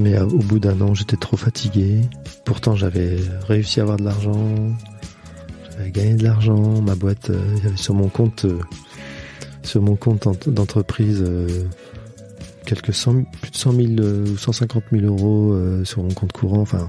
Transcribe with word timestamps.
Mais 0.00 0.16
euh, 0.16 0.24
au 0.24 0.38
bout 0.38 0.58
d'un 0.58 0.80
an, 0.80 0.94
j'étais 0.94 1.16
trop 1.16 1.36
fatigué. 1.36 2.00
Pourtant, 2.44 2.74
j'avais 2.76 3.16
réussi 3.46 3.80
à 3.80 3.82
avoir 3.84 3.98
de 3.98 4.04
l'argent. 4.04 4.54
J'avais 5.76 5.90
gagné 5.90 6.14
de 6.14 6.24
l'argent. 6.24 6.80
Ma 6.82 6.94
boîte, 6.94 7.30
euh, 7.30 7.40
il 7.58 7.64
y 7.64 7.66
avait 7.66 7.76
sur 7.76 7.94
mon 7.94 8.08
compte, 8.08 8.44
euh, 8.44 8.58
sur 9.62 9.82
mon 9.82 9.96
compte 9.96 10.26
ent- 10.26 10.36
d'entreprise, 10.48 11.24
quelques 12.64 12.94
cent, 12.94 13.22
plus 13.42 13.50
de 13.50 13.56
100 13.56 13.72
000 13.72 13.86
euh, 13.98 14.24
ou 14.32 14.36
150 14.38 14.84
000 14.92 15.04
euros 15.06 15.54
sur 15.84 16.02
mon 16.02 16.10
compte 16.14 16.32
courant. 16.32 16.60
Enfin, 16.60 16.88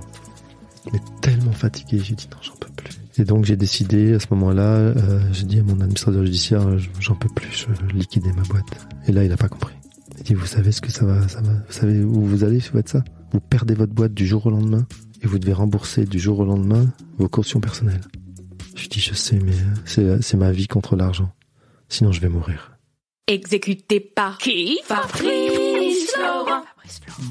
mais 0.94 1.00
tellement 1.22 1.52
fatigué, 1.52 2.00
j'ai 2.04 2.16
dit 2.16 2.28
non, 2.32 2.38
j'en 2.41 2.55
peux 2.60 2.70
plus. 2.76 2.96
Et 3.18 3.26
donc 3.26 3.46
j'ai 3.46 3.58
décidé 3.58 4.14
à 4.14 4.20
ce 4.20 4.28
moment-là, 4.32 4.94
j'ai 5.34 5.44
dit 5.44 5.60
à 5.60 5.64
mon 5.64 5.80
administrateur 5.82 6.24
judiciaire, 6.26 6.62
j'en 7.00 7.16
peux 7.16 7.30
plus, 7.30 7.68
je 7.68 7.96
liquidais 7.96 8.32
ma 8.32 8.44
boîte. 8.44 8.88
Et 9.08 9.12
là, 9.12 9.24
il 9.24 9.32
a 9.32 9.38
pas 9.38 9.50
compris. 9.50 9.74
Il 10.22 10.26
dit, 10.26 10.34
vous 10.36 10.46
savez 10.46 10.72
ce 10.72 10.82
que 10.82 10.92
ça 10.92 11.04
va, 11.04 11.28
ça 11.28 11.42
va, 11.42 11.52
vous 11.52 11.74
savez 11.74 12.04
où 12.04 12.22
vous 12.22 12.44
allez 12.44 12.60
si 12.60 12.70
vous 12.70 12.78
faites 12.78 12.90
ça? 12.90 13.04
Vous 13.32 13.40
perdez 13.40 13.74
votre 13.74 13.92
boîte 13.92 14.14
du 14.14 14.28
jour 14.28 14.46
au 14.46 14.52
lendemain 14.52 14.86
et 15.24 15.26
vous 15.26 15.40
devez 15.40 15.52
rembourser 15.52 16.05
du 16.05 16.20
jour 16.20 16.38
au 16.41 16.46
lendemain 16.46 16.86
vos 17.18 17.28
cautions 17.28 17.60
personnelles. 17.60 18.02
Je 18.76 18.88
dis, 18.88 19.00
je 19.00 19.16
sais, 19.16 19.40
mais 19.40 19.52
euh, 19.52 19.76
c'est, 19.84 20.22
c'est 20.22 20.38
ma 20.38 20.52
vie 20.52 20.68
contre 20.68 20.96
l'argent. 20.96 21.34
Sinon, 21.90 22.12
je 22.12 22.22
vais 22.22 22.30
mourir. 22.30 22.78
Exécuté 23.26 24.00
par 24.00 24.38
qui? 24.38 24.80
Fabrice 24.84 26.16
Laurent. 26.16 26.66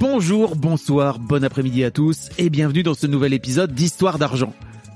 Bonjour, 0.01 0.57
bonsoir, 0.57 1.21
bon 1.21 1.45
après-midi 1.45 1.85
à 1.85 1.93
tous 1.93 2.29
et 2.39 2.51
bienvenue 2.51 2.83
dans 2.83 2.95
ce 2.95 3.07
nouvel 3.07 3.35
épisode 3.35 3.73
d'Histoire 3.73 4.19
d'argent. 4.19 4.53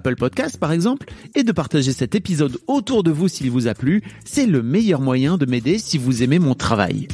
Podcasts 0.00 0.56
par 0.58 0.72
exemple, 0.72 1.06
et 1.34 1.42
de 1.42 1.52
partager 1.52 1.92
cet 1.92 2.14
épisode 2.14 2.58
autour 2.66 3.02
de 3.02 3.10
vous 3.10 3.28
s'il 3.28 3.50
vous 3.50 3.68
a 3.68 3.74
plu. 3.74 4.02
C'est 4.24 4.46
le 4.46 4.62
meilleur 4.62 5.00
moyen 5.00 5.36
de 5.38 5.46
m'aider 5.46 5.78
si 5.78 5.98
vous 5.98 6.22
aimez 6.22 6.38
mon 6.38 6.54
travail. 6.54 7.06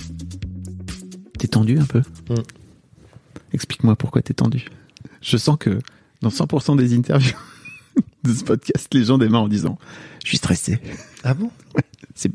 T'es 1.39 1.49
tendu 1.49 1.79
un 1.79 1.85
peu 1.85 2.01
Mm. 2.31 2.35
Explique-moi 3.53 3.97
pourquoi 3.97 4.23
t'es 4.23 4.35
tendu. 4.35 4.67
Je 5.23 5.37
sens 5.37 5.57
que 5.59 5.79
dans 6.23 6.31
100% 6.31 6.77
des 6.77 6.95
interviews 6.97 7.37
de 8.25 8.33
ce 8.35 8.45
podcast, 8.45 8.93
les 8.93 9.05
gens 9.05 9.19
démarrent 9.19 9.43
en 9.45 9.49
disant 9.49 9.79
«Je 10.25 10.29
suis 10.29 10.37
stressé». 10.39 10.79
Ah 11.25 11.35
bon? 11.35 11.51
Ça 12.15 12.29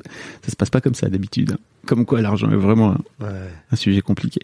se 0.50 0.56
passe 0.56 0.70
pas 0.70 0.82
comme 0.82 0.96
ça 0.96 1.10
d'habitude. 1.10 1.52
hein. 1.54 1.58
Comme 1.86 2.06
quoi 2.06 2.22
l'argent 2.22 2.50
est 2.52 2.56
vraiment 2.56 2.92
un, 2.92 3.26
Ouais. 3.26 3.50
un 3.72 3.76
sujet 3.76 4.02
compliqué. 4.02 4.42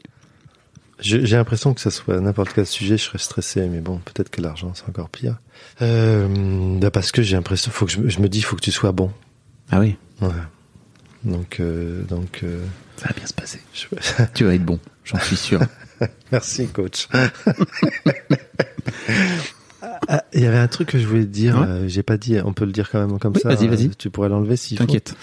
J'ai 0.99 1.21
l'impression 1.37 1.73
que 1.75 1.81
ça 1.81 1.91
soit 1.91 2.19
n'importe 2.19 2.51
quel 2.53 2.65
sujet, 2.65 2.97
je 2.97 3.03
serais 3.03 3.17
stressé, 3.19 3.67
mais 3.67 3.79
bon, 3.81 3.97
peut-être 3.99 4.29
que 4.31 4.41
l'argent 4.41 4.71
c'est 4.73 4.87
encore 4.89 5.09
pire. 5.09 5.37
Euh, 5.81 6.77
bah 6.79 6.89
parce 6.91 7.11
que 7.11 7.21
j'ai 7.21 7.35
l'impression, 7.35 7.71
faut 7.71 7.85
que 7.85 7.91
je, 7.91 7.99
me- 7.99 8.09
je 8.09 8.19
me 8.19 8.27
dis, 8.29 8.41
faut 8.41 8.55
que 8.55 8.61
tu 8.61 8.71
sois 8.71 8.91
bon. 8.91 9.11
Ah 9.71 9.79
oui, 9.79 9.95
Ouais. 10.21 10.29
Donc, 11.23 11.59
euh, 11.59 12.03
donc, 12.03 12.39
euh, 12.43 12.63
ça 12.95 13.07
va 13.09 13.13
bien 13.15 13.25
se 13.27 13.33
passer. 13.33 13.59
je- 13.73 13.87
Tu 14.33 14.43
vas 14.45 14.55
être 14.55 14.65
bon, 14.65 14.79
j'en 15.03 15.19
suis 15.19 15.35
sûr. 15.37 15.59
merci 16.31 16.67
coach. 16.67 17.07
Ah, 20.09 20.23
Il 20.33 20.41
y 20.41 20.45
avait 20.45 20.57
un 20.57 20.67
truc 20.67 20.89
que 20.89 20.97
je 20.99 21.05
voulais 21.07 21.21
te 21.23 21.29
dire, 21.29 21.55
Ouais. 21.59 21.67
euh, 21.67 21.87
j'ai 21.87 22.01
pas 22.03 22.17
dit, 22.17 22.37
on 22.43 22.53
peut 22.53 22.65
le 22.65 22.71
dire 22.71 22.89
quand 22.89 22.99
même 23.05 23.19
comme 23.19 23.35
ça. 23.35 23.49
vas-y, 23.49 23.67
euh, 23.67 23.69
vas-y. 23.69 23.89
Tu 23.89 24.09
pourrais 24.09 24.29
l'enlever 24.29 24.55
si. 24.55 24.75
T'inquiète. 24.75 25.13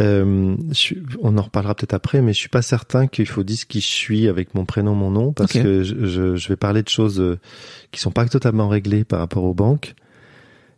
Euh, 0.00 0.56
je 0.72 0.94
on 1.20 1.36
en 1.36 1.42
reparlera 1.42 1.74
peut-être 1.74 1.92
après, 1.94 2.22
mais 2.22 2.32
je 2.32 2.38
suis 2.38 2.48
pas 2.48 2.62
certain 2.62 3.06
qu'il 3.06 3.26
faut 3.26 3.42
dire 3.44 3.66
qui 3.68 3.80
je 3.80 3.86
suis 3.86 4.28
avec 4.28 4.54
mon 4.54 4.64
prénom, 4.64 4.94
mon 4.94 5.10
nom, 5.10 5.32
parce 5.32 5.52
que 5.52 5.82
je, 5.82 6.48
vais 6.48 6.56
parler 6.56 6.82
de 6.82 6.88
choses 6.88 7.20
euh, 7.20 7.38
qui 7.92 8.00
sont 8.00 8.10
pas 8.10 8.26
totalement 8.26 8.68
réglées 8.68 9.04
par 9.04 9.18
rapport 9.18 9.44
aux 9.44 9.54
banques. 9.54 9.94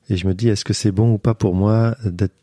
Et 0.08 0.16
je 0.16 0.26
me 0.26 0.34
dis, 0.34 0.48
est-ce 0.48 0.64
que 0.64 0.72
c'est 0.72 0.90
bon 0.92 1.12
ou 1.12 1.18
pas 1.18 1.34
pour 1.34 1.54
moi 1.54 1.96
d'être 2.04 2.34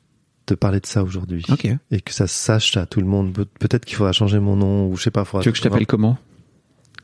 de 0.48 0.56
parler 0.56 0.80
de 0.80 0.88
ça 0.88 1.04
aujourd'hui 1.04 1.46
et 1.92 2.02
que 2.02 2.12
ça 2.12 2.26
se 2.26 2.34
sache 2.34 2.76
à 2.78 2.86
tout 2.88 3.02
le 3.02 3.06
monde? 3.06 3.34
Pe- 3.34 3.46
Peut-être 3.60 3.86
qu'il 3.86 3.96
faudra 3.98 4.14
changer 4.14 4.40
mon 4.40 4.56
nom 4.56 4.88
ou 4.88 4.96
je 4.96 5.04
sais 5.04 5.12
pas. 5.12 5.24
Faudra 5.26 5.44
Tu 5.44 5.50
veux 5.50 5.52
que 5.52 5.58
je 5.60 5.64
t'appelle 5.64 5.86
comment? 5.86 6.18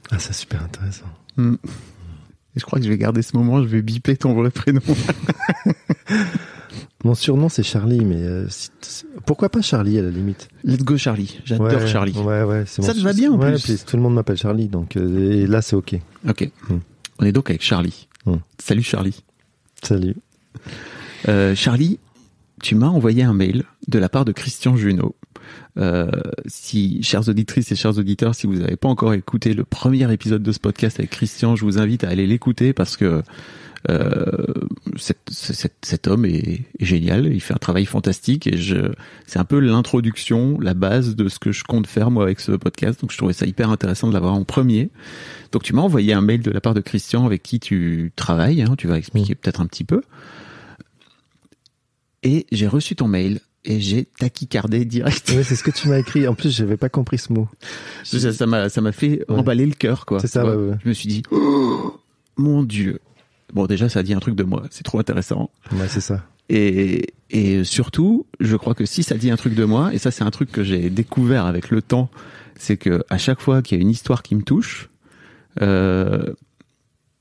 Ah, 0.09 0.17
c'est 0.19 0.33
super 0.33 0.63
intéressant. 0.63 1.05
Et 1.37 2.59
je 2.59 2.63
crois 2.65 2.79
que 2.79 2.85
je 2.85 2.89
vais 2.89 2.97
garder 2.97 3.21
ce 3.21 3.35
moment, 3.35 3.61
je 3.61 3.67
vais 3.67 3.81
biper 3.81 4.15
ton 4.15 4.33
vrai 4.33 4.49
prénom. 4.49 4.81
Mon 7.05 7.13
surnom 7.13 7.49
c'est 7.49 7.61
Charlie, 7.61 8.03
mais 8.03 8.23
euh, 8.23 8.47
pourquoi 9.27 9.49
pas 9.49 9.61
Charlie 9.61 9.99
à 9.99 10.01
la 10.01 10.09
limite? 10.09 10.47
Let's 10.63 10.83
go 10.83 10.97
Charlie, 10.97 11.39
j'adore 11.45 11.67
Ouais, 11.67 11.85
Charlie. 11.85 12.13
Ouais, 12.13 12.41
ouais. 12.41 12.63
c'est 12.65 12.81
Ça 12.81 12.95
te 12.95 12.99
va 12.99 13.13
bien, 13.13 13.31
en 13.31 13.37
ouais, 13.37 13.51
plus? 13.51 13.61
puis 13.61 13.77
tout 13.85 13.95
le 13.95 14.01
monde 14.01 14.15
m'appelle 14.15 14.37
Charlie, 14.37 14.69
donc 14.69 14.97
euh, 14.97 15.43
et 15.43 15.45
là 15.45 15.61
c'est 15.61 15.75
ok. 15.75 15.99
Ok. 16.27 16.49
Hmm. 16.67 16.79
On 17.19 17.25
est 17.25 17.31
donc 17.31 17.51
avec 17.51 17.61
Charlie. 17.61 18.07
Hmm. 18.25 18.37
Salut 18.57 18.81
Charlie. 18.81 19.21
Salut. 19.83 20.15
Euh, 21.27 21.53
Charlie, 21.53 21.99
tu 22.63 22.73
m'as 22.73 22.87
envoyé 22.87 23.21
un 23.21 23.35
mail 23.35 23.65
de 23.87 23.99
la 23.99 24.09
part 24.09 24.25
de 24.25 24.31
Christian 24.31 24.75
Junot. 24.75 25.15
Euh, 25.77 26.09
si, 26.47 27.03
chères 27.03 27.29
auditrices 27.29 27.71
et 27.71 27.75
chers 27.75 27.99
auditeurs, 27.99 28.33
si 28.33 28.47
vous 28.47 28.55
n'avez 28.55 28.77
pas 28.77 28.89
encore 28.89 29.13
écouté 29.13 29.53
le 29.53 29.63
premier 29.63 30.11
épisode 30.11 30.41
de 30.41 30.51
ce 30.51 30.59
podcast 30.59 30.99
avec 30.99 31.11
Christian, 31.11 31.55
je 31.55 31.65
vous 31.65 31.77
invite 31.77 32.03
à 32.03 32.09
aller 32.09 32.25
l'écouter 32.25 32.73
parce 32.73 32.97
que 32.97 33.21
cet, 34.97 35.17
cet- 35.29 35.73
cet 35.83 36.07
homme 36.07 36.25
est, 36.25 36.61
est 36.79 36.85
génial, 36.85 37.27
il 37.27 37.39
fait 37.41 37.53
un 37.53 37.57
travail 37.57 37.85
fantastique 37.85 38.47
et 38.47 38.57
je, 38.57 38.91
c'est 39.27 39.39
un 39.39 39.43
peu 39.45 39.59
l'introduction, 39.59 40.59
la 40.59 40.73
base 40.73 41.15
de 41.15 41.27
ce 41.29 41.39
que 41.39 41.51
je 41.51 41.63
compte 41.63 41.87
faire 41.87 42.11
moi 42.11 42.23
avec 42.23 42.39
ce 42.39 42.51
podcast. 42.53 43.01
Donc 43.01 43.11
je 43.11 43.17
trouvais 43.17 43.33
ça 43.33 43.45
hyper 43.45 43.69
intéressant 43.69 44.07
de 44.07 44.13
l'avoir 44.13 44.33
en 44.33 44.43
premier. 44.43 44.89
Donc 45.51 45.63
tu 45.63 45.73
m'as 45.73 45.81
envoyé 45.81 46.13
un 46.13 46.21
mail 46.21 46.41
de 46.41 46.51
la 46.51 46.61
part 46.61 46.73
de 46.73 46.81
Christian 46.81 47.25
avec 47.25 47.43
qui 47.43 47.59
tu 47.59 48.11
travailles, 48.15 48.61
hein, 48.61 48.75
tu 48.77 48.87
vas 48.87 48.97
expliquer 48.97 49.35
peut-être 49.35 49.61
un 49.61 49.67
petit 49.67 49.83
peu. 49.83 50.01
Et 52.23 52.47
j'ai 52.51 52.67
reçu 52.67 52.95
ton 52.95 53.07
mail 53.07 53.39
et 53.65 53.79
j'ai 53.79 54.05
taquicardé 54.19 54.85
direct. 54.85 55.31
Oui, 55.35 55.43
c'est 55.43 55.55
ce 55.55 55.63
que 55.63 55.71
tu 55.71 55.87
m'as 55.89 55.99
écrit. 55.99 56.27
En 56.27 56.33
plus, 56.35 56.55
j'avais 56.55 56.77
pas 56.77 56.89
compris 56.89 57.17
ce 57.17 57.31
mot. 57.33 57.47
Ça 58.03 58.45
m'a 58.47 58.69
ça 58.69 58.81
m'a 58.81 58.91
fait 58.91 59.23
Ouais. 59.29 59.37
emballer 59.39 59.65
le 59.65 59.73
cœur 59.73 60.05
quoi. 60.05 60.19
C'est 60.19 60.27
ça, 60.27 60.45
ouais, 60.45 60.55
ouais. 60.55 60.75
Je 60.83 60.89
me 60.89 60.93
suis 60.93 61.07
dit 61.07 61.23
oh, 61.31 61.99
mon 62.37 62.63
dieu. 62.63 62.99
Bon 63.55 63.65
déjà 63.67 63.87
ça 63.87 64.03
dit 64.03 64.13
un 64.13 64.19
truc 64.19 64.35
de 64.35 64.43
moi, 64.43 64.63
c'est 64.69 64.83
trop 64.83 64.99
intéressant. 64.99 65.49
Ouais, 65.71 65.87
c'est 65.87 66.01
ça. 66.01 66.21
Et 66.49 67.07
et 67.31 67.63
surtout, 67.63 68.27
je 68.41 68.55
crois 68.57 68.75
que 68.75 68.85
si 68.85 69.01
ça 69.01 69.15
dit 69.15 69.31
un 69.31 69.37
truc 69.37 69.55
de 69.55 69.63
moi 69.63 69.93
et 69.93 69.97
ça 69.97 70.11
c'est 70.11 70.23
un 70.25 70.29
truc 70.29 70.51
que 70.51 70.63
j'ai 70.63 70.89
découvert 70.89 71.45
avec 71.45 71.69
le 71.71 71.81
temps, 71.81 72.09
c'est 72.57 72.75
que 72.75 73.03
à 73.09 73.17
chaque 73.17 73.39
fois 73.39 73.61
qu'il 73.61 73.77
y 73.77 73.79
a 73.79 73.81
une 73.81 73.89
histoire 73.89 74.23
qui 74.23 74.35
me 74.35 74.43
touche, 74.43 74.89
euh, 75.61 76.33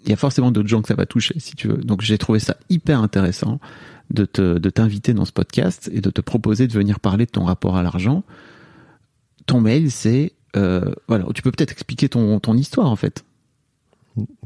il 0.02 0.10
y 0.10 0.12
a 0.12 0.16
forcément 0.16 0.50
d'autres 0.50 0.68
gens 0.68 0.82
que 0.82 0.88
ça 0.88 0.96
va 0.96 1.06
toucher, 1.06 1.34
si 1.38 1.54
tu 1.54 1.68
veux. 1.68 1.78
Donc 1.78 2.02
j'ai 2.02 2.18
trouvé 2.18 2.40
ça 2.40 2.56
hyper 2.68 3.00
intéressant 3.00 3.60
de 4.10 4.24
te 4.24 4.58
de 4.58 4.70
t'inviter 4.70 5.14
dans 5.14 5.24
ce 5.24 5.32
podcast 5.32 5.88
et 5.94 6.00
de 6.00 6.10
te 6.10 6.20
proposer 6.20 6.66
de 6.66 6.72
venir 6.72 6.98
parler 6.98 7.26
de 7.26 7.30
ton 7.30 7.44
rapport 7.44 7.76
à 7.76 7.84
l'argent. 7.84 8.24
Ton 9.46 9.60
mail, 9.60 9.92
c'est 9.92 10.32
euh, 10.56 10.92
voilà, 11.06 11.26
tu 11.32 11.42
peux 11.42 11.52
peut-être 11.52 11.72
expliquer 11.72 12.08
ton 12.08 12.40
ton 12.40 12.56
histoire 12.56 12.90
en 12.90 12.96
fait 12.96 13.24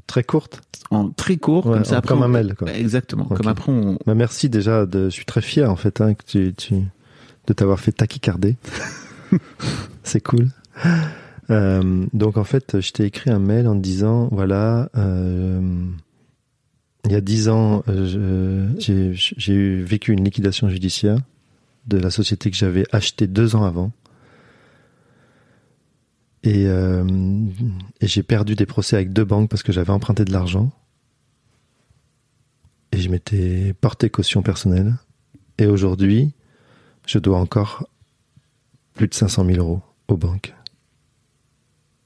Très 0.09 0.25
courte. 0.25 0.63
en 0.91 1.11
très 1.11 1.37
court 1.37 1.67
Ouais, 1.67 1.75
comme 1.75 1.85
ça 1.85 1.99
après 1.99 2.09
comme 2.15 2.23
on- 2.23 2.25
un 2.25 2.29
mail, 2.29 2.55
quoi. 2.59 2.73
Exactement. 2.73 3.27
Comme 3.27 3.47
après 3.47 3.71
on 3.71 3.97
Bah, 4.07 4.15
merci 4.17 4.49
déjà. 4.49 4.85
De, 4.87 5.05
je 5.05 5.11
suis 5.15 5.25
très 5.27 5.43
fier 5.43 5.71
en 5.71 5.77
fait 5.77 6.01
hein, 6.01 6.15
que 6.15 6.25
tu, 6.27 6.53
tu 6.55 6.75
de 7.47 7.53
t'avoir 7.53 7.79
fait 7.79 7.93
taquicarder. 7.93 8.57
c'est 10.03 10.21
cool. 10.23 10.49
Euh, 11.51 12.07
donc 12.13 12.37
en 12.37 12.45
fait, 12.45 12.81
je 12.81 12.91
t'ai 12.93 13.05
écrit 13.05 13.31
un 13.31 13.39
mail 13.39 13.67
en 13.69 13.75
te 13.75 13.81
disant 13.81 14.29
voilà, 14.33 14.91
euh, 14.97 15.61
il 17.05 17.13
y 17.13 17.15
a 17.15 17.21
dix 17.21 17.49
ans, 17.49 17.83
euh, 17.89 18.69
j'ai 18.79 19.83
vécu 19.83 20.13
une 20.13 20.25
liquidation 20.25 20.69
judiciaire 20.69 21.19
de 21.87 21.97
la 21.99 22.11
société 22.11 22.51
que 22.51 22.57
j'avais 22.57 22.85
achetée 22.93 23.27
deux 23.27 23.57
ans 23.57 23.65
avant. 23.65 23.93
Et, 26.45 26.67
euh, 26.67 27.05
et 28.01 28.07
j'ai 28.07 28.23
perdu 28.23 28.55
des 28.55 28.67
procès 28.67 28.97
avec 28.97 29.13
deux 29.13 29.25
banques 29.25 29.51
parce 29.51 29.63
que 29.63 29.73
j'avais 29.73 29.91
emprunté 29.91 30.25
de 30.25 30.33
l'argent. 30.33 30.71
Et 32.93 32.99
je 32.99 33.11
m'étais 33.11 33.75
porté 33.81 34.09
caution 34.11 34.43
personnelle. 34.43 34.95
Et 35.59 35.67
aujourd'hui, 35.67 36.33
je 37.07 37.19
dois 37.19 37.39
encore 37.39 37.89
plus 38.95 39.09
de 39.09 39.15
500 39.15 39.45
000 39.45 39.59
euros 39.59 39.83
aux 40.09 40.17
banques. 40.17 40.55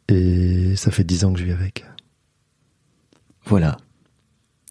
Et 0.08 0.76
ça 0.76 0.90
fait 0.90 1.05
10 1.05 1.25
ans 1.25 1.32
que 1.32 1.38
je 1.38 1.44
vis 1.44 1.52
avec. 1.52 1.84
Voilà. 3.44 3.76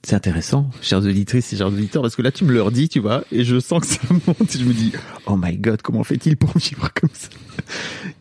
C'est 0.03 0.15
intéressant, 0.15 0.69
chers 0.81 0.99
auditrices 0.99 1.53
et 1.53 1.57
chers 1.57 1.67
auditeurs, 1.67 2.01
parce 2.01 2.15
que 2.15 2.23
là, 2.23 2.31
tu 2.31 2.43
me 2.43 2.51
le 2.51 2.61
redis, 2.61 2.89
tu 2.89 2.99
vois, 2.99 3.23
et 3.31 3.43
je 3.43 3.59
sens 3.59 3.81
que 3.81 3.87
ça 3.87 3.99
monte, 4.09 4.57
je 4.57 4.63
me 4.65 4.73
dis, 4.73 4.91
oh 5.27 5.35
my 5.37 5.57
god, 5.57 5.81
comment 5.83 6.03
fait-il 6.03 6.37
pour 6.37 6.57
vivre 6.57 6.89
comme 6.99 7.09
ça? 7.13 7.29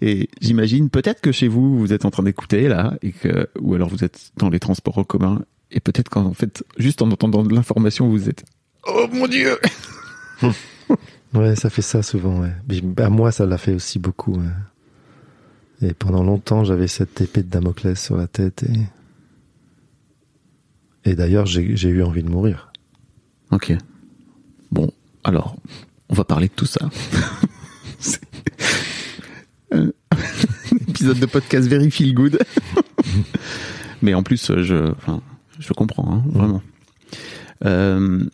Et 0.03 0.29
j'imagine, 0.43 0.91
peut-être 0.91 1.23
que 1.23 1.33
chez 1.33 1.49
vous, 1.49 1.79
vous 1.79 1.93
êtes 1.95 2.05
en 2.05 2.11
train 2.11 2.23
d'écouter, 2.23 2.69
là, 2.69 2.99
ou 3.61 3.75
alors 3.75 3.89
vous 3.89 4.05
êtes 4.05 4.31
dans 4.37 4.51
les 4.51 4.61
transports 4.61 4.99
en 4.99 5.05
commun, 5.05 5.43
et 5.71 5.81
peut-être 5.81 6.11
qu'en 6.11 6.35
fait, 6.35 6.65
juste 6.77 7.01
en 7.01 7.11
entendant 7.11 7.43
l'information, 7.43 8.09
vous 8.09 8.29
êtes, 8.29 8.45
oh 8.87 9.07
mon 9.13 9.27
dieu! 9.27 9.59
Ouais, 11.33 11.55
ça 11.55 11.71
fait 11.71 11.83
ça 11.83 12.03
souvent, 12.03 12.41
ouais. 12.41 12.53
Bah, 12.83 13.09
moi, 13.09 13.31
ça 13.31 13.47
l'a 13.47 13.57
fait 13.59 13.73
aussi 13.73 13.99
beaucoup. 14.01 14.35
ouais. 14.35 15.89
Et 15.89 15.95
pendant 15.95 16.25
longtemps, 16.25 16.65
j'avais 16.65 16.89
cette 16.89 17.21
épée 17.21 17.43
de 17.43 17.49
Damoclès 17.49 18.03
sur 18.03 18.17
la 18.17 18.27
tête. 18.27 18.65
Et, 18.65 18.81
et 21.11 21.15
d'ailleurs, 21.17 21.47
j'ai 21.47 21.63
eu 21.89 22.03
envie 22.05 22.23
de 22.23 22.31
mourir. 22.31 22.71
Ok. 23.51 23.73
Bon, 24.71 24.93
alors, 25.25 25.57
on 26.09 26.15
va 26.15 26.23
parler 26.25 26.47
de 26.47 26.53
tout 26.55 26.67
ça. 26.67 26.89
Un 29.73 29.91
épisode 30.89 31.19
de 31.19 31.27
podcast 31.27 31.67
very 31.69 31.91
feel 31.91 32.15
good. 32.15 32.39
mais 34.03 34.15
en 34.15 34.23
plus, 34.23 34.53
je, 34.63 34.93
enfin, 34.93 35.21
je 35.59 35.73
comprends, 35.73 36.13
hein, 36.13 36.23
vraiment. 36.27 36.63
Euh, 37.65 38.25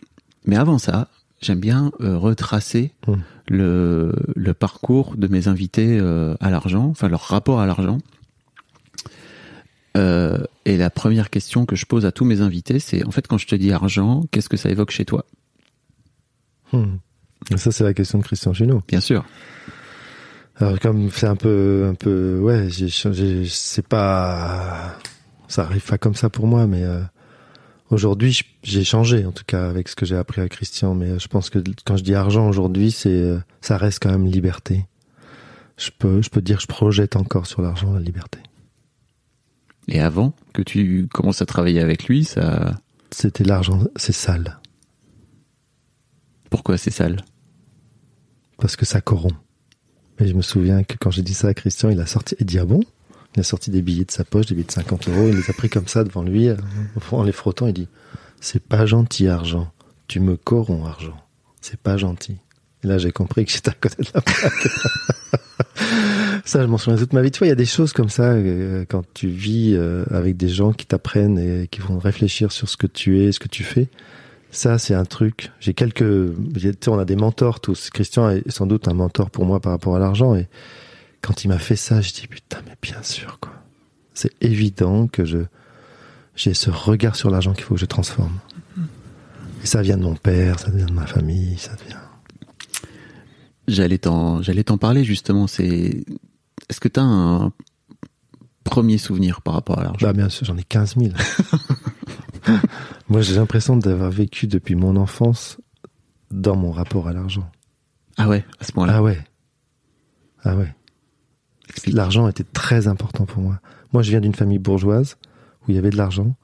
mais 0.45 0.55
avant 0.55 0.77
ça, 0.77 1.07
j'aime 1.41 1.59
bien 1.59 1.91
euh, 2.01 2.17
retracer 2.17 2.91
Mm. 3.07 3.13
le, 3.49 4.13
le 4.35 4.53
parcours 4.53 5.15
de 5.17 5.27
mes 5.27 5.47
invités 5.47 5.97
euh, 5.99 6.35
à 6.39 6.49
l'argent, 6.51 6.85
enfin 6.85 7.07
leur 7.07 7.21
rapport 7.21 7.59
à 7.59 7.65
l'argent. 7.65 7.97
Euh, 9.95 10.43
et 10.65 10.77
la 10.77 10.89
première 10.89 11.29
question 11.29 11.65
que 11.65 11.75
je 11.75 11.85
pose 11.85 12.05
à 12.05 12.11
tous 12.11 12.25
mes 12.25 12.41
invités, 12.41 12.79
c'est 12.79 13.05
en 13.05 13.11
fait 13.11 13.27
quand 13.27 13.37
je 13.37 13.47
te 13.47 13.55
dis 13.55 13.71
argent, 13.71 14.25
qu'est-ce 14.31 14.49
que 14.49 14.57
ça 14.57 14.69
évoque 14.69 14.91
chez 14.91 15.05
toi? 15.05 15.25
Hmm. 16.73 16.97
Ça, 17.55 17.71
c'est 17.71 17.83
la 17.83 17.93
question 17.93 18.19
de 18.19 18.23
Christian 18.23 18.53
Junot. 18.53 18.81
Bien 18.87 18.99
sûr. 18.99 19.23
Alors, 20.57 20.79
comme 20.79 21.09
c'est 21.11 21.27
un 21.27 21.35
peu, 21.35 21.87
un 21.89 21.93
peu, 21.93 22.39
ouais, 22.39 22.67
j'ai, 22.69 22.89
changé- 22.89 23.45
c'est 23.47 23.87
pas, 23.87 24.95
ça 25.47 25.63
arrive 25.63 25.85
pas 25.85 25.97
comme 25.97 26.15
ça 26.15 26.29
pour 26.29 26.47
moi, 26.47 26.65
mais 26.67 26.83
euh, 26.83 27.01
aujourd'hui, 27.89 28.39
j'ai 28.63 28.83
changé, 28.83 29.25
en 29.25 29.31
tout 29.31 29.43
cas, 29.45 29.69
avec 29.69 29.87
ce 29.87 29.95
que 29.95 30.05
j'ai 30.05 30.15
appris 30.17 30.41
à 30.41 30.49
Christian. 30.49 30.95
Mais 30.95 31.11
euh, 31.11 31.19
je 31.19 31.27
pense 31.27 31.49
que 31.49 31.59
quand 31.85 31.95
je 31.95 32.03
dis 32.03 32.15
argent 32.15 32.49
aujourd'hui, 32.49 32.91
c'est, 32.91 33.09
euh, 33.09 33.39
ça 33.61 33.77
reste 33.77 34.01
quand 34.01 34.09
même 34.09 34.25
liberté. 34.25 34.85
Je 35.77 35.91
peux, 35.97 36.21
je 36.23 36.29
peux 36.29 36.41
dire, 36.41 36.59
je 36.59 36.67
projette 36.67 37.15
encore 37.15 37.45
sur 37.45 37.61
l'argent 37.61 37.93
la 37.93 37.99
liberté. 37.99 38.39
Et 39.87 39.99
avant 40.01 40.33
que 40.53 40.61
tu 40.61 41.07
commences 41.13 41.41
à 41.41 41.45
travailler 41.45 41.79
avec 41.79 42.05
lui, 42.05 42.25
ça, 42.25 42.79
C'était 43.11 43.43
l'argent, 43.43 43.79
c'est 43.95 44.11
sale, 44.11 44.59
pourquoi 46.49 46.77
c'est 46.77 46.91
sale? 46.91 47.17
Parce 48.57 48.75
que 48.75 48.85
ça 48.85 49.01
corrompt. 49.01 49.35
Et 50.19 50.27
je 50.27 50.33
me 50.33 50.41
souviens 50.41 50.83
que 50.83 50.95
quand 50.99 51.11
j'ai 51.11 51.21
dit 51.21 51.33
ça 51.33 51.49
à 51.49 51.53
Christian, 51.53 51.89
il 51.89 51.99
a 51.99 52.05
sorti, 52.05 52.35
il 52.39 52.45
dit 52.45 52.59
ah 52.59 52.65
bon? 52.65 52.81
Il 53.35 53.41
a 53.41 53.43
sorti 53.43 53.69
des 53.69 53.81
billets 53.81 54.05
de 54.05 54.11
sa 54.11 54.23
poche, 54.23 54.47
des 54.47 54.55
billets 54.55 54.67
de 54.67 54.71
50 54.71 55.09
euros, 55.09 55.27
il 55.27 55.35
les 55.35 55.49
a 55.49 55.53
pris 55.53 55.69
comme 55.69 55.87
ça 55.87 56.03
devant 56.03 56.23
lui, 56.23 56.47
euh, 56.47 56.55
en 57.11 57.23
les 57.23 57.31
frottant, 57.31 57.67
il 57.67 57.73
dit 57.73 57.87
c'est 58.41 58.63
pas 58.63 58.85
gentil 58.85 59.27
argent, 59.27 59.71
tu 60.07 60.19
me 60.19 60.37
corromps 60.37 60.87
argent, 60.87 61.17
c'est 61.61 61.79
pas 61.79 61.97
gentil. 61.97 62.37
Et 62.83 62.87
là 62.87 62.97
j'ai 62.97 63.11
compris 63.11 63.45
que 63.45 63.51
j'étais 63.51 63.69
à 63.69 63.73
côté 63.73 64.03
de 64.03 64.09
la 64.13 64.21
plaque. 64.21 64.69
ça, 66.45 66.61
je 66.61 66.67
m'en 66.67 66.77
souviens 66.77 66.97
toute 66.97 67.13
ma 67.13 67.21
vie. 67.21 67.31
Tu 67.31 67.39
vois, 67.39 67.47
il 67.47 67.49
y 67.49 67.53
a 67.53 67.55
des 67.55 67.65
choses 67.65 67.93
comme 67.93 68.09
ça 68.09 68.31
euh, 68.31 68.85
quand 68.87 69.03
tu 69.13 69.27
vis 69.27 69.73
euh, 69.75 70.05
avec 70.11 70.37
des 70.37 70.49
gens 70.49 70.73
qui 70.73 70.85
t'apprennent 70.85 71.39
et 71.39 71.67
qui 71.67 71.79
vont 71.79 71.99
réfléchir 71.99 72.51
sur 72.51 72.69
ce 72.69 72.77
que 72.77 72.87
tu 72.87 73.21
es, 73.21 73.31
ce 73.31 73.39
que 73.39 73.47
tu 73.47 73.63
fais. 73.63 73.87
Ça, 74.51 74.77
c'est 74.77 74.93
un 74.93 75.05
truc. 75.05 75.51
J'ai 75.59 75.73
quelques. 75.73 76.33
Tu 76.53 76.59
sais, 76.59 76.89
on 76.89 76.99
a 76.99 77.05
des 77.05 77.15
mentors 77.15 77.59
tous. 77.59 77.89
Christian 77.89 78.29
est 78.29 78.49
sans 78.49 78.65
doute 78.65 78.87
un 78.87 78.93
mentor 78.93 79.29
pour 79.29 79.45
moi 79.45 79.59
par 79.59 79.71
rapport 79.71 79.95
à 79.95 79.99
l'argent. 79.99 80.35
Et 80.35 80.47
quand 81.21 81.43
il 81.43 81.49
m'a 81.49 81.59
fait 81.59 81.75
ça, 81.75 82.01
je 82.01 82.13
dis 82.13 82.27
putain, 82.27 82.59
mais 82.65 82.75
bien 82.81 83.01
sûr, 83.03 83.39
quoi. 83.39 83.53
C'est 84.13 84.31
évident 84.41 85.07
que 85.07 85.25
je 85.25 85.39
j'ai 86.35 86.53
ce 86.53 86.69
regard 86.69 87.15
sur 87.15 87.29
l'argent 87.29 87.53
qu'il 87.53 87.63
faut 87.63 87.73
que 87.73 87.79
je 87.79 87.85
transforme. 87.85 88.39
Et 89.63 89.65
ça 89.65 89.81
vient 89.81 89.97
de 89.97 90.03
mon 90.03 90.15
père, 90.15 90.59
ça 90.59 90.69
vient 90.69 90.85
de 90.85 90.93
ma 90.93 91.07
famille, 91.07 91.57
ça 91.57 91.71
vient. 91.87 92.01
J'allais 93.67 93.97
t'en, 93.97 94.41
j'allais 94.41 94.63
t'en 94.63 94.77
parler 94.77 95.03
justement. 95.03 95.47
C'est, 95.47 96.05
est-ce 96.69 96.79
que 96.79 96.87
tu 96.87 96.99
as 96.99 97.03
un 97.03 97.51
premier 98.63 98.97
souvenir 98.97 99.41
par 99.41 99.53
rapport 99.53 99.79
à 99.79 99.83
l'argent? 99.83 100.07
Bah 100.07 100.13
bien 100.13 100.29
sûr, 100.29 100.45
j'en 100.45 100.57
ai 100.57 100.63
15 100.63 100.95
000. 100.97 101.13
Moi, 103.09 103.21
j'ai 103.21 103.35
l'impression 103.35 103.77
d'avoir 103.77 104.11
vécu 104.11 104.47
depuis 104.47 104.75
mon 104.75 104.95
enfance 104.95 105.57
dans 106.31 106.55
mon 106.55 106.71
rapport 106.71 107.07
à 107.07 107.13
l'argent. 107.13 107.49
Ah 108.17 108.27
ouais, 108.27 108.45
à 108.59 108.65
ce 108.65 108.71
point-là? 108.71 108.97
Ah 108.97 109.03
ouais. 109.03 109.19
Ah 110.43 110.55
ouais. 110.55 110.73
Explique. 111.69 111.95
L'argent 111.95 112.27
était 112.27 112.43
très 112.43 112.87
important 112.87 113.25
pour 113.25 113.41
moi. 113.41 113.59
Moi, 113.93 114.01
je 114.01 114.09
viens 114.09 114.21
d'une 114.21 114.35
famille 114.35 114.59
bourgeoise 114.59 115.17
où 115.61 115.71
il 115.71 115.75
y 115.75 115.77
avait 115.77 115.89
de 115.89 115.97
l'argent. 115.97 116.35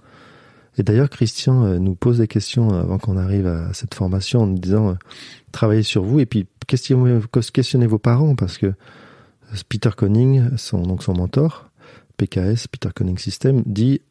Et 0.77 0.83
d'ailleurs, 0.83 1.09
Christian 1.09 1.65
euh, 1.65 1.77
nous 1.79 1.95
pose 1.95 2.17
des 2.17 2.27
questions 2.27 2.69
avant 2.69 2.97
qu'on 2.97 3.17
arrive 3.17 3.47
à 3.47 3.73
cette 3.73 3.93
formation 3.93 4.41
en 4.41 4.47
nous 4.47 4.57
disant 4.57 4.89
euh, 4.89 4.93
travaillez 5.51 5.83
sur 5.83 6.03
vous 6.03 6.19
et 6.19 6.25
puis 6.25 6.47
questionnez, 6.67 7.19
questionnez 7.53 7.87
vos 7.87 7.99
parents 7.99 8.35
parce 8.35 8.57
que 8.57 8.67
euh, 8.67 8.73
Peter 9.67 9.91
Conning, 9.95 10.57
son, 10.57 10.81
donc 10.83 11.03
son 11.03 11.13
mentor, 11.13 11.69
PKS, 12.17 12.67
Peter 12.67 12.89
Conning 12.95 13.17
System, 13.17 13.61
dit 13.65 14.01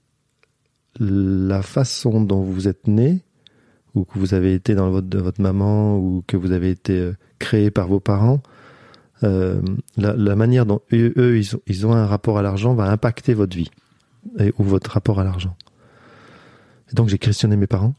la 0.98 1.62
façon 1.62 2.20
dont 2.20 2.42
vous 2.42 2.68
êtes 2.68 2.86
né 2.86 3.22
ou 3.94 4.04
que 4.04 4.18
vous 4.18 4.34
avez 4.34 4.54
été 4.54 4.74
dans 4.74 4.90
votre, 4.90 5.08
de 5.08 5.18
votre 5.18 5.40
maman 5.40 5.98
ou 5.98 6.22
que 6.26 6.36
vous 6.36 6.52
avez 6.52 6.70
été 6.70 6.98
euh, 6.98 7.16
créé 7.38 7.70
par 7.70 7.88
vos 7.88 8.00
parents, 8.00 8.42
euh, 9.22 9.60
la, 9.96 10.36
manière 10.36 10.66
dont 10.66 10.80
eux, 10.92 11.12
eux, 11.16 11.38
ils, 11.38 11.56
ont, 11.56 11.60
ils 11.66 11.86
ont 11.86 11.92
un 11.92 12.06
rapport 12.06 12.38
à 12.38 12.42
l'argent 12.42 12.74
va 12.74 12.90
impacter 12.90 13.34
votre 13.34 13.56
vie 13.56 13.70
et, 14.38 14.52
ou 14.58 14.64
votre 14.64 14.90
rapport 14.92 15.20
à 15.20 15.24
l'argent. 15.24 15.56
Et 16.90 16.94
donc 16.94 17.08
j'ai 17.08 17.18
questionné 17.18 17.56
mes 17.56 17.66
parents. 17.66 17.94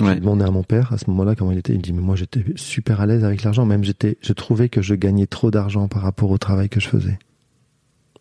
Ouais. 0.00 0.14
J'ai 0.14 0.20
demandé 0.20 0.44
à 0.44 0.50
mon 0.50 0.62
père 0.62 0.92
à 0.92 0.98
ce 0.98 1.10
moment-là 1.10 1.34
comment 1.34 1.52
il 1.52 1.58
était. 1.58 1.74
Il 1.74 1.78
me 1.78 1.82
dit 1.82 1.92
mais 1.92 2.00
moi 2.00 2.16
j'étais 2.16 2.44
super 2.56 3.00
à 3.00 3.06
l'aise 3.06 3.24
avec 3.24 3.42
l'argent. 3.42 3.66
Même 3.66 3.84
j'étais, 3.84 4.16
je 4.22 4.32
trouvais 4.32 4.68
que 4.68 4.80
je 4.80 4.94
gagnais 4.94 5.26
trop 5.26 5.50
d'argent 5.50 5.88
par 5.88 6.02
rapport 6.02 6.30
au 6.30 6.38
travail 6.38 6.68
que 6.68 6.80
je 6.80 6.88
faisais. 6.88 7.18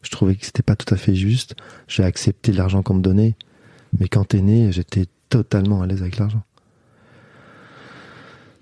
Je 0.02 0.10
trouvais 0.10 0.36
que 0.36 0.46
c'était 0.46 0.64
pas 0.64 0.76
tout 0.76 0.92
à 0.94 0.98
fait 0.98 1.16
juste. 1.16 1.56
J'ai 1.88 2.04
accepté 2.04 2.52
l'argent 2.52 2.82
qu'on 2.82 2.96
me 2.96 3.02
donnait, 3.02 3.36
mais 4.00 4.08
quand 4.08 4.26
t'es 4.26 4.42
né, 4.42 4.72
j'étais 4.72 5.06
totalement 5.30 5.82
à 5.82 5.88
l'aise 5.88 6.02
avec 6.02 6.18
l'argent. 6.18 6.44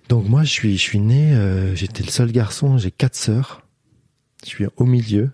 Donc 0.10 0.28
moi, 0.28 0.44
je 0.44 0.52
suis, 0.52 0.78
je 0.78 0.82
suis 0.82 1.00
né, 1.00 1.36
euh, 1.36 1.76
j'étais 1.76 2.04
le 2.04 2.10
seul 2.10 2.32
garçon, 2.32 2.78
j'ai 2.78 2.92
quatre 2.92 3.16
sœurs. 3.16 3.64
Je 4.44 4.50
suis 4.50 4.66
au 4.78 4.86
milieu. 4.86 5.30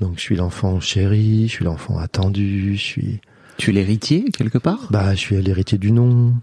Donc 0.00 0.16
je 0.16 0.20
suis 0.20 0.36
l'enfant 0.36 0.80
chéri, 0.80 1.48
je 1.48 1.52
suis 1.52 1.64
l'enfant 1.64 1.98
attendu, 1.98 2.76
je 2.76 2.82
suis, 2.82 3.20
Tu 3.56 3.70
es 3.70 3.72
l'héritier 3.72 4.24
quelque 4.32 4.58
part? 4.58 4.88
Bah, 4.90 5.14
je 5.14 5.20
suis 5.20 5.40
l'héritier 5.40 5.78
du 5.78 5.92
nom. 5.92 6.34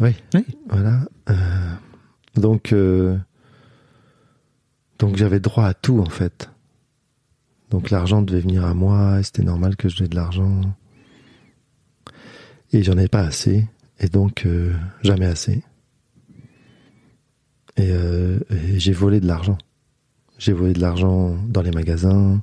Oui. 0.00 0.14
Oui. 0.34 0.44
Voilà. 0.68 1.00
Euh, 1.28 1.74
donc, 2.36 2.72
euh, 2.72 3.16
donc 4.98 5.16
j'avais 5.16 5.40
droit 5.40 5.66
à 5.66 5.74
tout 5.74 6.00
en 6.00 6.08
fait. 6.08 6.50
Donc 7.70 7.90
l'argent 7.90 8.22
devait 8.22 8.40
venir 8.40 8.64
à 8.64 8.74
moi, 8.74 9.20
et 9.20 9.22
c'était 9.22 9.42
normal 9.42 9.76
que 9.76 9.88
je 9.88 9.98
donne 9.98 10.08
de 10.08 10.16
l'argent. 10.16 10.60
Et 12.72 12.82
j'en 12.82 12.98
ai 12.98 13.08
pas 13.08 13.20
assez, 13.20 13.66
et 13.98 14.08
donc 14.08 14.46
euh, 14.46 14.74
jamais 15.02 15.26
assez. 15.26 15.62
Et, 17.76 17.90
et 17.90 18.78
j'ai 18.78 18.92
volé 18.92 19.20
de 19.20 19.26
l'argent. 19.26 19.56
J'ai 20.38 20.52
volé 20.52 20.72
de 20.72 20.80
l'argent 20.80 21.36
dans 21.48 21.62
les 21.62 21.70
magasins. 21.70 22.42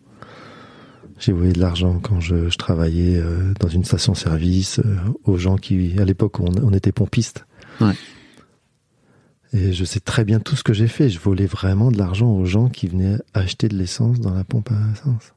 J'ai 1.19 1.31
volé 1.31 1.51
de 1.51 1.59
l'argent 1.59 1.99
quand 1.99 2.19
je, 2.19 2.49
je 2.49 2.57
travaillais 2.57 3.17
euh, 3.17 3.51
dans 3.59 3.67
une 3.67 3.83
station-service 3.83 4.79
euh, 4.79 4.97
aux 5.23 5.37
gens 5.37 5.55
qui, 5.55 5.99
à 5.99 6.05
l'époque, 6.05 6.39
on, 6.39 6.51
on 6.61 6.71
était 6.73 6.91
pompistes. 6.91 7.46
Ouais. 7.81 7.93
Et 9.53 9.73
je 9.73 9.85
sais 9.85 9.99
très 9.99 10.25
bien 10.25 10.39
tout 10.39 10.55
ce 10.55 10.63
que 10.63 10.73
j'ai 10.73 10.87
fait. 10.87 11.09
Je 11.09 11.19
volais 11.19 11.45
vraiment 11.45 11.91
de 11.91 11.97
l'argent 11.97 12.29
aux 12.31 12.45
gens 12.45 12.69
qui 12.69 12.87
venaient 12.87 13.17
acheter 13.33 13.67
de 13.69 13.77
l'essence 13.77 14.19
dans 14.19 14.33
la 14.33 14.43
pompe 14.43 14.71
à 14.71 14.91
essence. 14.93 15.33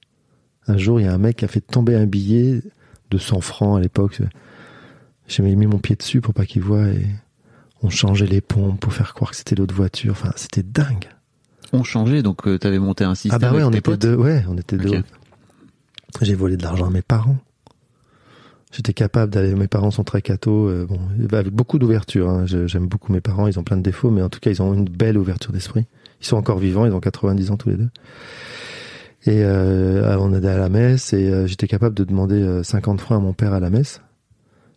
Un 0.66 0.76
jour, 0.76 1.00
il 1.00 1.04
y 1.04 1.08
a 1.08 1.14
un 1.14 1.18
mec 1.18 1.36
qui 1.36 1.44
a 1.44 1.48
fait 1.48 1.60
tomber 1.60 1.94
un 1.94 2.06
billet 2.06 2.60
de 3.10 3.18
100 3.18 3.40
francs 3.40 3.78
à 3.78 3.80
l'époque. 3.80 4.20
J'ai 5.26 5.42
mis 5.42 5.66
mon 5.66 5.78
pied 5.78 5.96
dessus 5.96 6.20
pour 6.20 6.34
pas 6.34 6.44
qu'il 6.44 6.62
voit 6.62 6.88
et 6.88 7.06
on 7.82 7.88
changeait 7.88 8.26
les 8.26 8.40
pompes 8.40 8.80
pour 8.80 8.92
faire 8.92 9.14
croire 9.14 9.30
que 9.30 9.36
c'était 9.36 9.54
l'autre 9.54 9.74
voiture. 9.74 10.12
Enfin, 10.12 10.32
c'était 10.36 10.62
dingue. 10.62 11.08
On 11.72 11.84
changeait, 11.84 12.22
donc 12.22 12.42
tu 12.42 12.66
avais 12.66 12.80
monté 12.80 13.04
un 13.04 13.14
système. 13.14 13.34
Ah 13.34 13.38
bah 13.38 13.52
ouais, 13.52 13.62
avec 13.62 13.68
on 13.68 13.70
tes 13.70 13.78
était 13.78 13.90
potes 13.90 14.00
deux. 14.00 14.14
Ouais, 14.16 14.44
on 14.48 14.58
était 14.58 14.76
deux. 14.76 15.02
J'ai 16.20 16.34
volé 16.34 16.56
de 16.56 16.62
l'argent 16.64 16.86
à 16.86 16.90
mes 16.90 17.02
parents. 17.02 17.38
J'étais 18.70 18.92
capable 18.92 19.32
d'aller. 19.32 19.54
Mes 19.54 19.66
parents 19.68 19.90
sont 19.90 20.04
très 20.04 20.22
cathos, 20.22 20.68
euh, 20.68 20.86
bon, 20.86 21.00
avec 21.32 21.52
beaucoup 21.52 21.78
d'ouverture. 21.78 22.28
hein. 22.28 22.46
J'aime 22.46 22.86
beaucoup 22.86 23.12
mes 23.12 23.20
parents. 23.20 23.46
Ils 23.48 23.58
ont 23.58 23.64
plein 23.64 23.76
de 23.76 23.82
défauts, 23.82 24.10
mais 24.10 24.22
en 24.22 24.28
tout 24.28 24.38
cas, 24.40 24.50
ils 24.50 24.62
ont 24.62 24.72
une 24.74 24.84
belle 24.84 25.18
ouverture 25.18 25.52
d'esprit. 25.52 25.86
Ils 26.20 26.26
sont 26.26 26.36
encore 26.36 26.58
vivants. 26.58 26.86
Ils 26.86 26.92
ont 26.92 27.00
90 27.00 27.50
ans 27.50 27.56
tous 27.56 27.70
les 27.70 27.76
deux. 27.76 27.90
Et 29.26 29.44
euh, 29.44 30.16
on 30.18 30.32
allait 30.32 30.48
à 30.48 30.56
la 30.56 30.70
messe 30.70 31.12
et 31.12 31.28
euh, 31.28 31.46
j'étais 31.46 31.66
capable 31.68 31.94
de 31.94 32.04
demander 32.04 32.40
euh, 32.40 32.62
50 32.62 33.00
francs 33.00 33.18
à 33.18 33.20
mon 33.20 33.34
père 33.34 33.52
à 33.52 33.60
la 33.60 33.68
messe. 33.68 34.00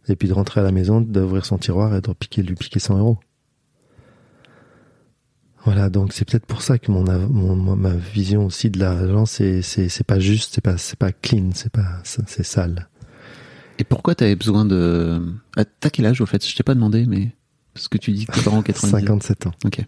Et 0.10 0.18
puis 0.18 0.28
de 0.28 0.34
rentrer 0.34 0.60
à 0.60 0.64
la 0.64 0.74
maison, 0.74 1.00
d'ouvrir 1.00 1.46
son 1.46 1.58
tiroir 1.58 1.96
et 1.96 2.02
de 2.02 2.12
piquer, 2.12 2.44
lui 2.44 2.56
piquer 2.56 2.80
100 2.80 2.98
euros. 2.98 3.20
Voilà, 5.64 5.90
donc 5.90 6.12
c'est 6.12 6.26
peut-être 6.30 6.46
pour 6.46 6.62
ça 6.62 6.78
que 6.78 6.92
mon, 6.92 7.06
mon 7.06 7.56
ma 7.78 7.94
vision 7.94 8.46
aussi 8.48 8.70
de 8.70 8.80
l'argent, 8.80 9.26
c'est 9.26 9.62
c'est 9.62 10.04
pas 10.04 10.20
juste, 10.20 10.56
c'est 10.56 10.62
pas 10.62 10.78
c'est 10.78 11.00
pas 11.00 11.14
clean, 11.14 11.52
c'est 11.54 11.72
pas 11.72 12.02
c'est 12.04 12.44
sale. 12.44 12.90
Et 13.80 13.84
pourquoi 13.84 14.16
t'avais 14.16 14.36
besoin 14.36 14.66
de... 14.66 15.22
Ah, 15.58 15.66
T'as 15.66 15.90
quel 15.90 16.06
âge 16.06 16.22
au 16.22 16.26
fait? 16.26 16.46
Je 16.48 16.56
t'ai 16.56 16.64
pas 16.64 16.76
demandé, 16.76 17.06
mais... 17.08 17.32
Parce 17.74 17.88
que 17.88 17.98
tu 17.98 18.12
dis 18.12 18.26
que 18.28 18.32
tes 18.34 18.42
parents 18.42 18.60
ont 18.60 18.62
90 18.62 18.94
ans. 18.96 19.00
57 19.00 19.48
ans. 19.48 19.52
Ok. 19.66 19.80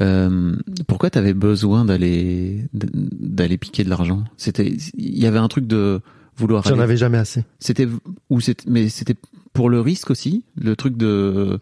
Euh, 0.00 0.54
pourquoi 0.86 1.10
t'avais 1.10 1.34
besoin 1.34 1.84
d'aller 1.84 2.66
d'aller 2.72 3.56
piquer 3.58 3.82
de 3.84 3.88
l'argent? 3.90 4.22
C'était, 4.36 4.76
il 4.96 5.18
y 5.18 5.26
avait 5.26 5.38
un 5.38 5.48
truc 5.48 5.66
de 5.66 6.00
vouloir. 6.36 6.62
J'en 6.64 6.78
avais 6.78 6.96
jamais 6.96 7.18
assez. 7.18 7.44
C'était 7.58 7.88
ou 8.30 8.40
c'était, 8.40 8.70
mais 8.70 8.88
c'était 8.90 9.16
pour 9.54 9.70
le 9.70 9.80
risque 9.80 10.10
aussi, 10.10 10.44
le 10.56 10.76
truc 10.76 10.96
de 10.96 11.58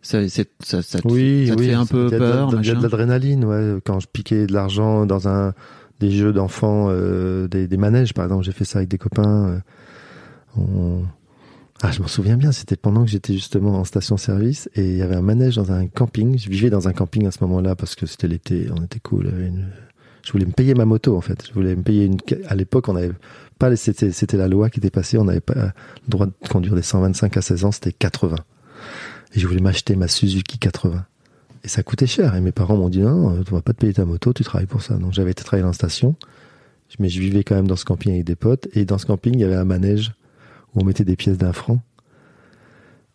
ça, 0.00 0.28
ça, 0.28 0.42
ça, 0.82 1.00
te- 1.00 1.08
Oui, 1.08 1.46
ça 1.48 1.56
te 1.56 1.60
oui. 1.60 1.68
fait 1.68 1.74
un 1.74 1.86
peu 1.86 2.08
peur, 2.08 2.50
Il 2.60 2.66
y 2.66 2.70
a 2.70 2.74
de 2.74 2.82
l'adrénaline, 2.82 3.44
ouais. 3.44 3.78
Quand 3.84 3.98
je 3.98 4.06
piquais 4.06 4.46
de 4.46 4.52
l'argent 4.52 5.04
dans 5.06 5.26
un 5.28 5.52
des 5.98 6.10
jeux 6.12 6.32
d'enfants, 6.32 6.86
euh, 6.90 7.48
des, 7.48 7.66
des 7.66 7.76
manèges, 7.76 8.12
par 8.14 8.24
exemple, 8.26 8.44
j'ai 8.44 8.52
fait 8.52 8.64
ça 8.64 8.78
avec 8.78 8.90
des 8.90 8.98
copains. 8.98 9.48
euh, 9.48 9.58
Ah, 11.84 11.90
je 11.90 12.00
m'en 12.00 12.08
souviens 12.08 12.36
bien. 12.36 12.52
C'était 12.52 12.76
pendant 12.76 13.04
que 13.04 13.10
j'étais 13.10 13.32
justement 13.32 13.80
en 13.80 13.84
station-service 13.84 14.70
et 14.76 14.88
il 14.88 14.96
y 14.96 15.02
avait 15.02 15.16
un 15.16 15.22
manège 15.22 15.56
dans 15.56 15.72
un 15.72 15.88
camping. 15.88 16.38
Je 16.38 16.48
vivais 16.48 16.70
dans 16.70 16.86
un 16.86 16.92
camping 16.92 17.26
à 17.26 17.32
ce 17.32 17.38
moment-là 17.42 17.74
parce 17.74 17.96
que 17.96 18.06
c'était 18.06 18.28
l'été, 18.28 18.68
on 18.70 18.84
était 18.84 19.00
cool. 19.00 19.32
Je 20.22 20.30
voulais 20.30 20.46
me 20.46 20.52
payer 20.52 20.74
ma 20.74 20.84
moto 20.84 21.16
en 21.16 21.20
fait. 21.20 21.44
Je 21.48 21.52
voulais 21.52 21.74
me 21.74 21.82
payer 21.82 22.04
une. 22.04 22.18
À 22.46 22.54
l'époque, 22.54 22.88
on 22.88 22.94
avait 22.94 23.10
pas. 23.58 23.74
c'était 23.74 24.36
la 24.36 24.46
loi 24.46 24.70
qui 24.70 24.78
était 24.78 24.90
passée. 24.90 25.18
On 25.18 25.24
n'avait 25.24 25.40
pas 25.40 25.54
le 25.54 25.72
droit 26.08 26.26
de 26.26 26.32
conduire 26.48 26.76
des 26.76 26.82
125 26.82 27.36
à 27.36 27.42
16 27.42 27.64
ans. 27.64 27.72
C'était 27.72 27.92
80. 27.92 28.36
Et 29.34 29.40
je 29.40 29.46
voulais 29.48 29.60
m'acheter 29.60 29.96
ma 29.96 30.06
Suzuki 30.06 30.58
80. 30.58 31.04
Et 31.64 31.68
ça 31.68 31.82
coûtait 31.82 32.06
cher. 32.06 32.36
Et 32.36 32.40
mes 32.40 32.52
parents 32.52 32.76
m'ont 32.76 32.90
dit 32.90 33.00
non, 33.00 33.42
tu 33.42 33.52
vas 33.52 33.60
pas 33.60 33.72
te 33.72 33.78
payer 33.78 33.94
ta 33.94 34.04
moto, 34.04 34.32
tu 34.32 34.44
travailles 34.44 34.66
pour 34.66 34.82
ça. 34.82 34.94
Donc 34.94 35.12
j'avais 35.12 35.32
été 35.32 35.42
travailler 35.42 35.62
dans 35.62 35.70
la 35.70 35.74
station. 35.74 36.14
Mais 37.00 37.08
je 37.08 37.18
vivais 37.20 37.42
quand 37.42 37.56
même 37.56 37.66
dans 37.66 37.76
ce 37.76 37.84
camping 37.84 38.12
avec 38.12 38.24
des 38.24 38.36
potes. 38.36 38.68
Et 38.74 38.84
dans 38.84 38.98
ce 38.98 39.06
camping, 39.06 39.34
il 39.34 39.40
y 39.40 39.44
avait 39.44 39.56
un 39.56 39.64
manège 39.64 40.12
où 40.74 40.80
on 40.80 40.84
mettait 40.84 41.04
des 41.04 41.16
pièces 41.16 41.38
d'un 41.38 41.52
franc. 41.52 41.80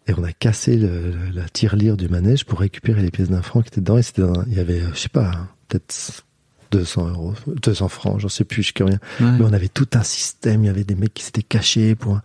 Et 0.08 0.14
on 0.18 0.24
a 0.24 0.32
cassé 0.32 0.78
le- 0.78 1.14
la 1.34 1.50
tirelire 1.50 1.98
du 1.98 2.08
manège 2.08 2.46
pour 2.46 2.60
récupérer 2.60 3.02
les 3.02 3.12
pièces 3.12 3.30
d'un 3.30 3.42
franc 3.42 3.62
qui 3.62 3.68
étaient 3.68 3.82
dedans. 3.82 3.98
Et 3.98 4.04
c'était 4.04 4.22
dans- 4.22 4.44
il 4.44 4.54
y 4.54 4.60
avait, 4.60 4.82
euh, 4.82 4.94
je 4.94 5.00
sais 5.00 5.10
pas, 5.10 5.32
peut-être 5.68 6.24
200 6.72 7.08
euros, 7.10 7.34
200 7.62 7.88
francs, 7.90 8.20
j'en 8.20 8.30
sais 8.30 8.44
plus, 8.46 8.64
je 8.64 8.72
sais 8.78 8.84
rien. 8.84 9.00
Ouais. 9.20 9.38
Mais 9.40 9.46
on 9.46 9.54
avait 9.54 9.68
tout 9.68 9.88
un 9.94 10.04
système. 10.04 10.64
Il 10.64 10.68
y 10.68 10.70
avait 10.70 10.84
des 10.86 10.96
mecs 10.96 11.14
qui 11.14 11.24
s'étaient 11.24 11.44
cachés 11.44 11.96
pour. 11.96 12.20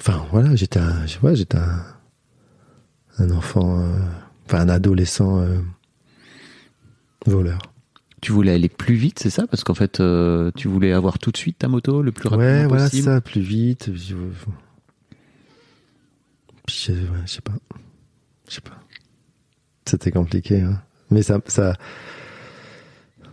Enfin 0.00 0.22
voilà, 0.30 0.54
j'étais 0.54 0.78
un, 0.80 1.06
je 1.06 1.12
sais 1.14 1.18
pas, 1.18 1.34
j'étais 1.34 1.56
un, 1.58 1.82
un 3.18 3.30
enfant, 3.30 3.80
euh, 3.80 3.98
enfin 4.46 4.60
un 4.60 4.68
adolescent 4.68 5.40
euh, 5.40 5.58
voleur. 7.26 7.58
Tu 8.20 8.32
voulais 8.32 8.52
aller 8.52 8.68
plus 8.68 8.94
vite, 8.96 9.18
c'est 9.20 9.30
ça? 9.30 9.46
Parce 9.46 9.62
qu'en 9.64 9.74
fait, 9.74 10.00
euh, 10.00 10.50
tu 10.56 10.66
voulais 10.68 10.92
avoir 10.92 11.18
tout 11.18 11.30
de 11.30 11.36
suite 11.36 11.58
ta 11.58 11.68
moto 11.68 12.02
le 12.02 12.10
plus 12.12 12.28
rapidement 12.28 12.46
Ouais, 12.62 12.66
voilà 12.66 12.84
possible. 12.84 13.04
ça, 13.04 13.20
plus 13.20 13.40
vite. 13.40 13.90
Je, 13.94 14.14
je, 16.68 16.92
ouais, 16.92 16.98
je 17.26 17.30
sais 17.32 17.40
pas, 17.40 17.52
je 18.48 18.54
sais 18.56 18.60
pas. 18.60 18.76
C'était 19.86 20.10
compliqué, 20.10 20.60
hein. 20.60 20.82
mais 21.10 21.22
ça, 21.22 21.38
ça. 21.46 21.74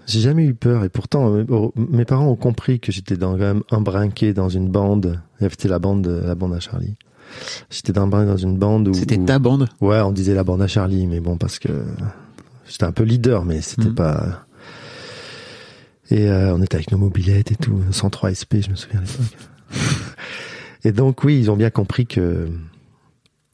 J'ai 0.07 0.19
jamais 0.21 0.45
eu 0.45 0.53
peur 0.53 0.83
et 0.83 0.89
pourtant 0.89 1.33
euh, 1.33 1.43
oh, 1.49 1.73
mes 1.75 2.05
parents 2.05 2.27
ont 2.27 2.35
compris 2.35 2.79
que 2.79 2.91
j'étais 2.91 3.17
dans, 3.17 3.31
quand 3.33 3.39
même 3.39 3.63
embrinqué 3.71 4.33
dans 4.33 4.49
une 4.49 4.69
bande. 4.69 5.19
C'était 5.39 5.67
la 5.67 5.79
bande, 5.79 6.05
la 6.07 6.35
bande 6.35 6.53
à 6.53 6.59
Charlie. 6.59 6.95
J'étais 7.71 7.97
embrinqué 7.97 8.27
dans 8.27 8.37
une 8.37 8.57
bande 8.57 8.87
où. 8.89 8.93
C'était 8.93 9.17
ta 9.17 9.39
bande? 9.39 9.67
Ouais, 9.81 9.99
on 10.01 10.11
disait 10.11 10.35
la 10.35 10.43
bande 10.43 10.61
à 10.61 10.67
Charlie, 10.67 11.07
mais 11.07 11.19
bon, 11.21 11.37
parce 11.37 11.57
que 11.57 11.83
j'étais 12.69 12.83
un 12.83 12.91
peu 12.91 13.03
leader, 13.03 13.43
mais 13.45 13.61
c'était 13.61 13.89
Mhm. 13.89 13.95
pas. 13.95 14.44
Et 16.11 16.29
euh, 16.29 16.53
on 16.55 16.61
était 16.61 16.75
avec 16.75 16.91
nos 16.91 16.97
mobilettes 16.97 17.51
et 17.51 17.55
tout, 17.55 17.81
103 17.91 18.33
SP, 18.37 18.61
je 18.61 18.69
me 18.69 18.75
souviens 18.75 18.99
à 18.99 19.03
l'époque. 19.03 19.37
et 20.83 20.91
donc, 20.91 21.23
oui, 21.23 21.39
ils 21.39 21.49
ont 21.49 21.55
bien 21.55 21.69
compris 21.71 22.05
que 22.05 22.47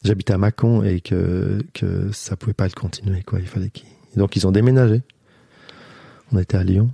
j'habitais 0.04 0.34
à 0.34 0.38
Mâcon 0.38 0.84
et 0.84 1.00
que, 1.00 1.64
que 1.74 2.12
ça 2.12 2.36
pouvait 2.36 2.54
pas 2.54 2.66
le 2.66 2.74
continuer, 2.74 3.24
quoi. 3.24 3.40
Il 3.40 3.48
fallait 3.48 3.70
qu'ils. 3.70 3.88
Donc, 4.18 4.36
ils 4.36 4.46
ont 4.46 4.52
déménagé. 4.52 5.02
On 6.34 6.38
était 6.40 6.58
à 6.58 6.64
Lyon 6.64 6.92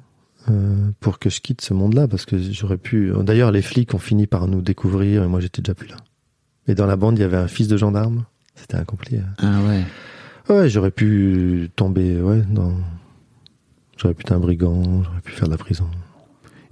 euh, 0.50 0.90
pour 1.00 1.18
que 1.18 1.30
je 1.32 1.42
quitte 1.42 1.62
ce 1.62 1.74
monde-là, 1.74 2.08
parce 2.08 2.26
que 2.26 2.38
j'aurais 2.40 2.78
pu. 2.78 3.12
D'ailleurs, 3.24 3.52
les 3.52 3.64
flics 3.64 3.94
ont 3.96 4.00
fini 4.00 4.28
par 4.28 4.48
nous 4.48 4.62
découvrir 4.62 5.24
et 5.24 5.28
moi, 5.28 5.40
j'étais 5.40 5.62
déjà 5.64 5.74
plus 5.74 5.88
là. 5.88 5.98
Et 6.68 6.76
dans 6.76 6.86
la 6.86 6.96
bande, 6.98 7.18
il 7.18 7.22
y 7.22 7.26
avait 7.26 7.38
un 7.38 7.48
fils 7.48 7.68
de 7.68 7.78
gendarme. 7.78 8.26
C'était 8.56 8.76
incompris. 8.76 9.18
hein. 9.18 9.34
Ah 9.40 9.60
ouais. 9.68 9.84
Ouais, 10.50 10.70
j'aurais 10.70 10.92
pu 10.92 11.70
tomber, 11.76 12.22
ouais, 12.22 12.42
dans. 12.50 12.74
J'aurais 13.98 14.14
pu 14.14 14.22
être 14.22 14.32
un 14.32 14.40
brigand, 14.40 15.04
j'aurais 15.04 15.22
pu 15.22 15.32
faire 15.32 15.48
de 15.48 15.52
la 15.52 15.58
prison. 15.58 15.86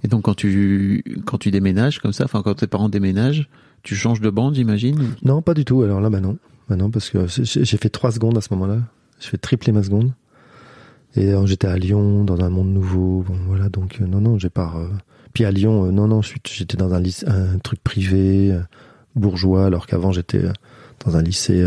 Et 0.04 0.08
donc 0.08 0.22
quand 0.22 0.34
tu 0.34 1.02
quand 1.26 1.38
tu 1.38 1.50
déménages 1.50 1.98
comme 1.98 2.12
ça, 2.12 2.24
enfin 2.24 2.42
quand 2.42 2.54
tes 2.54 2.66
parents 2.66 2.88
déménagent, 2.88 3.48
tu 3.82 3.94
changes 3.96 4.20
de 4.20 4.30
bande, 4.30 4.54
j'imagine. 4.54 5.14
Non, 5.22 5.42
pas 5.42 5.54
du 5.54 5.64
tout. 5.64 5.82
Alors 5.82 6.00
là, 6.00 6.10
bah 6.10 6.20
non. 6.20 6.38
Bah 6.68 6.76
non, 6.76 6.90
parce 6.90 7.10
que 7.10 7.26
j'ai 7.28 7.76
fait 7.76 7.88
trois 7.88 8.10
secondes 8.12 8.36
à 8.36 8.40
ce 8.40 8.52
moment-là. 8.54 8.78
J'ai 9.20 9.28
fait 9.30 9.38
tripler 9.38 9.72
ma 9.72 9.82
seconde. 9.82 10.12
Et 11.14 11.32
euh, 11.32 11.46
j'étais 11.46 11.66
à 11.68 11.76
Lyon, 11.78 12.24
dans 12.24 12.40
un 12.44 12.50
monde 12.50 12.68
nouveau. 12.72 13.24
Bon, 13.26 13.36
voilà, 13.46 13.68
donc 13.68 13.98
euh, 14.00 14.06
non, 14.06 14.20
non, 14.20 14.38
j'ai 14.38 14.50
pas. 14.50 14.74
euh, 14.76 14.88
Puis 15.32 15.44
à 15.44 15.50
Lyon, 15.50 15.86
euh, 15.86 15.90
non, 15.90 16.08
non, 16.08 16.20
j'étais 16.22 16.76
dans 16.76 16.92
un, 16.92 17.00
lycée, 17.00 17.26
un 17.26 17.58
truc 17.58 17.82
privé, 17.82 18.52
euh, 18.52 18.60
bourgeois, 19.14 19.66
alors 19.66 19.86
qu'avant 19.86 20.12
j'étais 20.12 20.42
dans 21.04 21.16
un 21.16 21.22
lycée 21.22 21.64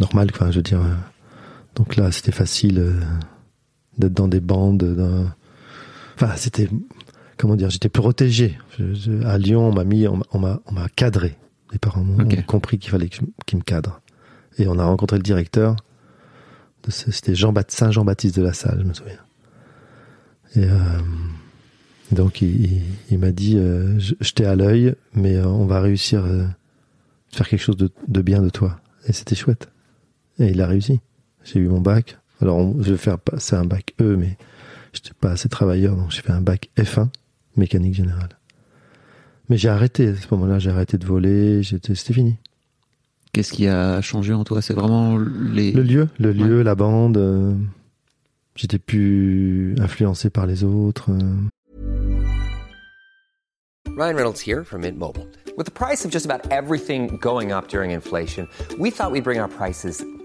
normal, 0.00 0.28
enfin, 0.32 0.50
je 0.50 0.56
veux 0.56 0.62
dire. 0.62 0.80
donc 1.76 1.96
là, 1.96 2.10
c'était 2.10 2.32
facile 2.32 2.82
d'être 3.98 4.14
dans 4.14 4.28
des 4.28 4.40
bandes. 4.40 4.82
Enfin, 6.14 6.32
c'était. 6.36 6.68
Comment 7.38 7.56
dire 7.56 7.70
J'étais 7.70 7.88
protégé. 7.88 8.58
Je- 8.78 8.94
je- 8.94 9.24
à 9.24 9.36
Lyon, 9.38 9.68
on 9.68 9.72
m'a 9.72 9.84
mis, 9.84 10.06
on 10.06 10.16
m'a- 10.38 10.60
on 10.66 10.72
m'a 10.72 10.88
cadré. 10.94 11.36
Les 11.72 11.78
parents 11.78 12.02
ont 12.02 12.42
compris 12.42 12.78
qu'il 12.78 12.90
fallait 12.90 13.08
qu'ils 13.08 13.58
me 13.58 13.62
cadrent. 13.64 14.00
Et 14.58 14.68
on 14.68 14.78
a 14.78 14.84
rencontré 14.84 15.16
le 15.16 15.22
directeur. 15.22 15.76
C'était 16.88 17.34
Jean 17.34 17.54
Saint 17.68 17.90
Jean-Baptiste 17.90 18.36
de 18.36 18.42
la 18.42 18.52
Salle, 18.52 18.80
je 18.82 18.84
me 18.88 18.92
souviens. 18.92 19.18
Et 20.54 20.64
euh, 20.64 20.78
donc 22.10 22.42
il, 22.42 22.64
il- 22.72 22.82
il 23.10 23.18
m'a 23.18 23.30
dit, 23.32 23.56
euh, 23.56 23.98
je, 23.98 24.32
t'ai 24.32 24.44
à 24.44 24.54
l'œil, 24.54 24.94
mais 25.14 25.36
euh, 25.36 25.46
on 25.46 25.64
va 25.64 25.80
réussir 25.80 26.24
euh, 26.24 26.44
à 26.44 27.36
faire 27.36 27.48
quelque 27.48 27.62
chose 27.62 27.76
de, 27.78 27.90
de 28.08 28.20
bien 28.22 28.42
de 28.42 28.50
toi. 28.50 28.78
Et 29.06 29.12
c'était 29.12 29.34
chouette. 29.34 29.70
Et 30.38 30.48
il 30.50 30.60
a 30.60 30.66
réussi. 30.66 31.00
J'ai 31.44 31.58
eu 31.60 31.68
mon 31.68 31.80
bac. 31.80 32.18
Alors 32.42 32.56
on- 32.58 32.76
je 32.82 32.90
vais 32.92 32.96
faire 32.98 33.18
passer 33.18 33.54
un 33.56 33.64
bac 33.64 33.94
E, 34.00 34.16
mais 34.16 34.36
j'étais 34.92 35.12
pas 35.18 35.30
assez 35.30 35.48
travailleur, 35.48 35.96
donc 35.96 36.10
j'ai 36.10 36.20
fait 36.22 36.32
un 36.32 36.40
bac 36.40 36.68
F1, 36.76 37.08
mécanique 37.56 37.94
générale. 37.94 38.30
Mais 39.48 39.56
j'ai 39.56 39.68
arrêté 39.68 40.08
à 40.08 40.14
ce 40.16 40.26
moment-là, 40.32 40.58
j'ai 40.58 40.70
arrêté 40.70 40.98
de 40.98 41.06
voler, 41.06 41.62
c'était 41.62 41.94
fini. 42.12 42.36
Qu'est-ce 43.32 43.52
qui 43.52 43.66
a 43.68 44.00
changé 44.02 44.34
en 44.34 44.44
toi? 44.44 44.60
C'est 44.60 44.74
vraiment 44.74 45.16
les. 45.18 45.72
Le 45.72 45.82
lieu, 45.82 46.08
le 46.18 46.32
lieu, 46.32 46.62
la 46.62 46.74
bande. 46.74 47.16
euh, 47.16 47.54
j'étais 48.56 48.78
plus 48.78 49.74
influencé 49.80 50.28
par 50.28 50.46
les 50.46 50.64
autres. 50.64 51.10
euh. 51.10 51.34
Ryan 53.96 54.14
Reynolds 54.16 54.40
here 54.46 54.64
from 54.64 54.82
Mint 54.82 54.98
Mobile. 54.98 55.26
With 55.56 55.66
the 55.66 55.70
price 55.72 56.04
of 56.04 56.10
just 56.10 56.24
about 56.24 56.50
everything 56.50 57.18
going 57.20 57.52
up 57.52 57.68
during 57.68 57.90
inflation, 57.90 58.48
we 58.78 58.90
thought 58.90 59.12
we'd 59.12 59.24
bring 59.24 59.38
our 59.38 59.48
prices 59.48 60.02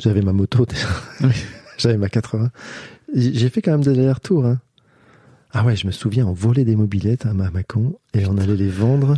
J'avais 0.00 0.22
ma 0.22 0.32
moto, 0.32 0.66
j'avais 1.78 1.96
ma 1.96 2.08
80. 2.08 2.50
J'ai 3.14 3.48
fait 3.48 3.62
quand 3.62 3.72
même 3.72 3.82
des 3.82 3.90
allers-retours. 3.90 4.46
Hein. 4.46 4.58
Ah 5.52 5.64
ouais, 5.64 5.76
je 5.76 5.86
me 5.86 5.92
souviens, 5.92 6.26
on 6.26 6.32
volait 6.32 6.64
des 6.64 6.76
mobilettes 6.76 7.26
à 7.26 7.32
Macon 7.32 7.98
et 8.14 8.26
on 8.26 8.36
allait 8.36 8.56
les 8.56 8.68
vendre 8.68 9.16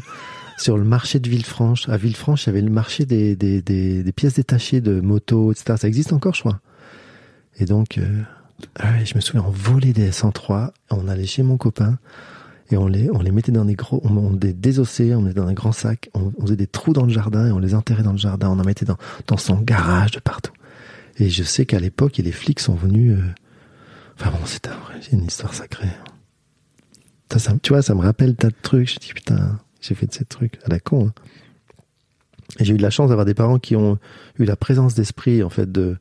sur 0.59 0.79
le 0.79 0.85
marché 0.85 1.19
de 1.19 1.29
Villefranche. 1.29 1.89
À 1.89 1.97
Villefranche, 1.97 2.45
il 2.45 2.47
y 2.47 2.51
avait 2.51 2.61
le 2.61 2.71
marché 2.71 3.05
des, 3.05 3.35
des, 3.35 3.63
des, 3.63 4.03
des 4.03 4.13
pièces 4.13 4.35
détachées 4.35 4.81
de 4.81 5.01
motos, 5.01 5.53
etc. 5.53 5.75
Ça 5.77 5.89
existe 5.89 6.13
encore, 6.13 6.35
je 6.35 6.41
crois. 6.41 6.61
Et 7.59 7.65
donc, 7.65 7.99
euh, 7.99 8.23
ah 8.79 8.93
ouais, 8.93 9.05
je 9.05 9.15
me 9.17 9.21
souviens, 9.21 9.45
on 9.47 9.51
volait 9.51 9.93
des 9.93 10.13
103, 10.13 10.73
on 10.91 11.09
allait 11.09 11.27
chez 11.27 11.43
mon 11.43 11.57
copain 11.57 11.99
et 12.71 12.77
on 12.77 12.87
les, 12.87 13.11
on 13.11 13.21
les 13.21 13.33
mettait 13.33 13.53
dans 13.53 13.65
des 13.65 13.75
gros, 13.75 14.01
on, 14.05 14.17
on 14.17 14.39
les 14.41 14.53
désossait, 14.53 15.15
on 15.15 15.19
les 15.19 15.29
mettait 15.29 15.41
dans 15.41 15.49
un 15.49 15.53
grand 15.53 15.73
sac, 15.73 16.11
on, 16.15 16.33
on 16.39 16.43
faisait 16.43 16.57
des 16.57 16.69
trous 16.69 16.93
dans 16.93 17.05
le 17.05 17.13
jardin 17.13 17.49
et 17.49 17.53
on 17.53 17.59
les 17.59 17.75
enterrait 17.75 18.05
dans 18.05 18.13
le 18.13 18.19
jardin, 18.19 18.49
on 18.49 18.59
en 18.59 18.65
mettait 18.65 18.87
dans, 18.87 18.99
dans 19.27 19.37
son 19.37 19.57
garage 19.57 20.13
de 20.13 20.21
partout. 20.21 20.53
Et 21.21 21.29
je 21.29 21.43
sais 21.43 21.67
qu'à 21.67 21.79
l'époque, 21.79 22.17
les 22.17 22.33
flics 22.33 22.61
sont 22.61 22.75
venus. 22.75 23.19
Euh... 23.19 23.23
Enfin 24.19 24.31
bon, 24.31 24.39
c'est 24.45 25.13
une 25.13 25.25
histoire 25.25 25.55
sacrée. 25.55 25.89
Ça, 27.37 27.53
tu 27.63 27.73
vois, 27.73 27.83
ça 27.83 27.95
me 27.95 28.01
rappelle 28.01 28.35
tas 28.35 28.49
de 28.49 28.55
trucs. 28.61 28.91
Je 28.91 28.99
dis 28.99 29.13
putain, 29.15 29.61
j'ai 29.81 29.95
fait 29.95 30.07
de 30.07 30.15
ces 30.15 30.25
trucs 30.25 30.59
à 30.65 30.69
la 30.69 30.81
con. 30.81 31.09
Hein. 31.09 31.13
Et 32.59 32.65
j'ai 32.65 32.75
eu 32.75 32.79
la 32.79 32.91
chance 32.91 33.11
d'avoir 33.11 33.27
des 33.27 33.35
parents 33.35 33.59
qui 33.59 33.77
ont 33.77 33.99
eu 34.39 34.45
la 34.45 34.57
présence 34.57 34.95
d'esprit, 34.95 35.43
en 35.43 35.51
fait, 35.51 35.71
de 35.71 35.97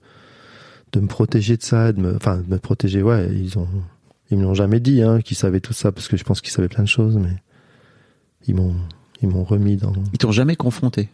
de 0.91 0.99
me 1.01 1.07
protéger 1.07 1.55
de 1.55 1.61
ça, 1.61 1.91
de 1.91 2.01
me, 2.01 2.15
enfin, 2.15 2.37
de 2.37 2.49
me 2.49 2.57
protéger. 2.57 3.03
Ouais, 3.03 3.29
ils 3.31 3.59
ont, 3.59 3.67
ils 4.31 4.37
me 4.37 4.43
l'ont 4.43 4.55
jamais 4.55 4.79
dit, 4.79 5.03
hein, 5.03 5.21
qu'ils 5.21 5.37
savaient 5.37 5.59
tout 5.59 5.73
ça, 5.73 5.91
parce 5.91 6.07
que 6.07 6.17
je 6.17 6.23
pense 6.23 6.41
qu'ils 6.41 6.51
savaient 6.51 6.67
plein 6.67 6.83
de 6.83 6.89
choses, 6.89 7.17
mais 7.17 7.35
ils 8.47 8.55
m'ont, 8.55 8.75
ils 9.21 9.29
m'ont 9.29 9.43
remis 9.43 9.75
dans. 9.75 9.93
Ils 10.13 10.17
t'ont 10.17 10.31
jamais 10.31 10.55
confronté? 10.55 11.09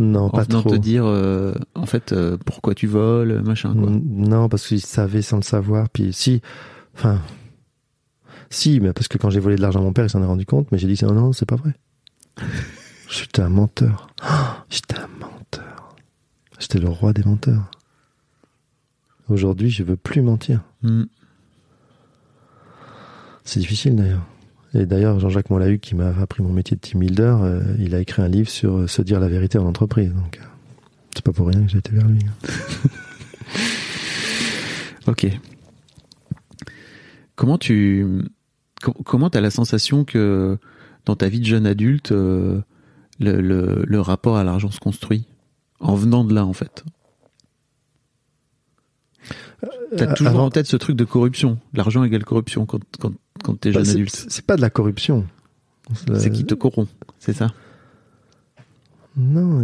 Non, 0.00 0.24
en 0.24 0.30
pas 0.30 0.44
venant 0.44 0.60
trop. 0.60 0.70
te 0.70 0.76
dire, 0.76 1.04
euh, 1.04 1.52
en 1.74 1.84
fait, 1.84 2.12
euh, 2.12 2.38
pourquoi 2.46 2.74
tu 2.74 2.86
voles, 2.86 3.42
machin, 3.42 3.74
quoi. 3.74 3.90
Non, 3.90 4.48
parce 4.48 4.66
qu'ils 4.66 4.80
savaient 4.80 5.20
sans 5.20 5.36
le 5.36 5.42
savoir. 5.42 5.90
Puis 5.90 6.14
si, 6.14 6.40
enfin, 6.94 7.20
si, 8.48 8.80
mais 8.80 8.94
parce 8.94 9.08
que 9.08 9.18
quand 9.18 9.28
j'ai 9.28 9.40
volé 9.40 9.56
de 9.56 9.60
l'argent 9.60 9.80
à 9.80 9.82
mon 9.82 9.92
père, 9.92 10.06
il 10.06 10.10
s'en 10.10 10.22
est 10.22 10.26
rendu 10.26 10.46
compte. 10.46 10.72
Mais 10.72 10.78
j'ai 10.78 10.88
dit 10.88 10.98
non, 11.04 11.12
non, 11.12 11.32
c'est 11.34 11.44
pas 11.44 11.56
vrai. 11.56 11.74
J'étais 13.10 13.42
un 13.42 13.50
menteur. 13.50 14.08
Oh, 14.22 14.26
J'étais 14.70 14.98
un 14.98 15.08
menteur. 15.20 15.94
J'étais 16.58 16.78
le 16.78 16.88
roi 16.88 17.12
des 17.12 17.22
menteurs. 17.22 17.70
Aujourd'hui, 19.28 19.68
je 19.68 19.82
veux 19.82 19.96
plus 19.96 20.22
mentir. 20.22 20.62
Hmm. 20.82 21.04
C'est 23.44 23.60
difficile 23.60 23.96
d'ailleurs. 23.96 24.26
Et 24.74 24.86
d'ailleurs, 24.86 25.18
Jean-Jacques 25.18 25.50
Mollahuc, 25.50 25.80
qui 25.80 25.94
m'a 25.96 26.08
appris 26.20 26.42
mon 26.42 26.52
métier 26.52 26.76
de 26.76 26.80
team 26.80 27.00
builder, 27.00 27.36
euh, 27.42 27.62
il 27.80 27.94
a 27.94 28.00
écrit 28.00 28.22
un 28.22 28.28
livre 28.28 28.48
sur 28.48 28.76
euh, 28.76 28.86
se 28.86 29.02
dire 29.02 29.18
la 29.20 29.28
vérité 29.28 29.58
en 29.58 29.66
entreprise. 29.66 30.12
Donc, 30.14 30.38
euh, 30.40 30.44
c'est 31.14 31.24
pas 31.24 31.32
pour 31.32 31.48
rien 31.48 31.62
que 31.64 31.68
j'ai 31.70 31.78
été 31.78 31.90
vers 31.92 32.06
lui. 32.06 32.20
hein. 32.24 32.48
Ok. 35.06 35.26
Comment 37.34 37.58
tu 37.58 38.06
com- 38.82 38.94
comment 39.04 39.30
t'as 39.30 39.40
la 39.40 39.50
sensation 39.50 40.04
que 40.04 40.58
dans 41.06 41.16
ta 41.16 41.28
vie 41.28 41.40
de 41.40 41.46
jeune 41.46 41.66
adulte 41.66 42.12
euh, 42.12 42.60
le, 43.18 43.40
le, 43.40 43.82
le 43.86 44.00
rapport 44.00 44.36
à 44.36 44.44
l'argent 44.44 44.70
se 44.70 44.78
construit? 44.78 45.24
En 45.80 45.94
venant 45.94 46.22
de 46.24 46.34
là 46.34 46.44
en 46.44 46.52
fait 46.52 46.84
T'as 49.96 50.12
toujours 50.14 50.28
avant- 50.34 50.44
en 50.46 50.50
tête 50.50 50.66
ce 50.66 50.76
truc 50.76 50.96
de 50.96 51.04
corruption. 51.04 51.58
L'argent 51.74 52.04
égale 52.04 52.24
corruption 52.24 52.66
quand 52.66 52.80
quand 53.00 53.12
quand 53.44 53.58
t'es 53.58 53.70
Bah, 53.70 53.78
jeune 53.80 53.84
c'est- 53.84 53.92
adulte. 53.92 54.26
C'est 54.28 54.44
pas 54.46 54.56
de 54.56 54.60
la 54.60 54.70
corruption. 54.70 55.26
C'est 56.14 56.30
qui 56.30 56.44
te 56.44 56.54
corrompt, 56.54 56.88
c'est 57.18 57.32
ça? 57.32 57.48
Non, 59.16 59.60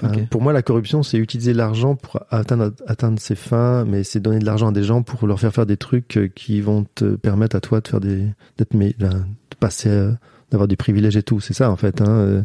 pas- 0.00 0.08
pour 0.30 0.42
moi, 0.42 0.52
la 0.52 0.60
corruption, 0.62 1.02
c'est 1.02 1.16
utiliser 1.16 1.54
l'argent 1.54 1.96
pour 1.96 2.20
atteindre, 2.30 2.72
atteindre 2.86 3.18
ses 3.18 3.34
fins, 3.34 3.84
mais 3.86 4.04
c'est 4.04 4.20
donner 4.20 4.38
de 4.38 4.44
l'argent 4.44 4.68
à 4.68 4.72
des 4.72 4.82
gens 4.84 5.02
pour 5.02 5.26
leur 5.26 5.40
faire 5.40 5.52
faire 5.52 5.64
des 5.64 5.78
trucs 5.78 6.18
euh, 6.18 6.28
qui 6.28 6.60
vont 6.60 6.84
te 6.94 7.16
permettre 7.16 7.56
à 7.56 7.60
toi 7.60 7.80
de 7.80 7.88
faire 7.88 8.00
des, 8.00 8.26
d'être, 8.58 8.74
mais, 8.74 8.94
de 8.98 9.08
passer, 9.58 9.88
euh, 9.88 10.12
d'avoir 10.50 10.68
du 10.68 10.76
privilège 10.76 11.16
et 11.16 11.22
tout. 11.22 11.40
C'est 11.40 11.54
ça, 11.54 11.70
en 11.70 11.76
fait, 11.76 12.02
hein, 12.02 12.06
euh, 12.10 12.42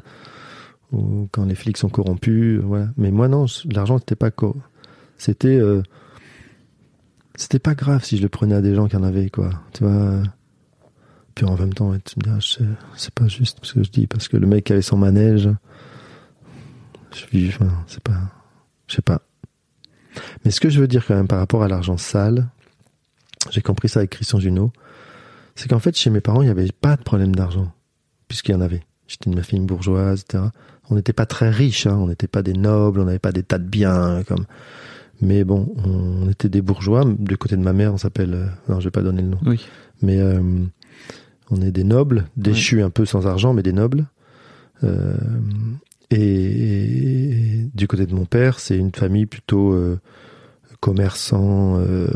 ou 0.93 1.27
quand 1.33 1.43
les 1.43 1.55
flics 1.55 1.75
sont 1.77 1.89
corrompus, 1.89 2.61
voilà. 2.63 2.87
Mais 2.95 3.11
moi, 3.11 3.27
non, 3.27 3.45
l'argent, 3.69 3.97
c'était 3.97 4.15
pas 4.15 4.31
c'était, 5.17 5.49
euh, 5.49 5.83
c'était 7.35 7.59
pas 7.59 7.75
grave 7.75 8.05
si 8.05 8.15
je 8.17 8.21
le 8.23 8.29
prenais 8.29 8.55
à 8.55 8.61
des 8.61 8.73
gens 8.73 8.87
qui 8.87 8.95
en 8.95 9.03
avaient, 9.03 9.29
quoi. 9.29 9.49
Tu 9.73 9.83
vois. 9.83 10.23
Puis 11.37 11.45
en 11.45 11.55
même 11.55 11.71
temps, 11.71 11.91
ouais, 11.91 11.99
tu 12.03 12.17
me 12.17 12.23
dis, 12.23 12.29
ah, 12.33 12.65
c'est 12.95 13.13
pas 13.13 13.27
juste 13.27 13.59
ce 13.61 13.75
que 13.75 13.83
je 13.83 13.91
dis, 13.91 14.07
parce 14.07 14.27
que 14.27 14.37
le 14.37 14.47
mec 14.47 14.63
qui 14.63 14.73
avait 14.73 14.81
son 14.81 14.97
manège, 14.97 15.47
je 17.13 17.25
vis, 17.31 17.49
enfin, 17.49 17.69
c'est 17.85 18.01
pas, 18.01 18.19
je 18.87 18.95
sais 18.95 19.03
pas. 19.03 19.21
Mais 20.43 20.49
ce 20.49 20.59
que 20.59 20.69
je 20.71 20.79
veux 20.79 20.87
dire 20.87 21.05
quand 21.05 21.13
même 21.13 21.27
par 21.27 21.37
rapport 21.37 21.61
à 21.61 21.67
l'argent 21.67 21.95
sale, 21.97 22.47
j'ai 23.51 23.61
compris 23.61 23.87
ça 23.87 23.99
avec 23.99 24.09
Christian 24.09 24.39
Junot, 24.39 24.71
c'est 25.53 25.69
qu'en 25.69 25.77
fait, 25.77 25.95
chez 25.95 26.09
mes 26.09 26.21
parents, 26.21 26.41
il 26.41 26.45
n'y 26.45 26.51
avait 26.51 26.71
pas 26.71 26.95
de 26.95 27.03
problème 27.03 27.35
d'argent, 27.35 27.71
puisqu'il 28.27 28.53
y 28.53 28.55
en 28.55 28.61
avait. 28.61 28.81
J'étais 29.07 29.29
une 29.29 29.41
famille 29.43 29.67
bourgeoise, 29.67 30.21
etc. 30.27 30.45
On 30.89 30.95
n'était 30.95 31.13
pas 31.13 31.27
très 31.27 31.51
riches, 31.51 31.85
hein, 31.85 31.97
on 31.97 32.07
n'était 32.07 32.27
pas 32.27 32.41
des 32.41 32.53
nobles, 32.53 32.99
on 32.99 33.05
n'avait 33.05 33.19
pas 33.19 33.31
des 33.31 33.43
tas 33.43 33.59
de 33.59 33.67
biens, 33.67 34.23
comme. 34.27 34.45
Mais 35.21 35.43
bon, 35.43 35.71
on 35.85 36.29
était 36.29 36.49
des 36.49 36.61
bourgeois. 36.63 37.03
Du 37.19 37.37
côté 37.37 37.55
de 37.57 37.61
ma 37.61 37.73
mère, 37.73 37.93
on 37.93 37.97
s'appelle. 37.97 38.33
euh, 38.33 38.47
Non, 38.69 38.79
je 38.79 38.85
vais 38.85 38.91
pas 38.91 39.01
donner 39.03 39.21
le 39.21 39.29
nom. 39.29 39.39
Oui. 39.45 39.63
Mais 40.01 40.19
euh, 40.19 40.41
on 41.49 41.61
est 41.61 41.71
des 41.71 41.83
nobles, 41.83 42.25
déchus 42.35 42.81
un 42.81 42.89
peu 42.89 43.05
sans 43.05 43.27
argent, 43.27 43.53
mais 43.53 43.63
des 43.63 43.73
nobles. 43.73 44.05
Euh, 44.83 45.15
et, 46.09 46.19
et 46.19 47.69
du 47.73 47.87
côté 47.87 48.05
de 48.05 48.13
mon 48.13 48.25
père, 48.25 48.59
c'est 48.59 48.77
une 48.77 48.91
famille 48.91 49.25
plutôt 49.25 49.73
euh, 49.73 49.99
commerçant, 50.79 51.77
euh, 51.77 52.07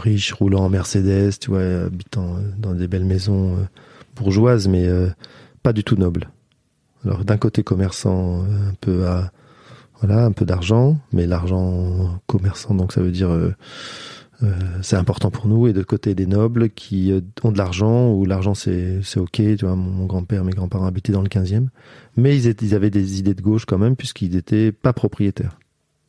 riche, 0.00 0.32
roulant 0.32 0.64
en 0.64 0.68
Mercedes, 0.68 1.38
tu 1.40 1.50
vois, 1.50 1.84
habitant 1.86 2.36
dans 2.58 2.74
des 2.74 2.88
belles 2.88 3.04
maisons 3.04 3.56
bourgeoises, 4.16 4.68
mais 4.68 4.86
euh, 4.86 5.08
pas 5.62 5.72
du 5.72 5.84
tout 5.84 5.96
nobles. 5.96 6.30
Alors 7.04 7.24
d'un 7.24 7.38
côté 7.38 7.62
commerçant, 7.62 8.42
un 8.42 8.74
peu 8.80 9.06
à 9.06 9.32
voilà, 10.00 10.24
un 10.24 10.32
peu 10.32 10.44
d'argent, 10.46 10.98
mais 11.12 11.26
l'argent 11.26 12.20
commerçant, 12.26 12.74
donc 12.74 12.92
ça 12.92 13.02
veut 13.02 13.10
dire 13.10 13.30
c'est 14.82 14.96
important 14.96 15.30
pour 15.30 15.46
nous. 15.46 15.66
Et 15.66 15.72
de 15.72 15.82
côté 15.82 16.14
des 16.14 16.26
nobles 16.26 16.70
qui 16.70 17.12
euh, 17.12 17.20
ont 17.42 17.52
de 17.52 17.58
l'argent, 17.58 18.12
où 18.12 18.24
l'argent 18.24 18.54
c'est 18.54 19.00
c'est 19.02 19.20
ok. 19.20 19.32
Tu 19.32 19.56
vois, 19.62 19.76
mon, 19.76 20.06
grand-père, 20.06 20.44
mes 20.44 20.52
grands-parents 20.52 20.86
habitaient 20.86 21.12
dans 21.12 21.22
le 21.22 21.28
15e, 21.28 21.68
mais 22.16 22.36
ils, 22.36 22.46
étaient, 22.46 22.66
ils 22.66 22.74
avaient 22.74 22.90
des 22.90 23.18
idées 23.18 23.34
de 23.34 23.42
gauche 23.42 23.64
quand 23.66 23.78
même, 23.78 23.96
puisqu'ils 23.96 24.32
n'étaient 24.32 24.72
pas 24.72 24.92
propriétaires. 24.92 25.58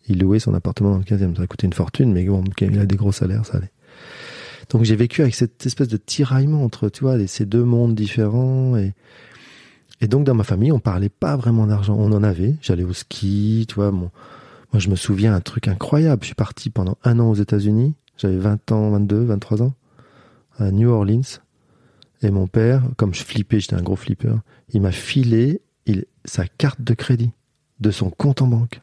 Il 0.08 0.20
louait 0.20 0.39
son 0.39 0.54
appartement 0.54 0.91
dans 0.91 0.98
le 0.98 1.04
15e. 1.04 1.36
Ça 1.36 1.44
a 1.44 1.48
coûté 1.48 1.67
une 1.67 1.74
fortune, 1.74 2.12
mais 2.12 2.26
bon, 2.26 2.44
il 2.60 2.80
a 2.80 2.86
des 2.86 2.96
gros 2.96 3.12
salaires, 3.12 3.46
ça 3.46 3.58
allait. 3.58 3.72
Donc 4.70 4.84
j'ai 4.84 4.96
vécu 4.96 5.22
avec 5.22 5.36
cette 5.36 5.65
espèce 5.65 5.89
de 5.89 5.98
tiraillement 5.98 6.63
entre, 6.63 6.89
tu 6.89 7.04
vois, 7.04 7.17
ces 7.28 7.46
deux 7.46 7.63
mondes 7.63 7.94
différents. 7.94 8.78
Et, 8.78 8.94
et 10.00 10.08
donc 10.08 10.24
dans 10.24 10.34
ma 10.34 10.44
famille, 10.44 10.72
on 10.72 10.80
parlait 10.80 11.10
pas 11.10 11.36
vraiment 11.36 11.67
d'argent. 11.67 11.96
On 12.00 12.12
en 12.13 12.24
avait. 12.24 12.56
J'allais 12.62 12.86
au 12.86 12.94
ski, 12.94 13.65
tu 13.67 13.76
vois. 13.76 13.91
Mon, 13.91 14.10
moi, 14.74 14.80
je 14.80 14.89
me 14.89 14.96
souviens 14.96 15.36
un 15.36 15.41
truc 15.41 15.67
incroyable. 15.67 16.22
Je 16.24 16.28
suis 16.28 16.36
parti 16.36 16.70
pendant 16.70 16.98
un 17.04 17.20
an 17.20 17.30
aux 17.30 17.36
États-Unis. 17.36 17.94
J'avais 18.22 18.38
20 18.38 18.72
ans, 18.72 18.92
22, 18.92 19.24
23 19.26 19.64
ans, 19.64 19.74
à 20.60 20.72
New 20.72 20.90
Orleans. 20.90 21.22
Et 22.22 22.30
mon 22.30 22.46
père, 22.48 22.84
comme 22.98 23.14
je 23.16 23.24
flippais, 23.24 23.60
j'étais 23.60 23.76
un 23.76 23.82
gros 23.82 23.96
flipper, 23.96 24.36
il 24.70 24.82
m'a 24.82 24.92
filé 24.92 25.62
il, 25.88 26.06
sa 26.24 26.46
carte 26.48 26.82
de 26.82 26.94
crédit 26.94 27.32
de 27.80 27.90
son 27.90 28.12
compte 28.12 28.42
en 28.44 28.48
banque. 28.48 28.82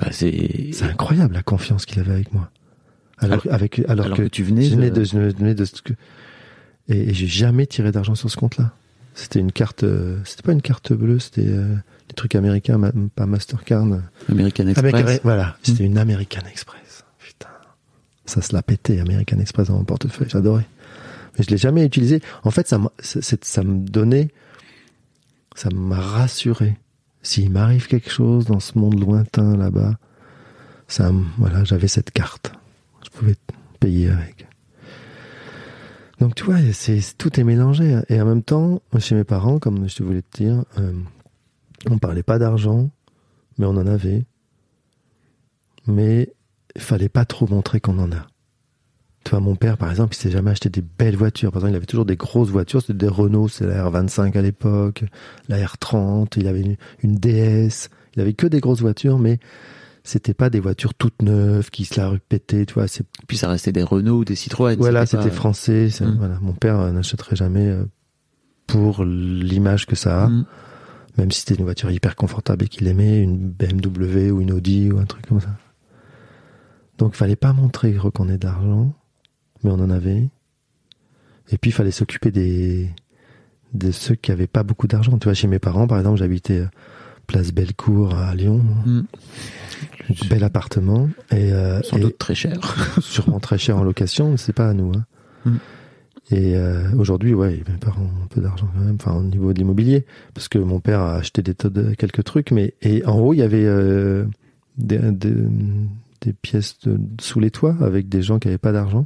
Bah, 0.00 0.08
c'est 0.10 0.70
C'est 0.72 0.84
incroyable 0.86 1.34
la 1.34 1.42
confiance 1.42 1.86
qu'il 1.86 2.00
avait 2.00 2.12
avec 2.12 2.32
moi. 2.32 2.50
Alors, 3.18 3.42
Alors- 3.44 3.54
avec, 3.54 3.78
alors, 3.88 4.06
alors 4.06 4.16
que, 4.16 4.22
que 4.24 4.28
tu 4.28 4.42
venais 4.42 4.64
je 4.64 4.74
venais 4.74 4.90
de- 4.90 4.96
de, 5.00 5.04
je 5.04 5.16
venais 5.18 5.54
de 5.54 5.64
et, 6.88 7.10
et 7.10 7.14
j'ai 7.14 7.28
jamais 7.28 7.66
tiré 7.66 7.92
d'argent 7.92 8.16
sur 8.16 8.28
ce 8.30 8.36
compte-là. 8.36 8.72
C'était 9.14 9.38
une 9.38 9.52
carte, 9.52 9.84
euh, 9.84 10.18
c'était 10.24 10.42
pas 10.42 10.52
une 10.52 10.60
carte 10.62 10.92
bleue, 10.92 11.20
c'était 11.20 11.46
euh, 11.46 11.72
des 12.08 12.14
trucs 12.16 12.34
américains, 12.34 12.78
ma- 12.78 12.90
pas 13.14 13.26
Mastercard. 13.26 13.86
American 14.28 14.66
Express. 14.66 14.92
Américain- 14.94 15.20
voilà, 15.22 15.56
c'était 15.62 15.84
une 15.84 15.96
American 15.98 16.40
Express. 16.50 16.80
Ça 18.26 18.40
se 18.42 18.54
l'a 18.54 18.62
pété, 18.62 19.00
American 19.00 19.38
Express 19.38 19.68
dans 19.68 19.76
mon 19.76 19.84
portefeuille, 19.84 20.28
j'adorais. 20.30 20.66
Mais 21.36 21.44
je 21.44 21.50
l'ai 21.50 21.58
jamais 21.58 21.84
utilisé. 21.84 22.20
En 22.44 22.50
fait, 22.50 22.66
ça, 22.68 22.80
ça 23.00 23.62
me 23.64 23.86
donnait, 23.86 24.28
ça 25.54 25.68
m'a 25.70 26.00
rassuré. 26.00 26.76
S'il 27.22 27.50
m'arrive 27.50 27.86
quelque 27.86 28.10
chose 28.10 28.44
dans 28.44 28.60
ce 28.60 28.78
monde 28.78 29.00
lointain 29.00 29.56
là-bas, 29.56 29.96
Ça, 30.88 31.10
voilà, 31.38 31.64
j'avais 31.64 31.88
cette 31.88 32.10
carte. 32.10 32.52
Je 33.04 33.10
pouvais 33.10 33.36
payer 33.80 34.10
avec. 34.10 34.46
Donc 36.20 36.34
tu 36.34 36.44
vois, 36.44 36.56
c'est 36.72 37.00
tout 37.18 37.40
est 37.40 37.44
mélangé. 37.44 38.00
Et 38.08 38.20
en 38.20 38.26
même 38.26 38.42
temps, 38.42 38.80
chez 38.98 39.14
mes 39.14 39.24
parents, 39.24 39.58
comme 39.58 39.88
je 39.88 40.02
voulais 40.02 40.22
te 40.22 40.42
dire, 40.42 40.64
euh, 40.78 40.92
on 41.90 41.98
parlait 41.98 42.22
pas 42.22 42.38
d'argent, 42.38 42.90
mais 43.58 43.66
on 43.66 43.70
en 43.76 43.86
avait. 43.86 44.24
Mais 45.86 46.32
il 46.76 46.82
fallait 46.82 47.08
pas 47.08 47.24
trop 47.24 47.46
montrer 47.48 47.80
qu'on 47.80 47.98
en 47.98 48.10
a. 48.12 48.26
Tu 49.24 49.30
vois, 49.30 49.40
mon 49.40 49.56
père, 49.56 49.78
par 49.78 49.90
exemple, 49.90 50.14
il 50.14 50.18
s'est 50.18 50.30
jamais 50.30 50.50
acheté 50.50 50.68
des 50.68 50.82
belles 50.82 51.16
voitures. 51.16 51.50
Par 51.50 51.60
exemple, 51.60 51.72
il 51.72 51.76
avait 51.76 51.86
toujours 51.86 52.04
des 52.04 52.16
grosses 52.16 52.50
voitures. 52.50 52.82
C'était 52.82 52.92
des 52.94 53.08
Renault, 53.08 53.48
c'est 53.48 53.66
la 53.66 53.88
R25 53.88 54.36
à 54.36 54.42
l'époque, 54.42 55.04
la 55.48 55.56
R30. 55.64 56.32
Il 56.36 56.46
avait 56.46 56.60
une, 56.60 56.76
une 57.02 57.14
DS. 57.16 57.88
Il 58.16 58.20
avait 58.20 58.34
que 58.34 58.46
des 58.46 58.60
grosses 58.60 58.80
voitures, 58.82 59.18
mais 59.18 59.38
c'était 60.02 60.34
pas 60.34 60.50
des 60.50 60.60
voitures 60.60 60.92
toutes 60.92 61.22
neuves 61.22 61.70
qui 61.70 61.86
se 61.86 61.98
la 61.98 62.10
répétaient, 62.10 62.66
tu 62.66 62.74
vois. 62.74 62.84
Puis 63.26 63.38
ça 63.38 63.48
restait 63.48 63.72
des 63.72 63.82
Renault 63.82 64.18
ou 64.18 64.24
des 64.26 64.34
Citroën. 64.34 64.76
Voilà, 64.76 65.06
c'était, 65.06 65.22
pas- 65.24 65.30
français. 65.30 65.88
c'est- 65.88 66.04
Mm. 66.04 66.16
Voilà, 66.18 66.38
mon 66.42 66.52
père 66.52 66.92
n'achèterait 66.92 67.36
jamais 67.36 67.66
euh, 67.66 67.84
pour 68.66 69.04
l'image 69.04 69.86
que 69.86 69.96
ça 69.96 70.24
a, 70.24 70.28
Mm. 70.28 70.44
même 71.16 71.30
si 71.30 71.40
c'était 71.40 71.54
une 71.54 71.64
voiture 71.64 71.90
hyper 71.90 72.14
confortable 72.14 72.66
et 72.66 72.68
qu'il 72.68 72.86
aimait, 72.88 73.22
une 73.22 73.38
BMW 73.38 74.30
ou 74.30 74.42
une 74.42 74.52
Audi 74.52 74.90
ou 74.92 74.98
un 74.98 75.06
truc 75.06 75.26
comme 75.26 75.40
ça. 75.40 75.56
Donc, 76.98 77.12
il 77.14 77.16
fallait 77.16 77.36
pas 77.36 77.52
montrer 77.52 77.94
qu'on 78.14 78.28
ait 78.28 78.38
d'argent, 78.38 78.92
mais 79.62 79.70
on 79.70 79.74
en 79.80 79.90
avait. 79.90 80.28
Et 81.50 81.58
puis, 81.58 81.70
il 81.70 81.74
fallait 81.74 81.90
s'occuper 81.90 82.30
des 82.30 82.90
de 83.72 83.90
ceux 83.90 84.14
qui 84.14 84.30
avaient 84.30 84.46
pas 84.46 84.62
beaucoup 84.62 84.86
d'argent. 84.86 85.18
Tu 85.18 85.24
vois, 85.24 85.34
chez 85.34 85.48
mes 85.48 85.58
parents, 85.58 85.88
par 85.88 85.98
exemple, 85.98 86.18
j'habitais 86.18 86.60
euh, 86.60 86.66
Place 87.26 87.52
Bellecour 87.52 88.14
à 88.14 88.34
Lyon, 88.34 88.62
Mm. 88.86 89.00
bel 90.30 90.44
appartement 90.44 91.08
et, 91.32 91.52
euh, 91.52 91.80
Sans 91.82 91.96
et- 91.96 92.00
doute 92.00 92.18
très 92.18 92.34
cher. 92.36 92.56
sûrement 93.00 93.40
très 93.40 93.58
cher 93.58 93.76
en 93.78 93.82
location, 93.82 94.36
c'est 94.36 94.52
pas 94.52 94.68
à 94.68 94.74
nous. 94.74 94.92
Hein. 94.94 95.04
Mm. 95.44 95.56
Et 96.30 96.56
euh, 96.56 96.90
aujourd'hui, 96.96 97.34
ouais, 97.34 97.62
mes 97.68 97.76
parents 97.78 98.02
ont 98.02 98.22
un 98.24 98.26
peu 98.28 98.40
d'argent 98.40 98.68
quand 98.74 98.80
même, 98.84 98.94
enfin 99.00 99.14
au 99.16 99.22
niveau 99.24 99.52
de 99.52 99.58
l'immobilier, 99.58 100.06
parce 100.34 100.48
que 100.48 100.58
mon 100.58 100.78
père 100.80 101.00
a 101.00 101.16
acheté 101.16 101.42
des 101.42 101.54
tas 101.54 101.68
de 101.68 101.94
quelques 101.94 102.22
trucs, 102.24 102.50
mais 102.52 102.74
et 102.80 103.04
en 103.04 103.18
haut 103.18 103.34
il 103.34 103.38
y 103.38 103.42
avait 103.42 103.64
euh, 103.66 104.24
des, 104.78 104.98
des, 104.98 105.34
des 106.24 106.32
pièces 106.32 106.78
sous 107.20 107.40
les 107.40 107.50
toits 107.50 107.76
avec 107.80 108.08
des 108.08 108.22
gens 108.22 108.38
qui 108.38 108.48
avaient 108.48 108.58
pas 108.58 108.72
d'argent. 108.72 109.04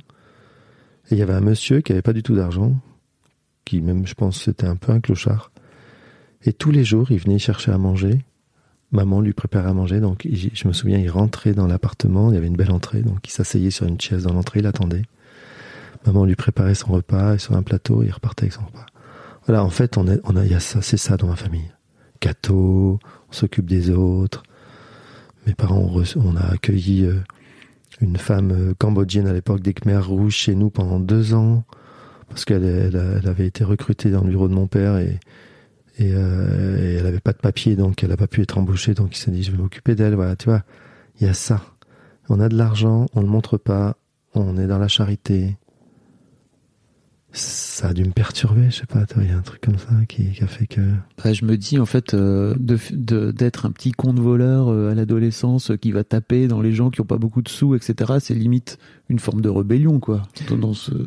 Et 1.10 1.14
il 1.14 1.18
y 1.18 1.22
avait 1.22 1.34
un 1.34 1.40
monsieur 1.40 1.80
qui 1.80 1.92
avait 1.92 2.02
pas 2.02 2.12
du 2.12 2.22
tout 2.22 2.34
d'argent, 2.34 2.76
qui 3.64 3.80
même, 3.80 4.06
je 4.06 4.14
pense, 4.14 4.42
c'était 4.42 4.66
un 4.66 4.76
peu 4.76 4.92
un 4.92 5.00
clochard. 5.00 5.50
Et 6.44 6.52
tous 6.52 6.70
les 6.70 6.84
jours, 6.84 7.10
il 7.10 7.18
venait 7.18 7.38
chercher 7.38 7.72
à 7.72 7.78
manger. 7.78 8.24
Maman 8.92 9.20
lui 9.20 9.32
préparait 9.32 9.68
à 9.68 9.74
manger, 9.74 10.00
donc 10.00 10.26
je 10.30 10.68
me 10.68 10.72
souviens, 10.72 10.98
il 10.98 11.10
rentrait 11.10 11.52
dans 11.52 11.66
l'appartement, 11.66 12.30
il 12.30 12.34
y 12.34 12.38
avait 12.38 12.46
une 12.46 12.56
belle 12.56 12.70
entrée, 12.70 13.02
donc 13.02 13.28
il 13.28 13.30
s'asseyait 13.30 13.70
sur 13.70 13.86
une 13.86 14.00
chaise 14.00 14.22
dans 14.22 14.32
l'entrée, 14.32 14.60
il 14.60 14.66
attendait. 14.66 15.02
Maman 16.06 16.24
lui 16.24 16.36
préparait 16.36 16.74
son 16.74 16.92
repas 16.92 17.34
et 17.34 17.38
sur 17.38 17.54
un 17.54 17.62
plateau, 17.62 18.02
il 18.02 18.10
repartait 18.10 18.44
avec 18.44 18.54
son 18.54 18.64
repas. 18.64 18.86
Voilà, 19.46 19.64
en 19.64 19.70
fait, 19.70 19.98
on 19.98 20.06
a, 20.06 20.44
y 20.46 20.54
a 20.54 20.60
ça, 20.60 20.80
c'est 20.80 20.96
ça 20.96 21.16
dans 21.16 21.26
ma 21.26 21.36
famille. 21.36 21.70
Gâteau, 22.20 22.98
on 23.28 23.32
s'occupe 23.32 23.66
des 23.66 23.90
autres. 23.90 24.42
Mes 25.48 25.54
parents, 25.54 25.78
ont 25.78 26.04
on 26.16 26.36
a 26.36 26.44
accueilli 26.44 27.06
euh, 27.06 27.20
une 28.02 28.18
femme 28.18 28.50
euh, 28.52 28.74
cambodgienne 28.76 29.26
à 29.26 29.32
l'époque 29.32 29.62
des 29.62 29.72
Khmers 29.72 30.06
rouges 30.06 30.34
chez 30.34 30.54
nous 30.54 30.68
pendant 30.68 31.00
deux 31.00 31.32
ans, 31.32 31.64
parce 32.28 32.44
qu'elle 32.44 32.66
elle, 32.66 33.26
avait 33.26 33.46
été 33.46 33.64
recrutée 33.64 34.10
dans 34.10 34.22
le 34.22 34.28
bureau 34.28 34.48
de 34.48 34.52
mon 34.52 34.66
père 34.66 34.98
et, 34.98 35.18
et, 35.98 36.12
euh, 36.12 36.76
et 36.78 36.94
elle 36.96 37.06
avait 37.06 37.20
pas 37.20 37.32
de 37.32 37.38
papier, 37.38 37.76
donc 37.76 38.04
elle 38.04 38.12
a 38.12 38.18
pas 38.18 38.26
pu 38.26 38.42
être 38.42 38.58
embauchée, 38.58 38.92
donc 38.92 39.16
il 39.16 39.18
s'est 39.18 39.30
dit 39.30 39.42
je 39.42 39.50
vais 39.50 39.56
m'occuper 39.56 39.94
d'elle. 39.94 40.16
Voilà, 40.16 40.36
tu 40.36 40.50
vois, 40.50 40.64
il 41.18 41.26
y 41.26 41.30
a 41.30 41.34
ça. 41.34 41.62
On 42.28 42.40
a 42.40 42.50
de 42.50 42.56
l'argent, 42.56 43.06
on 43.14 43.22
le 43.22 43.26
montre 43.26 43.56
pas, 43.56 43.96
on 44.34 44.58
est 44.58 44.66
dans 44.66 44.78
la 44.78 44.88
charité. 44.88 45.56
Ça 47.38 47.88
a 47.88 47.92
dû 47.94 48.02
me 48.04 48.10
perturber, 48.10 48.70
je 48.70 48.76
sais 48.76 48.86
pas, 48.86 49.04
il 49.16 49.28
y 49.28 49.30
a 49.30 49.36
un 49.36 49.42
truc 49.42 49.60
comme 49.60 49.78
ça 49.78 49.90
qui, 50.08 50.32
qui 50.32 50.42
a 50.42 50.48
fait 50.48 50.66
que. 50.66 50.80
Bah, 51.22 51.32
je 51.32 51.44
me 51.44 51.56
dis 51.56 51.78
en 51.78 51.86
fait 51.86 52.12
euh, 52.14 52.54
de- 52.58 52.78
de- 52.90 53.30
d'être 53.30 53.64
un 53.66 53.70
petit 53.70 53.92
con 53.92 54.12
de 54.12 54.20
voleur 54.20 54.68
euh, 54.68 54.90
à 54.90 54.94
l'adolescence 54.94 55.70
euh, 55.70 55.76
qui 55.76 55.92
va 55.92 56.02
taper 56.02 56.48
dans 56.48 56.60
les 56.60 56.72
gens 56.72 56.90
qui 56.90 57.00
ont 57.00 57.04
pas 57.06 57.18
beaucoup 57.18 57.40
de 57.40 57.48
sous, 57.48 57.76
etc. 57.76 58.14
C'est 58.20 58.34
limite 58.34 58.78
une 59.08 59.20
forme 59.20 59.40
de 59.40 59.48
rébellion, 59.48 60.00
quoi, 60.00 60.22
dans, 60.50 60.56
dans 60.56 60.74
ce, 60.74 60.90
dans 60.90 61.04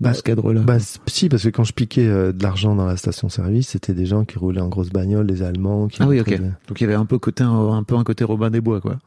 Bah, 0.00 0.14
ce 0.14 0.22
cadre-là. 0.22 0.60
Bah, 0.60 0.78
si, 1.06 1.28
parce 1.28 1.42
que 1.42 1.48
quand 1.48 1.64
je 1.64 1.72
piquais 1.72 2.06
de 2.06 2.42
l'argent 2.42 2.76
dans 2.76 2.86
la 2.86 2.96
station-service, 2.96 3.70
c'était 3.70 3.94
des 3.94 4.06
gens 4.06 4.24
qui 4.24 4.38
roulaient 4.38 4.60
en 4.60 4.68
grosse 4.68 4.90
bagnole, 4.90 5.26
des 5.26 5.42
Allemands. 5.42 5.88
Qui 5.88 6.02
ah 6.02 6.06
oui, 6.06 6.20
ok. 6.20 6.38
Donc 6.68 6.80
il 6.80 6.84
y 6.84 6.86
avait 6.86 6.94
un 6.94 7.06
peu 7.06 7.18
côté 7.18 7.42
un, 7.42 7.50
un 7.72 7.82
peu 7.82 7.96
un 7.96 8.04
côté 8.04 8.22
Robin 8.22 8.50
des 8.50 8.60
Bois, 8.60 8.80
quoi. 8.80 8.98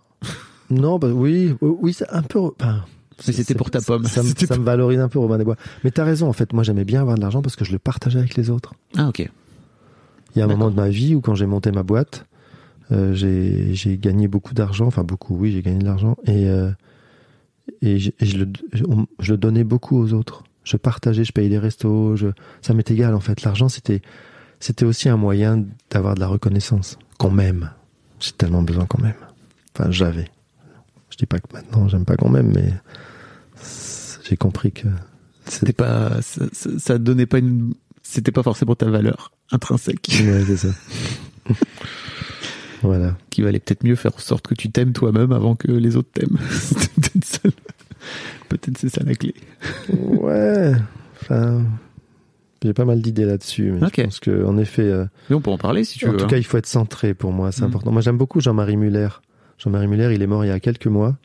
Non, 0.70 1.00
bah 1.00 1.10
oui, 1.14 1.54
oui, 1.62 1.94
c'est 1.94 2.10
un 2.10 2.24
peu. 2.24 2.40
Mais 3.28 3.34
c'était 3.34 3.56
pour 3.56 3.72
ta 3.72 3.80
pomme. 3.82 4.06
Ça, 4.06 4.22
me- 4.24 4.28
C'était 4.28 4.46
ça 4.48 4.58
me 4.58 4.64
valorise 4.64 5.00
un 5.00 5.08
peu 5.10 5.20
Robin 5.20 5.38
des 5.38 5.44
Bois. 5.46 5.56
Mais 5.84 5.92
t'as 5.92 6.04
raison, 6.04 6.28
en 6.28 6.34
fait, 6.34 6.52
moi 6.54 6.64
j'aimais 6.64 6.84
bien 6.86 7.02
avoir 7.02 7.16
de 7.16 7.22
l'argent 7.22 7.42
parce 7.42 7.56
que 7.56 7.64
je 7.66 7.72
le 7.72 7.80
partageais 7.80 8.20
avec 8.20 8.36
les 8.36 8.50
autres. 8.50 8.74
Ah 8.98 9.08
ok. 9.08 9.20
Il 9.20 10.40
y 10.40 10.42
a 10.42 10.46
un 10.46 10.48
moment 10.50 10.70
de 10.70 10.76
ma 10.76 10.90
vie 10.90 11.16
où 11.16 11.22
quand 11.22 11.34
j'ai 11.36 11.46
monté 11.46 11.72
ma 11.72 11.84
boîte, 11.84 12.26
euh, 12.92 13.14
j'ai 13.14 13.98
gagné 13.98 14.28
beaucoup 14.28 14.54
d'argent, 14.54 14.86
enfin 14.86 15.04
beaucoup, 15.04 15.36
oui, 15.38 15.52
j'ai 15.54 15.62
gagné 15.62 15.80
de 15.80 15.86
l'argent 15.86 16.18
et 16.26 16.50
euh, 16.50 16.72
et, 17.82 17.98
je, 18.00 18.12
et 18.20 18.26
je 18.26 18.38
le 18.40 18.48
je, 18.74 18.84
on- 18.88 19.08
je 19.20 19.32
le 19.32 19.38
donnais 19.38 19.64
beaucoup 19.64 19.98
aux 19.98 20.14
autres. 20.14 20.44
Je 20.66 20.78
partageais, 20.78 21.24
je 21.24 21.32
payais 21.32 21.48
les 21.50 21.58
restos, 21.58 22.16
je, 22.16 22.28
ça 22.62 22.74
m'est 22.74 22.90
égal 22.92 23.16
en 23.16 23.20
fait. 23.22 23.44
L'argent 23.44 23.70
c'était 23.70 24.02
c'était 24.60 24.86
aussi 24.86 25.08
un 25.10 25.18
moyen 25.18 25.64
d'avoir 25.90 26.16
de 26.16 26.20
la 26.20 26.28
reconnaissance, 26.28 26.98
qu'on 27.18 27.32
m'aime. 27.32 27.72
J'ai 28.20 28.32
tellement 28.34 28.62
besoin 28.62 28.86
qu'on 28.86 29.02
m'aime. 29.02 29.14
Enfin, 29.78 29.90
j'avais. 29.92 30.30
Je 31.12 31.18
dis 31.18 31.26
pas 31.26 31.40
que 31.40 31.48
maintenant 31.54 31.88
j'aime 31.88 32.04
pas 32.06 32.18
qu'on 32.18 32.30
m'aime, 32.30 32.52
mais 32.54 32.74
j'ai 34.28 34.38
compris 34.38 34.72
que 34.72 34.88
C'était 35.48 35.74
pas, 35.74 36.22
ça, 36.22 36.46
ça, 36.52 36.70
ça 36.78 36.98
donnait 36.98 37.26
pas 37.28 37.38
une, 37.40 37.74
c'était 38.04 38.32
pas 38.32 38.44
forcément 38.44 38.76
ta 38.76 38.90
valeur 38.90 39.32
intrinsèque. 39.52 40.08
ouais, 40.26 40.44
c'est 40.48 40.58
ça. 40.58 40.70
voilà. 42.82 43.16
Qui 43.30 43.42
valait 43.42 43.60
peut-être 43.60 43.84
mieux 43.84 43.96
faire 43.96 44.14
en 44.16 44.20
sorte 44.20 44.48
que 44.48 44.56
tu 44.56 44.72
t'aimes 44.72 44.94
toi-même 44.94 45.32
avant 45.32 45.56
que 45.56 45.72
les 45.72 45.96
autres 45.96 46.10
t'aiment. 46.14 46.38
Peut-être 48.50 48.78
c'est 48.78 48.90
ça 48.90 49.02
la 49.04 49.16
clé. 49.16 49.34
Ouais, 49.92 50.74
enfin, 51.22 51.64
j'ai 52.64 52.74
pas 52.74 52.86
mal 52.86 53.02
d'idées 53.02 53.26
là-dessus, 53.26 53.72
mais 53.72 53.84
Ok. 53.88 53.94
je 53.98 54.04
pense 54.04 54.20
que 54.20 54.46
en 54.46 54.58
effet, 54.58 54.84
euh, 54.84 55.06
Mais 55.30 55.36
on 55.36 55.42
peut 55.42 55.50
en 55.52 55.58
parler 55.58 55.84
si 55.84 55.98
tu 55.98 56.08
en 56.08 56.12
veux. 56.12 56.18
tout 56.18 56.26
hein. 56.26 56.28
cas, 56.28 56.38
il 56.38 56.44
faut 56.46 56.58
être 56.58 56.68
centré 56.68 57.14
pour 57.16 57.32
moi, 57.32 57.52
c'est 57.52 57.62
Mm. 57.62 57.66
important. 57.66 57.92
Moi, 57.92 58.02
j'aime 58.02 58.18
beaucoup 58.18 58.40
Jean-Marie 58.42 58.78
Muller. 58.78 59.08
Jean-Marie 59.58 59.88
Muller, 59.88 60.12
il 60.14 60.22
est 60.22 60.28
mort 60.28 60.46
il 60.46 60.50
y 60.50 60.52
a 60.52 60.60
quelques 60.60 60.88
mois. 60.88 61.16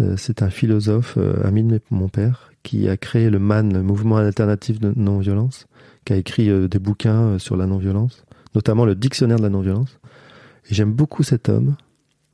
Euh, 0.00 0.16
c'est 0.16 0.42
un 0.42 0.50
philosophe, 0.50 1.14
euh, 1.18 1.46
ami 1.46 1.62
de 1.62 1.80
mon 1.90 2.08
père, 2.08 2.52
qui 2.62 2.88
a 2.88 2.96
créé 2.96 3.30
le 3.30 3.38
MAN, 3.38 3.62
le 3.62 3.82
mouvement 3.82 4.16
alternatif 4.16 4.80
de 4.80 4.92
non-violence, 4.96 5.66
qui 6.04 6.12
a 6.12 6.16
écrit 6.16 6.50
euh, 6.50 6.68
des 6.68 6.78
bouquins 6.78 7.38
sur 7.38 7.56
la 7.56 7.66
non-violence, 7.66 8.24
notamment 8.54 8.84
le 8.84 8.94
dictionnaire 8.94 9.38
de 9.38 9.42
la 9.42 9.50
non-violence. 9.50 9.98
Et 10.70 10.74
j'aime 10.74 10.92
beaucoup 10.92 11.22
cet 11.22 11.48
homme. 11.48 11.76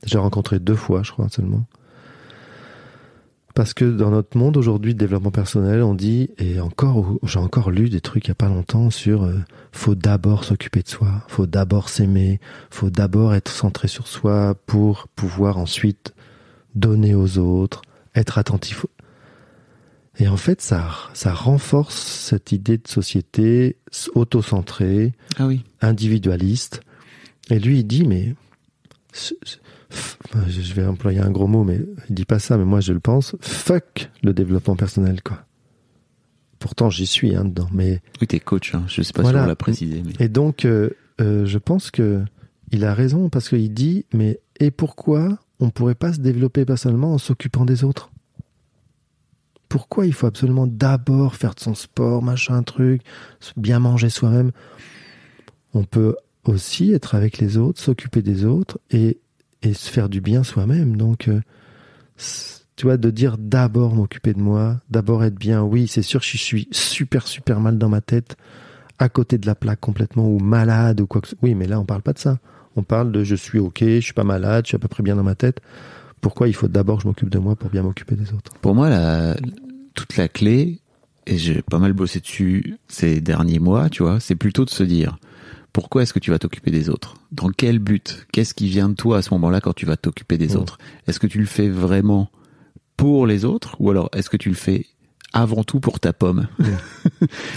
J'ai 0.05 0.17
rencontré 0.17 0.59
deux 0.59 0.75
fois, 0.75 1.03
je 1.03 1.11
crois 1.11 1.29
seulement. 1.29 1.65
Parce 3.53 3.73
que 3.73 3.85
dans 3.85 4.11
notre 4.11 4.37
monde 4.37 4.55
aujourd'hui 4.55 4.93
de 4.93 4.99
développement 4.99 5.31
personnel, 5.31 5.83
on 5.83 5.93
dit, 5.93 6.29
et 6.37 6.61
encore, 6.61 7.17
j'ai 7.23 7.39
encore 7.39 7.69
lu 7.69 7.89
des 7.89 7.99
trucs 7.99 8.25
il 8.25 8.29
y 8.29 8.31
a 8.31 8.35
pas 8.35 8.47
longtemps 8.47 8.89
sur, 8.89 9.23
euh, 9.23 9.39
faut 9.73 9.95
d'abord 9.95 10.45
s'occuper 10.45 10.81
de 10.81 10.87
soi, 10.87 11.23
faut 11.27 11.47
d'abord 11.47 11.89
s'aimer, 11.89 12.39
faut 12.69 12.89
d'abord 12.89 13.33
être 13.35 13.51
centré 13.51 13.87
sur 13.87 14.07
soi 14.07 14.55
pour 14.65 15.07
pouvoir 15.15 15.57
ensuite 15.57 16.13
donner 16.75 17.15
aux 17.15 17.37
autres, 17.37 17.81
être 18.15 18.37
attentif. 18.37 18.85
Et 20.19 20.27
en 20.27 20.37
fait, 20.37 20.61
ça, 20.61 20.89
ça 21.13 21.33
renforce 21.33 21.95
cette 21.95 22.51
idée 22.51 22.77
de 22.77 22.87
société 22.87 23.77
auto-centrée, 24.13 25.13
Ah 25.37 25.47
oui. 25.47 25.63
individualiste. 25.81 26.81
Et 27.49 27.59
lui, 27.59 27.79
il 27.79 27.83
dit, 27.85 28.05
mais 28.05 28.35
je 29.13 29.33
je 30.47 30.73
vais 30.73 30.85
employer 30.85 31.19
un 31.19 31.31
gros 31.31 31.47
mot, 31.47 31.63
mais 31.63 31.81
il 32.09 32.15
dit 32.15 32.25
pas 32.25 32.39
ça, 32.39 32.57
mais 32.57 32.65
moi 32.65 32.79
je 32.79 32.93
le 32.93 32.99
pense. 32.99 33.35
Fuck 33.41 34.09
le 34.23 34.33
développement 34.33 34.75
personnel, 34.75 35.21
quoi. 35.21 35.43
Pourtant, 36.59 36.89
j'y 36.89 37.07
suis 37.07 37.35
hein, 37.35 37.43
dedans, 37.45 37.67
mais 37.73 38.01
Oui, 38.21 38.27
t'es 38.27 38.39
coach, 38.39 38.75
hein. 38.75 38.83
je 38.87 39.01
sais 39.01 39.13
pas 39.13 39.23
Voilà. 39.23 39.39
si 39.39 39.45
on 39.45 39.47
l'a 39.47 39.55
précisé. 39.55 40.03
Mais... 40.05 40.13
et 40.25 40.29
donc 40.29 40.63
euh, 40.65 40.91
euh, 41.19 41.45
je 41.45 41.57
pense 41.57 41.89
que 41.91 42.23
il 42.71 42.85
a 42.85 42.93
raison 42.93 43.29
parce 43.29 43.49
qu'il 43.49 43.73
dit, 43.73 44.05
mais 44.13 44.39
et 44.59 44.71
pourquoi 44.71 45.39
on 45.61 45.69
pourrait 45.69 45.95
pas 45.95 46.11
se 46.11 46.19
développer 46.19 46.65
personnellement 46.65 47.13
en 47.13 47.17
s'occupant 47.17 47.65
des 47.65 47.83
autres 47.83 48.11
Pourquoi 49.69 50.05
il 50.07 50.13
faut 50.13 50.27
absolument 50.27 50.67
d'abord 50.67 51.35
faire 51.35 51.53
de 51.53 51.59
son 51.59 51.75
sport, 51.75 52.23
machin, 52.23 52.63
truc, 52.63 53.01
bien 53.55 53.79
manger 53.79 54.09
soi-même? 54.09 54.51
On 55.73 55.83
peut 55.83 56.17
aussi 56.43 56.91
être 56.91 57.15
avec 57.15 57.37
les 57.37 57.57
autres, 57.57 57.79
s'occuper 57.79 58.21
des 58.21 58.43
autres 58.43 58.79
et, 58.89 59.19
se 59.63 59.89
faire 59.91 60.09
du 60.09 60.19
bien 60.19 60.43
soi-même. 60.43 60.97
Donc, 60.97 61.27
euh, 61.27 61.39
tu 62.75 62.87
vois, 62.87 62.97
de 62.97 63.11
dire 63.11 63.37
d'abord 63.37 63.93
m'occuper 63.93 64.33
de 64.33 64.39
moi, 64.39 64.81
d'abord 64.89 65.23
être 65.23 65.35
bien. 65.35 65.61
Oui, 65.61 65.87
c'est 65.87 66.01
sûr, 66.01 66.21
je 66.23 66.35
suis 66.35 66.67
super, 66.71 67.27
super 67.27 67.59
mal 67.59 67.77
dans 67.77 67.89
ma 67.89 68.01
tête, 68.01 68.35
à 68.97 69.07
côté 69.07 69.37
de 69.37 69.45
la 69.45 69.53
plaque 69.53 69.79
complètement, 69.79 70.27
ou 70.27 70.39
malade, 70.39 70.99
ou 70.99 71.05
quoi 71.05 71.21
que 71.21 71.27
ce 71.27 71.35
soit. 71.35 71.43
Oui, 71.43 71.53
mais 71.53 71.67
là, 71.67 71.79
on 71.79 71.85
parle 71.85 72.01
pas 72.01 72.13
de 72.13 72.19
ça. 72.19 72.39
On 72.75 72.83
parle 72.83 73.11
de 73.11 73.23
je 73.23 73.35
suis 73.35 73.59
ok, 73.59 73.79
je 73.81 73.99
suis 73.99 74.13
pas 74.13 74.23
malade, 74.23 74.65
je 74.65 74.69
suis 74.69 74.75
à 74.75 74.79
peu 74.79 74.87
près 74.87 75.03
bien 75.03 75.15
dans 75.15 75.23
ma 75.23 75.35
tête. 75.35 75.59
pourquoi 76.21 76.47
il 76.47 76.53
faut 76.53 76.67
d'abord 76.67 76.97
que 76.97 77.03
je 77.03 77.07
m'occupe 77.07 77.29
de 77.29 77.39
moi 77.39 77.55
pour 77.55 77.69
bien 77.69 77.81
m'occuper 77.83 78.15
des 78.15 78.31
autres? 78.33 78.51
Pour 78.61 78.75
moi, 78.75 78.89
la, 78.89 79.35
toute 79.95 80.15
la 80.17 80.27
clé, 80.27 80.79
et 81.27 81.37
j'ai 81.37 81.61
pas 81.63 81.79
mal 81.79 81.93
bossé 81.93 82.19
dessus 82.19 82.77
ces 82.87 83.21
derniers 83.21 83.59
mois, 83.59 83.89
tu 83.89 84.03
vois, 84.03 84.19
c'est 84.19 84.35
plutôt 84.35 84.63
de 84.65 84.69
se 84.69 84.83
dire 84.83 85.17
pourquoi 85.73 86.03
est-ce 86.03 86.13
que 86.13 86.19
tu 86.19 86.31
vas 86.31 86.37
t'occuper 86.39 86.69
des 86.71 86.89
autres? 86.89 87.15
Dans 87.31 87.49
quel 87.49 87.79
but? 87.79 88.27
Qu'est-ce 88.31 88.53
qui 88.53 88.67
vient 88.67 88.89
de 88.89 88.93
toi 88.95 89.17
à 89.17 89.21
ce 89.21 89.33
moment-là 89.33 89.61
quand 89.61 89.73
tu 89.73 89.85
vas 89.85 89.95
t'occuper 89.97 90.37
des 90.37 90.55
Mm. 90.55 90.59
autres? 90.59 90.77
Est-ce 91.07 91.19
que 91.19 91.27
tu 91.27 91.39
le 91.39 91.45
fais 91.45 91.69
vraiment 91.69 92.29
pour 92.97 93.25
les 93.25 93.45
autres 93.45 93.75
ou 93.79 93.89
alors 93.89 94.09
est-ce 94.13 94.29
que 94.29 94.37
tu 94.37 94.49
le 94.49 94.55
fais 94.55 94.85
avant 95.33 95.63
tout 95.63 95.79
pour 95.79 95.99
ta 95.99 96.13
pomme? 96.13 96.47
Et 96.59 96.65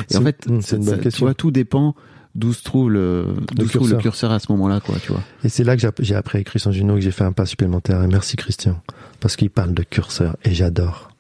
C'est- 0.09 0.17
en 0.17 0.23
fait, 0.23 0.45
c'est 0.61 0.77
une 0.77 0.85
bonne 0.85 0.97
ça- 0.97 1.03
question. 1.03 1.19
Tu 1.19 1.25
vois, 1.25 1.35
tout 1.35 1.51
dépend 1.51 1.95
d'où 2.35 2.53
se 2.53 2.63
trouve 2.65 2.91
le, 2.91 3.27
se 3.51 3.55
trouve 3.55 3.65
le 3.65 3.69
curseur. 3.97 3.99
curseur 4.01 4.33
à 4.33 4.39
ce 4.39 4.51
moment-là, 4.53 4.81
quoi, 4.81 4.97
tu 5.01 5.13
vois. 5.13 5.23
Et 5.45 5.49
c'est 5.49 5.65
là 5.65 5.77
que 5.77 5.83
j'ai- 6.01 6.15
appris 6.15 6.39
à 6.39 6.41
écrire 6.41 6.61
son 6.61 6.73
Juno, 6.73 6.95
que 6.95 7.01
j'ai 7.01 7.11
fait 7.11 7.25
un 7.25 7.33
pas 7.33 7.47
supplémentaire. 7.47 8.03
Et 8.03 8.07
merci 8.09 8.37
Christian, 8.37 8.81
parce 9.21 9.37
qu'il 9.37 9.51
parle 9.51 9.73
de 9.75 9.83
curseur 9.83 10.37
et 10.45 10.53
j'adore. 10.55 11.11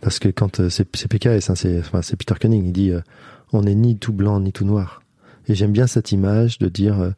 Parce 0.00 0.18
que 0.18 0.28
quand 0.28 0.60
euh, 0.60 0.68
c'est 0.68 0.84
PKS, 0.84 1.50
hein, 1.50 1.54
c'est 1.54 1.78
enfin, 1.78 2.02
c'est 2.02 2.16
Peter 2.16 2.34
Cunning, 2.38 2.64
il 2.66 2.72
dit 2.72 2.90
euh, 2.90 3.00
on 3.52 3.62
n'est 3.62 3.74
ni 3.74 3.96
tout 3.96 4.12
blanc 4.12 4.40
ni 4.40 4.52
tout 4.52 4.64
noir. 4.64 5.02
Et 5.48 5.54
j'aime 5.54 5.72
bien 5.72 5.86
cette 5.86 6.12
image 6.12 6.58
de 6.58 6.68
dire 6.68 7.00
euh, 7.00 7.10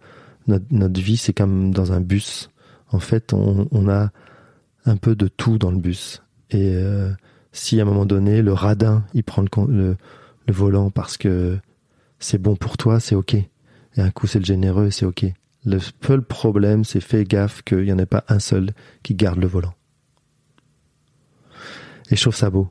notre, 0.46 0.64
notre 0.70 1.00
vie 1.00 1.16
c'est 1.16 1.32
comme 1.32 1.72
dans 1.72 1.92
un 1.92 2.00
bus. 2.00 2.50
En 2.90 3.00
fait, 3.00 3.32
on, 3.32 3.66
on 3.72 3.88
a 3.88 4.10
un 4.86 4.96
peu 4.96 5.14
de 5.16 5.28
tout 5.28 5.58
dans 5.58 5.70
le 5.70 5.78
bus. 5.78 6.22
Et 6.50 6.72
euh, 6.74 7.10
si 7.52 7.78
à 7.80 7.82
un 7.82 7.86
moment 7.86 8.06
donné 8.06 8.40
le 8.42 8.52
radin 8.52 9.04
il 9.14 9.24
prend 9.24 9.42
le, 9.42 9.48
le, 9.66 9.96
le 10.46 10.52
volant 10.54 10.90
parce 10.90 11.16
que 11.16 11.58
c'est 12.18 12.40
bon 12.40 12.56
pour 12.56 12.76
toi, 12.76 13.00
c'est 13.00 13.14
ok. 13.14 13.34
Et 13.34 13.48
un 13.96 14.10
coup 14.10 14.26
c'est 14.26 14.38
le 14.38 14.44
généreux, 14.44 14.90
c'est 14.90 15.06
ok. 15.06 15.26
Le 15.64 15.78
seul 15.80 16.22
problème, 16.22 16.84
c'est 16.84 17.00
fais 17.00 17.24
gaffe 17.24 17.62
qu'il 17.62 17.82
n'y 17.82 17.92
en 17.92 17.98
ait 17.98 18.06
pas 18.06 18.24
un 18.28 18.38
seul 18.38 18.70
qui 19.02 19.14
garde 19.14 19.38
le 19.38 19.46
volant. 19.46 19.74
Et 22.10 22.16
je 22.16 22.22
trouve 22.22 22.34
ça 22.36 22.50
beau. 22.50 22.68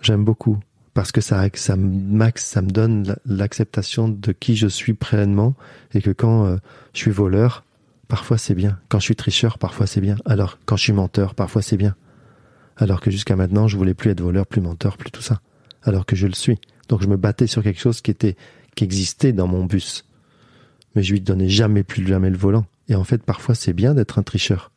J'aime 0.00 0.24
beaucoup. 0.24 0.58
Parce 0.94 1.12
que 1.12 1.20
ça, 1.20 1.44
ça, 1.54 1.76
max, 1.76 2.44
ça 2.44 2.62
me 2.62 2.70
donne 2.70 3.06
la- 3.06 3.18
l'acceptation 3.24 4.08
de 4.08 4.32
qui 4.32 4.56
je 4.56 4.66
suis 4.66 4.92
pleinement. 4.94 5.54
Et 5.94 6.02
que 6.02 6.10
quand 6.10 6.46
euh, 6.46 6.56
je 6.92 6.98
suis 6.98 7.10
voleur, 7.10 7.64
parfois 8.08 8.38
c'est 8.38 8.54
bien. 8.54 8.78
Quand 8.88 8.98
je 8.98 9.04
suis 9.04 9.16
tricheur, 9.16 9.58
parfois 9.58 9.86
c'est 9.86 10.00
bien. 10.00 10.16
Alors, 10.24 10.58
quand 10.66 10.76
je 10.76 10.82
suis 10.82 10.92
menteur, 10.92 11.34
parfois 11.34 11.62
c'est 11.62 11.76
bien. 11.76 11.96
Alors 12.76 13.00
que 13.00 13.10
jusqu'à 13.10 13.36
maintenant, 13.36 13.66
je 13.68 13.76
voulais 13.76 13.94
plus 13.94 14.10
être 14.10 14.20
voleur, 14.20 14.46
plus 14.46 14.60
menteur, 14.60 14.96
plus 14.96 15.10
tout 15.10 15.22
ça. 15.22 15.40
Alors 15.82 16.06
que 16.06 16.16
je 16.16 16.26
le 16.26 16.34
suis. 16.34 16.58
Donc 16.88 17.02
je 17.02 17.08
me 17.08 17.16
battais 17.16 17.46
sur 17.46 17.62
quelque 17.62 17.80
chose 17.80 18.00
qui 18.00 18.10
était, 18.10 18.36
qui 18.80 18.84
existait 18.84 19.34
dans 19.34 19.46
mon 19.46 19.66
bus 19.66 20.06
mais 20.94 21.02
je 21.02 21.12
lui 21.12 21.20
donnais 21.20 21.48
jamais 21.48 21.82
plus 21.82 22.06
jamais 22.06 22.30
le 22.30 22.36
volant. 22.36 22.66
Et 22.88 22.94
en 22.94 23.04
fait, 23.04 23.22
parfois, 23.22 23.54
c'est 23.54 23.72
bien 23.72 23.94
d'être 23.94 24.18
un 24.18 24.22
tricheur. 24.22 24.72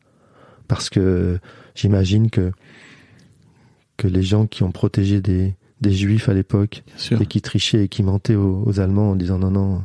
Parce 0.68 0.90
que 0.90 1.40
j'imagine 1.76 2.30
que, 2.30 2.52
que 3.98 4.08
les 4.08 4.22
gens 4.22 4.46
qui 4.46 4.64
ont 4.64 4.72
protégé 4.72 5.22
des, 5.22 5.56
des 5.82 5.92
juifs 5.92 6.30
à 6.30 6.34
l'époque 6.34 6.84
et 7.12 7.26
qui 7.26 7.42
trichaient 7.42 7.86
et 7.86 7.88
qui 7.88 8.04
mentaient 8.04 8.36
aux, 8.36 8.64
aux 8.66 8.80
Allemands 8.80 9.12
en 9.12 9.16
disant 9.16 9.40
non, 9.40 9.52
non, 9.52 9.84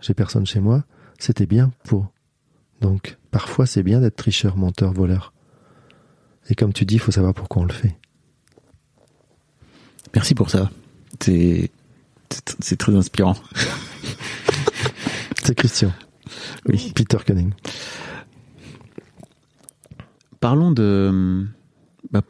j'ai 0.00 0.14
personne 0.14 0.46
chez 0.46 0.60
moi, 0.60 0.84
c'était 1.18 1.46
bien 1.46 1.72
pour. 1.84 2.12
Donc, 2.80 3.18
parfois, 3.30 3.66
c'est 3.66 3.82
bien 3.82 4.00
d'être 4.00 4.16
tricheur, 4.16 4.56
menteur, 4.56 4.92
voleur. 4.92 5.32
Et 6.50 6.54
comme 6.54 6.72
tu 6.72 6.84
dis, 6.84 6.96
il 6.96 7.00
faut 7.00 7.12
savoir 7.12 7.34
pourquoi 7.34 7.62
on 7.62 7.66
le 7.66 7.72
fait. 7.72 7.96
Merci 10.14 10.34
pour 10.34 10.50
ça. 10.50 10.70
C'est, 11.20 11.70
c'est- 12.60 12.76
très 12.76 12.94
inspirant. 12.94 13.36
C'est 15.42 15.54
Christian. 15.54 15.92
Oui. 16.68 16.92
Peter 16.94 17.18
Cunning. 17.24 17.52
Parlons 20.40 20.72
de, 20.72 21.46
bah, 22.10 22.22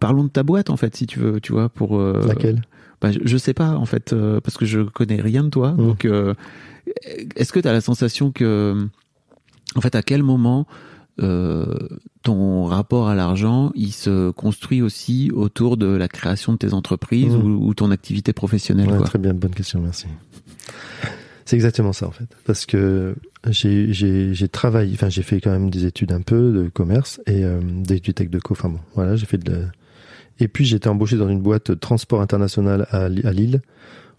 parlons 0.00 0.24
de 0.24 0.28
ta 0.28 0.42
boîte 0.42 0.70
en 0.70 0.76
fait, 0.76 0.96
si 0.96 1.06
tu 1.06 1.18
veux, 1.20 1.40
tu 1.40 1.52
vois, 1.52 1.68
pour 1.68 1.98
euh, 1.98 2.24
Laquelle? 2.26 2.62
bah, 3.00 3.12
je, 3.12 3.20
je 3.24 3.36
sais 3.36 3.54
pas 3.54 3.70
en 3.76 3.86
fait, 3.86 4.12
euh, 4.12 4.40
parce 4.40 4.56
que 4.56 4.64
je 4.64 4.80
connais 4.80 5.20
rien 5.20 5.44
de 5.44 5.48
toi. 5.50 5.72
Mm. 5.72 5.76
Donc, 5.76 6.04
euh, 6.04 6.34
est-ce 7.36 7.52
que 7.52 7.60
tu 7.60 7.68
as 7.68 7.72
la 7.72 7.80
sensation 7.80 8.32
que, 8.32 8.88
en 9.76 9.80
fait, 9.80 9.94
à 9.94 10.02
quel 10.02 10.22
moment 10.22 10.66
euh, 11.22 11.64
ton 12.22 12.64
rapport 12.64 13.08
à 13.08 13.14
l'argent, 13.14 13.72
il 13.74 13.92
se 13.92 14.30
construit 14.30 14.82
aussi 14.82 15.30
autour 15.34 15.76
de 15.76 15.86
la 15.86 16.08
création 16.08 16.52
de 16.52 16.58
tes 16.58 16.72
entreprises 16.74 17.34
Mm. 17.34 17.42
ou, 17.42 17.66
ou 17.68 17.74
ton 17.74 17.90
activité 17.90 18.32
professionnelle 18.32 18.90
Ouais, 18.90 18.96
quoi. 18.98 19.06
très 19.06 19.18
bien, 19.18 19.32
bonne 19.34 19.54
question, 19.54 19.80
merci. 19.80 20.06
C'est 21.44 21.56
exactement 21.56 21.92
ça 21.92 22.06
en 22.06 22.12
fait, 22.12 22.28
parce 22.46 22.66
que 22.66 23.14
j'ai 23.50 24.48
travaillé, 24.50 24.92
enfin 24.94 25.08
j'ai 25.08 25.22
fait 25.22 25.40
quand 25.40 25.50
même 25.50 25.70
des 25.70 25.84
études 25.86 26.12
un 26.12 26.22
peu 26.22 26.52
de 26.52 26.68
commerce 26.68 27.20
et 27.26 27.44
euh, 27.44 27.60
des 27.62 27.96
études 27.96 28.14
tech 28.14 28.30
de 28.30 28.38
co. 28.38 28.54
Enfin 28.54 28.68
bon, 28.68 28.78
voilà, 28.94 29.16
j'ai 29.16 29.26
fait 29.26 29.38
de. 29.38 29.50
la- 29.52 29.58
Et 30.40 30.48
puis 30.48 30.64
j'ai 30.64 30.76
été 30.76 30.88
embauché 30.88 31.16
dans 31.16 31.28
une 31.28 31.40
boîte 31.40 31.70
de 31.72 31.74
transport 31.74 32.20
international 32.20 32.86
à, 32.90 33.04
à 33.06 33.08
Lille 33.32 33.60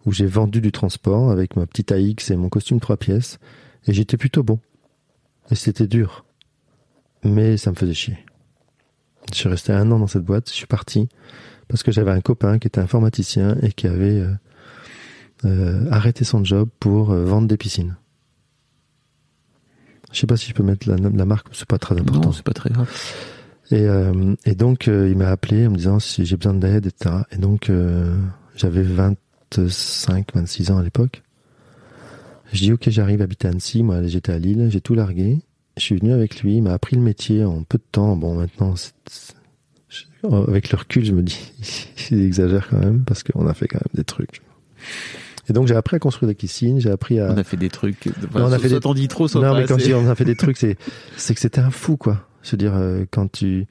où 0.05 0.11
j'ai 0.11 0.25
vendu 0.25 0.59
du 0.59 0.71
transport 0.73 1.31
avec 1.31 1.55
ma 1.55 1.65
petite 1.65 1.91
AX 1.93 2.29
et 2.29 2.35
mon 2.35 2.49
costume 2.49 2.81
trois 2.81 2.97
pièces 2.97 3.39
et 3.87 3.93
j'étais 3.93 4.17
plutôt 4.17 4.43
bon. 4.43 4.59
Et 5.49 5.55
c'était 5.55 5.87
dur, 5.87 6.25
mais 7.23 7.57
ça 7.57 7.71
me 7.71 7.75
faisait 7.75 7.93
chier. 7.93 8.17
Je 9.31 9.37
suis 9.37 9.49
resté 9.49 9.73
un 9.73 9.89
an 9.91 9.99
dans 9.99 10.07
cette 10.07 10.23
boîte, 10.23 10.49
je 10.49 10.53
suis 10.53 10.67
parti 10.67 11.09
parce 11.67 11.83
que 11.83 11.91
j'avais 11.91 12.11
un 12.11 12.21
copain 12.21 12.59
qui 12.59 12.67
était 12.67 12.81
informaticien 12.81 13.57
et 13.61 13.71
qui 13.71 13.87
avait 13.87 14.19
euh, 14.19 14.33
euh, 15.45 15.89
arrêté 15.91 16.23
son 16.23 16.43
job 16.43 16.69
pour 16.79 17.11
euh, 17.11 17.25
vendre 17.25 17.47
des 17.47 17.57
piscines. 17.57 17.95
Je 20.11 20.19
sais 20.19 20.27
pas 20.27 20.37
si 20.37 20.49
je 20.49 20.53
peux 20.53 20.63
mettre 20.63 20.87
la, 20.87 20.97
la 20.97 21.25
marque, 21.25 21.47
c'est 21.53 21.67
pas 21.67 21.79
très 21.79 21.99
important. 21.99 22.27
Non, 22.27 22.31
c'est 22.31 22.43
pas 22.43 22.53
très 22.53 22.69
grave. 22.69 22.89
Et, 23.71 23.87
et 24.45 24.53
donc, 24.53 24.85
il 24.85 25.17
m'a 25.17 25.29
appelé 25.29 25.65
en 25.65 25.71
me 25.71 25.77
disant 25.77 25.97
si 25.97 26.23
j'ai 26.23 26.37
besoin 26.37 26.53
d'aide, 26.53 26.85
etc. 26.85 27.15
Et 27.31 27.37
donc, 27.37 27.71
j'avais 28.55 28.83
25, 28.83 30.27
26 30.35 30.69
ans 30.69 30.77
à 30.77 30.83
l'époque. 30.83 31.23
Je 32.51 32.59
dis, 32.59 32.71
ok, 32.71 32.89
j'arrive 32.89 33.21
à 33.21 33.23
habiter 33.23 33.47
à 33.47 33.51
Annecy. 33.51 33.81
Moi, 33.81 34.03
j'étais 34.03 34.31
à 34.31 34.37
Lille, 34.37 34.67
j'ai 34.69 34.81
tout 34.81 34.93
largué. 34.93 35.39
Je 35.77 35.81
suis 35.81 35.97
venu 35.97 36.13
avec 36.13 36.41
lui, 36.41 36.57
il 36.57 36.61
m'a 36.61 36.73
appris 36.73 36.95
le 36.95 37.01
métier 37.01 37.43
en 37.43 37.63
peu 37.63 37.77
de 37.77 37.83
temps. 37.91 38.15
Bon, 38.15 38.35
maintenant, 38.35 38.75
avec 40.47 40.71
le 40.71 40.77
recul, 40.77 41.03
je 41.05 41.11
me 41.11 41.21
dis, 41.23 41.51
il 42.11 42.21
exagère 42.23 42.67
quand 42.69 42.79
même, 42.79 43.03
parce 43.03 43.23
qu'on 43.23 43.47
a 43.47 43.53
fait 43.53 43.67
quand 43.67 43.79
même 43.79 43.93
des 43.95 44.03
trucs. 44.03 44.41
Et 45.49 45.53
donc, 45.53 45.67
j'ai 45.67 45.75
appris 45.75 45.97
à 45.97 45.99
construire 45.99 46.29
des 46.29 46.35
piscines, 46.35 46.79
j'ai 46.79 46.91
appris 46.91 47.19
à... 47.19 47.31
On 47.33 47.37
a 47.37 47.43
fait 47.43 47.57
des 47.57 47.69
trucs. 47.69 48.07
enfin, 48.07 48.39
Non, 48.39 48.45
on 48.45 48.51
a 48.51 48.59
fait 48.59 48.69
soit 48.69 48.79
des- 48.93 49.01
dis 49.01 49.07
trop, 49.09 49.27
soit 49.27 49.41
non, 49.41 49.51
pas 49.53 49.59
mais 49.61 49.65
quand 49.65 49.77
je 49.77 49.85
dis 49.85 49.93
on 49.93 50.07
a 50.09 50.15
fait 50.15 50.23
des 50.25 50.35
trucs, 50.37 50.55
c'est 50.57 50.77
c'est 51.17 51.33
que 51.33 51.41
c'était 51.41 51.59
un 51.59 51.71
fou, 51.71 51.97
quoi. 51.97 52.27
Je 52.43 52.51
veux 52.51 52.57
dire, 52.57 52.73
euh, 52.75 53.03
quand 53.11 53.29
tu 53.31 53.65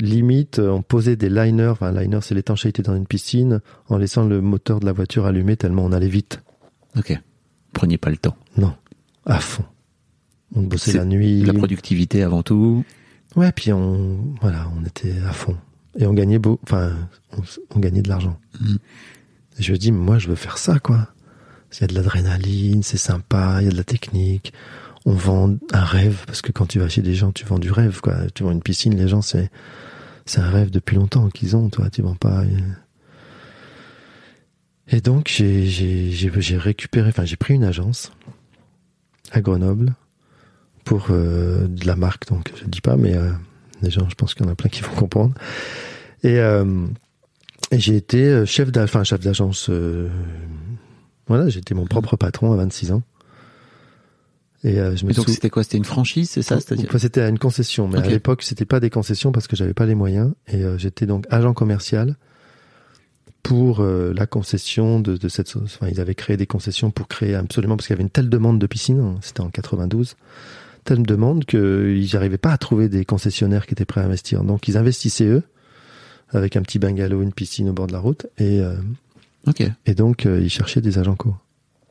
limite, 0.00 0.60
on 0.60 0.80
posait 0.80 1.16
des 1.16 1.28
liners. 1.28 1.66
Enfin, 1.68 1.92
liner, 1.92 2.20
c'est 2.22 2.34
l'étanchéité 2.34 2.80
dans 2.82 2.94
une 2.96 3.06
piscine, 3.06 3.60
en 3.88 3.98
laissant 3.98 4.24
le 4.24 4.40
moteur 4.40 4.80
de 4.80 4.86
la 4.86 4.92
voiture 4.92 5.26
allumé 5.26 5.56
tellement 5.58 5.84
on 5.84 5.92
allait 5.92 6.08
vite. 6.08 6.40
Ok. 6.96 7.18
Prenez 7.74 7.98
pas 7.98 8.08
le 8.08 8.16
temps. 8.16 8.36
Non, 8.56 8.72
à 9.26 9.40
fond. 9.40 9.64
On 10.54 10.62
bossait 10.62 10.92
C'est 10.92 10.98
la 10.98 11.04
nuit. 11.04 11.42
La 11.44 11.52
productivité 11.52 12.22
avant 12.22 12.42
tout. 12.42 12.84
Ouais, 13.36 13.50
puis 13.52 13.72
on 13.72 14.34
voilà, 14.40 14.70
on 14.80 14.84
était 14.84 15.14
à 15.28 15.32
fond 15.32 15.56
et 15.98 16.06
on 16.06 16.12
gagnait 16.12 16.38
beau, 16.40 16.58
enfin, 16.64 16.92
on, 17.36 17.42
on 17.76 17.78
gagnait 17.78 18.02
de 18.02 18.08
l'argent. 18.08 18.38
Et 19.58 19.62
je 19.62 19.72
me 19.72 19.78
dis, 19.78 19.92
moi, 19.92 20.18
je 20.18 20.26
veux 20.28 20.34
faire 20.34 20.58
ça, 20.58 20.80
quoi. 20.80 21.08
Il 21.72 21.80
y 21.80 21.84
a 21.84 21.86
de 21.86 21.94
l'adrénaline, 21.94 22.82
c'est 22.82 22.96
sympa, 22.96 23.58
il 23.60 23.64
y 23.64 23.68
a 23.68 23.70
de 23.70 23.76
la 23.76 23.84
technique. 23.84 24.52
On 25.06 25.12
vend 25.12 25.54
un 25.72 25.84
rêve 25.84 26.24
parce 26.26 26.42
que 26.42 26.50
quand 26.50 26.66
tu 26.66 26.78
vas 26.80 26.88
chez 26.88 27.02
des 27.02 27.14
gens, 27.14 27.30
tu 27.30 27.44
vends 27.44 27.58
du 27.58 27.70
rêve, 27.70 28.00
quoi. 28.00 28.16
Tu 28.34 28.42
vends 28.42 28.50
une 28.52 28.62
piscine, 28.62 28.96
les 28.96 29.06
gens, 29.08 29.22
c'est 29.22 29.50
c'est 30.26 30.40
un 30.40 30.48
rêve 30.50 30.70
depuis 30.70 30.96
longtemps 30.96 31.28
qu'ils 31.28 31.54
ont, 31.56 31.68
toi. 31.68 31.90
Tu 31.90 32.02
vends 32.02 32.14
pas. 32.16 32.40
euh. 32.42 32.48
Et 34.88 35.00
donc 35.00 35.28
j'ai 35.34 35.66
j'ai 35.66 36.10
j'ai 36.10 36.30
j'ai 36.40 36.56
récupéré, 36.58 37.08
enfin 37.08 37.24
j'ai 37.24 37.36
pris 37.36 37.54
une 37.54 37.64
agence 37.64 38.12
à 39.32 39.40
Grenoble 39.40 39.94
pour 40.84 41.06
euh, 41.10 41.66
de 41.66 41.86
la 41.86 41.96
marque, 41.96 42.28
donc 42.28 42.52
je 42.56 42.64
dis 42.66 42.80
pas, 42.80 42.96
mais 42.96 43.14
euh, 43.16 43.30
les 43.82 43.90
gens, 43.90 44.08
je 44.08 44.14
pense 44.14 44.34
qu'il 44.34 44.44
y 44.44 44.48
en 44.48 44.52
a 44.52 44.54
plein 44.54 44.68
qui 44.70 44.82
vont 44.82 44.94
comprendre. 44.94 45.34
Et, 46.22 46.38
euh, 46.38 46.86
et 47.70 47.78
j'ai 47.78 47.96
été 47.96 48.24
euh, 48.26 48.44
chef 48.46 48.70
d'a- 48.70 48.84
enfin, 48.84 49.02
chef 49.04 49.20
d'agence. 49.20 49.68
euh, 49.70 50.08
voilà, 51.26 51.48
j'étais 51.48 51.74
mon 51.74 51.86
propre 51.86 52.16
patron 52.16 52.52
à 52.52 52.56
26 52.56 52.92
ans. 52.92 53.02
Et 54.62 54.78
euh, 54.78 54.96
je 54.96 55.04
me 55.04 55.08
Mais 55.08 55.14
donc 55.14 55.26
sou- 55.26 55.32
c'était 55.34 55.50
quoi? 55.50 55.62
C'était 55.62 55.76
une 55.76 55.84
franchise, 55.84 56.30
c'est 56.30 56.42
ça? 56.42 56.56
C'était 56.98 57.20
à 57.20 57.28
une 57.28 57.38
concession, 57.38 57.86
mais 57.88 57.98
à 57.98 58.02
l'époque, 58.12 58.42
c'était 58.42 58.64
pas 58.64 58.80
des 58.80 58.88
concessions 58.90 59.30
parce 59.32 59.46
que 59.46 59.56
j'avais 59.56 59.74
pas 59.74 59.84
les 59.86 59.94
moyens. 59.94 60.32
Et 60.48 60.62
euh, 60.62 60.78
j'étais 60.78 61.04
donc 61.06 61.26
agent 61.30 61.52
commercial 61.52 62.16
pour 63.42 63.80
euh, 63.80 64.14
la 64.16 64.26
concession 64.26 65.00
de, 65.00 65.16
de 65.18 65.28
cette. 65.28 65.54
Enfin, 65.56 65.88
ils 65.90 66.00
avaient 66.00 66.14
créé 66.14 66.38
des 66.38 66.46
concessions 66.46 66.90
pour 66.90 67.08
créer 67.08 67.34
absolument 67.34 67.76
parce 67.76 67.86
qu'il 67.86 67.94
y 67.94 67.96
avait 67.98 68.04
une 68.04 68.10
telle 68.10 68.30
demande 68.30 68.58
de 68.58 68.66
piscine. 68.66 69.00
hein, 69.00 69.16
C'était 69.20 69.42
en 69.42 69.50
92, 69.50 70.16
telle 70.84 71.02
demande 71.02 71.44
qu'ils 71.44 72.08
n'arrivaient 72.12 72.38
pas 72.38 72.52
à 72.52 72.58
trouver 72.58 72.88
des 72.88 73.04
concessionnaires 73.04 73.66
qui 73.66 73.72
étaient 73.72 73.84
prêts 73.84 74.00
à 74.00 74.04
investir. 74.04 74.44
Donc, 74.44 74.68
ils 74.68 74.76
investissaient 74.76 75.26
eux 75.26 75.42
avec 76.30 76.56
un 76.56 76.62
petit 76.62 76.78
bungalow, 76.78 77.22
une 77.22 77.32
piscine 77.32 77.68
au 77.68 77.72
bord 77.72 77.86
de 77.86 77.92
la 77.92 78.00
route, 78.00 78.26
et 78.38 78.60
euh, 78.60 78.76
et 79.86 79.94
donc, 79.94 80.26
euh, 80.26 80.40
ils 80.40 80.50
cherchaient 80.50 80.80
des 80.80 80.98
agents 80.98 81.16
co. 81.16 81.34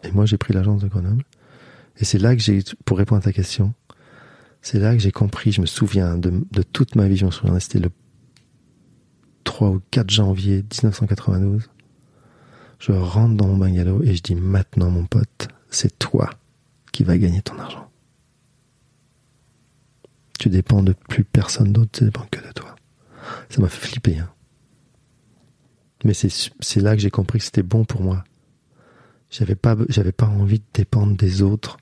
Et 0.03 0.11
moi, 0.11 0.25
j'ai 0.25 0.37
pris 0.37 0.53
l'agence 0.53 0.81
de 0.81 0.87
Grenoble. 0.87 1.23
Et 1.99 2.05
c'est 2.05 2.17
là 2.17 2.35
que 2.35 2.41
j'ai, 2.41 2.63
pour 2.85 2.97
répondre 2.97 3.21
à 3.21 3.23
ta 3.23 3.33
question, 3.33 3.73
C'est 4.61 4.79
là 4.79 4.93
que 4.95 5.01
j'ai 5.01 5.11
compris, 5.11 5.51
je 5.51 5.61
me 5.61 5.65
souviens 5.65 6.17
de, 6.17 6.31
de 6.51 6.63
toute 6.63 6.95
ma 6.95 7.07
vie, 7.07 7.17
je 7.17 7.25
me 7.25 7.31
souviens, 7.31 7.59
c'était 7.59 7.79
le 7.79 7.89
3 9.43 9.69
ou 9.69 9.81
4 9.91 10.09
janvier 10.09 10.57
1992. 10.57 11.69
Je 12.79 12.91
rentre 12.91 13.35
dans 13.35 13.47
mon 13.47 13.57
bungalow 13.57 14.01
et 14.03 14.15
je 14.15 14.21
dis 14.21 14.35
maintenant 14.35 14.89
mon 14.89 15.05
pote, 15.05 15.49
c'est 15.69 15.99
toi 15.99 16.29
qui 16.91 17.03
vas 17.03 17.17
gagner 17.17 17.41
ton 17.41 17.59
argent. 17.59 17.82
Tu 20.43 20.49
dépends 20.49 20.83
de 20.83 20.91
plus 20.91 21.23
personne 21.23 21.71
d'autre, 21.71 21.91
tu 21.93 22.03
dépends 22.03 22.27
que 22.29 22.45
de 22.45 22.51
toi. 22.51 22.75
Ça 23.47 23.61
m'a 23.61 23.69
fait 23.69 23.87
flipper. 23.87 24.17
Hein. 24.17 24.29
Mais 26.03 26.13
c'est 26.13 26.81
là 26.81 26.97
que 26.97 27.01
j'ai 27.01 27.11
compris 27.11 27.39
que 27.39 27.45
c'était 27.45 27.63
bon 27.63 27.85
pour 27.85 28.01
moi. 28.01 28.25
J'avais 29.29 29.55
pas, 29.55 29.77
j'avais 29.87 30.11
pas 30.11 30.25
envie 30.25 30.59
de 30.59 30.65
dépendre 30.73 31.15
des 31.15 31.43
autres 31.43 31.77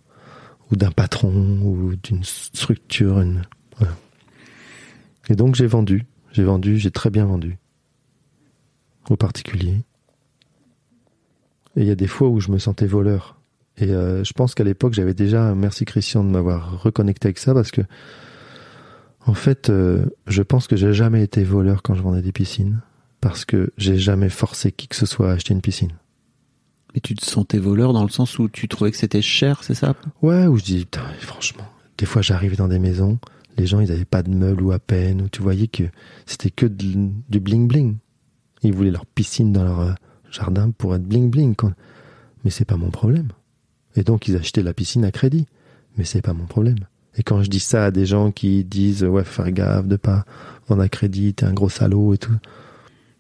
ou 0.69 0.76
d'un 0.76 0.91
patron 0.91 1.32
ou 1.63 1.95
d'une 2.04 2.24
structure. 2.24 3.24
Et 5.28 5.36
donc 5.36 5.56
j'ai 5.56 5.65
vendu, 5.65 6.06
j'ai 6.32 6.43
vendu, 6.43 6.78
j'ai 6.78 6.91
très 6.91 7.10
bien 7.10 7.26
vendu 7.26 7.58
au 9.10 9.15
particulier. 9.15 9.82
Et 11.76 11.82
il 11.82 11.86
y 11.88 11.91
a 11.91 11.95
des 11.95 12.06
fois 12.06 12.30
où 12.30 12.39
je 12.39 12.52
me 12.52 12.60
sentais 12.60 12.86
voleur. 12.86 13.41
Et 13.78 13.89
euh, 13.89 14.24
je 14.24 14.34
pense 14.34 14.54
qu'à 14.54 14.63
l'époque, 14.63 14.93
j'avais 14.93 15.15
déjà, 15.15 15.56
merci 15.56 15.84
Christian 15.84 16.24
de 16.24 16.30
m'avoir 16.30 16.80
reconnecté 16.84 17.30
avec 17.30 17.39
ça, 17.39 17.56
parce 17.56 17.71
que, 17.71 17.82
en 19.26 19.34
fait, 19.34 19.70
euh, 19.70 20.06
je 20.28 20.42
pense 20.42 20.68
que 20.68 20.76
j'ai 20.76 20.94
jamais 20.94 21.24
été 21.24 21.44
voleur 21.44 21.84
quand 21.84 21.94
je 21.94 22.02
vendais 22.02 22.22
des 22.22 22.32
piscines, 22.32 22.82
parce 23.20 23.46
que 23.46 23.72
j'ai 23.78 23.98
jamais 23.98 24.30
forcé 24.30 24.72
qui 24.72 24.88
que 24.88 24.96
ce 24.96 25.06
soit 25.06 25.30
à 25.30 25.34
acheter 25.34 25.54
une 25.54 25.62
piscine. 25.62 25.92
Et 26.96 27.02
tu 27.02 27.16
te 27.16 27.26
sentais 27.26 27.60
voleur 27.60 27.94
dans 27.94 28.04
le 28.04 28.10
sens 28.10 28.40
où 28.40 28.50
tu 28.50 28.68
trouvais 28.68 28.92
que 28.92 28.98
c'était 28.98 29.22
cher, 29.22 29.64
c'est 29.64 29.76
ça? 29.76 29.96
Ouais, 30.22 30.48
où 30.48 30.58
je 30.58 30.64
dis, 30.64 30.80
putain, 30.80 31.04
franchement, 31.20 31.66
des 31.98 32.06
fois 32.06 32.22
j'arrivais 32.22 32.56
dans 32.56 32.68
des 32.68 32.80
maisons, 32.80 33.20
les 33.58 33.66
gens 33.66 33.80
ils 33.80 33.90
n'avaient 33.90 34.06
pas 34.06 34.24
de 34.24 34.32
meubles 34.32 34.64
ou 34.64 34.72
à 34.72 34.80
peine, 34.80 35.22
où 35.22 35.30
tu 35.30 35.42
voyais 35.42 35.68
que 35.68 35.84
c'était 36.26 36.50
que 36.50 36.66
du 36.66 37.40
bling 37.40 37.68
bling. 37.68 37.98
Ils 38.64 38.74
voulaient 38.74 38.92
leur 38.92 39.06
piscine 39.06 39.52
dans 39.52 39.64
leur 39.64 39.80
euh, 39.80 39.94
jardin 40.30 40.72
pour 40.72 40.96
être 40.96 41.04
bling 41.04 41.30
bling. 41.30 41.56
Mais 42.44 42.52
c'est 42.52 42.66
pas 42.66 42.78
mon 42.78 42.92
problème. 42.92 43.30
Et 43.96 44.04
donc 44.04 44.28
ils 44.28 44.36
achetaient 44.36 44.64
la 44.64 44.74
piscine 44.74 45.06
à 45.06 45.12
crédit. 45.12 45.48
Mais 45.98 46.06
c'est 46.06 46.22
pas 46.22 46.34
mon 46.34 46.46
problème. 46.46 46.78
Et 47.17 47.24
quand 47.24 47.43
je 47.43 47.50
dis 47.50 47.60
ça 47.60 47.86
à 47.86 47.91
des 47.91 48.06
gens 48.06 48.32
qui 48.32 48.63
disent 48.63 49.04
ouais 49.04 49.24
faire 49.24 49.52
gaffe 49.52 49.88
de 49.88 49.97
pas 49.97 50.26
vendre 50.67 50.82
à 50.82 50.89
crédit, 50.89 51.34
t'es 51.34 51.45
un 51.45 51.54
gros 51.54 51.69
salaud 51.69 52.13
et 52.13 52.17
tout. 52.17 52.38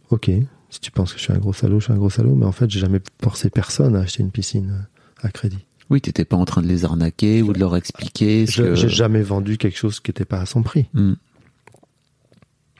Ok, 0.09 0.29
si 0.69 0.79
tu 0.79 0.91
penses 0.91 1.13
que 1.13 1.19
je 1.19 1.23
suis 1.23 1.33
un 1.33 1.37
gros 1.37 1.53
salaud, 1.53 1.79
je 1.79 1.85
suis 1.85 1.93
un 1.93 1.97
gros 1.97 2.09
salaud. 2.09 2.35
Mais 2.35 2.45
en 2.45 2.51
fait, 2.51 2.69
j'ai 2.69 2.79
jamais 2.79 3.01
forcé 3.21 3.49
personne 3.49 3.95
à 3.95 3.99
acheter 3.99 4.23
une 4.23 4.31
piscine 4.31 4.87
à 5.21 5.29
crédit. 5.29 5.65
Oui, 5.89 5.99
t'étais 5.99 6.23
pas 6.23 6.37
en 6.37 6.45
train 6.45 6.61
de 6.61 6.67
les 6.67 6.85
arnaquer 6.85 7.41
ou 7.41 7.51
de 7.51 7.59
leur 7.59 7.75
expliquer. 7.75 8.45
Ce 8.45 8.61
que... 8.61 8.75
J'ai 8.75 8.89
jamais 8.89 9.21
vendu 9.21 9.57
quelque 9.57 9.77
chose 9.77 9.99
qui 9.99 10.09
n'était 10.09 10.25
pas 10.25 10.39
à 10.39 10.45
son 10.45 10.63
prix. 10.63 10.87
Hmm. 10.93 11.13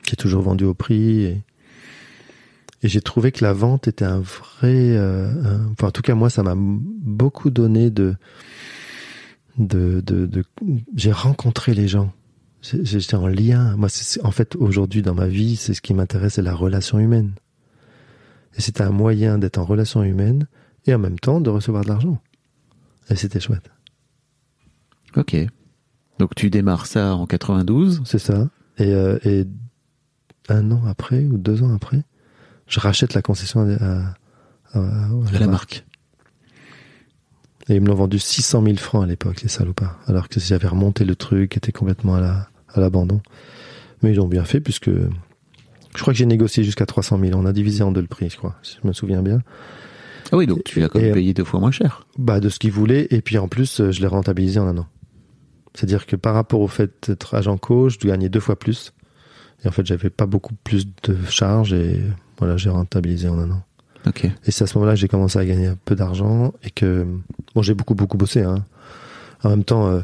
J'ai 0.08 0.16
toujours 0.16 0.42
vendu 0.42 0.64
au 0.64 0.74
prix 0.74 1.24
et 1.24 1.42
et 2.84 2.88
j'ai 2.88 3.00
trouvé 3.00 3.30
que 3.30 3.44
la 3.44 3.52
vente 3.52 3.86
était 3.86 4.04
un 4.04 4.18
vrai, 4.18 4.96
euh, 4.96 5.58
enfin 5.70 5.88
en 5.88 5.90
tout 5.92 6.02
cas 6.02 6.16
moi 6.16 6.30
ça 6.30 6.42
m'a 6.42 6.54
beaucoup 6.56 7.50
donné 7.50 7.90
de, 7.90 8.16
de, 9.58 10.02
de, 10.04 10.26
de 10.26 10.44
j'ai 10.94 11.12
rencontré 11.12 11.74
les 11.74 11.88
gens. 11.88 12.12
J'étais 12.62 13.16
en 13.16 13.26
lien. 13.26 13.76
Moi, 13.76 13.88
en 14.22 14.30
fait, 14.30 14.54
aujourd'hui 14.56 15.02
dans 15.02 15.14
ma 15.14 15.26
vie, 15.26 15.56
c'est 15.56 15.74
ce 15.74 15.82
qui 15.82 15.94
m'intéresse, 15.94 16.34
c'est 16.34 16.42
la 16.42 16.54
relation 16.54 16.98
humaine. 16.98 17.32
Et 18.56 18.60
c'était 18.60 18.82
un 18.82 18.90
moyen 18.90 19.38
d'être 19.38 19.58
en 19.58 19.64
relation 19.64 20.02
humaine 20.02 20.46
et 20.86 20.94
en 20.94 20.98
même 20.98 21.18
temps 21.18 21.40
de 21.40 21.50
recevoir 21.50 21.84
de 21.84 21.88
l'argent. 21.88 22.20
Et 23.10 23.16
c'était 23.16 23.40
chouette. 23.40 23.70
Ok. 25.16 25.36
Donc 26.18 26.34
tu 26.34 26.50
démarres 26.50 26.86
ça 26.86 27.16
en 27.16 27.26
92 27.26 28.02
C'est 28.04 28.18
ça. 28.18 28.48
Et, 28.78 28.92
euh, 28.92 29.18
et 29.24 29.46
un 30.48 30.70
an 30.70 30.84
après 30.86 31.24
ou 31.24 31.38
deux 31.38 31.62
ans 31.62 31.74
après, 31.74 32.02
je 32.66 32.80
rachète 32.80 33.14
la 33.14 33.22
concession 33.22 33.60
à, 33.60 34.14
la, 34.74 35.46
marque. 35.46 35.84
Et 37.68 37.76
ils 37.76 37.80
me 37.80 37.88
l'ont 37.88 37.94
vendu 37.94 38.18
600 38.18 38.62
000 38.64 38.76
francs 38.76 39.04
à 39.04 39.06
l'époque, 39.06 39.42
les 39.42 39.48
salopards. 39.48 39.98
Alors 40.06 40.28
que 40.28 40.40
j'avais 40.40 40.68
remonté 40.68 41.04
le 41.04 41.14
truc, 41.14 41.56
était 41.56 41.72
complètement 41.72 42.16
à 42.16 42.48
l'abandon. 42.76 43.20
Mais 44.02 44.12
ils 44.12 44.20
ont 44.20 44.26
bien 44.26 44.44
fait 44.44 44.60
puisque 44.60 44.90
je 44.90 46.00
crois 46.00 46.12
que 46.12 46.18
j'ai 46.18 46.26
négocié 46.26 46.64
jusqu'à 46.64 46.86
300 46.86 47.20
000. 47.20 47.38
On 47.38 47.46
a 47.46 47.52
divisé 47.52 47.84
en 47.84 47.92
deux 47.92 48.00
le 48.00 48.06
prix, 48.06 48.30
je 48.30 48.36
crois, 48.36 48.56
si 48.62 48.78
je 48.82 48.88
me 48.88 48.92
souviens 48.92 49.22
bien. 49.22 49.42
Ah 50.32 50.36
oui, 50.36 50.46
donc 50.46 50.64
tu 50.64 50.80
l'as 50.80 50.88
quand 50.88 51.00
même 51.00 51.12
payé 51.12 51.34
deux 51.34 51.44
fois 51.44 51.60
moins 51.60 51.70
cher. 51.70 52.06
Bah, 52.18 52.40
de 52.40 52.48
ce 52.48 52.58
qu'ils 52.58 52.72
voulaient. 52.72 53.06
Et 53.10 53.20
puis 53.20 53.38
en 53.38 53.48
plus, 53.48 53.90
je 53.90 54.00
l'ai 54.00 54.06
rentabilisé 54.06 54.58
en 54.58 54.66
un 54.66 54.78
an. 54.78 54.86
C'est-à-dire 55.74 56.06
que 56.06 56.16
par 56.16 56.34
rapport 56.34 56.60
au 56.60 56.68
fait 56.68 57.08
d'être 57.08 57.34
agent 57.34 57.56
coach, 57.58 57.98
je 58.00 58.08
gagnais 58.08 58.28
deux 58.28 58.40
fois 58.40 58.58
plus. 58.58 58.92
Et 59.64 59.68
en 59.68 59.70
fait, 59.70 59.86
j'avais 59.86 60.10
pas 60.10 60.26
beaucoup 60.26 60.54
plus 60.64 60.86
de 61.04 61.16
charges 61.28 61.72
et 61.72 62.00
voilà, 62.38 62.56
j'ai 62.56 62.70
rentabilisé 62.70 63.28
en 63.28 63.38
un 63.38 63.50
an. 63.50 63.62
Ok. 64.06 64.24
Et 64.24 64.50
c'est 64.50 64.64
à 64.64 64.66
ce 64.66 64.76
moment-là 64.78 64.94
que 64.94 65.00
j'ai 65.00 65.08
commencé 65.08 65.38
à 65.38 65.44
gagner 65.44 65.68
un 65.68 65.78
peu 65.84 65.94
d'argent 65.94 66.52
et 66.64 66.70
que 66.70 67.06
bon, 67.54 67.62
j'ai 67.62 67.74
beaucoup 67.74 67.94
beaucoup 67.94 68.16
bossé. 68.16 68.42
Hein. 68.42 68.64
En 69.44 69.50
même 69.50 69.64
temps, 69.64 69.86
euh, 69.86 70.00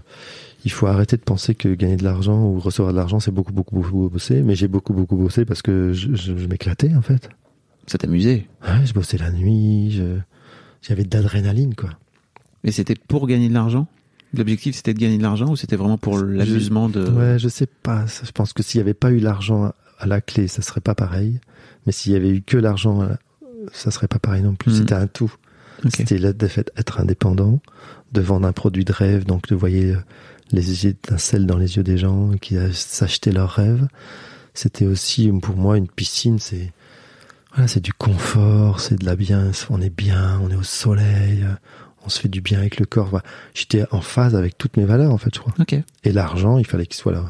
il 0.64 0.70
faut 0.70 0.86
arrêter 0.86 1.16
de 1.16 1.22
penser 1.22 1.54
que 1.54 1.74
gagner 1.74 1.96
de 1.96 2.04
l'argent 2.04 2.44
ou 2.44 2.58
recevoir 2.60 2.92
de 2.92 2.98
l'argent, 2.98 3.20
c'est 3.20 3.30
beaucoup 3.30 3.52
beaucoup 3.52 3.76
beaucoup 3.76 4.08
bosser. 4.08 4.42
Mais 4.42 4.54
j'ai 4.54 4.68
beaucoup 4.68 4.92
beaucoup 4.92 5.16
bossé 5.16 5.44
parce 5.44 5.62
que 5.62 5.92
je, 5.92 6.14
je, 6.14 6.32
m'éclatais 6.46 6.94
en 6.94 7.02
fait. 7.02 7.28
Ça 7.86 7.98
t'amusait 7.98 8.46
Ouais, 8.62 8.86
je 8.86 8.92
bossais 8.92 9.18
la 9.18 9.30
nuit. 9.30 10.00
J'avais 10.82 11.04
de 11.04 11.16
l'adrénaline 11.16 11.74
quoi. 11.74 11.90
Et 12.64 12.72
c'était 12.72 12.94
pour 12.94 13.26
gagner 13.26 13.48
de 13.48 13.54
l'argent? 13.54 13.86
L'objectif 14.34 14.76
c'était 14.76 14.94
de 14.94 14.98
gagner 14.98 15.16
de 15.16 15.22
l'argent 15.22 15.48
ou 15.48 15.56
c'était 15.56 15.76
vraiment 15.76 15.96
pour 15.96 16.18
l'amusement 16.18 16.88
de 16.88 17.08
Ouais, 17.08 17.38
je 17.38 17.48
sais 17.48 17.66
pas. 17.66 18.04
Je 18.06 18.30
pense 18.30 18.52
que 18.52 18.62
s'il 18.62 18.78
n'y 18.78 18.82
avait 18.82 18.94
pas 18.94 19.10
eu 19.10 19.18
l'argent 19.18 19.72
à 19.98 20.06
la 20.06 20.20
clé, 20.20 20.48
ça 20.48 20.62
serait 20.62 20.80
pas 20.80 20.94
pareil. 20.94 21.40
Mais 21.86 21.92
s'il 21.92 22.12
y 22.12 22.16
avait 22.16 22.30
eu 22.30 22.42
que 22.42 22.56
l'argent, 22.58 23.08
ça 23.72 23.90
serait 23.90 24.08
pas 24.08 24.18
pareil 24.18 24.42
non 24.42 24.54
plus. 24.54 24.72
Hmm. 24.72 24.76
C'était 24.76 24.94
un 24.94 25.06
tout. 25.06 25.32
C'était 25.94 26.18
le 26.18 26.34
fait 26.48 26.72
être 26.76 27.00
indépendant, 27.00 27.60
de 28.12 28.20
vendre 28.20 28.48
un 28.48 28.52
produit 28.52 28.84
de 28.84 28.92
rêve, 28.92 29.24
donc 29.24 29.46
de 29.46 29.54
euh, 29.54 29.96
les 30.50 30.86
étincelles 30.86 31.46
dans 31.46 31.56
les 31.56 31.76
yeux 31.76 31.84
des 31.84 31.98
gens 31.98 32.30
qui 32.40 32.56
s'achetaient 32.72 33.32
leurs 33.32 33.50
rêves. 33.50 33.86
C'était 34.54 34.86
aussi 34.86 35.30
pour 35.40 35.56
moi 35.56 35.78
une 35.78 35.86
piscine, 35.86 36.40
c'est 36.40 36.72
voilà, 37.52 37.68
c'est 37.68 37.80
du 37.80 37.92
confort, 37.92 38.80
c'est 38.80 38.96
de 38.96 39.06
la 39.06 39.14
bien, 39.14 39.52
on 39.70 39.80
est 39.80 39.94
bien, 39.94 40.40
on 40.42 40.50
est 40.50 40.56
au 40.56 40.64
soleil, 40.64 41.46
on 42.04 42.08
se 42.08 42.20
fait 42.20 42.28
du 42.28 42.40
bien 42.40 42.58
avec 42.58 42.78
le 42.78 42.86
corps. 42.86 43.20
J'étais 43.54 43.84
en 43.92 44.00
phase 44.00 44.34
avec 44.34 44.58
toutes 44.58 44.76
mes 44.76 44.84
valeurs 44.84 45.12
en 45.12 45.18
fait, 45.18 45.34
je 45.34 45.40
crois. 45.40 45.54
Et 46.04 46.12
l'argent, 46.12 46.58
il 46.58 46.66
fallait 46.66 46.86
qu'il 46.86 46.96
soit 46.96 47.12
là. 47.12 47.24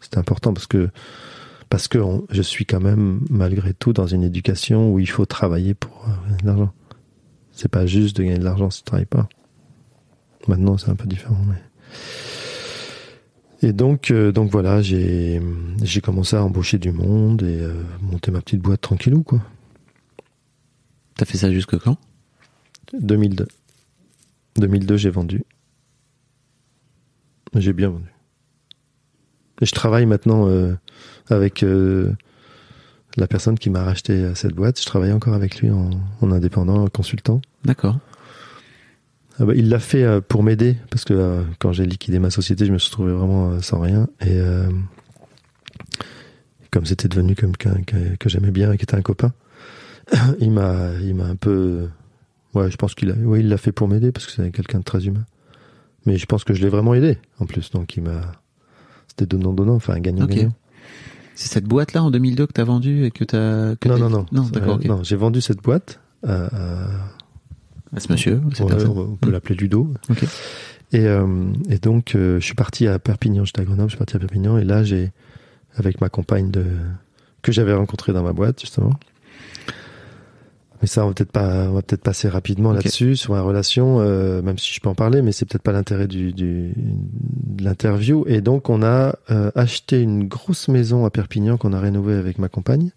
C'était 0.00 0.18
important 0.18 0.54
parce 0.54 0.66
que 0.66 0.88
parce 1.70 1.88
que 1.88 1.98
je 2.30 2.42
suis 2.42 2.66
quand 2.66 2.80
même 2.80 3.20
malgré 3.30 3.72
tout 3.72 3.92
dans 3.92 4.06
une 4.06 4.24
éducation 4.24 4.92
où 4.92 4.98
il 4.98 5.08
faut 5.08 5.24
travailler 5.24 5.74
pour 5.74 6.06
euh, 6.06 6.26
gagner 6.26 6.42
de 6.42 6.46
l'argent. 6.46 6.72
C'est 7.52 7.70
pas 7.70 7.86
juste 7.86 8.16
de 8.16 8.24
gagner 8.24 8.38
de 8.38 8.44
l'argent 8.44 8.70
si 8.70 8.80
tu 8.80 8.84
travailles 8.84 9.06
pas. 9.06 9.28
Maintenant, 10.48 10.76
c'est 10.76 10.90
un 10.90 10.96
peu 10.96 11.06
différent. 11.06 11.38
Mais... 11.48 13.68
Et 13.68 13.72
donc, 13.72 14.10
euh, 14.10 14.32
donc 14.32 14.50
voilà, 14.50 14.82
j'ai 14.82 15.40
j'ai 15.82 16.00
commencé 16.00 16.34
à 16.34 16.42
embaucher 16.42 16.78
du 16.78 16.90
monde 16.90 17.42
et 17.42 17.60
euh, 17.60 17.82
monter 18.00 18.32
ma 18.32 18.40
petite 18.40 18.60
boîte 18.60 18.80
tranquillou 18.80 19.22
quoi. 19.22 19.40
T'as 21.14 21.24
fait 21.24 21.38
ça 21.38 21.52
jusque 21.52 21.78
quand? 21.78 21.98
2002. 22.98 23.46
2002, 24.56 24.96
j'ai 24.96 25.10
vendu. 25.10 25.44
J'ai 27.54 27.72
bien 27.72 27.90
vendu. 27.90 28.12
Et 29.60 29.66
je 29.66 29.72
travaille 29.72 30.06
maintenant 30.06 30.48
euh, 30.48 30.74
avec 31.30 31.62
euh, 31.62 32.10
la 33.16 33.26
personne 33.26 33.58
qui 33.58 33.70
m'a 33.70 33.82
racheté 33.82 34.34
cette 34.34 34.54
boîte. 34.54 34.80
Je 34.80 34.86
travaille 34.86 35.12
encore 35.12 35.34
avec 35.34 35.60
lui 35.60 35.70
en, 35.70 35.90
indépendant, 36.22 36.84
en 36.84 36.88
consultant. 36.88 37.40
D'accord. 37.64 37.98
Ah 39.38 39.46
bah, 39.46 39.54
il 39.56 39.68
l'a 39.68 39.78
fait 39.78 40.02
euh, 40.02 40.20
pour 40.20 40.42
m'aider 40.42 40.76
parce 40.90 41.04
que 41.04 41.42
quand 41.58 41.72
j'ai 41.72 41.86
liquidé 41.86 42.18
ma 42.18 42.30
société, 42.30 42.66
je 42.66 42.72
me 42.72 42.78
suis 42.78 42.90
trouvé 42.90 43.12
vraiment 43.12 43.60
sans 43.60 43.80
rien. 43.80 44.08
Et 44.26 44.38
comme 46.70 46.86
c'était 46.86 47.08
devenu 47.08 47.34
quelqu'un 47.34 47.82
que, 47.84 48.28
j'aimais 48.28 48.50
bien 48.50 48.72
et 48.72 48.76
qui 48.76 48.84
était 48.84 48.94
un 48.94 49.02
copain, 49.02 49.32
il 50.40 50.50
m'a, 50.50 50.92
il 51.00 51.14
m'a 51.14 51.24
un 51.24 51.36
peu, 51.36 51.88
ouais, 52.54 52.70
je 52.70 52.76
pense 52.76 52.94
qu'il 52.94 53.10
a, 53.10 53.14
ouais, 53.14 53.40
il 53.40 53.48
l'a 53.48 53.56
fait 53.56 53.72
pour 53.72 53.88
m'aider 53.88 54.12
parce 54.12 54.26
que 54.26 54.32
c'est 54.32 54.50
quelqu'un 54.50 54.78
de 54.78 54.84
très 54.84 55.06
humain. 55.06 55.24
Mais 56.06 56.16
je 56.16 56.26
pense 56.26 56.44
que 56.44 56.54
je 56.54 56.62
l'ai 56.62 56.68
vraiment 56.68 56.94
aidé 56.94 57.18
en 57.38 57.46
plus, 57.46 57.70
donc 57.70 57.96
il 57.96 58.04
m'a, 58.04 58.32
c'était 59.08 59.26
donnant-donnant, 59.26 59.74
enfin 59.74 59.98
gagnant-gagnant. 59.98 60.52
C'est 61.34 61.48
cette 61.48 61.64
boîte-là 61.64 62.02
en 62.02 62.10
2002 62.10 62.46
que 62.46 62.52
tu 62.52 62.60
as 62.60 62.64
vendue 62.64 63.04
et 63.04 63.10
que 63.10 63.24
tu 63.24 63.36
as. 63.36 63.74
non, 63.86 63.98
non, 63.98 64.10
non, 64.10 64.26
non. 64.32 64.42
d'accord. 64.44 64.78
Non, 64.84 65.02
j'ai 65.02 65.16
vendu 65.16 65.40
cette 65.40 65.62
boîte 65.62 66.00
à, 66.26 66.46
à... 67.94 68.00
ce 68.00 68.12
monsieur. 68.12 68.40
on 68.60 69.16
peut 69.16 69.30
l'appeler 69.30 69.54
Ludo. 69.54 69.92
Et, 70.92 71.06
euh, 71.06 71.52
et 71.68 71.78
donc, 71.78 72.14
euh, 72.14 72.40
je 72.40 72.44
suis 72.44 72.54
parti 72.54 72.86
à 72.86 72.98
Perpignan. 72.98 73.44
J'étais 73.44 73.60
à 73.60 73.64
Grenoble, 73.64 73.88
je 73.88 73.94
suis 73.94 73.98
parti 73.98 74.16
à 74.16 74.18
Perpignan. 74.18 74.58
Et 74.58 74.64
là, 74.64 74.82
j'ai, 74.82 75.12
avec 75.76 76.00
ma 76.00 76.08
compagne 76.08 76.50
de, 76.50 76.64
que 77.42 77.52
j'avais 77.52 77.74
rencontrée 77.74 78.12
dans 78.12 78.22
ma 78.22 78.32
boîte, 78.32 78.60
justement, 78.60 78.90
Mais 80.82 80.86
ça, 80.86 81.04
on 81.04 81.08
va 81.08 81.14
peut-être 81.14 81.32
pas, 81.32 81.68
on 81.68 81.72
va 81.74 81.82
peut-être 81.82 82.02
passer 82.02 82.28
rapidement 82.28 82.72
là-dessus 82.72 83.14
sur 83.16 83.34
la 83.34 83.42
relation, 83.42 84.00
euh, 84.00 84.40
même 84.40 84.56
si 84.56 84.72
je 84.72 84.80
peux 84.80 84.88
en 84.88 84.94
parler, 84.94 85.20
mais 85.20 85.30
c'est 85.32 85.44
peut-être 85.44 85.62
pas 85.62 85.72
l'intérêt 85.72 86.08
du, 86.08 86.32
du 86.32 86.72
de 86.76 87.62
l'interview. 87.64 88.24
Et 88.26 88.40
donc, 88.40 88.70
on 88.70 88.82
a 88.82 89.14
euh, 89.30 89.50
acheté 89.54 90.00
une 90.00 90.26
grosse 90.26 90.68
maison 90.68 91.04
à 91.04 91.10
Perpignan 91.10 91.58
qu'on 91.58 91.74
a 91.74 91.80
rénovée 91.80 92.14
avec 92.14 92.38
ma 92.38 92.48
compagne 92.48 92.90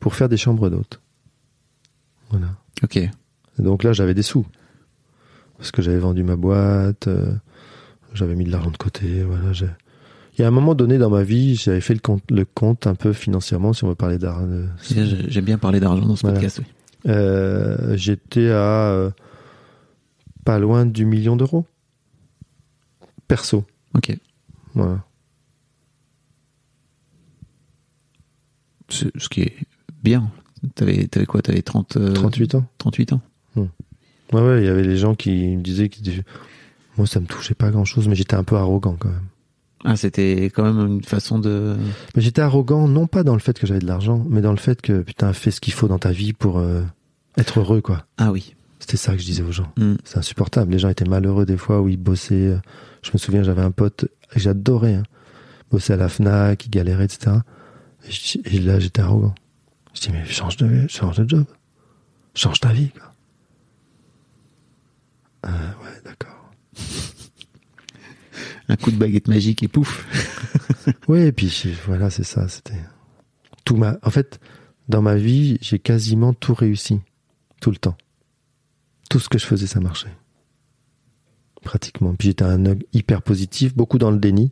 pour 0.00 0.14
faire 0.14 0.30
des 0.30 0.38
chambres 0.38 0.70
d'hôtes. 0.70 1.00
Voilà. 2.30 2.46
Ok. 2.82 2.96
Et 2.96 3.10
donc 3.58 3.82
là, 3.84 3.92
j'avais 3.92 4.14
des 4.14 4.22
sous 4.22 4.46
parce 5.58 5.70
que 5.70 5.82
j'avais 5.82 5.98
vendu 5.98 6.24
ma 6.24 6.34
boîte, 6.36 7.06
euh, 7.08 7.30
j'avais 8.14 8.34
mis 8.34 8.44
de 8.44 8.50
l'argent 8.50 8.70
de 8.70 8.76
côté. 8.78 9.22
Voilà. 9.22 9.52
j'ai- 9.52 9.66
Il 10.38 10.40
y 10.40 10.44
a 10.44 10.48
un 10.48 10.50
moment 10.50 10.74
donné 10.74 10.96
dans 10.96 11.10
ma 11.10 11.22
vie, 11.22 11.56
j'avais 11.56 11.82
fait 11.82 11.92
le 11.94 12.00
compte, 12.00 12.22
le 12.30 12.46
compte 12.46 12.86
un 12.86 12.94
peu 12.94 13.12
financièrement, 13.12 13.74
si 13.74 13.84
on 13.84 13.88
veut 13.88 13.94
parler 13.94 14.16
d'argent. 14.16 14.48
J'aime 15.28 15.44
bien 15.44 15.58
parler 15.58 15.78
d'argent 15.78 16.06
dans 16.06 16.16
ce 16.16 16.22
Voilà. 16.22 16.36
podcast. 16.40 16.60
oui. 16.60 16.64
Euh, 17.06 17.96
j'étais 17.96 18.48
à 18.48 18.90
euh, 18.90 19.10
pas 20.44 20.58
loin 20.58 20.86
du 20.86 21.04
million 21.04 21.36
d'euros. 21.36 21.66
Perso. 23.28 23.64
Ok. 23.94 24.16
Voilà. 24.74 25.04
Ce 28.88 29.28
qui 29.28 29.42
est 29.42 29.56
bien. 30.02 30.30
T'avais 30.74 31.08
avais 31.14 31.26
quoi? 31.26 31.42
T'avais 31.42 31.62
30, 31.62 31.96
euh, 31.96 32.12
38 32.12 32.54
ans. 32.56 32.66
38 32.78 33.14
ans. 33.14 33.20
Ouais, 33.56 34.40
ouais, 34.40 34.62
il 34.62 34.64
y 34.64 34.68
avait 34.68 34.82
les 34.82 34.96
gens 34.96 35.14
qui 35.14 35.56
me 35.56 35.62
disaient 35.62 35.90
que 35.90 35.98
moi, 36.96 37.06
ça 37.06 37.20
me 37.20 37.26
touchait 37.26 37.54
pas 37.54 37.70
grand 37.70 37.84
chose, 37.84 38.08
mais 38.08 38.14
j'étais 38.14 38.34
un 38.34 38.44
peu 38.44 38.56
arrogant 38.56 38.96
quand 38.98 39.10
même. 39.10 39.26
Ah, 39.84 39.96
c'était 39.96 40.44
quand 40.54 40.62
même 40.62 40.86
une 40.86 41.02
façon 41.04 41.38
de. 41.38 41.76
Mais 42.14 42.22
j'étais 42.22 42.40
arrogant, 42.42 42.86
non 42.86 43.06
pas 43.06 43.24
dans 43.24 43.34
le 43.34 43.40
fait 43.40 43.58
que 43.58 43.66
j'avais 43.66 43.80
de 43.80 43.86
l'argent, 43.86 44.24
mais 44.28 44.40
dans 44.40 44.52
le 44.52 44.56
fait 44.58 44.80
que, 44.80 45.02
putain, 45.02 45.32
fais 45.32 45.50
ce 45.50 45.60
qu'il 45.60 45.72
faut 45.72 45.88
dans 45.88 45.98
ta 45.98 46.12
vie 46.12 46.32
pour 46.32 46.58
euh, 46.58 46.82
être 47.36 47.58
heureux, 47.60 47.80
quoi. 47.80 48.06
Ah 48.18 48.30
oui. 48.30 48.54
C'était 48.78 48.96
ça 48.96 49.12
que 49.12 49.18
je 49.20 49.24
disais 49.26 49.42
aux 49.42 49.52
gens. 49.52 49.72
Mm. 49.78 49.94
C'est 50.04 50.18
insupportable. 50.18 50.72
Les 50.72 50.78
gens 50.78 50.88
étaient 50.88 51.04
malheureux 51.04 51.46
des 51.46 51.56
fois 51.56 51.80
où 51.80 51.88
ils 51.88 51.96
bossaient. 51.96 52.56
Je 53.02 53.10
me 53.12 53.18
souviens, 53.18 53.42
j'avais 53.42 53.62
un 53.62 53.70
pote 53.70 54.06
que 54.30 54.38
j'adorais. 54.40 54.94
Hein. 54.94 55.02
Bossait 55.70 55.92
à 55.92 55.96
la 55.96 56.08
FNAC, 56.08 56.66
il 56.66 56.70
galérait, 56.70 57.04
etc. 57.04 57.36
Et, 58.06 58.10
je- 58.10 58.38
et 58.44 58.58
là, 58.60 58.78
j'étais 58.80 59.00
arrogant. 59.02 59.34
Je 59.94 60.00
dis, 60.00 60.10
mais 60.12 60.24
change 60.26 60.56
de, 60.58 60.86
change 60.88 61.16
de 61.18 61.28
job. 61.28 61.44
Change 62.34 62.60
ta 62.60 62.72
vie, 62.72 62.90
quoi. 62.90 63.12
Ah, 65.44 65.48
ouais, 65.82 66.00
d'accord. 66.04 66.50
Un 68.72 68.76
coup 68.76 68.90
de 68.90 68.96
baguette 68.96 69.28
magique 69.28 69.62
et 69.62 69.68
pouf. 69.68 70.06
Oui, 71.08 71.20
et 71.20 71.32
puis 71.32 71.52
voilà, 71.86 72.10
c'est 72.10 72.24
ça. 72.24 72.48
C'était 72.48 72.74
tout 73.64 73.76
ma. 73.76 73.98
En 74.02 74.10
fait, 74.10 74.40
dans 74.88 75.00
ma 75.02 75.14
vie, 75.14 75.58
j'ai 75.60 75.78
quasiment 75.78 76.32
tout 76.34 76.54
réussi, 76.54 77.00
tout 77.60 77.70
le 77.70 77.76
temps. 77.76 77.96
Tout 79.10 79.20
ce 79.20 79.28
que 79.28 79.38
je 79.38 79.46
faisais, 79.46 79.66
ça 79.68 79.78
marchait, 79.78 80.12
pratiquement. 81.62 82.14
Puis 82.14 82.28
j'étais 82.28 82.44
un 82.44 82.60
hyper 82.92 83.22
positif, 83.22 83.76
beaucoup 83.76 83.98
dans 83.98 84.10
le 84.10 84.18
déni. 84.18 84.50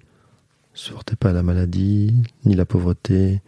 Je 0.74 0.80
supportais 0.82 1.16
pas 1.16 1.32
la 1.32 1.42
maladie, 1.42 2.14
ni 2.44 2.54
la 2.54 2.64
pauvreté. 2.64 3.40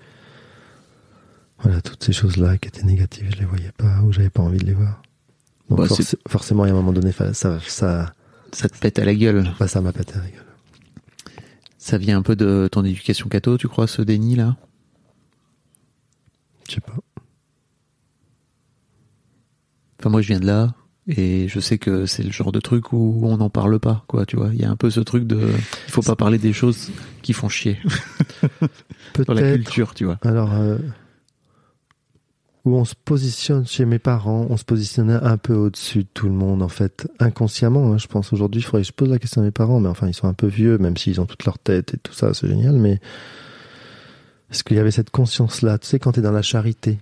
Voilà, 1.61 1.81
toutes 1.83 2.03
ces 2.03 2.12
choses-là 2.12 2.59
qui 2.59 2.66
étaient 2.68 2.83
négatives, 2.83 3.31
je 3.33 3.39
les 3.39 3.45
voyais 3.45 3.70
pas 3.77 4.01
ou 4.03 4.12
j'avais 4.12 4.31
pas 4.31 4.43
envie 4.43 4.59
de 4.59 4.66
les 4.66 4.75
voir. 4.75 5.03
Donc 5.68 5.79
Bah, 5.79 5.87
forc- 5.87 6.16
forcément, 6.29 6.64
à 6.64 6.68
un 6.68 6.73
moment 6.73 6.93
donné, 6.93 7.12
ça, 7.12 7.33
Ça 8.53 8.68
te 8.68 8.79
pète 8.79 8.99
à 8.99 9.05
la 9.05 9.14
gueule. 9.14 9.45
bah, 9.61 9.68
ça 9.68 9.81
m'a 9.81 9.93
pété 9.93 10.14
à 10.14 10.18
la 10.23 10.29
gueule. 10.31 10.47
Ça 11.83 11.99
vient 11.99 12.16
un 12.16 12.22
peu 12.22 12.37
de 12.37 12.68
ton 12.70 12.85
éducation 12.85 13.28
catho, 13.28 13.59
tu 13.59 13.66
crois, 13.66 13.89
ce 13.89 14.03
déni 14.03 14.37
là 14.37 14.57
Je 16.68 16.74
sais 16.74 16.80
pas. 16.80 16.93
Enfin, 19.99 20.09
moi, 20.09 20.22
je 20.22 20.28
viens 20.28 20.39
de 20.39 20.47
là. 20.47 20.74
Et 21.09 21.49
je 21.49 21.59
sais 21.59 21.78
que 21.78 22.07
c'est 22.07 22.22
le 22.22 22.30
genre 22.30 22.53
de 22.53 22.61
truc 22.61 22.93
où 22.93 23.22
on 23.24 23.37
n'en 23.39 23.51
parle 23.51 23.80
pas, 23.80 24.05
quoi, 24.07 24.24
tu 24.26 24.37
vois. 24.37 24.51
Il 24.53 24.61
y 24.61 24.64
a 24.64 24.70
un 24.70 24.76
peu 24.76 24.91
ce 24.91 25.01
truc 25.01 25.26
de, 25.26 25.41
il 25.89 25.91
faut 25.91 26.03
pas 26.03 26.14
parler 26.14 26.39
des 26.39 26.53
choses 26.53 26.93
qui 27.22 27.33
font 27.33 27.49
chier 27.49 27.80
dans 29.26 29.35
la 29.35 29.41
Peut-être. 29.43 29.55
culture, 29.64 29.95
tu 29.95 30.05
vois. 30.05 30.18
Alors, 30.22 30.53
euh, 30.55 30.78
où 32.65 32.77
on 32.77 32.85
se 32.85 32.95
positionne 32.95 33.67
chez 33.67 33.85
mes 33.85 33.99
parents, 33.99 34.47
on 34.49 34.57
se 34.57 34.65
positionnait 34.65 35.15
un 35.15 35.37
peu 35.37 35.55
au-dessus 35.55 36.05
de 36.05 36.09
tout 36.15 36.27
le 36.27 36.33
monde, 36.33 36.63
en 36.63 36.69
fait, 36.69 37.09
inconsciemment. 37.19 37.93
hein, 37.93 37.99
je 37.99 38.07
pense 38.07 38.33
aujourd'hui, 38.33 38.61
il 38.61 38.65
faudrait 38.65 38.83
que 38.83 38.87
je 38.89 38.93
pose 38.93 39.11
la 39.11 39.19
question 39.19 39.43
à 39.43 39.45
mes 39.45 39.51
parents, 39.51 39.81
mais 39.81 39.89
enfin, 39.89 40.07
ils 40.07 40.15
sont 40.15 40.29
un 40.29 40.35
peu 40.35 40.47
vieux, 40.47 40.79
même 40.79 40.97
s'ils 40.97 41.21
ont 41.21 41.27
toute 41.27 41.45
leur 41.45 41.59
tête 41.59 41.95
et 41.95 41.99
tout 41.99 42.13
ça, 42.13 42.35
c'est 42.35 42.47
génial, 42.47 42.77
mais 42.77 43.01
est-ce 44.51 44.63
qu'il 44.63 44.77
y 44.77 44.81
avait 44.81 44.91
cette 44.93 45.11
conscience-là? 45.11 45.79
Tu 45.79 45.89
sais, 45.89 45.99
quand 45.99 46.13
tu 46.13 46.21
es 46.21 46.23
dans 46.23 46.31
la 46.31 46.43
charité, 46.43 47.01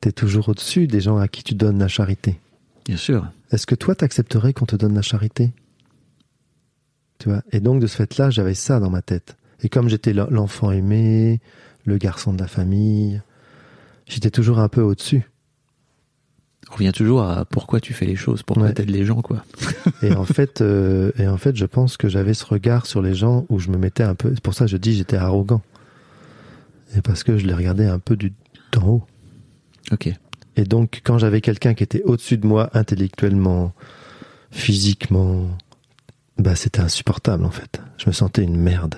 tu 0.00 0.08
es 0.08 0.12
toujours 0.12 0.48
au-dessus 0.48 0.86
des 0.88 1.00
gens 1.00 1.18
à 1.18 1.28
qui 1.28 1.44
tu 1.44 1.54
donnes 1.54 1.78
la 1.78 1.88
charité. 1.88 2.40
Bien 2.86 2.96
sûr. 2.96 3.30
Est-ce 3.52 3.66
que 3.66 3.74
toi, 3.74 3.94
t'accepterais 3.94 4.54
qu'on 4.54 4.66
te 4.66 4.74
donne 4.74 4.94
la 4.94 5.02
charité? 5.02 5.52
Tu 7.18 7.28
vois? 7.28 7.42
Et 7.52 7.60
donc, 7.60 7.80
de 7.80 7.86
ce 7.86 7.96
fait-là, 7.96 8.30
j'avais 8.30 8.54
ça 8.54 8.80
dans 8.80 8.90
ma 8.90 9.02
tête. 9.02 9.36
Et 9.62 9.68
comme 9.68 9.88
j'étais 9.88 10.12
l'en- 10.12 10.30
l'enfant 10.30 10.70
aimé, 10.70 11.40
le 11.84 11.98
garçon 11.98 12.32
de 12.32 12.38
la 12.40 12.48
famille, 12.48 13.20
j'étais 14.08 14.30
toujours 14.30 14.58
un 14.58 14.68
peu 14.68 14.80
au-dessus. 14.82 15.30
On 16.70 16.74
revient 16.74 16.92
toujours 16.92 17.22
à 17.22 17.44
pourquoi 17.46 17.80
tu 17.80 17.94
fais 17.94 18.04
les 18.04 18.16
choses, 18.16 18.42
pourquoi 18.42 18.66
Ouais. 18.66 18.72
t'aides 18.74 18.90
les 18.90 19.04
gens, 19.06 19.22
quoi. 19.22 19.42
Et 20.02 20.12
en 20.12 20.24
fait, 20.24 20.60
euh, 20.60 21.12
et 21.18 21.26
en 21.26 21.38
fait, 21.38 21.56
je 21.56 21.64
pense 21.64 21.96
que 21.96 22.08
j'avais 22.10 22.34
ce 22.34 22.44
regard 22.44 22.84
sur 22.86 23.00
les 23.00 23.14
gens 23.14 23.46
où 23.48 23.58
je 23.58 23.70
me 23.70 23.78
mettais 23.78 24.02
un 24.02 24.14
peu. 24.14 24.30
C'est 24.34 24.42
pour 24.42 24.52
ça 24.54 24.66
que 24.66 24.70
je 24.70 24.76
dis 24.76 24.94
j'étais 24.94 25.16
arrogant. 25.16 25.62
Et 26.96 27.00
parce 27.00 27.22
que 27.24 27.38
je 27.38 27.46
les 27.46 27.54
regardais 27.54 27.86
un 27.86 27.98
peu 27.98 28.16
du 28.16 28.32
d'en 28.72 28.86
haut. 28.86 29.06
Ok. 29.92 30.10
Et 30.56 30.64
donc, 30.64 31.00
quand 31.04 31.16
j'avais 31.18 31.40
quelqu'un 31.40 31.72
qui 31.72 31.82
était 31.84 32.02
au-dessus 32.02 32.36
de 32.36 32.46
moi 32.46 32.68
intellectuellement, 32.74 33.72
physiquement, 34.50 35.48
bah 36.36 36.54
c'était 36.54 36.80
insupportable 36.80 37.44
en 37.44 37.50
fait. 37.50 37.80
Je 37.96 38.06
me 38.08 38.12
sentais 38.12 38.42
une 38.42 38.56
merde. 38.60 38.96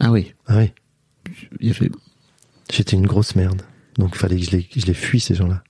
Ah 0.00 0.12
oui. 0.12 0.34
Ah 0.46 0.58
oui, 0.58 0.72
j'étais 2.70 2.96
une 2.96 3.06
grosse 3.06 3.34
merde. 3.34 3.62
Donc 3.98 4.10
il 4.14 4.18
fallait 4.18 4.36
que 4.36 4.44
je 4.44 4.50
les, 4.50 4.68
je 4.76 4.86
les 4.86 4.94
fuis 4.94 5.20
ces 5.20 5.34
gens-là, 5.34 5.62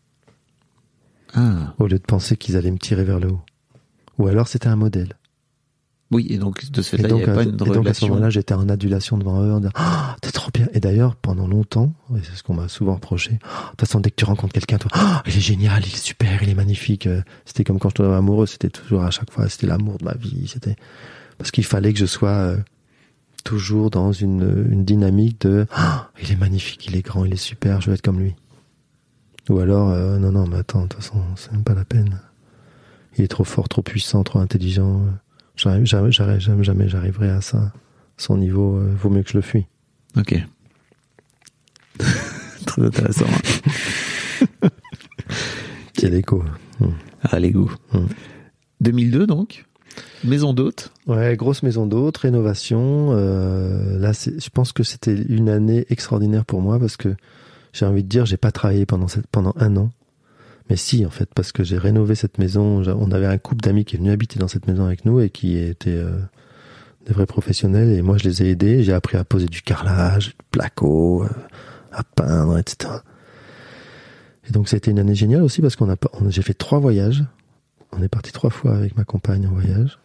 Ah. 1.35 1.75
au 1.79 1.87
lieu 1.87 1.99
de 1.99 2.05
penser 2.05 2.37
qu'ils 2.37 2.57
allaient 2.57 2.71
me 2.71 2.79
tirer 2.79 3.05
vers 3.05 3.21
le 3.21 3.29
haut. 3.29 3.41
Ou 4.19 4.27
alors 4.29 4.49
c'était 4.49 4.69
un 4.69 4.77
modèle. 4.77 5.15
Oui, 6.13 6.25
et 6.31 6.39
donc, 6.39 6.71
de 6.71 6.83
ce 6.83 6.95
fait-là, 6.97 7.09
il 7.09 7.15
n'y 7.17 7.25
avait 7.25 7.43
et 7.43 7.47
donc 7.53 7.85
à 7.85 7.93
ce 7.93 8.05
moment-là, 8.07 8.31
j'étais 8.31 8.55
en 8.55 8.69
adulation 8.69 9.19
devant 9.19 9.43
eux, 9.43 9.53
en 9.53 9.59
disant 9.59 9.73
Ah, 9.75 10.15
t'es 10.23 10.31
trop 10.31 10.51
bien. 10.55 10.69
Et 10.73 10.79
d'ailleurs, 10.79 11.17
pendant 11.17 11.49
longtemps, 11.49 11.93
et 12.17 12.21
c'est 12.23 12.37
ce 12.37 12.45
qu'on 12.45 12.55
m'a 12.55 12.69
souvent 12.69 12.95
reproché, 12.95 13.41
Ah, 13.43 13.65
de 13.65 13.71
toute 13.71 13.81
façon, 13.81 13.99
dès 13.99 14.11
que 14.11 14.15
tu 14.15 14.25
rencontres 14.25 14.53
quelqu'un, 14.53 14.79
toi, 14.79 14.91
il 15.27 15.37
est 15.37 15.41
génial, 15.41 15.83
il 15.85 15.93
est 15.93 15.97
super, 15.97 16.45
il 16.45 16.49
est 16.49 16.55
magnifique. 16.55 17.09
Euh, 17.09 17.23
C'était 17.45 17.65
comme 17.65 17.81
quand 17.81 17.89
je 17.89 17.97
tombais 17.97 18.15
amoureux, 18.15 18.47
c'était 18.47 18.71
toujours 18.71 19.03
à 19.03 19.11
chaque 19.11 19.33
fois, 19.33 19.49
c'était 19.49 19.67
l'amour 19.67 19.99
de 19.99 20.05
ma 20.05 20.15
vie. 20.15 20.47
C'était 20.47 20.77
parce 21.39 21.51
qu'il 21.51 21.65
fallait 21.65 21.93
que 21.93 21.99
je 21.99 22.07
sois 22.07 22.31
euh, 22.31 22.57
toujours 23.47 23.91
dans 23.91 24.11
une, 24.11 24.67
une 24.71 24.85
dynamique 24.85 25.41
de 25.43 25.67
Ah, 25.71 26.11
il 26.21 26.33
est 26.33 26.37
magnifique, 26.37 26.85
il 26.89 26.97
est 26.97 27.03
grand, 27.03 27.25
il 27.25 27.33
est 27.33 27.37
super, 27.37 27.81
je 27.81 27.89
veux 27.89 27.95
être 27.95 28.03
comme 28.03 28.19
lui. 28.19 28.35
Ou 29.49 29.61
alors, 29.61 29.91
euh, 29.91 30.19
non, 30.19 30.33
non, 30.33 30.49
mais 30.49 30.57
attends, 30.57 30.83
de 30.83 30.89
toute 30.89 31.01
façon, 31.01 31.23
c'est 31.37 31.53
même 31.53 31.63
pas 31.63 31.75
la 31.75 31.85
peine. 31.85 32.21
Il 33.17 33.25
est 33.25 33.29
trop 33.29 33.45
fort, 33.45 33.69
trop 33.69 33.83
puissant, 33.83 34.25
trop 34.25 34.41
intelligent. 34.41 35.01
J'arrive, 35.55 35.85
jamais, 35.87 36.11
jamais, 36.41 36.89
j'arriverai 36.89 37.31
à 37.31 37.41
ça. 37.41 37.73
Son 38.17 38.37
niveau, 38.37 38.79
euh, 38.79 38.93
vaut 39.01 39.11
mieux 39.11 39.23
que 39.23 39.31
je 39.31 39.37
le 39.39 39.43
fuis. 39.43 39.67
Ok. 40.17 40.35
Très 42.67 42.83
intéressant. 42.83 43.27
hein. 44.63 44.69
Quel 45.95 46.15
écho. 46.15 46.43
Ah, 47.23 47.39
les 47.39 47.53
goûts. 47.53 47.73
Hmm. 47.93 48.07
2002, 48.81 49.27
donc? 49.27 49.66
Maison 50.25 50.53
d'hôte. 50.53 50.93
Ouais, 51.07 51.37
grosse 51.37 51.63
maison 51.63 51.87
d'hôte, 51.87 52.17
rénovation. 52.17 53.13
euh, 53.13 53.99
là, 53.99 54.13
je 54.13 54.49
pense 54.51 54.73
que 54.73 54.83
c'était 54.83 55.15
une 55.15 55.49
année 55.49 55.87
extraordinaire 55.91 56.45
pour 56.45 56.61
moi 56.61 56.79
parce 56.79 56.97
que 56.97 57.15
j'ai 57.73 57.87
envie 57.87 58.03
de 58.03 58.09
dire, 58.09 58.27
j'ai 58.27 58.37
pas 58.37 58.53
travaillé 58.53 58.87
pendant 58.87 59.09
cette, 59.09 59.27
pendant 59.27 59.53
un 59.57 59.77
an. 59.77 59.91
Mais 60.69 60.77
si, 60.77 61.07
en 61.07 61.11
fait, 61.11 61.29
parce 61.35 61.53
que 61.53 61.63
j'ai 61.63 61.79
rénové 61.79 62.15
cette 62.15 62.39
maison. 62.39 62.83
On 62.87 63.11
avait 63.13 63.27
un 63.27 63.39
couple 63.39 63.63
d'amis 63.63 63.85
qui 63.85 63.97
est 63.97 63.99
venu 63.99 64.11
habiter 64.11 64.39
dans 64.39 64.49
cette 64.49 64.67
maison 64.67 64.85
avec 64.85 65.05
nous 65.05 65.21
et 65.21 65.31
qui 65.31 65.57
étaient 65.59 65.91
euh, 65.91 66.19
des 67.07 67.13
vrais 67.13 67.27
professionnels. 67.27 67.91
Et 67.93 68.03
moi, 68.03 68.17
je 68.19 68.25
les 68.25 68.43
ai 68.43 68.51
aidés. 68.51 68.83
J'ai 68.83 68.93
appris 68.93 69.17
à 69.17 69.25
poser 69.25 69.47
du 69.47 69.63
carrelage, 69.63 70.29
du 70.29 70.35
placo, 70.51 71.23
euh, 71.23 71.29
à 71.93 72.03
peindre, 72.03 72.59
etc. 72.59 72.95
Et 74.49 74.53
donc, 74.53 74.69
c'était 74.69 74.91
une 74.91 74.99
année 74.99 75.15
géniale 75.15 75.43
aussi 75.43 75.61
parce 75.61 75.77
qu'on 75.77 75.91
a, 75.91 75.97
j'ai 76.29 76.43
fait 76.43 76.55
trois 76.55 76.79
voyages. 76.79 77.25
On 77.99 78.03
est 78.03 78.09
parti 78.09 78.33
trois 78.33 78.51
fois 78.51 78.77
avec 78.77 78.97
ma 78.97 79.05
compagne 79.05 79.47
en 79.47 79.51
voyage. 79.53 79.99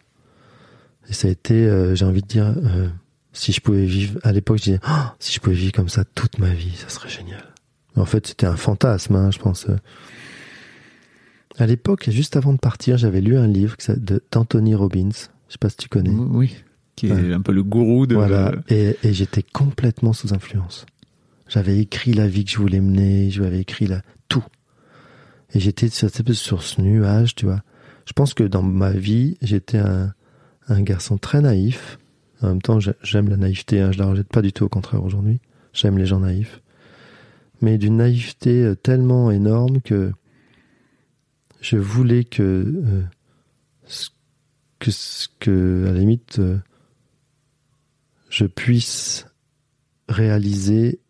Et 1.08 1.12
ça 1.12 1.28
a 1.28 1.30
été, 1.30 1.54
euh, 1.54 1.94
j'ai 1.94 2.04
envie 2.04 2.22
de 2.22 2.26
dire, 2.26 2.54
euh, 2.56 2.88
si 3.32 3.52
je 3.52 3.60
pouvais 3.60 3.84
vivre, 3.86 4.18
à 4.22 4.32
l'époque, 4.32 4.58
je 4.58 4.62
disais, 4.64 4.80
Ah, 4.82 5.14
si 5.18 5.32
je 5.32 5.40
pouvais 5.40 5.56
vivre 5.56 5.72
comme 5.72 5.88
ça 5.88 6.04
toute 6.04 6.38
ma 6.38 6.50
vie, 6.50 6.74
ça 6.76 6.88
serait 6.88 7.08
génial. 7.08 7.44
Mais 7.94 8.02
en 8.02 8.06
fait, 8.06 8.26
c'était 8.26 8.46
un 8.46 8.56
fantasme, 8.56 9.16
hein, 9.16 9.30
je 9.30 9.38
pense. 9.38 9.66
euh. 9.68 9.76
À 11.58 11.66
l'époque, 11.66 12.08
juste 12.10 12.36
avant 12.36 12.52
de 12.54 12.58
partir, 12.58 12.96
j'avais 12.96 13.20
lu 13.20 13.36
un 13.36 13.46
livre 13.46 13.76
d'Anthony 14.30 14.74
Robbins. 14.74 15.10
Je 15.48 15.52
sais 15.52 15.58
pas 15.60 15.68
si 15.68 15.76
tu 15.76 15.88
connais. 15.88 16.10
Oui. 16.10 16.56
Qui 16.96 17.08
est 17.08 17.12
Ouais. 17.12 17.34
un 17.34 17.40
peu 17.42 17.52
le 17.52 17.62
gourou 17.62 18.06
de. 18.06 18.14
Voilà. 18.14 18.52
Et, 18.68 18.96
et 19.02 19.12
j'étais 19.12 19.42
complètement 19.42 20.12
sous 20.14 20.32
influence. 20.32 20.86
J'avais 21.48 21.78
écrit 21.78 22.14
la 22.14 22.26
vie 22.28 22.44
que 22.46 22.50
je 22.50 22.56
voulais 22.58 22.80
mener, 22.80 23.30
je 23.30 23.40
lui 23.40 23.46
avais 23.46 23.60
écrit 23.60 23.86
la, 23.86 24.00
tout. 24.28 24.44
Et 25.52 25.60
j'étais 25.60 25.88
sur, 25.90 26.08
sur 26.32 26.62
ce 26.62 26.80
nuage, 26.80 27.34
tu 27.34 27.44
vois. 27.44 27.60
Je 28.06 28.12
pense 28.12 28.34
que 28.34 28.44
dans 28.44 28.62
ma 28.62 28.90
vie, 28.90 29.36
j'étais 29.42 29.78
un, 29.78 30.14
garçon 30.68 31.18
très 31.18 31.40
naïf. 31.40 31.98
En 32.40 32.48
même 32.48 32.62
temps, 32.62 32.80
j'ai- 32.80 32.94
j'aime 33.02 33.28
la 33.28 33.36
naïveté, 33.36 33.80
hein, 33.80 33.92
je 33.92 33.98
la 33.98 34.06
rejette 34.06 34.28
pas 34.28 34.42
du 34.42 34.52
tout, 34.52 34.64
au 34.64 34.68
contraire 34.68 35.04
aujourd'hui. 35.04 35.40
J'aime 35.72 35.98
les 35.98 36.06
gens 36.06 36.20
naïfs. 36.20 36.60
Mais 37.60 37.78
d'une 37.78 37.98
naïveté 37.98 38.62
euh, 38.62 38.74
tellement 38.74 39.30
énorme 39.30 39.80
que 39.80 40.12
je 41.60 41.76
voulais 41.76 42.24
que, 42.24 42.42
euh, 42.42 43.02
à 45.86 45.92
la 45.92 45.98
limite, 45.98 46.38
euh, 46.38 46.58
je 48.30 48.46
puisse 48.46 49.26
réaliser 50.08 51.00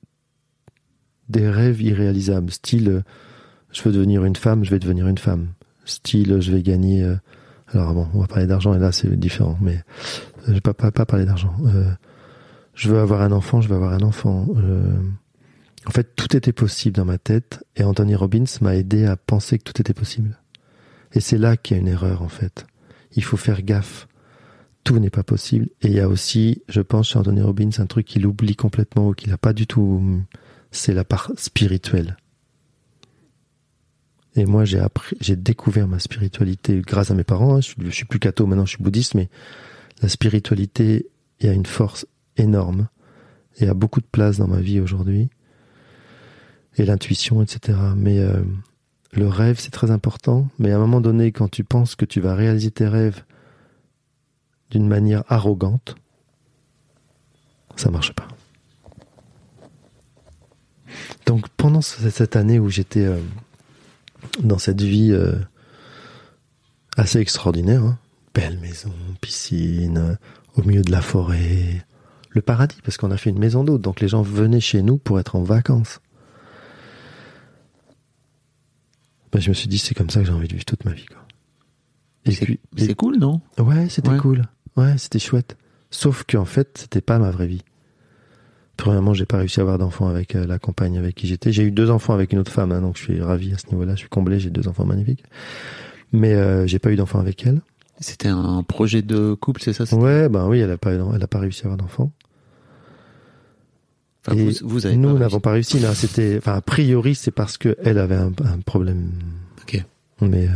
des 1.29 1.49
rêves 1.49 1.81
irréalisables. 1.81 2.51
Style, 2.51 3.05
je 3.71 3.83
veux 3.83 3.93
devenir 3.93 4.25
une 4.25 4.37
femme, 4.37 4.65
je 4.65 4.71
vais 4.71 4.79
devenir 4.79 5.09
une 5.09 5.19
femme. 5.19 5.49
Style, 5.85 6.41
je 6.41 6.53
vais 6.53 6.63
gagner. 6.63 7.03
euh, 7.03 7.17
alors 7.69 7.95
bon, 7.95 8.09
on 8.15 8.21
va 8.21 8.27
parler 8.27 8.47
d'argent 8.47 8.75
et 8.75 8.79
là 8.79 8.93
c'est 8.93 9.09
différent, 9.19 9.59
mais 9.61 9.77
euh, 9.77 10.49
je 10.49 10.53
vais 10.53 10.61
pas, 10.61 10.75
pas, 10.75 10.91
parler 11.07 11.25
d'argent. 11.25 11.55
Euh, 11.67 11.91
je 12.75 12.89
veux 12.91 12.99
avoir 12.99 13.23
un 13.23 13.33
enfant, 13.33 13.61
je 13.61 13.69
veux 13.69 13.77
avoir 13.77 13.93
un 13.93 14.03
enfant. 14.03 14.47
En 15.85 15.91
fait, 15.91 16.15
tout 16.15 16.37
était 16.37 16.53
possible 16.53 16.97
dans 16.97 17.05
ma 17.05 17.19
tête 17.19 17.65
et 17.77 17.85
Anthony 17.85 18.15
Robbins 18.15 18.45
m'a 18.61 18.77
aidé 18.77 19.05
à 19.05 19.17
penser 19.17 19.59
que 19.59 19.65
tout 19.65 19.81
était 19.81 19.95
possible. 19.95 20.39
Et 21.13 21.21
c'est 21.21 21.39
là 21.39 21.57
qu'il 21.57 21.77
y 21.77 21.81
a 21.81 21.83
une 21.83 21.89
erreur 21.89 22.23
en 22.23 22.29
fait. 22.29 22.67
Il 23.15 23.25
faut 23.25 23.37
faire 23.37 23.63
gaffe. 23.63 24.07
Tout 24.85 24.99
n'est 24.99 25.11
pas 25.11 25.23
possible. 25.23 25.69
Et 25.83 25.89
il 25.89 25.95
y 25.95 26.01
a 26.01 26.09
aussi, 26.09 26.63
je 26.69 26.81
pense, 26.81 27.11
chez 27.11 27.19
Anthony 27.19 27.43
Robbins, 27.43 27.71
un 27.79 27.87
truc 27.87 28.07
qu'il 28.07 28.27
oublie 28.27 28.57
complètement 28.57 29.09
ou 29.09 29.13
qu'il 29.13 29.31
n'a 29.31 29.39
pas 29.39 29.53
du 29.53 29.67
tout. 29.67 30.03
C'est 30.73 30.95
la 30.95 31.05
part 31.05 31.31
spirituelle. 31.37 32.17
Et 34.35 34.47
moi, 34.47 34.65
j'ai 34.65 34.79
appris, 34.79 35.17
j'ai 35.21 35.37
découvert 35.37 35.87
ma 35.87 35.99
spiritualité 35.99 36.81
grâce 36.81 37.11
à 37.11 37.15
mes 37.15 37.25
parents. 37.25 37.57
hein. 37.57 37.61
Je, 37.61 37.73
je 37.85 37.91
suis 37.91 38.07
plus 38.07 38.19
catho 38.19 38.47
maintenant, 38.47 38.65
je 38.65 38.75
suis 38.77 38.83
bouddhiste, 38.83 39.15
mais 39.15 39.29
la 40.01 40.09
spiritualité, 40.09 41.07
il 41.41 41.47
y 41.47 41.49
a 41.49 41.53
une 41.53 41.67
force 41.67 42.07
énorme 42.39 42.89
et 43.59 43.69
a 43.69 43.75
beaucoup 43.75 44.01
de 44.01 44.07
place 44.11 44.39
dans 44.39 44.49
ma 44.49 44.61
vie 44.61 44.81
aujourd'hui. 44.81 45.29
Et 46.79 46.87
l'intuition, 46.87 47.43
etc. 47.43 47.79
Mais 47.95 48.19
euh, 48.21 48.43
le 49.13 49.29
rêve, 49.29 49.59
c'est 49.61 49.71
très 49.71 49.91
important. 49.91 50.49
Mais 50.59 50.71
à 50.73 50.77
un 50.77 50.81
moment 50.81 51.03
donné, 51.03 51.31
quand 51.31 51.49
tu 51.51 51.63
penses 51.65 51.95
que 51.95 52.07
tu 52.07 52.21
vas 52.21 52.35
réaliser 52.35 52.71
tes 52.71 52.89
rêves 52.89 53.25
d'une 54.71 54.89
manière 54.89 55.23
arrogante, 55.29 55.97
ça 57.77 57.91
marche 57.91 58.15
pas. 58.15 58.27
Donc 61.27 61.49
pendant 61.59 61.83
ce- 61.83 62.09
cette 62.11 62.37
année 62.37 62.59
où 62.59 62.71
j'étais 62.71 63.05
euh, 63.05 63.19
dans 64.43 64.59
cette 64.59 64.81
vie 64.83 65.11
euh, 65.13 65.33
assez 66.97 67.19
extraordinaire, 67.19 67.83
hein, 67.83 67.99
belle 68.35 68.59
maison, 68.59 68.93
piscine, 69.21 69.99
euh, 69.99 70.15
au 70.57 70.63
milieu 70.63 70.83
de 70.83 70.91
la 70.91 71.01
forêt, 71.03 71.85
le 72.31 72.41
paradis, 72.43 72.79
parce 72.85 72.97
qu'on 72.97 73.11
a 73.11 73.17
fait 73.17 73.31
une 73.31 73.39
maison 73.39 73.65
d'hôte, 73.65 73.83
donc 73.83 74.01
les 74.01 74.09
gens 74.09 74.23
venaient 74.23 74.61
chez 74.61 74.83
nous 74.83 74.97
pour 74.99 75.19
être 75.21 75.37
en 75.37 75.43
vacances. 75.43 76.01
Ben, 79.33 79.41
je 79.41 79.49
me 79.49 79.55
suis 79.55 79.69
dit, 79.69 79.79
c'est 79.79 79.95
comme 79.95 80.11
ça 80.11 80.21
que 80.21 80.27
j'ai 80.27 80.33
envie 80.33 80.49
de 80.49 80.53
vivre 80.53 80.65
toute 80.65 80.85
ma 80.85 80.93
vie. 80.93 81.07
Quoi. 81.07 81.17
Et 82.27 82.33
C'est 82.33 82.45
puis, 82.45 82.61
c'est 82.77 82.95
cool, 82.95 83.19
non? 83.19 83.41
Ouais, 83.59 83.89
c'était 83.89 84.11
Ouais. 84.11 84.19
cool. 84.19 84.43
Ouais, 84.77 84.97
c'était 84.99 85.19
chouette. 85.19 85.57
Sauf 85.91 86.25
qu'en 86.25 86.45
fait, 86.45 86.79
c'était 86.79 87.01
pas 87.01 87.19
ma 87.19 87.31
vraie 87.31 87.47
vie. 87.47 87.63
Premièrement, 88.83 89.15
j'ai 89.15 89.27
pas 89.27 89.39
réussi 89.39 89.61
à 89.61 89.63
avoir 89.63 89.79
d'enfants 89.79 90.09
avec 90.09 90.35
euh, 90.35 90.45
la 90.45 90.59
compagne 90.59 90.99
avec 90.99 91.15
qui 91.15 91.29
j'étais. 91.29 91.53
J'ai 91.53 91.63
eu 91.63 91.71
deux 91.71 91.89
enfants 91.89 92.15
avec 92.15 92.33
une 92.33 92.41
autre 92.41 92.51
femme, 92.51 92.73
hein, 92.73 92.81
donc 92.81 92.97
je 92.97 93.03
suis 93.05 93.21
ravi 93.21 93.53
à 93.55 93.57
ce 93.59 93.69
niveau-là. 93.71 93.93
Je 93.95 94.01
suis 94.01 94.09
comblé, 94.09 94.41
j'ai 94.41 94.51
deux 94.51 94.67
enfants 94.67 94.85
magnifiques. 94.85 95.23
Mais 96.11 96.35
euh, 96.35 96.67
j'ai 96.67 96.81
pas 96.81 96.91
eu 96.91 96.97
d'enfants 96.97 97.21
avec 97.21 97.47
elle. 97.47 97.61
C'était 98.01 98.27
un 98.27 98.65
projet 98.65 99.03
de 99.03 99.35
couple, 99.35 99.63
c'est 99.63 99.73
ça 99.73 99.85
Ouais, 99.97 100.29
ben 100.29 100.49
oui, 100.49 100.59
elle 100.59 100.71
a 100.73 100.79
pas, 100.79 100.91
elle 100.95 101.23
a 101.23 101.27
pas 101.29 101.39
réussi 101.39 101.61
à 101.63 101.67
avoir 101.67 101.77
d'enfants. 101.77 102.11
Enfin, 104.27 104.37
vous, 104.37 104.51
vous 104.63 104.87
avez 104.87 104.97
nous 104.97 105.17
n'avons 105.17 105.39
pas 105.39 105.53
réussi. 105.53 105.79
mais 105.81 105.95
C'était, 105.95 106.39
enfin, 106.39 106.55
a 106.55 106.61
priori, 106.61 107.15
c'est 107.15 107.31
parce 107.31 107.59
que 107.59 107.77
elle 107.85 107.99
avait 107.99 108.17
un, 108.17 108.33
un 108.45 108.59
problème. 108.67 109.13
Ok. 109.63 109.81
Mais, 110.23 110.47
euh, 110.49 110.51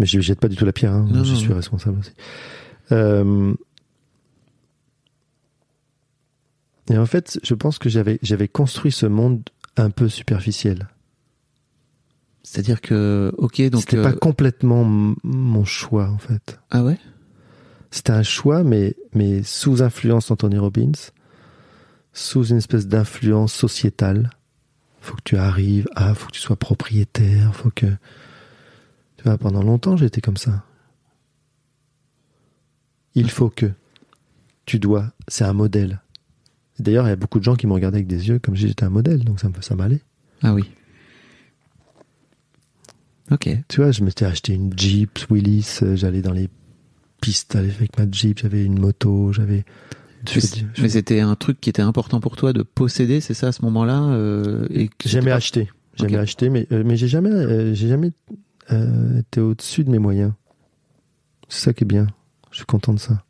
mais 0.00 0.06
je 0.06 0.18
jette 0.20 0.40
pas 0.40 0.48
du 0.48 0.56
tout 0.56 0.64
la 0.64 0.72
pierre. 0.72 0.92
hein. 0.94 1.06
Non, 1.08 1.22
je 1.22 1.32
non, 1.32 1.38
suis 1.38 1.48
non. 1.48 1.54
responsable 1.54 2.00
aussi. 2.00 2.12
Euh, 2.90 3.54
et 6.90 6.96
en 6.98 7.06
fait, 7.06 7.38
je 7.42 7.54
pense 7.54 7.78
que 7.78 7.88
j'avais, 7.88 8.18
j'avais 8.22 8.48
construit 8.48 8.92
ce 8.92 9.06
monde 9.06 9.42
un 9.76 9.90
peu 9.90 10.08
superficiel. 10.08 10.88
C'est-à-dire 12.42 12.80
que, 12.80 13.32
ok, 13.36 13.60
donc. 13.70 13.82
C'était 13.82 13.98
euh, 13.98 14.02
pas 14.02 14.12
complètement 14.12 14.82
m- 14.82 15.16
mon 15.22 15.64
choix, 15.64 16.08
en 16.10 16.18
fait. 16.18 16.58
Ah 16.70 16.82
ouais? 16.82 16.98
C'était 17.90 18.12
un 18.12 18.22
choix, 18.22 18.64
mais, 18.64 18.96
mais 19.14 19.42
sous 19.42 19.82
influence 19.82 20.28
d'Anthony 20.28 20.58
Robbins, 20.58 20.92
sous 22.12 22.46
une 22.46 22.56
espèce 22.56 22.86
d'influence 22.86 23.52
sociétale. 23.52 24.30
Faut 25.00 25.14
que 25.16 25.22
tu 25.24 25.36
arrives, 25.36 25.88
ah, 25.94 26.14
faut 26.14 26.26
que 26.28 26.32
tu 26.32 26.40
sois 26.40 26.56
propriétaire, 26.56 27.54
faut 27.54 27.70
que. 27.70 27.86
Tu 29.16 29.24
vois, 29.24 29.36
pendant 29.38 29.62
longtemps, 29.62 29.96
j'ai 29.96 30.06
été 30.06 30.20
comme 30.20 30.36
ça. 30.36 30.64
Il 33.14 33.30
faut 33.30 33.50
que. 33.50 33.70
Tu 34.64 34.78
dois. 34.78 35.12
C'est 35.28 35.44
un 35.44 35.52
modèle. 35.54 36.00
D'ailleurs, 36.78 37.06
il 37.06 37.10
y 37.10 37.12
a 37.12 37.16
beaucoup 37.16 37.38
de 37.38 37.44
gens 37.44 37.56
qui 37.56 37.66
me 37.66 37.72
regardaient 37.72 37.98
avec 37.98 38.06
des 38.06 38.28
yeux 38.28 38.38
comme 38.38 38.56
si 38.56 38.68
j'étais 38.68 38.84
un 38.84 38.90
modèle, 38.90 39.24
donc 39.24 39.40
ça, 39.40 39.48
me- 39.48 39.60
ça 39.60 39.74
m'allait. 39.74 40.00
Ah 40.42 40.54
oui. 40.54 40.64
Ok. 43.30 43.48
Tu 43.68 43.80
vois, 43.80 43.90
je 43.90 44.02
m'étais 44.02 44.24
acheté 44.24 44.54
une 44.54 44.72
Jeep 44.76 45.18
Willis, 45.30 45.80
euh, 45.82 45.96
j'allais 45.96 46.22
dans 46.22 46.32
les 46.32 46.48
pistes 47.20 47.56
avec 47.56 47.98
ma 47.98 48.06
Jeep, 48.10 48.38
j'avais 48.38 48.64
une 48.64 48.78
moto, 48.78 49.32
j'avais. 49.32 49.64
Mais 50.34 50.82
mais 50.82 50.88
c'était 50.88 51.20
un 51.20 51.34
truc 51.36 51.60
qui 51.60 51.70
était 51.70 51.82
important 51.82 52.20
pour 52.20 52.36
toi 52.36 52.52
de 52.52 52.62
posséder, 52.62 53.20
c'est 53.20 53.34
ça, 53.34 53.48
à 53.48 53.52
ce 53.52 53.62
moment-là 53.62 54.02
euh, 54.02 54.66
et 54.70 54.88
jamais 55.04 55.30
pas- 55.30 55.36
acheté. 55.36 55.68
Jamais 55.94 56.16
acheté, 56.16 56.48
mais, 56.48 56.66
euh, 56.72 56.82
mais 56.86 56.96
j'ai 56.96 57.08
jamais, 57.08 57.30
euh, 57.30 57.74
j'ai 57.74 57.88
jamais 57.88 58.12
été 59.18 59.40
au-dessus 59.40 59.82
de 59.84 59.90
mes 59.90 59.98
moyens. 59.98 60.32
C'est 61.48 61.60
ça 61.64 61.72
qui 61.72 61.84
est 61.84 61.86
bien. 61.86 62.06
Je 62.52 62.56
suis 62.58 62.66
content 62.66 62.92
de 62.94 62.98
ça. 63.00 63.22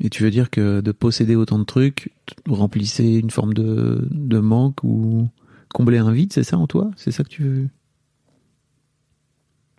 Et 0.00 0.10
tu 0.10 0.22
veux 0.22 0.30
dire 0.30 0.50
que 0.50 0.80
de 0.80 0.92
posséder 0.92 1.36
autant 1.36 1.58
de 1.58 1.64
trucs 1.64 2.12
remplissait 2.48 3.14
une 3.18 3.30
forme 3.30 3.54
de, 3.54 4.06
de 4.10 4.38
manque 4.38 4.84
ou 4.84 5.28
comblait 5.72 5.98
un 5.98 6.12
vide, 6.12 6.32
c'est 6.32 6.42
ça 6.42 6.58
en 6.58 6.66
toi? 6.66 6.90
C'est 6.96 7.10
ça 7.10 7.24
que 7.24 7.28
tu 7.28 7.42
veux? 7.42 7.68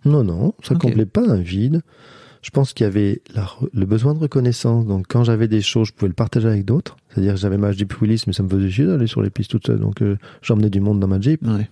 Non, 0.04 0.24
non, 0.24 0.54
ça 0.62 0.74
Ok. 0.74 0.82
comblait 0.82 1.06
pas 1.06 1.28
un 1.28 1.40
vide. 1.40 1.82
Je 2.40 2.50
pense 2.50 2.72
qu'il 2.72 2.84
y 2.84 2.86
avait 2.86 3.20
la 3.34 3.46
le 3.72 3.84
besoin 3.84 4.14
de 4.14 4.20
reconnaissance. 4.20 4.86
Donc, 4.86 5.06
quand 5.08 5.24
j'avais 5.24 5.48
des 5.48 5.60
choses, 5.60 5.88
je 5.88 5.92
pouvais 5.92 6.08
le 6.08 6.14
partager 6.14 6.46
avec 6.46 6.64
d'autres. 6.64 6.96
C'est-à-dire 7.08 7.34
que 7.34 7.40
j'avais 7.40 7.58
ma 7.58 7.72
Jeep 7.72 8.00
Willis, 8.00 8.22
mais 8.26 8.32
ça 8.32 8.42
me 8.44 8.48
faisait 8.48 8.70
chier 8.70 8.86
d'aller 8.86 9.08
sur 9.08 9.22
les 9.22 9.30
pistes 9.30 9.50
toute 9.50 9.66
seule. 9.66 9.80
Donc, 9.80 10.02
euh, 10.02 10.16
j'emmenais 10.40 10.70
du 10.70 10.80
monde 10.80 11.00
dans 11.00 11.08
ma 11.08 11.20
Jeep. 11.20 11.44
Ouais. 11.44 11.68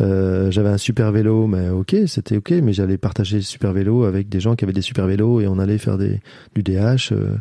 Euh, 0.00 0.50
j'avais 0.50 0.70
un 0.70 0.78
super 0.78 1.12
vélo, 1.12 1.46
mais 1.46 1.68
ok, 1.68 1.94
c'était 2.06 2.38
ok, 2.38 2.50
mais 2.62 2.72
j'allais 2.72 2.96
partager 2.96 3.36
le 3.36 3.42
super 3.42 3.74
vélo 3.74 4.04
avec 4.04 4.30
des 4.30 4.40
gens 4.40 4.56
qui 4.56 4.64
avaient 4.64 4.72
des 4.72 4.80
super 4.80 5.06
vélos 5.06 5.42
et 5.42 5.46
on 5.46 5.58
allait 5.58 5.76
faire 5.76 5.98
des, 5.98 6.20
du 6.54 6.62
DH 6.62 7.12
euh, 7.12 7.36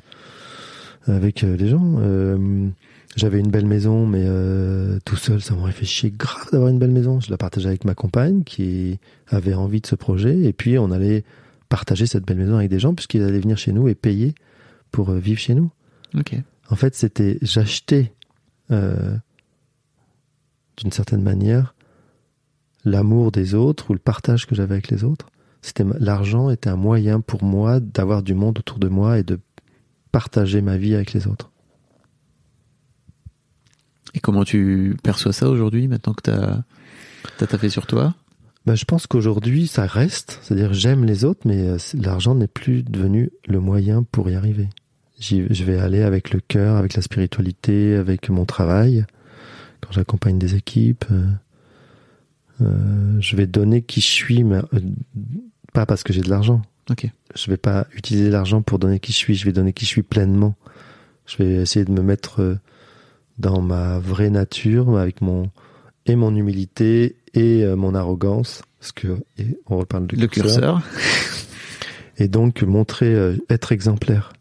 avec 1.08 1.44
euh, 1.44 1.56
les 1.56 1.68
gens. 1.68 1.96
Euh, 2.00 2.68
j'avais 3.16 3.40
une 3.40 3.52
belle 3.52 3.66
maison, 3.66 4.06
mais 4.06 4.24
euh, 4.24 5.00
tout 5.06 5.18
seul, 5.18 5.42
ça 5.42 5.54
m'aurait 5.54 5.72
fait 5.72 5.86
chier 5.86 6.12
grave 6.12 6.48
d'avoir 6.52 6.70
une 6.70 6.80
belle 6.80 6.92
maison. 6.92 7.20
Je 7.20 7.30
la 7.30 7.38
partageais 7.38 7.68
avec 7.68 7.86
ma 7.86 7.94
compagne 7.94 8.44
qui 8.44 9.00
avait 9.28 9.54
envie 9.54 9.82
de 9.82 9.88
ce 9.88 9.96
projet 9.96 10.38
et 10.44 10.54
puis 10.54 10.78
on 10.78 10.92
allait 10.92 11.24
partager 11.68 12.06
cette 12.06 12.26
belle 12.26 12.38
maison 12.38 12.56
avec 12.56 12.70
des 12.70 12.80
gens 12.80 12.94
puisqu'ils 12.94 13.24
allaient 13.24 13.40
venir 13.40 13.58
chez 13.58 13.74
nous 13.74 13.88
et 13.88 13.96
payer 13.96 14.34
pour 14.92 15.12
vivre 15.12 15.40
chez 15.40 15.56
nous. 15.56 15.72
Ok. 16.18 16.36
En 16.70 16.76
fait, 16.76 16.96
c'était 16.96 17.38
j'achetais 17.42 18.14
euh, 18.72 19.18
d'une 20.78 20.92
certaine 20.92 21.22
manière 21.22 21.76
l'amour 22.86 23.32
des 23.32 23.54
autres 23.54 23.92
ou 23.92 23.94
le 23.94 24.00
partage 24.00 24.48
que 24.48 24.56
j'avais 24.56 24.74
avec 24.74 24.90
les 24.90 25.04
autres. 25.04 25.28
C'était 25.62 25.84
l'argent 26.00 26.50
était 26.50 26.70
un 26.70 26.78
moyen 26.78 27.20
pour 27.20 27.44
moi 27.44 27.80
d'avoir 27.80 28.24
du 28.24 28.34
monde 28.34 28.58
autour 28.58 28.80
de 28.80 28.88
moi 28.88 29.20
et 29.20 29.24
de 29.24 29.40
partager 30.12 30.62
ma 30.62 30.78
vie 30.78 30.96
avec 30.96 31.14
les 31.14 31.28
autres. 31.28 31.52
Et 34.14 34.20
comment 34.20 34.44
tu 34.44 34.98
perçois 35.04 35.34
ça 35.34 35.50
aujourd'hui, 35.50 35.88
maintenant 35.88 36.14
que 36.14 36.22
t'as 36.24 36.64
as 37.40 37.48
taffé 37.48 37.70
sur 37.70 37.88
toi? 37.88 38.14
Ben, 38.66 38.76
je 38.76 38.86
pense 38.86 39.08
qu'aujourd'hui 39.08 39.68
ça 39.68 39.86
reste, 39.86 40.40
c'est-à-dire 40.44 40.74
j'aime 40.74 41.06
les 41.06 41.26
autres, 41.26 41.42
mais 41.46 41.68
euh, 41.68 41.78
l'argent 41.94 42.36
n'est 42.36 42.48
plus 42.48 42.84
devenu 42.84 43.32
le 43.48 43.60
moyen 43.60 44.04
pour 44.04 44.30
y 44.30 44.36
arriver. 44.36 44.70
Je 45.20 45.64
vais 45.64 45.78
aller 45.78 46.02
avec 46.02 46.32
le 46.32 46.40
cœur, 46.40 46.78
avec 46.78 46.96
la 46.96 47.02
spiritualité, 47.02 47.96
avec 47.96 48.30
mon 48.30 48.46
travail. 48.46 49.06
Quand 49.80 49.92
j'accompagne 49.92 50.40
des 50.40 50.56
équipes, 50.56 51.06
euh, 51.12 51.26
euh, 52.62 53.18
je 53.20 53.36
vais 53.36 53.46
donner 53.46 53.84
qui 53.84 54.02
je 54.02 54.08
suis, 54.08 54.44
mais 54.44 54.58
euh, 54.58 54.80
pas 55.74 55.86
parce 55.86 56.04
que 56.04 56.12
j'ai 56.12 56.22
de 56.22 56.30
l'argent. 56.30 56.62
Ok. 56.90 57.08
Je 57.36 57.50
vais 57.50 57.58
pas 57.58 57.88
utiliser 57.94 58.30
l'argent 58.30 58.62
pour 58.62 58.80
donner 58.80 59.00
qui 59.00 59.12
je 59.12 59.18
suis. 59.18 59.36
Je 59.36 59.46
vais 59.46 59.52
donner 59.52 59.74
qui 59.74 59.86
je 59.86 59.90
suis 59.90 60.04
pleinement. 60.04 60.56
Je 61.26 61.38
vais 61.38 61.56
essayer 61.56 61.86
de 61.86 61.92
me 61.92 62.02
mettre 62.02 62.42
euh, 62.42 62.56
dans 63.38 63.62
ma 63.62 64.00
vraie 64.00 64.30
nature, 64.30 64.98
avec 64.98 65.22
mon 65.22 65.50
et 66.06 66.16
mon 66.16 66.36
humilité 66.36 67.18
et 67.34 67.64
euh, 67.64 67.76
mon 67.76 67.96
arrogance, 67.96 68.62
parce 68.80 68.92
que 68.92 69.20
et 69.38 69.58
on 69.68 69.78
reparle 69.78 70.08
du 70.08 70.16
Le 70.16 70.28
curseur. 70.28 70.82
et 72.18 72.28
donc 72.28 72.62
montrer 72.64 73.14
euh, 73.14 73.38
être 73.50 73.72
exemplaire 73.72 74.34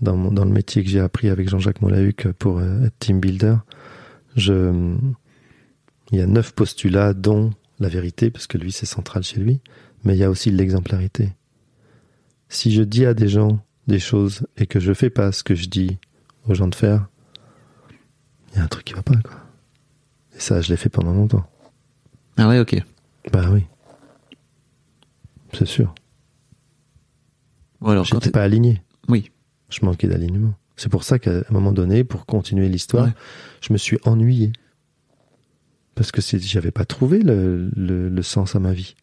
dans 0.00 0.16
mon, 0.16 0.32
dans 0.32 0.44
le 0.44 0.50
métier 0.50 0.82
que 0.82 0.88
j'ai 0.88 1.00
appris 1.00 1.28
avec 1.28 1.48
Jean-Jacques 1.48 1.80
Molahuc 1.80 2.28
pour 2.38 2.58
euh, 2.58 2.84
être 2.84 2.98
team 2.98 3.20
builder. 3.20 3.56
Je 4.36 4.94
il 6.10 6.18
y 6.18 6.22
a 6.22 6.26
neuf 6.26 6.52
postulats 6.52 7.14
dont 7.14 7.50
la 7.80 7.88
vérité 7.88 8.30
parce 8.30 8.46
que 8.46 8.58
lui 8.58 8.72
c'est 8.72 8.86
central 8.86 9.22
chez 9.22 9.40
lui, 9.40 9.60
mais 10.04 10.14
il 10.14 10.18
y 10.18 10.24
a 10.24 10.30
aussi 10.30 10.50
l'exemplarité. 10.50 11.30
Si 12.48 12.72
je 12.72 12.82
dis 12.82 13.04
à 13.06 13.14
des 13.14 13.28
gens 13.28 13.64
des 13.86 13.98
choses 13.98 14.46
et 14.56 14.66
que 14.66 14.80
je 14.80 14.92
fais 14.94 15.10
pas 15.10 15.32
ce 15.32 15.42
que 15.42 15.54
je 15.54 15.68
dis 15.68 15.98
aux 16.46 16.54
gens 16.54 16.68
de 16.68 16.74
faire, 16.74 17.06
il 18.52 18.58
y 18.58 18.60
a 18.60 18.64
un 18.64 18.68
truc 18.68 18.84
qui 18.84 18.94
va 18.94 19.02
pas 19.02 19.16
quoi. 19.16 19.40
Et 20.36 20.40
ça 20.40 20.60
je 20.60 20.68
l'ai 20.70 20.76
fait 20.76 20.88
pendant 20.88 21.12
longtemps. 21.12 21.46
Ah 22.36 22.48
ouais, 22.48 22.58
ok. 22.58 22.82
Bah 23.32 23.48
oui. 23.52 23.64
C'est 25.52 25.66
sûr. 25.66 25.94
Bon, 27.80 27.90
alors, 27.90 28.04
J'étais 28.04 28.30
pas 28.30 28.42
aligné. 28.42 28.82
Oui. 29.08 29.30
Je 29.68 29.84
manquais 29.84 30.08
d'alignement. 30.08 30.54
C'est 30.76 30.88
pour 30.88 31.04
ça 31.04 31.18
qu'à 31.20 31.30
un 31.38 31.44
moment 31.52 31.70
donné, 31.72 32.02
pour 32.02 32.26
continuer 32.26 32.68
l'histoire, 32.68 33.06
Ouais. 33.06 33.12
je 33.60 33.72
me 33.72 33.78
suis 33.78 33.98
ennuyé. 34.04 34.52
Parce 35.94 36.10
que 36.10 36.20
j'avais 36.22 36.72
pas 36.72 36.84
trouvé 36.84 37.20
le, 37.20 37.70
le, 37.76 38.08
le 38.08 38.22
sens 38.22 38.56
à 38.56 38.58
ma 38.58 38.72
vie. 38.72 38.96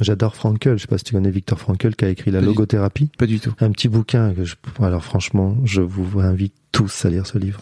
J'adore 0.00 0.34
Frankel. 0.34 0.76
Je 0.76 0.82
sais 0.82 0.88
pas 0.88 0.98
si 0.98 1.04
tu 1.04 1.12
connais 1.14 1.30
Victor 1.30 1.58
Frankel 1.60 1.94
qui 1.96 2.04
a 2.04 2.08
écrit 2.08 2.30
La 2.30 2.38
Pas 2.40 2.42
du- 2.42 2.46
logothérapie. 2.48 3.10
Pas 3.16 3.26
du 3.26 3.38
tout. 3.40 3.54
Un 3.60 3.70
petit 3.70 3.88
bouquin 3.88 4.34
que 4.34 4.44
je, 4.44 4.56
alors 4.80 5.04
franchement, 5.04 5.56
je 5.64 5.80
vous 5.82 6.18
invite 6.20 6.54
tous 6.72 7.04
à 7.04 7.10
lire 7.10 7.26
ce 7.26 7.38
livre. 7.38 7.60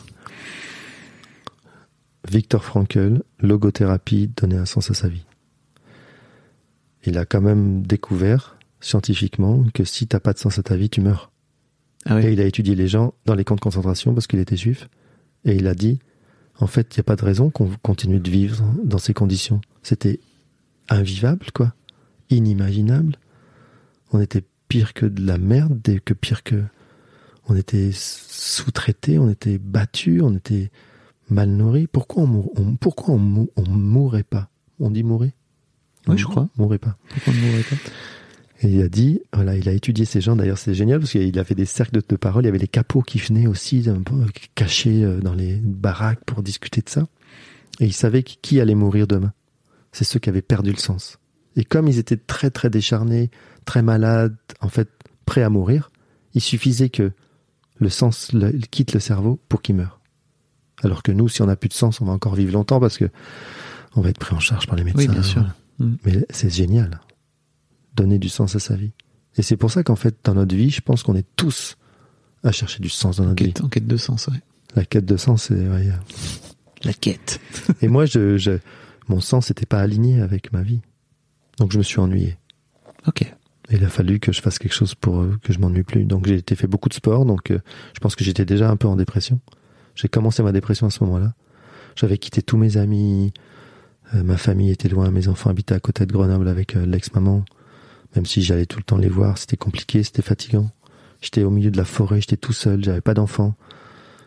Victor 2.31 2.65
Frankel, 2.65 3.23
logothérapie, 3.41 4.29
donner 4.37 4.57
un 4.57 4.65
sens 4.65 4.91
à 4.91 4.95
sa 4.95 5.09
vie. 5.09 5.25
Il 7.05 7.19
a 7.19 7.25
quand 7.25 7.41
même 7.41 7.83
découvert 7.83 8.57
scientifiquement 8.81 9.65
que 9.75 9.85
si 9.85 10.07
t'as 10.07 10.21
pas 10.21 10.33
de 10.33 10.39
sens 10.39 10.59
à 10.59 10.63
ta 10.63 10.77
vie, 10.77 10.89
tu 10.89 11.01
meurs. 11.01 11.31
Ah 12.07 12.21
Et 12.23 12.33
il 12.33 12.41
a 12.41 12.45
étudié 12.47 12.75
les 12.75 12.89
gens 12.89 13.15
dans 13.27 13.35
les 13.35 13.45
camps 13.45 13.55
de 13.57 13.61
concentration 13.61 14.15
parce 14.15 14.27
qu'il 14.27 14.39
était 14.39 14.57
juif. 14.57 14.89
Et 15.45 15.57
il 15.57 15.67
a 15.67 15.75
dit, 15.75 15.99
en 16.59 16.67
fait, 16.69 16.95
il 16.95 16.99
n'y 16.99 17.01
a 17.01 17.05
pas 17.05 17.17
de 17.17 17.25
raison 17.25 17.51
qu'on 17.51 17.69
continue 17.83 18.21
de 18.21 18.31
vivre 18.31 18.63
dans 18.85 18.99
ces 18.99 19.15
conditions. 19.15 19.61
C'était 19.83 20.21
invivable, 20.89 21.47
quoi. 21.53 21.75
Inimaginable. 22.37 23.17
On 24.13 24.21
était 24.21 24.43
pire 24.69 24.95
que 24.95 25.07
de 25.07 25.25
la 25.27 25.39
merde, 25.39 25.81
que 26.05 26.15
pire 26.15 26.43
que... 26.43 26.63
On 27.49 27.57
était 27.57 27.91
sous-traités, 27.93 29.19
on 29.19 29.29
était 29.29 29.59
battus, 29.59 30.23
on 30.23 30.37
était 30.37 30.71
mal 31.29 31.49
nourris. 31.51 31.89
Pourquoi 31.89 32.23
on, 32.23 32.51
on- 32.57 32.77
pourquoi 32.77 33.15
on, 33.15 33.19
mou- 33.19 33.51
on 33.57 33.69
mourrait 33.69 34.23
pas? 34.23 34.49
On 34.79 34.91
dit 34.91 35.03
mourir? 35.03 35.33
Oui, 36.07 36.17
je 36.17 36.25
crois. 36.25 36.49
Mourrait 36.57 36.79
pas. 36.79 36.97
Pourquoi 37.09 37.33
on 37.33 37.37
ne 37.37 37.43
mourrait 37.51 37.63
pas? 37.65 37.77
Et 38.63 38.69
il 38.73 38.81
a 38.81 38.89
dit, 38.89 39.21
voilà, 39.33 39.57
il 39.57 39.69
a 39.69 39.73
étudié 39.73 40.05
ces 40.05 40.21
gens. 40.21 40.37
D'ailleurs, 40.37 40.59
c'est 40.59 40.73
génial 40.75 41.01
parce 41.01 41.11
qu'il 41.11 41.37
a 41.37 41.43
fait 41.45 41.57
des 41.57 41.65
cercles 41.67 41.97
de, 41.97 42.03
de 42.09 42.17
parole. 42.17 42.45
Il 42.45 42.47
y 42.47 42.49
avait 42.49 42.59
les 42.59 42.69
capots 42.69 43.03
qui 43.03 43.19
venaient 43.19 43.49
aussi 43.49 43.89
un 43.89 44.01
peu 44.03 44.15
cachés 44.55 45.03
euh, 45.03 45.21
dans 45.21 45.35
les 45.35 45.57
baraques 45.57 46.25
pour 46.25 46.45
discuter 46.45 46.81
de 46.81 46.89
ça. 46.89 47.09
Et 47.81 47.87
il 47.87 47.93
savait 47.93 48.23
qui 48.23 48.61
allait 48.61 48.77
mourir 48.77 49.09
demain. 49.09 49.33
C'est 49.91 50.05
ceux 50.05 50.21
qui 50.21 50.29
avaient 50.29 50.43
perdu 50.43 50.71
le 50.71 50.77
sens. 50.79 51.19
Et 51.57 51.65
comme 51.65 51.89
ils 51.89 51.99
étaient 51.99 52.17
très 52.17 52.51
très 52.51 52.71
décharnés, 52.71 53.31
très 53.65 53.83
malades, 53.83 54.37
en 54.61 54.69
fait 54.69 54.89
prêts 55.27 55.43
à 55.43 55.51
mourir, 55.51 55.91
il 56.35 56.41
suffisait 56.41 56.89
que 56.89 57.13
le 57.79 57.89
sens 57.91 58.33
le- 58.33 58.53
quitte 58.71 58.93
le 58.95 59.01
cerveau 59.01 59.39
pour 59.49 59.63
qu'ils 59.63 59.77
meurent. 59.77 60.01
Alors 60.83 61.03
que 61.03 61.13
nous, 61.13 61.29
si 61.29 61.43
on 61.43 61.47
n'a 61.47 61.57
plus 61.57 61.69
de 61.69 61.75
sens, 61.75 62.01
on 62.01 62.05
va 62.07 62.13
encore 62.13 62.35
vivre 62.35 62.53
longtemps 62.53 62.81
parce 62.81 62.99
que 62.99 63.09
on 63.95 64.01
va 64.01 64.09
être 64.09 64.19
pris 64.19 64.35
en 64.35 64.41
charge 64.41 64.67
par 64.67 64.77
les 64.77 64.85
médecins. 64.85 65.01
Oui, 65.01 65.09
bien 65.09 65.23
sûr. 65.23 65.45
Mm. 65.79 65.95
Mais 66.05 66.27
c'est 66.31 66.51
génial. 66.51 67.01
Donner 67.95 68.19
du 68.19 68.29
sens 68.29 68.57
à 68.57 68.59
sa 68.59 68.75
vie. 68.75 68.93
Et 69.37 69.43
c'est 69.43 69.57
pour 69.57 69.71
ça 69.71 69.83
qu'en 69.83 69.97
fait, 69.97 70.17
dans 70.25 70.35
notre 70.35 70.55
vie, 70.57 70.71
je 70.71 70.81
pense 70.81 71.03
qu'on 71.03 71.15
est 71.15 71.27
tous 71.37 71.77
à 72.43 72.53
chercher 72.53 72.81
du 72.81 72.89
sens 72.89 73.17
dans 73.19 73.25
notre 73.25 73.43
vie. 73.45 73.53
Quête, 73.53 73.65
en 73.65 73.69
quête 73.69 73.87
de 73.87 73.97
sens, 73.97 74.27
ouais. 74.29 74.41
La 74.75 74.85
quête 74.85 75.05
de 75.05 75.17
sens, 75.17 75.45
c'est. 75.45 75.69
ouais. 75.69 75.91
La 76.85 76.93
quête. 76.95 77.39
Et 77.83 77.89
moi, 77.89 78.07
je, 78.07 78.37
je- 78.39 78.59
mon 79.09 79.21
sens 79.21 79.51
n'était 79.51 79.67
pas 79.67 79.81
aligné 79.81 80.21
avec 80.21 80.53
ma 80.53 80.63
vie. 80.63 80.81
Donc 81.59 81.73
je 81.73 81.79
me 81.79 81.83
suis 81.83 81.99
ennuyé. 82.01 82.37
Ok. 83.07 83.23
Et 83.23 83.77
il 83.77 83.85
a 83.85 83.89
fallu 83.89 84.19
que 84.21 84.33
je 84.33 84.41
fasse 84.43 84.59
quelque 84.59 84.75
chose 84.75 84.95
pour 84.95 85.21
euh, 85.21 85.39
que 85.43 85.53
je 85.53 85.59
m'ennuie 85.59 85.83
plus. 85.83 86.05
Donc 86.05 86.27
j'ai 86.27 86.35
été 86.37 86.55
fait 86.57 86.67
beaucoup 86.67 86.89
de 86.89 86.95
sport. 86.95 87.25
Donc 87.25 87.51
euh, 87.51 87.59
je 87.95 88.01
pense 88.01 88.17
que 88.17 88.25
j'étais 88.25 88.45
déjà 88.45 88.69
un 88.71 88.77
peu 88.77 88.89
en 88.89 88.97
dépression. 88.97 89.41
J'ai 89.95 90.09
commencé 90.09 90.43
ma 90.43 90.53
dépression 90.53 90.87
à 90.87 90.91
ce 90.91 91.03
moment-là. 91.05 91.35
J'avais 91.97 92.19
quitté 92.19 92.43
tous 92.43 92.57
mes 92.57 92.77
amis. 92.77 93.33
Euh, 94.15 94.23
ma 94.23 94.37
famille 94.37 94.71
était 94.71 94.89
loin. 94.89 95.11
Mes 95.11 95.29
enfants 95.29 95.51
habitaient 95.51 95.75
à 95.75 95.81
côté 95.81 96.07
de 96.07 96.13
Grenoble 96.13 96.49
avec 96.49 96.77
euh, 96.77 96.85
l'ex-maman. 96.87 97.45
Même 98.17 98.27
si 98.27 98.43
j'allais 98.43 98.67
tout 98.67 98.79
le 98.79 98.85
temps 98.85 98.99
les 98.99 99.09
voir, 99.09 99.39
c'était 99.39 99.57
compliqué, 99.57 100.03
c'était 100.03 100.21
fatigant. 100.23 100.71
J'étais 101.23 101.45
au 101.45 101.51
milieu 101.51 101.71
de 101.71 101.77
la 101.79 101.85
forêt, 101.85 102.21
j'étais 102.21 102.37
tout 102.37 102.53
seul, 102.53 102.83
j'avais 102.85 103.01
pas 103.01 103.15
d'enfants. 103.15 103.55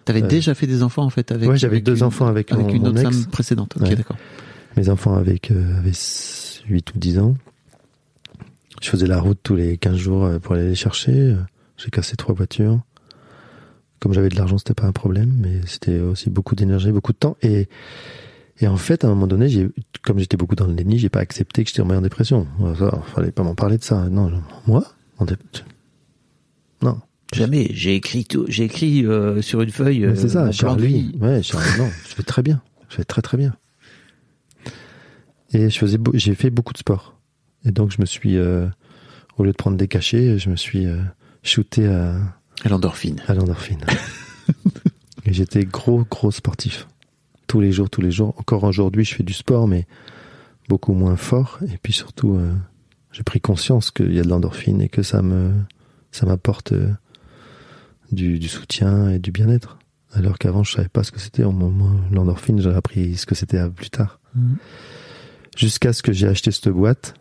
T'avais 0.05 0.21
déjà 0.21 0.53
fait 0.55 0.65
des 0.65 0.81
enfants 0.81 1.03
en 1.03 1.09
fait 1.09 1.31
avec. 1.31 1.49
Ouais, 1.49 1.57
j'avais 1.57 1.81
deux 1.81 1.97
une- 1.97 2.03
enfants 2.03 2.25
avec 2.27 2.51
mon- 2.51 2.69
une 2.69 2.81
mon 2.83 2.89
autre 2.89 3.01
ex. 3.01 3.09
femme 3.21 3.25
précédente. 3.31 3.73
Ok, 3.77 3.83
Ouais. 3.87 3.95
d'accord. 3.95 4.17
Mes 4.77 4.89
enfants 4.89 5.15
avec, 5.15 5.51
euh, 5.51 5.77
avaient 5.77 5.91
8 6.67 6.95
ou 6.95 6.99
10 6.99 7.19
ans. 7.19 7.35
Je 8.81 8.89
faisais 8.89 9.07
la 9.07 9.19
route 9.19 9.39
tous 9.41 9.55
les 9.55 9.77
15 9.77 9.95
jours 9.95 10.25
euh, 10.25 10.39
pour 10.39 10.55
aller 10.55 10.67
les 10.67 10.75
chercher. 10.75 11.13
Euh, 11.13 11.35
J'ai 11.77 11.89
cassé 11.89 12.15
trois 12.15 12.35
voitures. 12.35 12.81
Comme 13.99 14.13
j'avais 14.13 14.29
de 14.29 14.35
l'argent, 14.35 14.57
c'était 14.57 14.73
pas 14.73 14.85
un 14.85 14.91
problème, 14.91 15.33
mais 15.39 15.61
c'était 15.65 15.99
aussi 15.99 16.29
beaucoup 16.29 16.55
d'énergie, 16.55 16.91
beaucoup 16.91 17.13
de 17.13 17.17
temps. 17.17 17.37
Et, 17.41 17.67
et 18.59 18.67
en 18.67 18.77
fait, 18.77 19.03
à 19.03 19.07
un 19.07 19.11
moment 19.11 19.27
donné, 19.27 19.49
j'ai, 19.49 19.69
comme 20.03 20.19
j'étais 20.19 20.37
beaucoup 20.37 20.55
dans 20.55 20.67
le 20.67 20.73
déni, 20.73 20.99
j'ai 20.99 21.09
pas 21.09 21.21
accepté 21.21 21.63
que 21.63 21.69
j'étais 21.69 21.81
en 21.81 22.01
dépression. 22.01 22.45
Ça, 22.77 23.01
fallait 23.15 23.31
pas 23.31 23.43
m'en 23.43 23.55
parler 23.55 23.77
de 23.77 23.83
ça. 23.83 24.07
Non, 24.09 24.31
moi, 24.67 24.85
non. 26.81 26.99
Jamais. 27.33 27.69
J'ai 27.71 27.95
écrit 27.95 28.25
tout. 28.25 28.45
J'ai 28.47 28.65
écrit 28.65 29.05
euh, 29.05 29.41
sur 29.41 29.61
une 29.61 29.71
feuille. 29.71 30.07
C'est 30.15 30.29
ça, 30.29 30.41
plan 30.41 30.47
de 30.49 30.53
Charlie. 30.53 31.17
Ouais, 31.19 31.41
Charlie, 31.41 31.79
non, 31.79 31.89
je 32.03 32.15
fais 32.15 32.23
très 32.23 32.43
bien. 32.43 32.61
Je 32.89 32.97
fais 32.97 33.03
très 33.03 33.21
très 33.21 33.37
bien. 33.37 33.55
Et 35.55 35.69
je 35.69 35.77
faisais, 35.77 35.97
j'ai 36.13 36.35
fait 36.35 36.49
beaucoup 36.49 36.73
de 36.73 36.77
sport. 36.77 37.15
Et 37.63 37.71
donc 37.71 37.91
je 37.91 37.99
me 37.99 38.05
suis, 38.05 38.37
euh, 38.37 38.67
au 39.37 39.43
lieu 39.43 39.51
de 39.51 39.57
prendre 39.57 39.77
des 39.77 39.87
cachets, 39.87 40.37
je 40.37 40.49
me 40.49 40.55
suis 40.55 40.85
euh, 40.85 40.97
shooté 41.43 41.87
à, 41.87 42.17
À 42.63 42.69
l'endorphine. 42.69 43.21
à 43.27 43.33
l'endorphine. 43.33 43.79
Et 45.25 45.33
j'étais 45.33 45.65
gros 45.65 46.05
gros 46.09 46.29
sportif. 46.31 46.87
Tous 47.47 47.59
les 47.59 47.71
jours, 47.71 47.89
tous 47.89 48.01
les 48.01 48.11
jours. 48.11 48.35
Encore 48.37 48.63
aujourd'hui, 48.63 49.05
je 49.05 49.15
fais 49.15 49.23
du 49.23 49.33
sport, 49.33 49.67
mais 49.67 49.87
beaucoup 50.69 50.93
moins 50.93 51.15
fort. 51.15 51.59
Et 51.67 51.77
puis 51.81 51.93
surtout, 51.93 52.35
euh, 52.35 52.53
j'ai 53.11 53.23
pris 53.23 53.39
conscience 53.41 53.91
qu'il 53.91 54.13
y 54.13 54.19
a 54.19 54.23
de 54.23 54.29
l'endorphine 54.29 54.81
et 54.81 54.89
que 54.89 55.01
ça 55.03 55.21
me, 55.23 55.51
ça 56.11 56.25
m'apporte 56.25 56.73
euh, 56.73 56.91
du, 58.11 58.37
du 58.39 58.47
soutien 58.47 59.09
et 59.09 59.19
du 59.19 59.31
bien-être. 59.31 59.77
Alors 60.13 60.37
qu'avant, 60.37 60.63
je 60.63 60.73
savais 60.73 60.89
pas 60.89 61.03
ce 61.03 61.11
que 61.11 61.19
c'était. 61.19 61.43
Au 61.43 61.51
moment 61.51 61.91
l'endorphine, 62.11 62.61
j'ai 62.61 62.69
appris 62.73 63.17
ce 63.17 63.25
que 63.25 63.35
c'était 63.35 63.67
plus 63.69 63.89
tard. 63.89 64.19
Mhm. 64.35 64.57
Jusqu'à 65.55 65.93
ce 65.93 66.03
que 66.03 66.11
j'ai 66.13 66.27
acheté 66.27 66.51
cette 66.51 66.69
boîte. 66.69 67.13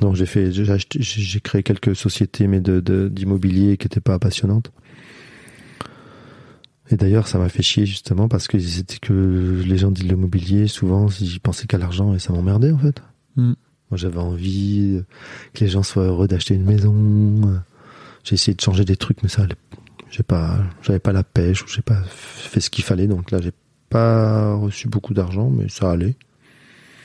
Donc 0.00 0.16
j'ai 0.16 0.26
fait, 0.26 0.50
j'ai 0.52 1.40
créé 1.40 1.62
quelques 1.62 1.94
sociétés, 1.94 2.46
mais 2.46 2.60
de 2.60 2.80
de- 2.80 3.08
d'immobilier 3.08 3.76
qui 3.76 3.84
n'étaient 3.86 4.00
pas 4.00 4.18
passionnantes. 4.18 4.72
Et 6.90 6.96
d'ailleurs, 6.96 7.28
ça 7.28 7.38
m'a 7.38 7.48
fait 7.48 7.62
chier 7.62 7.86
justement 7.86 8.28
parce 8.28 8.48
que 8.48 8.58
c'était 8.58 8.98
que 8.98 9.62
les 9.64 9.78
gens 9.78 9.90
de 9.90 10.00
l'immobilier, 10.00 10.66
souvent, 10.66 11.06
ils 11.20 11.40
pensaient 11.40 11.66
qu'à 11.66 11.78
l'argent 11.78 12.14
et 12.14 12.18
ça 12.18 12.32
m'emmerdait 12.32 12.72
en 12.72 12.78
fait. 12.78 13.02
Mhm. 13.36 13.54
Moi, 13.90 13.98
j'avais 13.98 14.18
envie 14.18 14.96
euh, 14.96 15.02
que 15.52 15.60
les 15.64 15.68
gens 15.68 15.82
soient 15.82 16.04
heureux 16.04 16.26
d'acheter 16.26 16.54
une 16.54 16.64
maison. 16.64 17.62
J'ai 18.24 18.34
essayé 18.34 18.54
de 18.54 18.60
changer 18.60 18.84
des 18.84 18.96
trucs, 18.96 19.22
mais 19.22 19.28
ça, 19.28 19.46
j'ai 20.10 20.22
pas, 20.22 20.58
j'avais 20.82 20.98
pas 20.98 21.12
la 21.12 21.22
pêche 21.22 21.62
ou 21.62 21.68
j'ai 21.68 21.82
pas 21.82 22.02
fait 22.08 22.60
ce 22.60 22.70
qu'il 22.70 22.84
fallait. 22.84 23.06
Donc 23.06 23.30
là, 23.30 23.40
j'ai 23.42 23.52
pas 23.90 24.54
reçu 24.54 24.88
beaucoup 24.88 25.12
d'argent, 25.14 25.50
mais 25.50 25.68
ça 25.68 25.90
allait. 25.90 26.16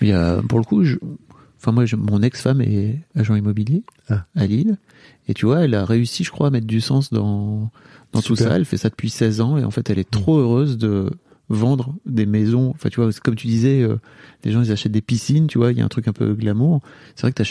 Il 0.01 0.07
y 0.09 0.11
a, 0.13 0.41
pour 0.47 0.59
le 0.59 0.63
coup, 0.65 0.83
je- 0.83 0.97
enfin 1.59 1.71
moi, 1.71 1.85
je- 1.85 1.95
mon 1.95 2.21
ex-femme 2.21 2.61
est 2.61 2.99
agent 3.15 3.35
immobilier 3.35 3.83
Ah. 4.09 4.25
à 4.35 4.45
Lille, 4.45 4.77
et 5.27 5.33
tu 5.33 5.45
vois, 5.45 5.61
elle 5.65 5.73
a 5.75 5.85
réussi, 5.85 6.23
je 6.23 6.31
crois, 6.31 6.47
à 6.47 6.49
mettre 6.51 6.67
du 6.67 6.81
sens 6.81 7.11
dans 7.11 7.71
dans 8.13 8.21
tout 8.21 8.35
ça. 8.37 8.55
Elle 8.55 8.63
fait 8.65 8.77
ça 8.77 8.89
depuis 8.89 9.09
16 9.09 9.41
ans, 9.41 9.57
et 9.57 9.63
en 9.65 9.71
fait, 9.71 9.89
elle 9.89 9.99
est 9.99 10.09
trop 10.09 10.37
heureuse 10.39 10.77
de 10.77 11.09
vendre 11.49 11.95
des 12.05 12.25
maisons. 12.25 12.69
Enfin, 12.71 12.89
tu 12.89 13.01
vois, 13.01 13.09
comme 13.23 13.35
tu 13.35 13.47
disais, 13.47 13.81
euh, 13.81 13.97
les 14.43 14.51
gens 14.51 14.61
ils 14.61 14.71
achètent 14.71 14.91
des 14.91 15.01
piscines, 15.01 15.47
tu 15.47 15.57
vois, 15.57 15.71
il 15.71 15.77
y 15.77 15.81
a 15.81 15.85
un 15.85 15.89
truc 15.89 16.07
un 16.07 16.13
peu 16.13 16.33
glamour. 16.33 16.81
C'est 17.15 17.21
vrai 17.23 17.31
que 17.33 17.43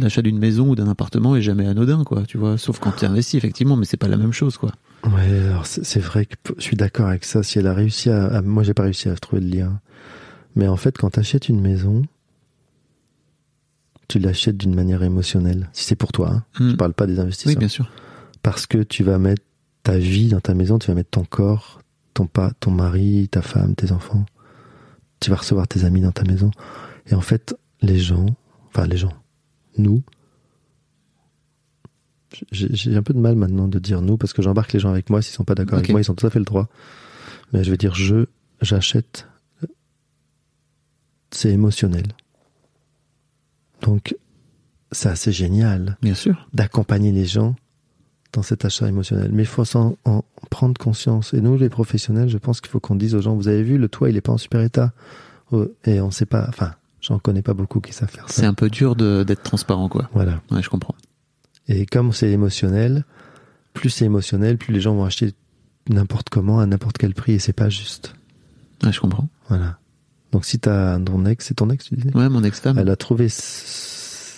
l'achat 0.00 0.22
d'une 0.22 0.38
maison 0.38 0.70
ou 0.70 0.74
d'un 0.76 0.88
appartement 0.88 1.34
est 1.36 1.42
jamais 1.42 1.66
anodin, 1.66 2.02
quoi, 2.04 2.22
tu 2.26 2.38
vois, 2.38 2.56
sauf 2.58 2.78
quand 2.80 2.92
tu 2.92 3.04
investis 3.04 3.34
effectivement, 3.36 3.76
mais 3.76 3.84
c'est 3.84 3.96
pas 3.96 4.08
la 4.08 4.16
même 4.16 4.32
chose, 4.32 4.56
quoi. 4.58 4.72
Ouais, 5.04 5.38
alors 5.48 5.66
c'est 5.66 6.00
vrai 6.00 6.26
que 6.26 6.34
je 6.56 6.62
suis 6.62 6.76
d'accord 6.76 7.06
avec 7.06 7.24
ça. 7.24 7.42
Si 7.44 7.58
elle 7.60 7.66
a 7.68 7.74
réussi 7.74 8.10
à, 8.10 8.26
à- 8.26 8.42
moi, 8.42 8.62
j'ai 8.64 8.74
pas 8.74 8.82
réussi 8.84 9.08
à 9.08 9.14
trouver 9.14 9.42
le 9.42 9.48
lien. 9.48 9.80
Mais 10.56 10.66
en 10.66 10.76
fait, 10.76 10.96
quand 10.98 11.10
tu 11.10 11.20
achètes 11.20 11.48
une 11.48 11.60
maison, 11.60 12.02
tu 14.08 14.18
l'achètes 14.18 14.56
d'une 14.56 14.74
manière 14.74 15.02
émotionnelle. 15.02 15.68
Si 15.72 15.84
c'est 15.84 15.96
pour 15.96 16.12
toi, 16.12 16.30
hein. 16.32 16.44
Hmm. 16.58 16.70
je 16.70 16.76
parle 16.76 16.94
pas 16.94 17.06
des 17.06 17.20
investisseurs. 17.20 17.50
Oui, 17.54 17.58
bien 17.58 17.68
sûr. 17.68 17.90
parce 18.42 18.66
que 18.66 18.78
tu 18.82 19.04
vas 19.04 19.18
mettre 19.18 19.42
ta 19.82 19.98
vie 19.98 20.28
dans 20.28 20.40
ta 20.40 20.54
maison, 20.54 20.78
tu 20.78 20.88
vas 20.88 20.94
mettre 20.94 21.10
ton 21.10 21.24
corps, 21.24 21.80
ton 22.14 22.26
pas, 22.26 22.52
ton 22.58 22.70
mari, 22.70 23.28
ta 23.30 23.42
femme, 23.42 23.74
tes 23.74 23.92
enfants, 23.92 24.24
tu 25.20 25.30
vas 25.30 25.36
recevoir 25.36 25.68
tes 25.68 25.84
amis 25.84 26.00
dans 26.00 26.12
ta 26.12 26.24
maison. 26.24 26.50
Et 27.06 27.14
en 27.14 27.20
fait, 27.20 27.54
les 27.82 27.98
gens, 27.98 28.26
enfin 28.68 28.86
les 28.86 28.96
gens, 28.96 29.12
nous, 29.78 30.02
j'ai 32.50 32.96
un 32.96 33.02
peu 33.02 33.14
de 33.14 33.18
mal 33.18 33.36
maintenant 33.36 33.68
de 33.68 33.78
dire 33.78 34.02
nous 34.02 34.16
parce 34.16 34.32
que 34.32 34.42
j'embarque 34.42 34.72
les 34.72 34.80
gens 34.80 34.90
avec 34.90 35.10
moi. 35.10 35.22
S'ils 35.22 35.34
sont 35.34 35.44
pas 35.44 35.54
d'accord 35.54 35.78
avec 35.78 35.90
moi, 35.90 36.00
ils 36.00 36.10
ont 36.10 36.14
tout 36.14 36.26
à 36.26 36.30
fait 36.30 36.38
le 36.38 36.44
droit. 36.44 36.68
Mais 37.52 37.64
je 37.64 37.70
vais 37.70 37.76
dire 37.76 37.94
je, 37.94 38.26
j'achète. 38.60 39.26
C'est 41.36 41.50
émotionnel. 41.50 42.06
Donc, 43.82 44.16
c'est 44.92 45.08
assez 45.08 45.32
génial 45.32 45.96
Bien 46.02 46.14
sûr. 46.14 46.48
d'accompagner 46.54 47.12
les 47.12 47.26
gens 47.26 47.54
dans 48.32 48.42
cet 48.42 48.64
achat 48.64 48.88
émotionnel. 48.88 49.30
Mais 49.32 49.42
il 49.42 49.48
faut 49.48 49.64
s'en 49.64 49.96
en 50.04 50.24
prendre 50.50 50.78
conscience. 50.80 51.34
Et 51.34 51.40
nous, 51.40 51.56
les 51.56 51.68
professionnels, 51.68 52.28
je 52.28 52.38
pense 52.38 52.60
qu'il 52.60 52.70
faut 52.70 52.80
qu'on 52.80 52.94
dise 52.94 53.14
aux 53.14 53.20
gens, 53.20 53.34
vous 53.34 53.48
avez 53.48 53.62
vu, 53.62 53.78
le 53.78 53.88
toit, 53.88 54.08
il 54.10 54.16
est 54.16 54.20
pas 54.20 54.32
en 54.32 54.38
super 54.38 54.60
état. 54.62 54.92
Oh, 55.52 55.66
Et 55.84 56.00
on 56.00 56.10
sait 56.10 56.26
pas, 56.26 56.46
enfin, 56.48 56.74
j'en 57.00 57.18
connais 57.18 57.42
pas 57.42 57.54
beaucoup 57.54 57.80
qui 57.80 57.92
savent 57.92 58.10
faire 58.10 58.24
C'est 58.28 58.42
ça. 58.42 58.48
un 58.48 58.54
peu 58.54 58.70
dur 58.70 58.96
d'être 58.96 59.42
transparent, 59.42 59.88
quoi. 59.88 60.08
Voilà. 60.12 60.40
Ouais, 60.50 60.62
je 60.62 60.68
comprends. 60.70 60.94
Et 61.68 61.84
comme 61.86 62.12
c'est 62.12 62.30
émotionnel, 62.30 63.04
plus 63.74 63.90
c'est 63.90 64.04
émotionnel, 64.06 64.56
plus 64.56 64.72
les 64.72 64.80
gens 64.80 64.94
vont 64.94 65.04
acheter 65.04 65.32
n'importe 65.88 66.30
comment, 66.30 66.60
à 66.60 66.66
n'importe 66.66 66.96
quel 66.98 67.14
prix, 67.14 67.32
et 67.34 67.38
c'est 67.38 67.52
pas 67.52 67.68
juste. 67.68 68.14
Ouais, 68.82 68.92
je 68.92 69.00
comprends. 69.00 69.28
Voilà. 69.48 69.78
Donc 70.32 70.44
si 70.44 70.58
t'as 70.58 70.98
ton 70.98 71.24
ex, 71.26 71.46
c'est 71.46 71.54
ton 71.54 71.70
ex, 71.70 71.84
tu 71.86 71.94
disais? 71.94 72.14
Ouais, 72.16 72.28
mon 72.28 72.42
ex-femme. 72.44 72.78
Elle 72.78 72.90
a 72.90 72.96
trouvé 72.96 73.28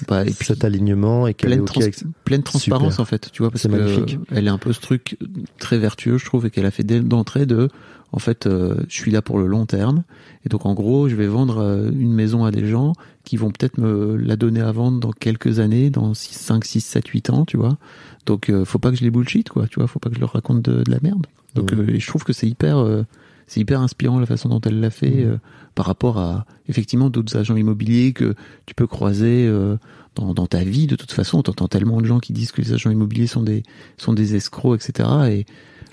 Bah, 0.07 0.23
et 0.25 0.31
puis, 0.31 0.47
cet 0.47 0.65
alignement 0.65 1.27
et 1.27 1.35
qu'elle 1.35 1.53
est 1.53 1.57
pleine, 1.57 1.63
ok 1.63 1.67
trans- 1.67 1.81
avec 1.83 1.97
pleine 2.25 2.43
transparence 2.45 2.93
Super. 2.95 3.01
en 3.03 3.05
fait 3.05 3.31
tu 3.33 3.43
vois 3.43 3.51
parce 3.51 3.63
C'est 3.63 3.69
que 3.69 3.75
magnifique. 3.77 4.19
elle 4.31 4.47
est 4.47 4.51
un 4.51 4.59
peu 4.59 4.73
ce 4.73 4.81
truc 4.81 5.19
très 5.59 5.77
vertueux 5.79 6.19
je 6.19 6.25
trouve 6.25 6.47
et 6.47 6.51
qu'elle 6.51 6.67
a 6.67 6.71
fait 6.71 6.85
d'entrée 6.85 7.47
de 7.47 7.69
en 8.13 8.21
fait 8.21 8.47
euh, 8.47 8.77
je 8.89 8.95
suis 8.95 9.11
là 9.11 9.23
pour 9.23 9.41
le 9.41 9.49
long 9.49 9.67
terme 9.67 10.05
et 10.47 10.49
donc 10.49 10.67
en 10.67 10.75
gros 10.75 11.09
je 11.09 11.17
vais 11.17 11.27
vendre 11.27 11.59
euh, 11.59 11.91
une 11.91 12.13
maison 12.13 12.45
à 12.45 12.53
des 12.53 12.65
gens 12.69 12.93
qui 13.25 13.37
vont 13.37 13.51
peut-être 13.51 13.79
me 13.79 14.15
la 14.17 14.37
donner 14.37 14.61
à 14.61 14.71
vendre 14.71 15.01
dans 15.01 15.11
quelques 15.11 15.59
années 15.59 15.91
dans 15.91 16.15
6, 16.15 16.33
5 16.33 16.65
6 16.65 16.81
7 16.81 17.09
8 17.09 17.31
ans 17.31 17.45
tu 17.45 17.57
vois 17.57 17.77
donc 18.25 18.51
euh, 18.51 18.65
faut 18.65 18.79
pas 18.79 18.91
que 18.93 18.97
je 18.97 19.03
les 19.03 19.11
bullshit 19.11 19.49
quoi 19.49 19.67
tu 19.67 19.81
vois 19.81 19.89
faut 19.89 19.99
pas 19.99 20.11
que 20.11 20.15
je 20.15 20.21
leur 20.21 20.33
raconte 20.35 20.63
de, 20.63 20.85
de 20.85 20.91
la 20.93 20.99
merde 21.03 21.27
donc 21.57 21.73
euh, 21.73 21.85
et 21.89 21.99
je 21.99 22.07
trouve 22.07 22.23
que 22.23 22.33
c'est 22.33 22.47
hyper 22.49 22.79
euh, 22.79 23.03
c'est 23.49 23.59
hyper 23.61 23.81
inspirant 23.81 24.21
la 24.21 24.27
façon 24.27 24.49
dont 24.49 24.61
elle 24.61 24.79
l'a 24.79 24.91
fait 24.91 25.11
Mhm. 25.25 25.31
euh, 25.33 25.37
par 25.75 25.87
rapport 25.87 26.19
à 26.19 26.47
effectivement 26.69 27.11
d'autres 27.11 27.37
agents 27.37 27.57
immobiliers 27.57 28.13
que 28.13 28.35
tu 28.67 28.75
peux 28.77 28.87
croiser 28.87 29.47
euh, 29.49 29.77
dans, 30.15 30.35
dans 30.35 30.47
ta 30.47 30.63
vie 30.63 30.87
de 30.87 30.95
toute 30.97 31.11
façon 31.13 31.43
t'entends 31.43 31.67
tellement 31.69 32.01
de 32.01 32.07
gens 32.07 32.21
qui 32.21 32.33
disent 32.33 32.53
que 32.53 32.61
les 32.63 32.73
agents 32.73 32.91
immobiliers 32.91 33.27
sont 33.27 33.43
des 33.43 33.63
sont 33.97 34.13
des 34.13 34.35
escrocs 34.37 34.81
etc 34.81 35.09
et 35.31 35.47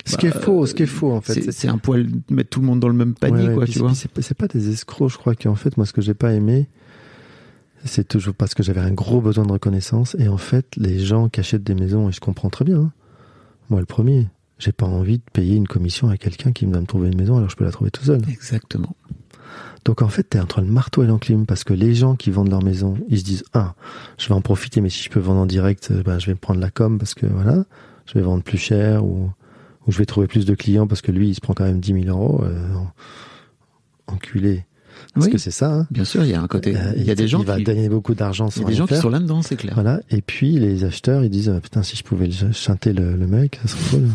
Ce 0.04 0.16
qui 0.16 0.26
est 0.26 0.34
bah, 0.34 0.40
faux, 0.40 0.66
ce 0.66 0.74
qui 0.74 0.82
est 0.84 0.86
faux 0.86 1.12
en 1.12 1.20
fait. 1.20 1.50
c'est 1.50 1.68
un 1.68 1.78
poil 1.78 2.06
de 2.06 2.20
mettre 2.34 2.50
tout 2.50 2.60
le 2.60 2.66
monde 2.66 2.78
dans 2.80 2.88
le 2.88 2.94
même 2.94 3.14
panier 3.14 3.48
Ouais, 3.48 3.54
quoi 3.54 3.66
tu 3.66 3.78
vois 3.80 3.88
puis 3.88 3.96
C'est 3.96 4.10
pas- 4.10 4.22
c'est 4.22 4.36
pas 4.36 4.46
des 4.48 4.68
escrocs, 4.70 5.10
je 5.10 5.16
crois 5.18 5.34
qu'en 5.34 5.54
fait, 5.56 5.76
moi, 5.76 5.84
ce 5.86 5.92
que 5.92 6.00
j'ai 6.00 6.14
pas 6.14 6.32
aimé, 6.32 6.68
c'est 7.84 8.06
toujours 8.08 8.34
parce 8.34 8.54
que 8.54 8.62
j'avais 8.62 8.80
un 8.80 8.92
gros 8.92 9.20
besoin 9.20 9.44
de 9.46 9.52
reconnaissance. 9.52 10.16
Et 10.18 10.28
en 10.28 10.36
fait, 10.38 10.66
les 10.76 10.98
gens 10.98 11.28
qui 11.28 11.40
achètent 11.40 11.62
des 11.64 11.74
maisons, 11.74 12.08
et 12.08 12.12
je 12.12 12.20
comprends 12.20 12.50
très 12.50 12.64
bien, 12.64 12.78
hein, 12.80 12.92
moi 13.70 13.80
le 13.80 13.86
premier, 13.86 14.28
j'ai 14.58 14.72
pas 14.72 14.86
envie 14.86 15.18
de 15.18 15.24
payer 15.32 15.56
une 15.56 15.68
commission 15.68 16.08
à 16.08 16.16
quelqu'un 16.16 16.52
qui 16.52 16.64
va 16.66 16.80
me 16.80 16.86
trouver 16.86 17.08
une 17.08 17.16
maison 17.18 17.36
alors 17.36 17.50
je 17.50 17.56
peux 17.56 17.64
la 17.64 17.70
trouver 17.72 17.90
tout 17.90 18.04
seul. 18.04 18.20
exactement 18.28 18.94
Donc 19.84 20.02
en 20.02 20.08
fait, 20.08 20.24
t'es 20.24 20.40
entre 20.40 20.60
le 20.60 20.66
marteau 20.66 21.02
et 21.04 21.06
l'enclume 21.06 21.46
parce 21.46 21.62
que 21.64 21.72
les 21.74 21.94
gens 21.94 22.16
qui 22.16 22.30
vendent 22.30 22.50
leur 22.50 22.62
maison, 22.62 22.94
ils 23.08 23.18
se 23.20 23.24
disent 23.24 23.44
ah, 23.54 23.74
je 24.18 24.28
vais 24.28 24.34
en 24.34 24.40
profiter, 24.40 24.80
mais 24.80 24.90
si 24.90 25.02
je 25.02 25.10
peux 25.10 25.20
vendre 25.20 25.40
en 25.40 25.46
direct, 25.46 25.92
ben 26.04 26.18
je 26.18 26.26
vais 26.26 26.32
me 26.32 26.38
prendre 26.38 26.60
la 26.60 26.70
com 26.70 26.98
parce 26.98 27.14
que 27.14 27.26
voilà, 27.26 27.64
je 28.06 28.14
vais 28.14 28.22
vendre 28.22 28.42
plus 28.42 28.58
cher 28.58 29.04
ou 29.04 29.30
ou 29.86 29.92
je 29.92 29.98
vais 29.98 30.06
trouver 30.06 30.26
plus 30.26 30.44
de 30.46 30.54
clients 30.56 30.88
parce 30.88 31.00
que 31.02 31.12
lui, 31.12 31.28
il 31.28 31.34
se 31.36 31.40
prend 31.40 31.54
quand 31.54 31.62
même 31.64 31.78
10 31.78 32.02
000 32.04 32.06
euros, 32.08 32.42
euh, 32.42 32.74
en- 32.74 34.14
enculé. 34.14 34.64
Parce 35.14 35.26
Oui. 35.26 35.32
que 35.32 35.38
c'est 35.38 35.50
ça. 35.50 35.72
Hein. 35.72 35.86
bien 35.90 36.04
sûr 36.04 36.24
il 36.24 36.30
y 36.30 36.34
a 36.34 36.40
un 36.42 36.46
côté 36.48 36.74
Euh, 36.76 36.92
il 36.96 37.04
y 37.04 37.10
a 37.10 37.14
des 37.14 37.28
gens 37.28 37.40
il 37.40 37.46
va 37.46 37.56
qui 37.58 37.64
gagner 37.64 37.88
beaucoup 37.88 38.14
d'argent 38.14 38.48
il 38.56 38.62
y 38.62 38.64
a 38.64 38.68
des 38.68 38.74
gens 38.74 38.86
qui 38.86 38.96
sont 38.96 39.10
là 39.10 39.18
dedans 39.18 39.42
c'est 39.42 39.56
clair 39.56 39.74
Voilà. 39.74 40.00
Et 40.10 40.22
puis 40.22 40.58
les 40.58 40.84
acheteurs, 40.84 41.22
ils 41.22 41.30
disent 41.30 41.50
ah, 41.54 41.60
putain 41.60 41.82
si 41.82 41.96
je 41.96 42.02
pouvais 42.02 42.30
chanter 42.52 42.92
le, 42.92 43.14
le 43.14 43.26
mec, 43.26 43.60
ça 43.62 43.68
serait 43.68 43.98
cool. 43.98 44.08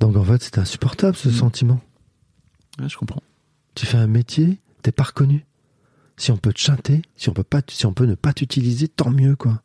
Donc 0.00 0.16
en 0.16 0.24
fait, 0.24 0.42
c'est 0.42 0.58
insupportable 0.58 1.16
ce 1.16 1.28
Mm. 1.28 1.32
sentiment. 1.32 1.80
Ouais, 2.80 2.88
je 2.88 2.96
comprends 2.96 3.22
Tu 3.74 3.86
fais 3.86 3.96
un 3.98 4.06
métier, 4.06 4.58
t'es 4.82 4.92
pas 4.92 5.04
reconnu. 5.04 5.44
Si 6.16 6.30
on 6.32 6.36
peut 6.36 6.52
te 6.52 6.58
chanter, 6.60 7.02
si 7.16 7.28
on 7.28 7.32
peut 7.32 7.44
pas, 7.44 7.62
si 7.68 7.86
on 7.86 7.92
peut 7.92 8.06
ne 8.06 8.14
pas 8.16 8.32
t'utiliser, 8.32 8.88
tant 8.88 9.10
mieux 9.10 9.36
quoi. 9.36 9.62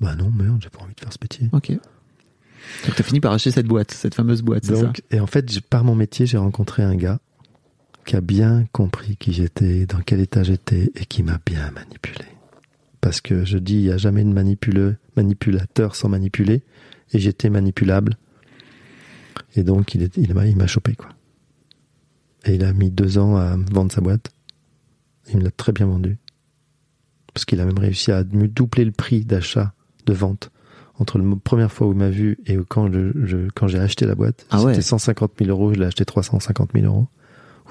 Bah 0.00 0.14
non, 0.16 0.30
merde, 0.30 0.58
j'ai 0.62 0.68
pas 0.68 0.82
envie 0.82 0.94
de 0.94 1.00
faire 1.00 1.12
ce 1.12 1.18
métier. 1.22 1.48
ok 1.52 1.72
donc 2.86 2.94
t'as 2.96 3.02
fini 3.02 3.20
par 3.20 3.30
acheter 3.34 3.50
cette 3.50 3.66
boîte 3.66 3.90
cette 3.90 4.14
fameuse 4.14 4.40
boîte 4.40 4.64
ça 4.64 4.90
et 5.10 5.20
en 5.20 5.26
fait, 5.26 5.60
par 5.60 5.84
mon 5.84 5.94
métier, 5.94 6.24
j'ai 6.24 6.38
rencontré 6.38 6.82
un 6.82 6.94
gars 6.96 7.18
qui 8.06 8.16
a 8.16 8.22
bien 8.22 8.64
compris 8.72 9.16
qui 9.18 9.34
j'étais, 9.34 9.84
dans 9.84 10.00
quel 10.00 10.20
état 10.20 10.42
j'étais, 10.42 10.90
et 10.94 11.04
qui 11.04 11.22
m'a 11.22 11.38
bien 11.44 11.70
manipulé. 11.72 12.24
Parce 13.02 13.20
que 13.20 13.44
je 13.44 13.58
dis, 13.58 13.74
il 13.74 13.82
n'y 13.82 13.90
a 13.90 13.98
jamais 13.98 14.24
de 14.24 14.30
manipuleux, 14.30 14.96
manipulateur 15.16 15.94
sans 15.94 16.08
manipuler, 16.08 16.62
et 17.12 17.18
j'étais 17.18 17.50
manipulable. 17.50 18.16
Et 19.56 19.62
donc, 19.62 19.94
il, 19.94 20.02
est, 20.02 20.16
il 20.16 20.34
m'a, 20.34 20.46
il 20.46 20.56
m'a 20.56 20.66
chopé, 20.66 20.94
quoi. 20.94 21.08
Et 22.44 22.54
il 22.56 22.64
a 22.64 22.72
mis 22.72 22.90
deux 22.90 23.18
ans 23.18 23.36
à 23.36 23.56
vendre 23.56 23.90
sa 23.92 24.00
boîte. 24.00 24.32
Il 25.30 25.38
me 25.38 25.44
l'a 25.44 25.50
très 25.50 25.72
bien 25.72 25.86
vendu. 25.86 26.18
Parce 27.32 27.44
qu'il 27.44 27.60
a 27.60 27.64
même 27.64 27.78
réussi 27.78 28.12
à 28.12 28.22
me 28.24 28.46
doubler 28.48 28.84
le 28.84 28.92
prix 28.92 29.24
d'achat, 29.24 29.72
de 30.06 30.12
vente, 30.12 30.50
entre 30.98 31.18
la 31.18 31.36
première 31.36 31.72
fois 31.72 31.86
où 31.88 31.92
il 31.92 31.98
m'a 31.98 32.10
vu 32.10 32.38
et 32.46 32.56
quand, 32.68 32.92
je, 32.92 33.10
je- 33.24 33.48
quand 33.54 33.66
j'ai 33.66 33.78
acheté 33.78 34.06
la 34.06 34.14
boîte. 34.14 34.46
Ah 34.50 34.62
ouais. 34.62 34.74
C'était 34.74 34.82
150 34.82 35.32
000 35.38 35.50
euros, 35.50 35.72
je 35.74 35.80
l'ai 35.80 35.86
acheté 35.86 36.04
350 36.04 36.70
000 36.74 36.86
euros. 36.86 37.08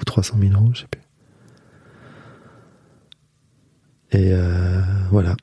Ou 0.00 0.04
300 0.04 0.36
000 0.40 0.52
euros, 0.54 0.70
je 0.74 0.80
sais 0.80 0.86
plus. 0.90 1.00
Et 4.10 4.30
euh, 4.32 4.80
voilà. 5.10 5.36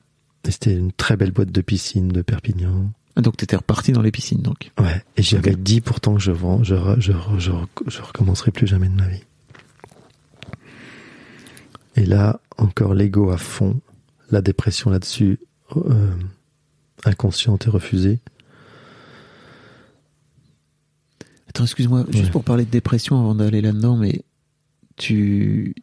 Et 0.46 0.50
c'était 0.50 0.74
une 0.76 0.92
très 0.92 1.16
belle 1.16 1.30
boîte 1.32 1.50
de 1.52 1.60
piscine 1.60 2.08
de 2.08 2.22
Perpignan. 2.22 2.92
Donc 3.16 3.36
t'étais 3.36 3.56
reparti 3.56 3.92
dans 3.92 4.00
les 4.02 4.10
piscines 4.10 4.40
donc 4.40 4.70
Ouais. 4.80 5.02
Et 5.16 5.22
j'avais 5.22 5.54
dit 5.54 5.80
pourtant 5.82 6.14
que 6.14 6.20
je, 6.20 6.30
vends- 6.32 6.62
je, 6.64 6.74
je, 6.98 7.12
je, 7.38 7.50
je 7.88 8.00
recommencerai 8.02 8.50
plus 8.52 8.66
jamais 8.66 8.88
de 8.88 8.94
ma 8.94 9.06
vie. 9.08 9.22
Et 11.96 12.06
là, 12.06 12.40
encore 12.56 12.94
l'ego 12.94 13.30
à 13.30 13.36
fond, 13.36 13.80
la 14.30 14.40
dépression 14.40 14.88
là-dessus, 14.90 15.38
euh, 15.76 16.10
inconsciente 17.04 17.66
et 17.66 17.70
refusée. 17.70 18.18
Attends, 21.48 21.64
excuse-moi, 21.64 22.06
juste 22.10 22.30
pour 22.30 22.44
parler 22.44 22.64
de 22.64 22.70
dépression 22.70 23.18
avant 23.20 23.34
d'aller 23.34 23.60
là-dedans, 23.60 23.98
mais 23.98 24.22
tu, 24.96 25.74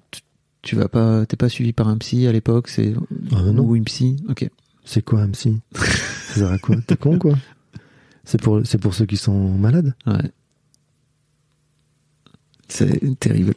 tu- 0.63 0.75
vas 0.75 0.88
pas, 0.88 1.27
t'es 1.27 1.38
pas 1.38 1.47
suivi 1.49 1.73
par 1.73 1.88
un 1.88 1.97
psy 1.99 2.25
à 2.25 2.32
l'époque, 2.32 2.69
c'est 2.69 2.93
Ah, 3.32 3.41
non. 3.43 3.63
ou 3.63 3.75
une 3.75 3.84
psy, 3.86 4.15
ok. 4.30 4.49
C'est 4.84 5.03
quoi 5.03 5.21
un 5.21 5.30
psy? 5.30 5.59
Ça 6.30 6.36
sert 6.36 6.51
à 6.51 6.59
quoi 6.59 6.75
T'es 6.86 6.95
con 6.95 7.17
quoi 7.17 7.36
C'est 8.23 8.39
pour, 8.41 8.61
c'est 8.63 8.77
pour 8.77 8.93
ceux 8.93 9.05
qui 9.05 9.17
sont 9.17 9.49
malades 9.49 9.95
Ouais. 10.05 10.32
C'est 12.67 13.19
terrible. 13.19 13.55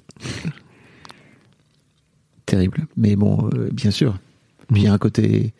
terrible. 2.46 2.86
Mais 2.96 3.14
bon, 3.14 3.50
euh, 3.52 3.68
bien 3.70 3.90
sûr. 3.90 4.18
Puis 4.72 4.82
il 4.82 4.84
y 4.84 4.88
a 4.88 4.92
un 4.92 4.98
côté. 4.98 5.52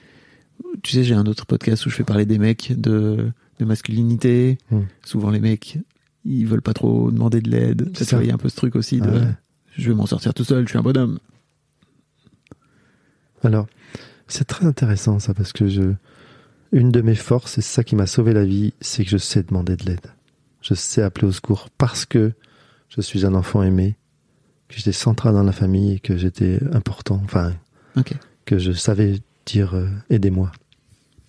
Tu 0.83 0.93
sais, 0.93 1.05
j'ai 1.05 1.15
un 1.15 1.27
autre 1.27 1.45
podcast 1.45 1.85
où 1.85 1.91
je 1.91 1.97
fais 1.97 2.05
parler 2.05 2.25
des 2.25 2.39
mecs 2.39 2.73
de, 2.81 3.31
de 3.59 3.65
masculinité. 3.67 4.57
Mm. 4.71 4.81
Souvent, 5.05 5.29
les 5.29 5.41
mecs, 5.41 5.79
ils 6.25 6.47
veulent 6.47 6.63
pas 6.63 6.73
trop 6.73 7.11
demander 7.11 7.43
de 7.43 7.51
l'aide. 7.51 7.93
Il 8.01 8.27
y 8.27 8.31
a 8.31 8.35
un 8.35 8.39
peu 8.39 8.49
ce 8.49 8.57
truc 8.57 8.75
aussi 8.75 9.01
de. 9.01 9.09
Ah 9.09 9.13
ouais. 9.13 9.35
Je 9.77 9.91
vais 9.91 9.95
m'en 9.95 10.07
sortir 10.07 10.33
tout 10.33 10.45
seul, 10.45 10.65
je 10.65 10.71
suis 10.71 10.79
un 10.79 10.83
bonhomme. 10.83 11.19
Alors, 13.43 13.67
c'est 14.29 14.45
très 14.45 14.65
intéressant 14.67 15.19
ça 15.19 15.35
parce 15.35 15.53
que 15.53 15.67
je, 15.69 15.93
une 16.73 16.91
de 16.91 17.01
mes 17.03 17.15
forces, 17.15 17.59
et 17.59 17.61
c'est 17.61 17.75
ça 17.75 17.85
qui 17.85 17.97
m'a 17.97 18.07
sauvé 18.07 18.33
la 18.33 18.45
vie, 18.45 18.73
c'est 18.81 19.05
que 19.05 19.11
je 19.11 19.19
sais 19.19 19.43
demander 19.43 19.77
de 19.77 19.85
l'aide. 19.85 20.07
Je 20.63 20.75
sais 20.75 21.03
appeler 21.03 21.27
au 21.29 21.33
secours 21.33 21.69
parce 21.77 22.07
que 22.07 22.33
je 22.89 23.01
suis 23.01 23.27
un 23.27 23.35
enfant 23.35 23.63
aimé, 23.63 23.97
que 24.69 24.77
j'étais 24.77 24.93
central 24.93 25.35
dans 25.35 25.43
la 25.43 25.53
famille 25.53 25.95
et 25.95 25.99
que 25.99 26.17
j'étais 26.17 26.61
important, 26.73 27.21
enfin, 27.25 27.53
que 28.47 28.59
je 28.59 28.73
savais 28.73 29.21
dire 29.45 29.75
euh, 29.75 29.89
aidez-moi. 30.11 30.51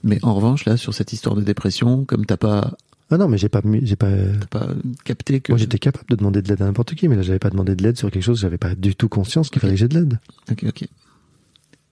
Mais 0.03 0.19
en 0.23 0.33
revanche, 0.33 0.65
là, 0.65 0.77
sur 0.77 0.93
cette 0.93 1.13
histoire 1.13 1.35
de 1.35 1.41
dépression, 1.41 2.05
comme 2.05 2.25
t'as 2.25 2.37
pas, 2.37 2.75
Ah 3.09 3.17
non, 3.17 3.27
mais 3.27 3.37
j'ai 3.37 3.49
pas, 3.49 3.61
j'ai 3.81 3.95
pas. 3.95 4.11
pas 4.49 4.67
capté 5.03 5.39
que. 5.39 5.51
Moi, 5.51 5.57
j'étais 5.59 5.79
capable 5.79 6.09
de 6.09 6.15
demander 6.15 6.41
de 6.41 6.47
l'aide 6.49 6.61
à 6.61 6.65
n'importe 6.65 6.95
qui, 6.95 7.07
mais 7.07 7.15
là, 7.15 7.21
j'avais 7.21 7.39
pas 7.39 7.49
demandé 7.49 7.75
de 7.75 7.83
l'aide 7.83 7.97
sur 7.97 8.11
quelque 8.11 8.23
chose, 8.23 8.39
j'avais 8.39 8.57
pas 8.57 8.75
du 8.75 8.95
tout 8.95 9.09
conscience 9.09 9.49
qu'il 9.49 9.61
fallait 9.61 9.73
que 9.73 9.79
j'ai 9.79 9.87
de 9.87 9.99
l'aide. 9.99 10.19
Ok, 10.51 10.63
ok. 10.67 10.87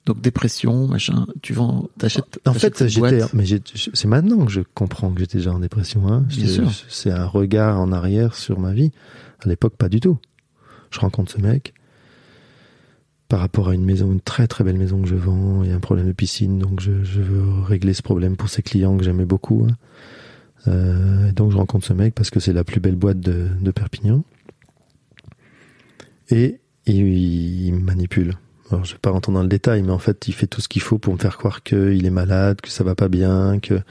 Donc 0.05 0.19
dépression, 0.19 0.87
machin, 0.87 1.27
tu 1.43 1.53
vends, 1.53 1.87
t'achètes. 1.99 2.39
En 2.47 2.53
fait, 2.53 2.87
j'étais, 2.87 3.01
mais 3.33 3.45
c'est 3.93 4.07
maintenant 4.07 4.45
que 4.45 4.51
je 4.51 4.61
comprends 4.73 5.11
que 5.11 5.19
j'étais 5.19 5.37
déjà 5.37 5.53
en 5.53 5.59
dépression. 5.59 6.07
Hein. 6.07 6.25
C'est- 6.89 7.11
un 7.11 7.25
regard 7.25 7.79
en 7.79 7.91
arrière 7.91 8.33
sur 8.35 8.59
ma 8.59 8.73
vie. 8.73 8.91
À 9.45 9.47
l'époque, 9.47 9.75
pas 9.75 9.89
du 9.89 9.99
tout. 9.99 10.17
Je 10.89 10.99
rencontre 10.99 11.31
ce 11.31 11.39
mec 11.39 11.73
par 13.29 13.39
rapport 13.39 13.69
à 13.69 13.75
une 13.75 13.85
maison, 13.85 14.11
une 14.11 14.19
très 14.21 14.47
très 14.47 14.63
belle 14.63 14.77
maison 14.77 15.01
que 15.01 15.07
je 15.07 15.15
vends. 15.15 15.63
Il 15.63 15.69
y 15.69 15.71
a 15.71 15.75
un 15.75 15.79
problème 15.79 16.07
de 16.07 16.11
piscine, 16.13 16.57
donc 16.59 16.81
je, 16.81 17.03
je 17.03 17.21
veux 17.21 17.61
régler 17.61 17.93
ce 17.93 18.01
problème 18.01 18.35
pour 18.35 18.49
ses 18.49 18.61
clients 18.63 18.97
que 18.97 19.03
j'aimais 19.03 19.25
beaucoup. 19.25 19.67
hein. 19.69 19.75
Euh, 20.67 21.29
et 21.29 21.31
donc 21.31 21.51
je 21.51 21.57
rencontre 21.57 21.85
ce 21.85 21.93
mec 21.93 22.13
parce 22.13 22.29
que 22.29 22.39
c'est 22.39 22.53
la 22.53 22.63
plus 22.63 22.79
belle 22.79 22.95
boîte 22.95 23.19
de, 23.19 23.47
de 23.61 23.71
Perpignan. 23.71 24.23
Et 26.29 26.59
et 26.87 26.97
il, 26.97 27.73
manipule. 27.75 28.33
Alors, 28.71 28.85
je 28.85 28.93
vais 28.93 28.99
pas 28.99 29.09
rentrer 29.09 29.33
dans 29.33 29.41
le 29.41 29.47
détail, 29.49 29.81
mais 29.83 29.91
en 29.91 29.99
fait, 29.99 30.27
il 30.27 30.33
fait 30.33 30.47
tout 30.47 30.61
ce 30.61 30.69
qu'il 30.69 30.81
faut 30.81 30.97
pour 30.97 31.13
me 31.13 31.19
faire 31.19 31.37
croire 31.37 31.61
qu'il 31.61 32.05
est 32.05 32.09
malade, 32.09 32.61
que 32.61 32.69
ça 32.69 32.83
va 32.83 32.95
pas 32.95 33.09
bien, 33.09 33.59
que 33.59 33.81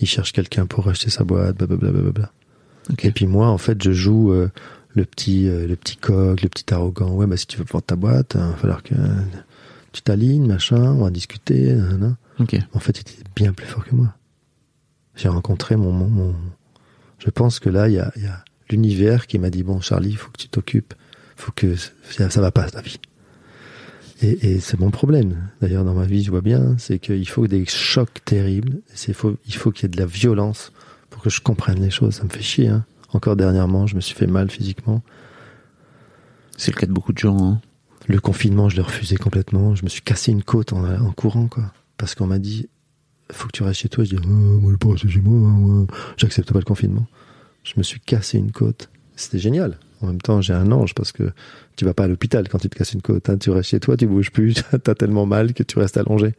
il 0.00 0.06
cherche 0.08 0.32
quelqu'un 0.32 0.64
pour 0.66 0.88
acheter 0.88 1.10
sa 1.10 1.24
boîte, 1.24 1.56
blablabla. 1.58 1.90
blablabla. 1.90 2.32
Ok. 2.90 3.04
Et 3.04 3.10
puis 3.12 3.26
moi, 3.26 3.48
en 3.48 3.58
fait, 3.58 3.82
je 3.82 3.92
joue 3.92 4.32
euh, 4.32 4.48
le 4.94 5.04
petit, 5.04 5.46
euh, 5.48 5.66
le 5.66 5.76
petit 5.76 5.96
coq, 5.96 6.40
le 6.42 6.48
petit 6.48 6.72
arrogant. 6.72 7.10
Ouais, 7.12 7.26
bah 7.26 7.36
si 7.36 7.46
tu 7.46 7.58
veux 7.58 7.64
vendre 7.70 7.84
ta 7.84 7.96
boîte, 7.96 8.32
il 8.34 8.40
va 8.40 8.54
falloir 8.56 8.82
que 8.82 8.94
tu 9.92 10.00
t'alignes, 10.02 10.46
machin, 10.46 10.82
on 10.92 11.04
va 11.04 11.10
discuter. 11.10 11.74
nanana. 11.74 12.16
Ok. 12.38 12.56
En 12.72 12.78
fait, 12.80 12.96
il 12.96 13.00
était 13.00 13.22
bien 13.36 13.52
plus 13.52 13.66
fort 13.66 13.84
que 13.84 13.94
moi. 13.94 14.14
J'ai 15.16 15.28
rencontré 15.28 15.76
mon, 15.76 15.92
mon, 15.92 16.08
mon- 16.08 16.34
Je 17.18 17.28
pense 17.28 17.58
que 17.60 17.68
là, 17.68 17.88
il 17.88 17.94
y 17.94 17.98
a, 17.98 18.10
il 18.16 18.22
y 18.22 18.26
a 18.26 18.42
l'univers 18.70 19.26
qui 19.26 19.38
m'a 19.38 19.50
dit 19.50 19.62
bon, 19.62 19.80
Charlie, 19.82 20.10
il 20.10 20.16
faut 20.16 20.30
que 20.30 20.38
tu 20.38 20.48
t'occupes, 20.48 20.94
faut 21.36 21.52
que 21.54 21.74
ça, 21.76 22.30
ça 22.30 22.40
va 22.40 22.50
pas 22.50 22.70
ta 22.70 22.80
vie. 22.80 22.98
Et, 24.22 24.52
et 24.54 24.60
c'est 24.60 24.78
mon 24.78 24.90
problème. 24.90 25.48
D'ailleurs, 25.60 25.84
dans 25.84 25.94
ma 25.94 26.04
vie, 26.04 26.22
je 26.22 26.30
vois 26.30 26.42
bien, 26.42 26.76
c'est 26.78 26.98
qu'il 26.98 27.26
faut 27.28 27.46
des 27.46 27.64
chocs 27.66 28.22
terribles. 28.24 28.80
Faut, 29.14 29.36
il 29.46 29.54
faut 29.54 29.70
qu'il 29.70 29.84
y 29.84 29.86
ait 29.86 29.88
de 29.88 29.98
la 29.98 30.06
violence 30.06 30.72
pour 31.08 31.22
que 31.22 31.30
je 31.30 31.40
comprenne 31.40 31.80
les 31.80 31.90
choses. 31.90 32.14
Ça 32.16 32.24
me 32.24 32.28
fait 32.28 32.42
chier. 32.42 32.68
Hein. 32.68 32.84
Encore 33.12 33.36
dernièrement, 33.36 33.86
je 33.86 33.96
me 33.96 34.00
suis 34.00 34.14
fait 34.14 34.26
mal 34.26 34.50
physiquement. 34.50 35.02
C'est 36.56 36.74
le 36.74 36.78
cas 36.78 36.86
de 36.86 36.92
beaucoup 36.92 37.12
de 37.12 37.18
gens. 37.18 37.38
hein. 37.42 37.60
Le 38.06 38.20
confinement, 38.20 38.68
je 38.68 38.76
l'ai 38.76 38.82
refusé 38.82 39.16
complètement. 39.16 39.74
Je 39.74 39.84
me 39.84 39.88
suis 39.88 40.02
cassé 40.02 40.32
une 40.32 40.42
côte 40.42 40.72
en, 40.72 40.84
en 40.84 41.12
courant, 41.12 41.48
quoi. 41.48 41.72
Parce 41.96 42.14
qu'on 42.14 42.26
m'a 42.26 42.38
dit, 42.38 42.68
faut 43.32 43.46
que 43.46 43.52
tu 43.52 43.62
restes 43.62 43.80
chez 43.80 43.88
toi. 43.88 44.04
Je 44.04 44.16
dis, 44.16 44.22
oh, 44.22 44.28
moi, 44.28 44.72
je 44.82 44.88
rester 44.88 45.08
chez 45.08 45.20
moi. 45.20 45.48
moi. 45.48 45.86
J'accepte 46.16 46.52
pas 46.52 46.58
le 46.58 46.64
confinement. 46.64 47.06
Je 47.62 47.74
me 47.76 47.82
suis 47.82 48.00
cassé 48.00 48.38
une 48.38 48.52
côte. 48.52 48.90
C'était 49.16 49.38
génial. 49.38 49.78
En 50.02 50.06
même 50.06 50.20
temps, 50.20 50.40
j'ai 50.40 50.54
un 50.54 50.72
ange 50.72 50.94
parce 50.94 51.12
que 51.12 51.30
tu 51.76 51.84
vas 51.84 51.94
pas 51.94 52.04
à 52.04 52.08
l'hôpital 52.08 52.48
quand 52.48 52.58
tu 52.58 52.68
te 52.70 52.76
casses 52.78 52.92
une 52.94 53.02
côte. 53.02 53.28
hein. 53.28 53.36
Tu 53.36 53.50
restes 53.50 53.70
chez 53.70 53.80
toi, 53.80 53.96
tu 53.96 54.06
bouges 54.06 54.30
plus. 54.30 54.54
T'as 54.84 54.94
tellement 54.94 55.26
mal 55.26 55.52
que 55.52 55.62
tu 55.62 55.78
restes 55.78 55.96
allongé. 55.96 56.34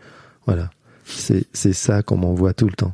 Voilà. 0.46 0.72
C'est, 1.06 1.46
c'est 1.54 1.74
ça 1.74 2.02
qu'on 2.04 2.18
m'envoie 2.18 2.54
tout 2.54 2.68
le 2.68 2.74
temps. 2.74 2.94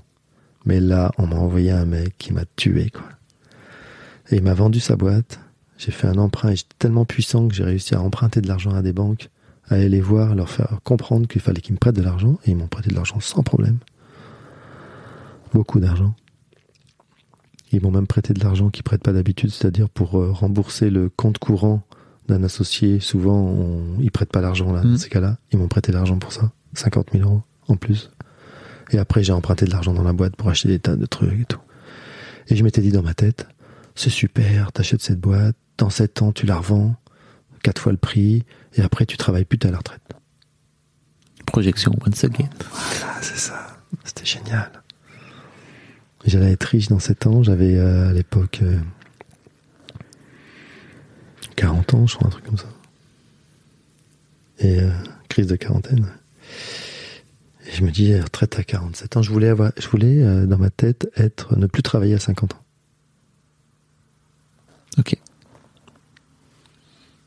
Mais 0.65 0.79
là, 0.79 1.11
on 1.17 1.27
m'a 1.27 1.37
envoyé 1.37 1.71
un 1.71 1.85
mec 1.85 2.15
qui 2.17 2.33
m'a 2.33 2.43
tué, 2.55 2.89
quoi. 2.89 3.03
Et 4.29 4.37
il 4.37 4.43
m'a 4.43 4.53
vendu 4.53 4.79
sa 4.81 4.97
boîte. 4.97 5.39
J'ai 5.77 5.91
fait 5.91 6.07
un 6.07 6.17
emprunt 6.17 6.49
et 6.49 6.55
j'étais 6.55 6.75
tellement 6.79 7.05
puissant 7.05 7.47
que 7.47 7.53
j'ai 7.53 7.63
réussi 7.63 7.95
à 7.95 8.01
emprunter 8.01 8.41
de 8.41 8.47
l'argent 8.47 8.71
à 8.71 8.81
des 8.81 8.91
banques, 8.93 9.29
à 9.69 9.75
aller 9.75 9.87
les 9.89 10.01
voir, 10.01 10.35
leur 10.35 10.49
faire 10.49 10.79
comprendre 10.83 11.27
qu'il 11.27 11.39
fallait 11.41 11.61
qu'ils 11.61 11.73
me 11.73 11.79
prêtent 11.79 11.95
de 11.95 12.01
l'argent 12.01 12.37
et 12.45 12.51
ils 12.51 12.57
m'ont 12.57 12.67
prêté 12.67 12.89
de 12.89 12.95
l'argent 12.95 13.19
sans 13.19 13.43
problème. 13.43 13.77
Beaucoup 15.53 15.79
d'argent. 15.79 16.13
Ils 17.71 17.81
m'ont 17.81 17.91
même 17.91 18.07
prêté 18.07 18.33
de 18.33 18.43
l'argent 18.43 18.69
qu'ils 18.69 18.83
prêtent 18.83 19.03
pas 19.03 19.11
d'habitude, 19.13 19.49
c'est-à-dire 19.51 19.89
pour 19.89 20.17
euh, 20.19 20.31
rembourser 20.31 20.89
le 20.89 21.09
compte 21.09 21.37
courant 21.37 21.83
d'un 22.27 22.43
associé. 22.43 22.99
Souvent, 22.99 23.37
on, 23.41 23.99
ils 23.99 24.11
prêtent 24.11 24.31
pas 24.31 24.41
l'argent 24.41 24.71
là, 24.71 24.81
Mhm. 24.83 24.91
dans 24.91 24.97
ces 24.97 25.09
cas-là. 25.09 25.37
Ils 25.51 25.59
m'ont 25.59 25.67
prêté 25.67 25.91
de 25.91 25.97
l'argent 25.97 26.17
pour 26.17 26.31
ça. 26.31 26.51
50 26.73 27.07
000 27.13 27.23
euros 27.29 27.41
en 27.67 27.75
plus. 27.75 28.11
Et 28.91 28.97
après, 28.99 29.23
j'ai 29.23 29.33
emprunté 29.33 29.65
de 29.65 29.71
l'argent 29.71 29.93
dans 29.93 30.03
la 30.03 30.13
boîte 30.13 30.35
pour 30.37 30.49
acheter 30.49 30.69
des 30.69 30.79
tas 30.79 30.95
de 30.95 31.05
trucs 31.05 31.41
et 31.41 31.45
tout. 31.45 31.59
Et 32.47 32.55
je 32.55 32.63
m'étais 32.63 32.81
dit 32.81 32.91
dans 32.91 33.03
ma 33.03 33.13
tête, 33.13 33.47
c'est 33.95 34.09
super, 34.09 34.71
t'achètes 34.71 35.01
cette 35.01 35.19
boîte, 35.19 35.55
dans 35.77 35.89
7 35.89 36.21
ans, 36.21 36.31
tu 36.31 36.45
la 36.45 36.57
revends, 36.57 36.95
quatre 37.63 37.81
fois 37.81 37.91
le 37.91 37.97
prix, 37.97 38.45
et 38.75 38.81
après, 38.81 39.05
tu 39.05 39.17
travailles 39.17 39.43
plus, 39.43 39.59
à 39.67 39.71
la 39.71 39.77
retraite. 39.79 40.01
Projection 41.45 41.91
once 42.05 42.23
again. 42.23 42.49
Ah, 43.03 43.17
c'est 43.21 43.37
ça. 43.37 43.77
C'était 44.03 44.25
génial. 44.25 44.71
J'allais 46.25 46.51
être 46.51 46.63
riche 46.65 46.87
dans 46.89 46.99
7 46.99 47.27
ans. 47.27 47.43
J'avais 47.43 47.75
euh, 47.77 48.09
à 48.09 48.13
l'époque 48.13 48.59
euh, 48.61 48.77
40 51.55 51.93
ans, 51.93 52.07
je 52.07 52.15
crois, 52.15 52.27
un 52.27 52.31
truc 52.31 52.45
comme 52.45 52.57
ça. 52.57 52.67
Et 54.59 54.79
euh, 54.81 54.91
crise 55.29 55.47
de 55.47 55.55
quarantaine. 55.55 56.07
Et 57.67 57.71
je 57.71 57.83
me 57.83 57.91
dis, 57.91 58.13
euh, 58.13 58.23
retraite 58.23 58.57
à 58.59 58.63
47 58.63 59.17
ans. 59.17 59.21
Je 59.21 59.31
voulais, 59.31 59.49
avoir, 59.49 59.71
je 59.79 59.87
voulais 59.87 60.23
euh, 60.23 60.45
dans 60.45 60.57
ma 60.57 60.69
tête, 60.69 61.09
être, 61.15 61.57
ne 61.57 61.67
plus 61.67 61.83
travailler 61.83 62.15
à 62.15 62.19
50 62.19 62.53
ans. 62.55 62.63
Ok. 64.97 65.15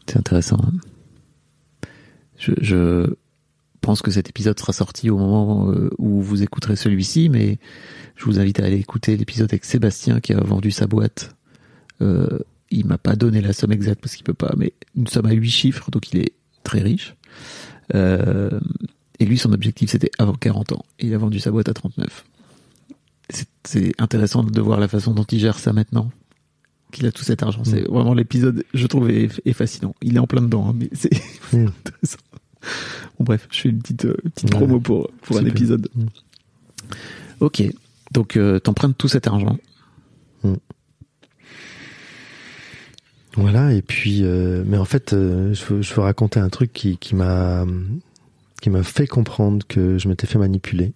C'est 0.07 0.17
intéressant. 0.19 0.59
hein. 0.63 0.73
Je 2.39 3.15
pense 3.81 4.03
que 4.03 4.11
cet 4.11 4.29
épisode 4.29 4.59
sera 4.59 4.73
sorti 4.73 5.11
au 5.11 5.19
moment 5.19 5.71
euh, 5.71 5.91
où 5.99 6.21
vous 6.23 6.43
écouterez 6.43 6.77
celui-ci, 6.77 7.29
mais 7.29 7.59
je 8.17 8.25
vous 8.25 8.39
invite 8.39 8.61
à 8.61 8.65
aller 8.65 8.79
écouter 8.79 9.17
l'épisode 9.17 9.51
avec 9.51 9.65
Sébastien 9.65 10.21
qui 10.21 10.33
a 10.33 10.41
vendu 10.41 10.71
sa 10.71 10.87
boîte. 10.87 11.35
Euh, 12.03 12.39
il 12.71 12.87
m'a 12.87 12.99
pas 12.99 13.17
donné 13.17 13.41
la 13.41 13.53
somme 13.53 13.73
exacte 13.73 14.01
parce 14.01 14.15
qu'il 14.15 14.25
peut 14.25 14.35
pas, 14.35 14.53
mais 14.57 14.73
une 14.97 15.07
somme 15.07 15.27
à 15.27 15.33
huit 15.33 15.51
chiffres, 15.51 15.91
donc 15.91 16.13
il 16.13 16.21
est 16.21 16.33
très 16.63 16.81
riche. 16.81 17.15
Euh, 17.95 18.61
et 19.19 19.25
lui, 19.27 19.37
son 19.39 19.53
objectif, 19.53 19.91
c'était 19.91 20.11
avant 20.19 20.35
40 20.35 20.73
ans. 20.73 20.85
Et 20.99 21.07
il 21.09 21.15
a 21.15 21.19
vendu 21.19 21.41
sa 21.41 21.51
boîte 21.51 21.69
à 21.69 21.75
39. 21.75 22.25
C'est- 23.65 23.93
intéressant 24.01 24.43
de 24.43 24.61
voir 24.61 24.81
la 24.81 24.89
façon 24.89 25.13
dont 25.15 25.25
il 25.25 25.39
gère 25.39 25.59
ça 25.59 25.73
maintenant 25.73 26.11
qu'il 26.93 27.07
a 27.07 27.13
tout 27.13 27.23
cet 27.23 27.43
argent. 27.45 27.63
C'est 27.65 27.83
vraiment 27.89 28.15
l'épisode, 28.15 28.65
je 28.75 28.87
trouve, 28.89 29.11
est, 29.11 29.29
est 29.45 29.53
fascinant. 29.53 29.95
Il 30.03 30.17
est 30.17 30.19
en 30.19 30.27
plein 30.27 30.43
dedans, 30.43 30.69
hein, 30.69 30.75
mais 30.77 30.89
c'est 30.93 31.11
Mm. 31.53 31.67
intéressant. 31.87 32.19
Bon 33.19 33.25
bref, 33.25 33.49
je 33.51 33.61
fais 33.61 33.69
une 33.69 33.81
petite, 33.81 34.05
euh, 34.05 34.17
petite 34.35 34.51
promo 34.51 34.81
pour, 34.81 35.11
pour 35.23 35.37
un 35.39 35.45
épisode. 35.45 35.89
Mm. 35.95 36.07
Ok, 37.41 37.63
donc 38.13 38.37
euh, 38.37 38.59
t'empruntes 38.59 38.97
tout 38.97 39.09
cet 39.09 39.27
argent. 39.27 39.59
Voilà, 43.37 43.73
et 43.73 43.81
puis, 43.81 44.25
euh, 44.25 44.65
mais 44.67 44.77
en 44.77 44.85
fait, 44.85 45.11
je, 45.13 45.65
veux, 45.67 45.83
je 45.83 45.95
veux 45.95 46.03
raconter 46.03 46.41
un 46.41 46.49
truc 46.49 46.73
qui, 46.73 46.99
qui 46.99 47.15
m'a 47.15 47.65
qui 48.61 48.71
m'a 48.71 48.83
fait 48.83 49.07
comprendre 49.07 49.65
que 49.67 49.97
je 49.97 50.09
m'étais 50.09 50.27
fait 50.27 50.39
manipuler. 50.39 50.93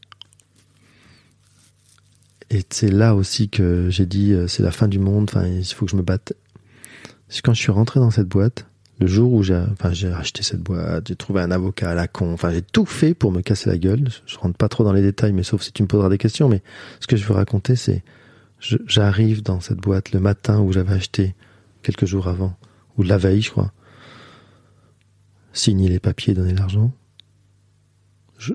Et 2.51 2.63
c'est 2.69 2.91
là 2.91 3.15
aussi 3.15 3.49
que 3.49 3.89
j'ai 3.89 4.05
dit, 4.05 4.35
c'est 4.49 4.63
la 4.63 4.73
fin 4.73 4.89
du 4.89 4.99
monde, 4.99 5.31
enfin, 5.31 5.47
il 5.47 5.65
faut 5.65 5.87
que 5.87 5.93
je 5.93 5.97
me 5.97 6.03
batte. 6.03 6.35
C'est 7.29 7.41
quand 7.41 7.55
je 7.55 7.61
suis 7.61 7.73
rentré 7.73 8.01
dans 8.01 8.11
cette 8.11 8.29
boîte, 8.29 8.67
le 9.01 9.07
jour 9.07 9.33
où 9.33 9.43
j'ai 9.43 9.57
enfin, 9.73 9.93
j'ai 9.93 10.13
acheté 10.13 10.43
cette 10.43 10.61
boîte, 10.61 11.09
j'ai 11.09 11.17
trouvé 11.17 11.41
un 11.41 11.51
avocat 11.51 11.91
à 11.91 11.95
la 11.95 12.07
con, 12.07 12.33
enfin, 12.33 12.53
j'ai 12.53 12.63
tout 12.63 12.87
fait 12.87 13.15
pour 13.15 13.33
me 13.33 13.41
casser 13.41 13.69
la 13.69 13.79
gueule. 13.79 14.09
Je 14.27 14.39
rentre 14.39 14.57
pas 14.57 14.69
trop 14.69 14.85
dans 14.85 14.93
les 14.93 15.03
détails, 15.03 15.33
mais 15.33 15.43
sauf 15.43 15.63
si 15.63 15.73
tu 15.73 15.83
me 15.83 15.89
poseras 15.89 16.09
des 16.09 16.19
questions, 16.19 16.49
mais 16.49 16.63
ce 17.01 17.07
que 17.07 17.17
je 17.17 17.25
veux 17.27 17.35
raconter, 17.35 17.77
c'est, 17.77 18.05
j'arrive 18.61 19.43
dans 19.43 19.61
cette 19.61 19.79
boîte 19.79 20.13
le 20.13 20.21
matin 20.21 20.61
où 20.61 20.73
j'avais 20.73 20.95
acheté 20.95 21.35
quelques 21.83 22.07
jours 22.07 22.29
avant, 22.29 22.57
ou 22.97 23.03
la 23.03 23.19
veille, 23.19 23.43
je 23.43 23.51
crois. 23.51 23.73
Signer 25.53 25.89
les 25.89 26.01
papiers, 26.01 26.35
donner 26.35 26.55
l'argent. 26.55 26.93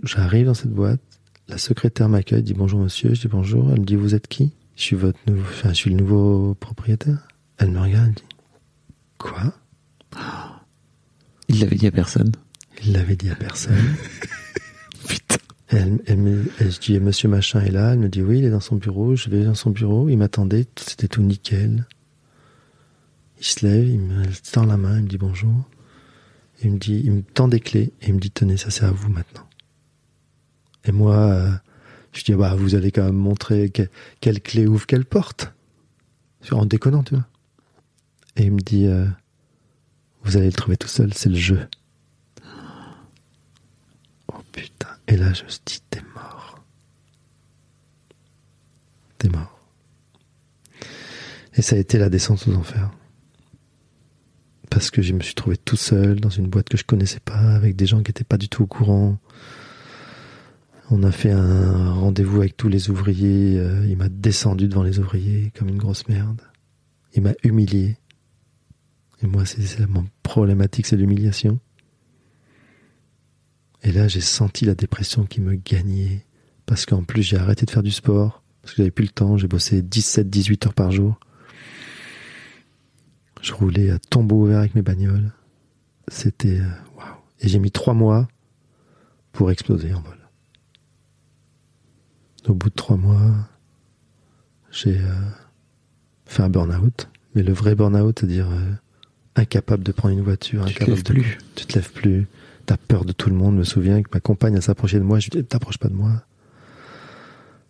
J'arrive 0.03 0.47
dans 0.47 0.53
cette 0.53 0.71
boîte, 0.71 1.01
la 1.47 1.57
secrétaire 1.57 2.09
m'accueille, 2.09 2.43
dit 2.43 2.53
bonjour 2.53 2.79
monsieur, 2.79 3.13
je 3.13 3.21
dis 3.21 3.27
bonjour, 3.27 3.71
elle 3.71 3.81
me 3.81 3.85
dit 3.85 3.95
vous 3.95 4.15
êtes 4.15 4.27
qui? 4.27 4.53
Je 4.75 4.83
suis 4.83 4.95
votre 4.95 5.19
nouveau, 5.27 5.41
enfin, 5.41 5.69
je 5.69 5.73
suis 5.73 5.89
le 5.89 5.97
nouveau 5.97 6.55
propriétaire. 6.55 7.27
Elle 7.57 7.71
me 7.71 7.79
regarde, 7.79 8.07
elle 8.07 8.13
dit 8.13 8.23
quoi? 9.17 9.53
Il 11.47 11.59
l'avait 11.61 11.75
dit 11.75 11.87
à 11.87 11.91
personne. 11.91 12.31
Il 12.83 12.93
l'avait 12.93 13.15
dit 13.15 13.29
à 13.29 13.35
personne. 13.35 13.75
Putain. 15.07 15.35
Elle, 15.67 15.99
elle 16.07 16.17
me, 16.17 16.45
elle- 16.59 16.71
je 16.71 16.79
dis 16.79 16.99
monsieur 16.99 17.29
machin 17.29 17.61
est 17.61 17.71
là, 17.71 17.93
elle 17.93 17.99
me 17.99 18.09
dit 18.09 18.21
oui, 18.23 18.39
il 18.39 18.45
est 18.45 18.49
dans 18.49 18.59
son 18.59 18.75
bureau, 18.75 19.15
je 19.15 19.29
vais 19.29 19.43
dans 19.45 19.53
son 19.55 19.69
bureau, 19.69 20.09
il 20.09 20.17
m'attendait, 20.17 20.65
c'était 20.77 21.07
tout 21.07 21.21
nickel. 21.21 21.85
Il 23.39 23.45
se 23.45 23.65
lève, 23.65 23.87
il 23.87 23.99
me 23.99 24.25
tend 24.51 24.65
la 24.65 24.77
main, 24.77 24.97
il 24.97 25.03
me 25.03 25.07
dit 25.07 25.17
bonjour. 25.17 25.53
Il 26.63 26.71
me 26.73 26.77
dit, 26.77 27.01
il 27.05 27.11
me 27.13 27.21
tend 27.21 27.47
des 27.47 27.59
clés 27.61 27.93
et 28.01 28.07
il 28.09 28.15
me 28.15 28.19
dit 28.19 28.31
tenez, 28.31 28.57
ça 28.57 28.69
c'est 28.69 28.83
à 28.83 28.91
vous 28.91 29.09
maintenant. 29.09 29.47
Et 30.85 30.91
moi, 30.91 31.15
euh, 31.15 31.51
je 32.13 32.23
dis 32.23 32.33
bah 32.33 32.55
vous 32.55 32.75
allez 32.75 32.91
quand 32.91 33.03
même 33.05 33.15
montrer 33.15 33.69
que- 33.69 33.87
quelle 34.21 34.41
clé 34.41 34.65
ouvre 34.67 34.85
quelle 34.85 35.05
porte. 35.05 35.53
En 36.51 36.65
déconnant, 36.65 37.03
tu 37.03 37.15
vois. 37.15 37.27
Et 38.37 38.43
il 38.45 38.51
me 38.53 38.59
dit 38.59 38.87
euh, 38.87 39.05
vous 40.23 40.37
allez 40.37 40.47
le 40.47 40.53
trouver 40.53 40.77
tout 40.77 40.87
seul, 40.87 41.13
c'est 41.13 41.29
le 41.29 41.35
jeu. 41.35 41.67
Oh 44.27 44.41
putain. 44.51 44.89
Et 45.07 45.17
là, 45.17 45.33
je 45.33 45.43
suis 45.47 45.61
dit, 45.65 45.81
t'es 45.89 46.01
mort. 46.13 46.63
T'es 49.17 49.29
mort. 49.29 49.59
Et 51.55 51.61
ça 51.61 51.75
a 51.75 51.79
été 51.79 51.97
la 51.97 52.09
descente 52.09 52.47
aux 52.47 52.53
enfers. 52.55 52.91
Parce 54.69 54.91
que 54.91 55.01
je 55.01 55.13
me 55.13 55.21
suis 55.21 55.33
trouvé 55.33 55.57
tout 55.57 55.75
seul 55.75 56.19
dans 56.19 56.29
une 56.29 56.47
boîte 56.47 56.69
que 56.69 56.77
je 56.77 56.83
connaissais 56.83 57.19
pas, 57.19 57.55
avec 57.55 57.75
des 57.75 57.85
gens 57.87 58.03
qui 58.03 58.11
étaient 58.11 58.23
pas 58.23 58.37
du 58.37 58.49
tout 58.49 58.63
au 58.63 58.67
courant. 58.67 59.17
On 60.91 61.03
a 61.03 61.11
fait 61.11 61.31
un 61.31 61.93
rendez-vous 61.93 62.37
avec 62.39 62.57
tous 62.57 62.67
les 62.67 62.89
ouvriers. 62.89 63.59
euh, 63.59 63.85
il 63.87 63.97
m'a 63.97 64.09
descendu 64.09 64.67
devant 64.67 64.83
les 64.83 64.99
ouvriers 64.99 65.51
comme 65.55 65.69
une 65.69 65.77
grosse 65.77 66.07
merde. 66.07 66.41
Il 67.13 67.23
m'a 67.23 67.33
humilié. 67.43 67.97
Et 69.21 69.27
moi, 69.27 69.45
c'est 69.45 69.87
mon 69.87 70.05
problématique, 70.23 70.85
c'est 70.85 70.95
l'humiliation. 70.95 71.59
Et 73.83 73.91
là, 73.91 74.07
j'ai 74.07 74.21
senti 74.21 74.65
la 74.65 74.75
dépression 74.75 75.25
qui 75.25 75.41
me 75.41 75.55
gagnait. 75.55 76.25
Parce 76.65 76.85
qu'en 76.85 77.03
plus, 77.03 77.23
j'ai 77.23 77.37
arrêté 77.37 77.65
de 77.65 77.71
faire 77.71 77.83
du 77.83 77.91
sport. 77.91 78.43
Parce 78.61 78.73
que 78.73 78.77
j'avais 78.77 78.91
plus 78.91 79.05
le 79.05 79.11
temps. 79.11 79.37
J'ai 79.37 79.47
bossé 79.47 79.81
17, 79.81 80.29
18 80.29 80.67
heures 80.67 80.73
par 80.73 80.91
jour. 80.91 81.19
Je 83.41 83.53
roulais 83.53 83.89
à 83.89 83.99
tombeau 83.99 84.43
ouvert 84.43 84.59
avec 84.59 84.75
mes 84.75 84.81
bagnoles. 84.81 85.31
c'était 86.09 86.59
euh, 86.59 86.69
waouh. 86.97 87.15
Et 87.39 87.47
j'ai 87.47 87.59
mis 87.59 87.71
trois 87.71 87.93
mois 87.93 88.27
pour 89.31 89.49
exploser 89.49 89.93
en 89.93 90.01
vol. 90.01 90.17
Au 92.47 92.53
bout 92.53 92.69
de 92.69 92.75
trois 92.75 92.97
mois, 92.97 93.49
j'ai 94.71 94.97
euh, 94.97 95.29
fait 96.25 96.43
un 96.43 96.49
burn-out. 96.49 97.09
Mais 97.35 97.43
le 97.43 97.53
vrai 97.53 97.75
burn-out, 97.75 98.19
c'est-à-dire 98.19 98.49
euh, 98.49 98.73
incapable 99.35 99.83
de 99.83 99.91
prendre 99.91 100.13
une 100.13 100.23
voiture, 100.23 100.65
Tu 100.65 100.73
te 100.73 100.83
incapable 100.83 100.95
lèves 100.95 101.03
de 101.03 101.13
plus. 101.13 101.37
Tu 101.55 101.65
te 101.65 101.75
lèves 101.75 101.91
plus. 101.91 102.27
T'as 102.65 102.77
peur 102.77 103.05
de 103.05 103.11
tout 103.11 103.29
le 103.29 103.35
monde. 103.35 103.55
Je 103.55 103.59
me 103.59 103.63
souviens 103.63 104.01
que 104.01 104.09
ma 104.13 104.19
compagne 104.19 104.55
elle 104.55 104.61
s'approchait 104.61 104.99
de 104.99 105.03
moi. 105.03 105.19
Je 105.19 105.29
lui 105.29 105.41
dis 105.41 105.45
t'approches 105.45 105.77
pas 105.77 105.89
de 105.89 105.95
moi. 105.95 106.23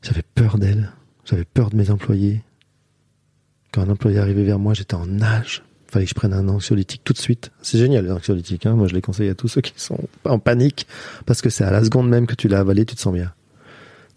J'avais 0.01 0.23
peur 0.35 0.57
d'elle. 0.57 0.91
J'avais 1.25 1.45
peur 1.45 1.69
de 1.69 1.75
mes 1.75 1.91
employés. 1.91 2.41
Quand 3.71 3.81
un 3.81 3.89
employé 3.89 4.17
arrivait 4.19 4.43
vers 4.43 4.59
moi, 4.59 4.73
j'étais 4.73 4.95
en 4.95 5.05
nage. 5.05 5.63
Fallait 5.87 6.05
que 6.05 6.09
je 6.09 6.15
prenne 6.15 6.33
un 6.33 6.47
anxiolytique 6.47 7.01
tout 7.03 7.13
de 7.13 7.17
suite. 7.17 7.51
C'est 7.61 7.77
génial 7.77 8.05
les 8.05 8.11
anxiolytiques. 8.11 8.65
Hein. 8.65 8.75
Moi, 8.75 8.87
je 8.87 8.93
les 8.93 9.01
conseille 9.01 9.29
à 9.29 9.35
tous 9.35 9.47
ceux 9.47 9.61
qui 9.61 9.73
sont 9.75 9.99
en 10.23 10.39
panique 10.39 10.87
parce 11.25 11.41
que 11.41 11.49
c'est 11.49 11.63
à 11.63 11.71
la 11.71 11.83
seconde 11.83 12.09
même 12.09 12.27
que 12.27 12.35
tu 12.35 12.47
l'as 12.47 12.59
avalé, 12.59 12.85
tu 12.85 12.95
te 12.95 13.01
sens 13.01 13.13
bien. 13.13 13.33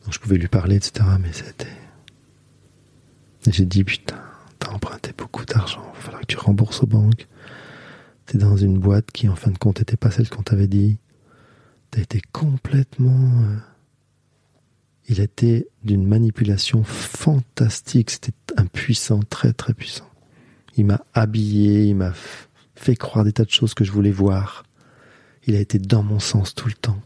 Donc 0.05 0.15
je 0.15 0.19
pouvais 0.19 0.37
lui 0.37 0.49
parler, 0.49 0.77
etc. 0.77 1.07
Mais 1.21 1.33
c'était. 1.33 1.67
Et 3.47 3.53
j'ai 3.53 3.65
dit 3.65 3.85
putain, 3.85 4.21
t'as 4.59 4.71
emprunté 4.71 5.13
beaucoup 5.17 5.45
d'argent. 5.45 5.83
Il 5.95 5.97
va 5.97 6.03
falloir 6.03 6.21
que 6.21 6.27
tu 6.27 6.39
rembourses 6.39 6.83
aux 6.83 6.87
banques. 6.87 7.27
Dans 8.35 8.57
une 8.57 8.79
boîte 8.79 9.11
qui, 9.11 9.29
en 9.29 9.37
fin 9.37 9.51
de 9.51 9.59
compte, 9.59 9.81
n'était 9.81 9.97
pas 9.97 10.11
celle 10.11 10.29
qu'on 10.31 10.43
t'avait 10.43 10.67
dit. 10.69 10.99
T'as 11.91 12.01
été 12.01 12.23
complètement. 12.33 13.43
euh, 13.43 13.57
Il 15.09 15.21
était 15.21 15.69
d'une 15.85 16.07
manipulation 16.07 16.83
fantastique. 16.83 18.11
C'était 18.11 18.33
un 18.57 18.67
puissant, 18.67 19.21
très 19.21 19.53
très 19.53 19.75
puissant. 19.75 20.09
Il 20.77 20.87
m'a 20.87 21.05
habillé, 21.13 21.85
il 21.85 21.97
m'a 21.97 22.13
fait 22.75 22.97
croire 22.97 23.25
des 23.25 23.33
tas 23.33 23.45
de 23.45 23.51
choses 23.51 23.75
que 23.75 23.85
je 23.85 23.93
voulais 23.93 24.11
voir. 24.11 24.65
Il 25.47 25.55
a 25.55 25.61
été 25.61 25.79
dans 25.79 26.03
mon 26.03 26.19
sens 26.19 26.55
tout 26.55 26.69
le 26.69 26.75
temps. 26.75 27.01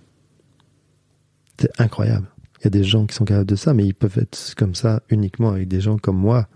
C'est 1.58 1.80
incroyable. 1.80 2.28
Il 2.60 2.64
y 2.64 2.66
a 2.68 2.70
des 2.70 2.84
gens 2.84 3.06
qui 3.06 3.14
sont 3.14 3.24
capables 3.24 3.48
de 3.48 3.56
ça, 3.56 3.74
mais 3.74 3.84
ils 3.84 3.94
peuvent 3.94 4.18
être 4.18 4.54
comme 4.56 4.74
ça 4.74 5.02
uniquement 5.08 5.50
avec 5.50 5.66
des 5.66 5.80
gens 5.80 5.98
comme 5.98 6.18
moi 6.18 6.48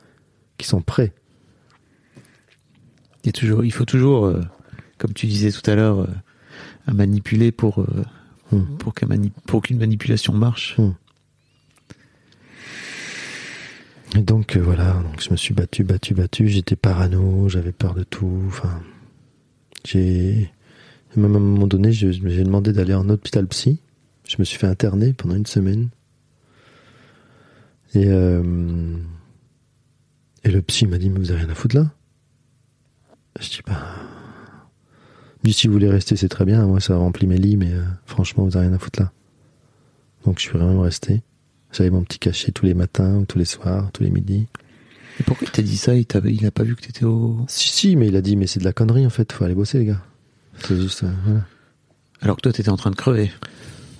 qui 0.59 0.67
sont 0.69 0.83
prêts. 0.83 1.13
Il 3.25 3.73
faut 3.73 3.85
toujours, 3.85 4.27
euh, 4.27 4.41
comme 5.01 5.15
tu 5.15 5.27
disais 5.27 5.51
tout 5.51 5.69
à 5.69 5.75
l'heure, 5.75 6.01
euh, 6.01 6.07
à 6.87 6.93
manipuler 6.93 7.51
pour, 7.51 7.81
euh, 7.81 7.87
Hmm. 8.53 8.77
pour 8.79 8.93
mani- 9.07 9.33
qu'une 9.63 9.79
manipulation 9.79 10.33
marche. 10.33 10.77
Hmm. 10.79 10.91
Et 14.17 14.23
donc 14.23 14.57
euh, 14.57 14.61
voilà, 14.61 14.93
donc 14.95 15.23
je 15.23 15.31
me 15.31 15.37
suis 15.37 15.55
battu, 15.55 15.85
battu, 15.85 16.15
battu. 16.15 16.49
J'étais 16.49 16.75
parano, 16.77 17.49
j'avais 17.49 17.71
peur 17.73 17.95
de 17.95 18.03
tout. 18.03 18.43
Enfin, 18.49 18.83
j'ai 19.87 20.51
même 21.17 21.35
à 21.35 21.39
un 21.39 21.41
moment 21.41 21.67
donné, 21.69 21.93
j'ai 21.93 22.13
demandé 22.13 22.73
d'aller 22.73 22.95
en 22.95 23.09
hôpital 23.09 23.47
psy. 23.47 23.79
Je 24.29 24.37
me 24.41 24.45
suis 24.45 24.59
fait 24.59 24.67
interner 24.67 25.13
pendant 25.13 25.37
une 25.37 25.47
semaine. 25.47 25.89
Et 27.95 28.07
euh, 28.09 28.97
et 30.45 30.51
le 30.51 30.63
psy 30.63 30.87
m'a 30.89 30.99
dit 30.99 31.09
mais 31.11 31.21
vous 31.21 31.31
avez 31.31 31.43
rien 31.43 31.51
à 31.51 31.55
foutre 31.55 31.77
là? 31.77 31.93
Je 33.39 33.49
dis 33.49 33.61
bah 33.67 33.81
dit 35.43 35.53
si 35.53 35.67
vous 35.67 35.73
voulez 35.73 35.91
rester 35.91 36.17
c'est 36.17 36.29
très 36.29 36.45
bien. 36.45 36.67
Moi 36.67 36.81
ça 36.81 36.97
remplit 36.97 37.27
mes 37.27 37.39
lits 37.39 37.57
mais 37.57 37.73
euh, 37.73 37.83
franchement 38.07 38.45
vous 38.45 38.57
avez 38.57 38.67
rien 38.67 38.77
à 38.77 38.79
foutre 38.79 39.01
là. 39.01 39.13
Donc 40.25 40.39
je 40.39 40.43
suis 40.43 40.59
vraiment 40.59 40.83
resté. 40.83 41.23
J'avais 41.73 41.91
mon 41.91 42.03
petit 42.03 42.19
cachet 42.19 42.53
tous 42.53 42.67
les 42.67 42.75
matins, 42.75 43.19
ou 43.19 43.25
tous 43.25 43.39
les 43.39 43.45
soirs, 43.45 43.91
tous 43.93 44.03
les 44.03 44.11
midis. 44.11 44.49
Et 45.21 45.23
pourquoi 45.23 45.47
il 45.47 45.51
t'a 45.53 45.63
dit 45.63 45.77
ça? 45.77 45.95
Il 45.95 46.05
t'a 46.05 46.19
il 46.25 46.45
a 46.45 46.51
pas 46.51 46.65
vu 46.65 46.75
que 46.75 46.83
t'étais 46.83 47.05
au. 47.05 47.45
Si, 47.47 47.69
si, 47.69 47.97
mais 47.97 48.09
il 48.09 48.17
a 48.17 48.21
dit, 48.21 48.37
mais 48.37 48.47
c'est 48.47 48.59
de 48.59 48.65
la 48.65 48.73
connerie 48.73 49.07
en 49.07 49.11
fait, 49.11 49.33
faut 49.33 49.45
aller 49.45 49.55
bosser 49.55 49.79
les 49.79 49.85
gars. 49.85 50.03
C'est 50.59 50.77
juste, 50.77 51.05
euh, 51.05 51.13
voilà. 51.25 51.45
Alors 52.21 52.37
que 52.37 52.43
toi 52.43 52.53
t'étais 52.53 52.71
en 52.71 52.77
train 52.77 52.91
de 52.91 52.97
crever. 52.97 53.31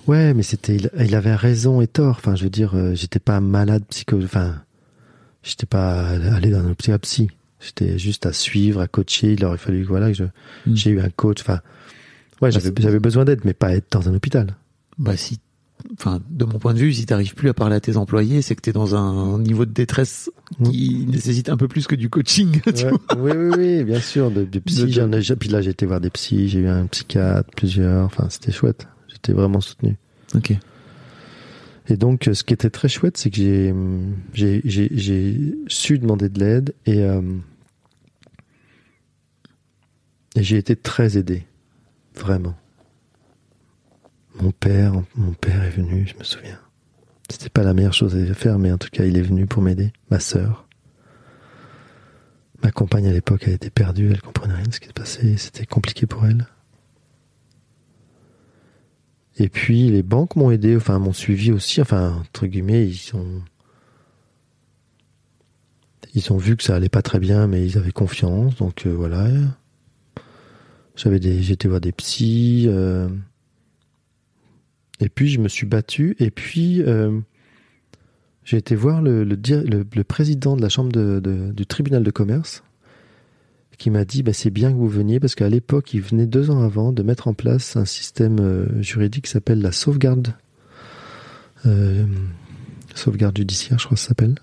Ouais, 0.07 0.33
mais 0.33 0.43
c'était, 0.43 0.75
il, 0.75 0.89
il 0.99 1.15
avait 1.15 1.33
raison 1.35 1.79
et 1.79 1.87
tort. 1.87 2.17
Enfin, 2.17 2.35
je 2.35 2.43
veux 2.43 2.49
dire, 2.49 2.75
euh, 2.75 2.93
j'étais 2.93 3.19
pas 3.19 3.39
malade 3.39 3.83
psycho, 3.89 4.21
enfin, 4.21 4.61
j'étais 5.43 5.65
pas 5.65 6.09
allé 6.09 6.51
dans 6.51 6.65
un 6.65 6.73
psy. 6.97 7.29
J'étais 7.61 7.97
juste 7.99 8.25
à 8.25 8.33
suivre, 8.33 8.81
à 8.81 8.87
coacher. 8.87 9.33
Il 9.33 9.45
aurait 9.45 9.57
fallu, 9.57 9.83
voilà, 9.83 10.07
que 10.11 10.17
je, 10.17 10.23
Mm. 10.23 10.75
j'ai 10.75 10.89
eu 10.91 10.99
un 10.99 11.09
coach. 11.09 11.41
Enfin, 11.41 11.59
ouais, 12.41 12.51
j'avais, 12.51 12.65
c'est- 12.75 12.81
j'avais 12.81 12.99
besoin 12.99 13.23
d'aide, 13.25 13.41
mais 13.45 13.53
pas 13.53 13.73
être 13.75 13.87
dans 13.91 14.09
un 14.09 14.13
hôpital. 14.15 14.55
Bah 14.97 15.15
si, 15.17 15.39
enfin 15.93 16.19
de 16.29 16.45
mon 16.45 16.59
point 16.59 16.73
de 16.73 16.79
vue, 16.79 16.93
si 16.93 17.05
t'arrives 17.05 17.33
plus 17.33 17.49
à 17.49 17.53
parler 17.53 17.75
à 17.75 17.79
tes 17.79 17.97
employés, 17.97 18.41
c'est 18.41 18.55
que 18.55 18.61
t'es 18.61 18.71
dans 18.73 18.93
un 18.95 19.39
niveau 19.39 19.65
de 19.65 19.71
détresse 19.71 20.29
qui 20.63 21.05
nécessite 21.07 21.49
un 21.49 21.57
peu 21.57 21.67
plus 21.67 21.87
que 21.87 21.95
du 21.95 22.09
coaching. 22.09 22.61
tu 22.75 22.85
Ouais, 22.85 22.91
vois. 22.91 23.17
oui, 23.17 23.31
oui, 23.31 23.55
oui, 23.57 23.83
bien 23.83 23.99
sûr. 23.99 24.29
De, 24.31 24.43
de 24.43 24.59
psy, 24.59 24.81
De- 24.83 24.87
j'en 24.89 25.11
ai, 25.11 25.21
puis 25.35 25.49
là, 25.49 25.61
j'ai 25.61 25.71
été 25.71 25.85
voir 25.85 26.01
des 26.01 26.09
psys, 26.09 26.49
j'ai 26.49 26.59
eu 26.59 26.67
un 26.67 26.85
psychiatre, 26.87 27.49
plusieurs. 27.55 28.05
Enfin, 28.05 28.27
c'était 28.29 28.51
chouette. 28.51 28.87
J'étais 29.07 29.33
vraiment 29.33 29.61
soutenu. 29.61 29.97
Ok. 30.35 30.53
Et 31.87 31.97
donc, 31.97 32.27
euh, 32.27 32.33
ce 32.33 32.43
qui 32.43 32.53
était 32.53 32.69
très 32.69 32.87
chouette, 32.87 33.17
c'est 33.17 33.29
que 33.31 33.35
j'ai, 33.37 33.73
j'ai, 34.33 34.61
j'ai, 34.63 34.87
j'ai 34.91 35.55
su 35.67 35.97
demander 35.99 36.29
de 36.29 36.39
l'aide 36.39 36.73
et, 36.85 36.99
euh, 37.01 37.21
et 40.35 40.43
j'ai 40.43 40.57
été 40.57 40.75
très 40.75 41.17
aidé. 41.17 41.45
Vraiment. 42.15 42.55
Mon 44.35 44.51
père, 44.51 44.93
mon 45.15 45.33
père 45.33 45.63
est 45.63 45.71
venu, 45.71 46.07
je 46.07 46.17
me 46.17 46.23
souviens. 46.23 46.59
C'était 47.29 47.49
pas 47.49 47.63
la 47.63 47.73
meilleure 47.73 47.93
chose 47.93 48.15
à 48.15 48.33
faire, 48.33 48.59
mais 48.59 48.71
en 48.71 48.77
tout 48.77 48.89
cas, 48.91 49.05
il 49.05 49.17
est 49.17 49.21
venu 49.21 49.45
pour 49.45 49.61
m'aider. 49.61 49.93
Ma 50.09 50.19
sœur. 50.19 50.67
Ma 52.63 52.71
compagne 52.71 53.07
à 53.07 53.13
l'époque, 53.13 53.43
elle 53.47 53.53
était 53.53 53.69
perdue, 53.69 54.11
elle 54.11 54.21
comprenait 54.21 54.53
rien 54.53 54.65
de 54.65 54.73
ce 54.73 54.79
qui 54.79 54.87
se 54.87 54.93
passait, 54.93 55.37
c'était 55.37 55.65
compliqué 55.65 56.05
pour 56.05 56.25
elle. 56.25 56.45
Et 59.37 59.49
puis 59.49 59.89
les 59.89 60.03
banques 60.03 60.35
m'ont 60.35 60.51
aidé, 60.51 60.75
enfin 60.75 60.99
m'ont 60.99 61.13
suivi 61.13 61.51
aussi, 61.51 61.81
enfin 61.81 62.17
entre 62.19 62.45
guillemets, 62.45 62.85
ils 62.85 63.15
ont 63.15 63.41
ils 66.13 66.31
ont 66.33 66.37
vu 66.37 66.57
que 66.57 66.63
ça 66.63 66.75
allait 66.75 66.89
pas 66.89 67.01
très 67.01 67.19
bien, 67.19 67.47
mais 67.47 67.65
ils 67.65 67.77
avaient 67.77 67.91
confiance, 67.91 68.55
donc 68.57 68.85
euh, 68.85 68.93
voilà. 68.93 69.29
J'avais 70.95 71.19
des, 71.19 71.41
j'étais 71.41 71.67
voir 71.67 71.81
des 71.81 71.91
psys, 71.91 72.65
euh, 72.67 73.07
et 74.99 75.09
puis 75.09 75.29
je 75.29 75.39
me 75.39 75.47
suis 75.47 75.65
battu, 75.65 76.15
et 76.19 76.29
puis 76.31 76.81
euh, 76.83 77.19
j'ai 78.43 78.57
été 78.57 78.75
voir 78.75 79.01
le, 79.01 79.23
le, 79.23 79.35
le- 79.35 79.85
le 79.95 80.03
président 80.03 80.55
de 80.55 80.61
la 80.61 80.69
chambre 80.69 80.91
de, 80.91 81.19
de- 81.19 81.51
du 81.53 81.65
tribunal 81.65 82.03
de 82.03 82.11
commerce, 82.11 82.63
qui 83.77 83.89
m'a 83.89 84.05
dit 84.05 84.21
bah, 84.21 84.33
c'est 84.33 84.51
bien 84.51 84.71
que 84.71 84.77
vous 84.77 84.89
veniez 84.89 85.19
parce 85.19 85.33
qu'à 85.33 85.49
l'époque 85.49 85.93
il 85.95 86.01
venait 86.01 86.27
deux 86.27 86.51
ans 86.51 86.61
avant 86.61 86.91
de 86.91 87.01
mettre 87.01 87.27
en 87.27 87.33
place 87.33 87.75
un 87.77 87.85
système 87.85 88.39
euh, 88.39 88.81
juridique 88.83 89.25
qui 89.25 89.31
s'appelle 89.31 89.59
la 89.61 89.71
sauvegarde 89.71 90.35
euh, 91.65 92.05
sauvegarde 92.93 93.35
judiciaire 93.37 93.79
je 93.79 93.85
crois 93.85 93.95
que 93.95 94.01
ça 94.01 94.09
s'appelle. 94.09 94.35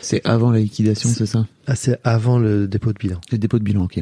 C'est 0.00 0.24
avant 0.26 0.50
la 0.52 0.60
liquidation, 0.60 1.08
c'est 1.10 1.26
ça? 1.26 1.46
ah, 1.66 1.74
c'est 1.76 1.98
avant 2.04 2.38
le 2.38 2.66
dépôt 2.68 2.92
de 2.92 2.98
bilan. 2.98 3.20
Le 3.32 3.38
dépôt 3.38 3.58
de 3.58 3.64
bilan, 3.64 3.84
ok. 3.84 4.00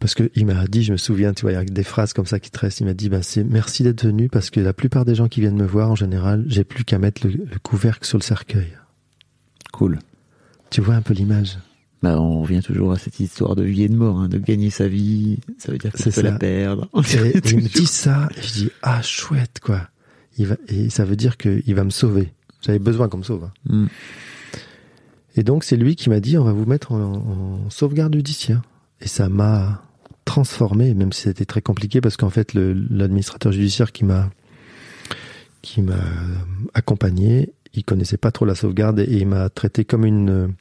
Parce 0.00 0.14
que 0.14 0.30
il 0.34 0.46
m'a 0.46 0.66
dit 0.66 0.82
je 0.82 0.92
me 0.92 0.96
souviens 0.96 1.32
tu 1.34 1.42
vois 1.42 1.52
il 1.52 1.54
y 1.54 1.58
a 1.58 1.64
des 1.64 1.82
phrases 1.82 2.12
comme 2.12 2.26
ça 2.26 2.38
qui 2.40 2.50
te 2.50 2.58
restent 2.58 2.80
il 2.80 2.86
m'a 2.86 2.94
dit 2.94 3.08
bah, 3.08 3.22
c'est 3.22 3.44
merci 3.44 3.82
d'être 3.82 4.04
venu 4.04 4.28
parce 4.28 4.50
que 4.50 4.60
la 4.60 4.72
plupart 4.72 5.04
des 5.04 5.14
gens 5.14 5.28
qui 5.28 5.40
viennent 5.40 5.56
me 5.56 5.66
voir 5.66 5.90
en 5.90 5.96
général 5.96 6.44
j'ai 6.46 6.64
plus 6.64 6.84
qu'à 6.84 6.98
mettre 6.98 7.26
le, 7.26 7.32
le 7.32 7.58
couvercle 7.62 8.06
sur 8.06 8.18
le 8.18 8.22
cercueil 8.22 8.68
Cool. 9.72 9.98
tu 10.70 10.80
vois 10.80 10.94
un 10.94 11.02
peu 11.02 11.14
l'image? 11.14 11.58
Bah, 12.02 12.20
on 12.20 12.42
revient 12.42 12.62
toujours 12.62 12.92
à 12.92 12.96
cette 12.98 13.18
histoire 13.18 13.56
de 13.56 13.64
vie 13.64 13.82
et 13.82 13.88
de 13.88 13.96
mort, 13.96 14.20
hein, 14.20 14.28
de 14.28 14.38
gagner 14.38 14.70
sa 14.70 14.86
vie, 14.86 15.38
ça 15.58 15.72
veut 15.72 15.78
dire 15.78 15.90
que 15.92 15.98
C'est 15.98 16.10
tu 16.10 16.16
peux 16.16 16.22
la 16.22 16.32
perdre. 16.38 16.88
Et, 17.12 17.36
et 17.36 17.40
il 17.44 17.56
me 17.56 17.68
dit 17.68 17.86
ça, 17.86 18.28
et 18.36 18.42
je 18.42 18.52
dis 18.52 18.70
ah 18.82 19.02
chouette 19.02 19.58
quoi. 19.60 19.88
Il 20.38 20.46
va, 20.46 20.54
et 20.68 20.90
ça 20.90 21.04
veut 21.04 21.16
dire 21.16 21.36
qu'il 21.36 21.74
va 21.74 21.82
me 21.82 21.90
sauver. 21.90 22.32
J'avais 22.60 22.78
besoin 22.78 23.08
qu'on 23.08 23.18
me 23.18 23.24
sauve. 23.24 23.44
hein. 23.44 23.52
Mm. 23.68 23.86
Et 25.36 25.42
donc 25.42 25.64
c'est 25.64 25.76
lui 25.76 25.96
qui 25.96 26.08
m'a 26.08 26.20
dit 26.20 26.38
on 26.38 26.44
va 26.44 26.52
vous 26.52 26.66
mettre 26.66 26.92
en, 26.92 27.14
en 27.66 27.70
sauvegarde 27.70 28.14
judiciaire. 28.14 28.62
Et 29.00 29.08
ça 29.08 29.28
m'a 29.28 29.82
transformé, 30.28 30.92
même 30.94 31.12
si 31.12 31.22
c'était 31.22 31.44
très 31.46 31.62
compliqué 31.62 32.00
parce 32.00 32.16
qu'en 32.18 32.28
fait 32.30 32.52
le- 32.54 32.74
l'administrateur 32.90 33.50
judiciaire 33.52 33.92
qui 33.92 34.04
m'a 34.04 34.30
qui 35.62 35.82
m'a 35.82 35.98
accompagné, 36.74 37.50
il 37.74 37.84
connaissait 37.84 38.16
pas 38.18 38.30
trop 38.30 38.44
la 38.44 38.54
sauvegarde 38.54 39.00
et 39.00 39.08
il 39.10 39.26
m'a 39.26 39.48
traité 39.48 39.84
comme 39.84 40.04
une 40.04 40.52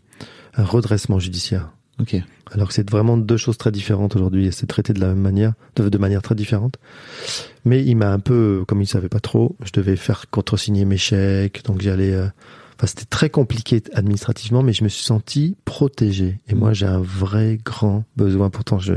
un 0.56 0.64
redressement 0.64 1.20
judiciaire. 1.20 1.70
Ok. 2.00 2.16
Alors 2.52 2.68
que 2.70 2.74
c'est 2.74 2.90
vraiment 2.90 3.18
deux 3.18 3.38
choses 3.38 3.58
très 3.58 3.72
différentes 3.72 4.16
aujourd'hui 4.16 4.46
et 4.48 4.52
c'est 4.52 4.68
traité 4.68 4.94
de 4.94 5.00
la 5.00 5.08
même 5.10 5.20
manière, 5.22 5.54
de, 5.76 5.90
de 5.90 5.98
manière 5.98 6.22
très 6.22 6.36
différente. 6.36 6.78
Mais 7.66 7.84
il 7.84 7.96
m'a 7.96 8.12
un 8.12 8.20
peu, 8.20 8.64
comme 8.68 8.82
il 8.82 8.88
savait 8.88 9.10
pas 9.10 9.20
trop, 9.20 9.56
je 9.64 9.72
devais 9.74 9.96
faire 9.98 10.30
contresigner 10.32 10.86
mes 10.86 10.98
chèques, 10.98 11.64
donc 11.66 11.82
j'allais. 11.82 12.14
euh, 12.14 12.28
Enfin, 12.80 12.86
c'était 12.86 13.06
très 13.06 13.32
compliqué 13.32 13.82
administrativement, 13.96 14.62
mais 14.62 14.72
je 14.72 14.84
me 14.84 14.90
suis 14.90 15.04
senti 15.04 15.58
protégé. 15.66 16.40
Et 16.48 16.54
moi, 16.54 16.74
j'ai 16.74 16.86
un 16.86 17.00
vrai 17.02 17.58
grand 17.66 18.04
besoin. 18.16 18.52
Pourtant, 18.52 18.78
je 18.78 18.94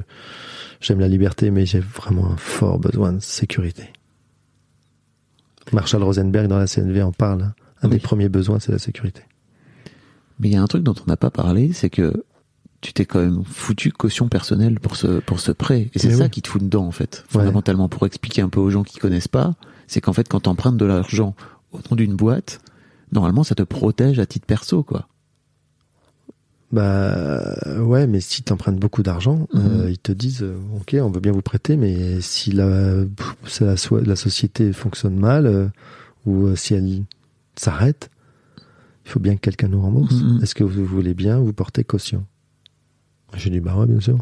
j'aime 0.81 1.01
la 1.01 1.09
liberté, 1.09 1.51
mais 1.51 1.67
j'ai 1.67 1.81
vraiment 1.81 2.31
un 2.33 2.37
fort 2.37 2.79
besoin 2.79 3.13
de 3.13 3.21
sécurité. 3.21 3.85
Marshall 5.73 6.03
Rosenberg 6.03 6.49
dans 6.49 6.59
la 6.59 6.67
CNV 6.67 7.03
en 7.03 7.13
parle. 7.13 7.53
Un 7.83 7.89
Oui. 7.89 7.95
des 7.95 7.99
premiers 8.01 8.29
besoins, 8.29 8.59
c'est 8.61 8.73
la 8.73 8.79
sécurité. 8.79 9.23
Mais 10.39 10.49
il 10.49 10.55
y 10.55 10.57
a 10.57 10.63
un 10.63 10.67
truc 10.67 10.83
dont 10.83 10.95
on 11.01 11.07
n'a 11.09 11.17
pas 11.17 11.31
parlé, 11.31 11.73
c'est 11.73 11.91
que 11.91 12.25
tu 12.81 12.93
t'es 12.95 13.05
quand 13.05 13.21
même 13.21 13.43
foutu 13.45 13.93
caution 13.93 14.29
personnelle 14.29 14.81
pour 14.81 14.97
ce 14.97 15.21
pour 15.21 15.39
ce 15.39 15.53
prêt 15.53 15.91
et 15.95 15.99
c'est 15.99 16.09
Mais 16.09 16.15
ça 16.15 16.25
oui. 16.25 16.31
qui 16.31 16.41
te 16.41 16.49
fout 16.49 16.63
dedans 16.63 16.87
en 16.87 16.91
fait 16.93 17.25
fondamentalement 17.29 17.91
pour 17.91 18.07
expliquer 18.07 18.41
un 18.41 18.49
peu 18.49 18.59
aux 18.59 18.71
gens 18.71 18.85
qui 18.85 18.99
connaissent 18.99 19.29
pas 19.29 19.53
c'est 19.87 20.01
qu'en 20.01 20.15
fait 20.15 20.27
quand 20.31 20.41
t'empruntes 20.41 20.79
de 20.79 20.87
l'argent 20.87 21.35
au 21.73 21.79
nom 21.91 21.95
d'une 21.95 22.17
boîte 22.17 22.63
normalement 23.13 23.45
ça 23.45 23.55
te 23.55 23.63
protège 23.63 24.19
à 24.19 24.25
titre 24.25 24.47
perso 24.47 24.83
quoi 24.83 25.09
Bah 26.73 27.57
ouais, 27.81 28.07
mais 28.07 28.21
si 28.21 28.43
t'empruntes 28.43 28.77
beaucoup 28.79 29.03
d'argent, 29.03 29.49
Mhm. 29.53 29.61
euh, 29.83 29.91
ils 29.91 29.99
te 29.99 30.13
disent 30.13 30.43
euh, 30.45 30.57
ok, 30.77 30.97
on 31.03 31.11
veut 31.11 31.21
bien 31.21 31.33
vous 31.33 31.43
prêter, 31.43 31.77
mais 31.77 32.21
si 32.21 32.53
la, 32.53 33.03
si 33.47 33.65
la, 33.65 33.75
la 34.05 34.17
société 34.17 34.73
fonctionne 34.73 35.17
mal 35.19 35.47
euh, 35.47 35.67
ou 36.27 36.55
si 36.55 36.75
elle 36.75 37.03
s'arrête, 37.57 38.11
il 39.05 39.11
faut 39.11 39.19
bien 39.19 39.35
que 39.35 39.41
quelqu'un 39.41 39.67
nous 39.69 39.81
rembourse. 39.81 40.15
Mhm. 40.23 40.41
Est-ce 40.43 40.55
que 40.55 40.63
vous 40.63 40.85
voulez 40.85 41.15
bien 41.15 41.41
vous 41.41 41.53
porter 41.53 41.83
caution? 41.83 42.25
J'ai 43.37 43.51
dit 43.51 43.61
bah 43.61 43.77
ouais, 43.77 43.87
bien 43.87 44.01
sûr. 44.01 44.19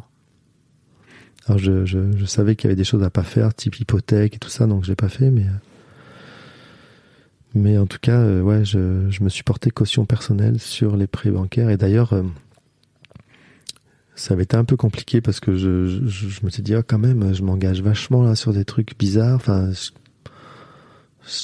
Alors 1.46 1.58
je, 1.58 1.84
je, 1.84 1.98
je 2.16 2.24
savais 2.24 2.56
qu'il 2.56 2.68
y 2.68 2.68
avait 2.68 2.76
des 2.76 2.84
choses 2.84 3.02
à 3.02 3.10
pas 3.10 3.22
faire, 3.24 3.52
type 3.54 3.78
hypothèque 3.78 4.36
et 4.36 4.38
tout 4.38 4.50
ça, 4.50 4.66
donc 4.66 4.84
je 4.84 4.88
l'ai 4.90 4.96
pas 4.96 5.08
fait, 5.10 5.30
mais 5.30 5.44
mais 7.54 7.78
en 7.78 7.86
tout 7.86 7.98
cas, 8.00 8.20
euh, 8.20 8.42
ouais, 8.42 8.64
je, 8.64 9.08
je 9.10 9.22
me 9.22 9.28
suis 9.28 9.42
porté 9.42 9.70
caution 9.70 10.04
personnelle 10.04 10.60
sur 10.60 10.96
les 10.96 11.06
prêts 11.06 11.30
bancaires. 11.30 11.70
Et 11.70 11.76
d'ailleurs, 11.76 12.12
euh, 12.12 12.22
ça 14.14 14.34
avait 14.34 14.42
été 14.42 14.56
un 14.56 14.64
peu 14.64 14.76
compliqué 14.76 15.20
parce 15.20 15.40
que 15.40 15.56
je, 15.56 15.86
je, 16.06 16.28
je 16.28 16.44
me 16.44 16.50
suis 16.50 16.62
dit, 16.62 16.74
ah, 16.74 16.82
quand 16.82 16.98
même, 16.98 17.34
je 17.34 17.42
m'engage 17.42 17.82
vachement 17.82 18.22
là 18.22 18.34
sur 18.34 18.52
des 18.52 18.64
trucs 18.64 18.98
bizarres. 18.98 19.36
Enfin, 19.36 19.70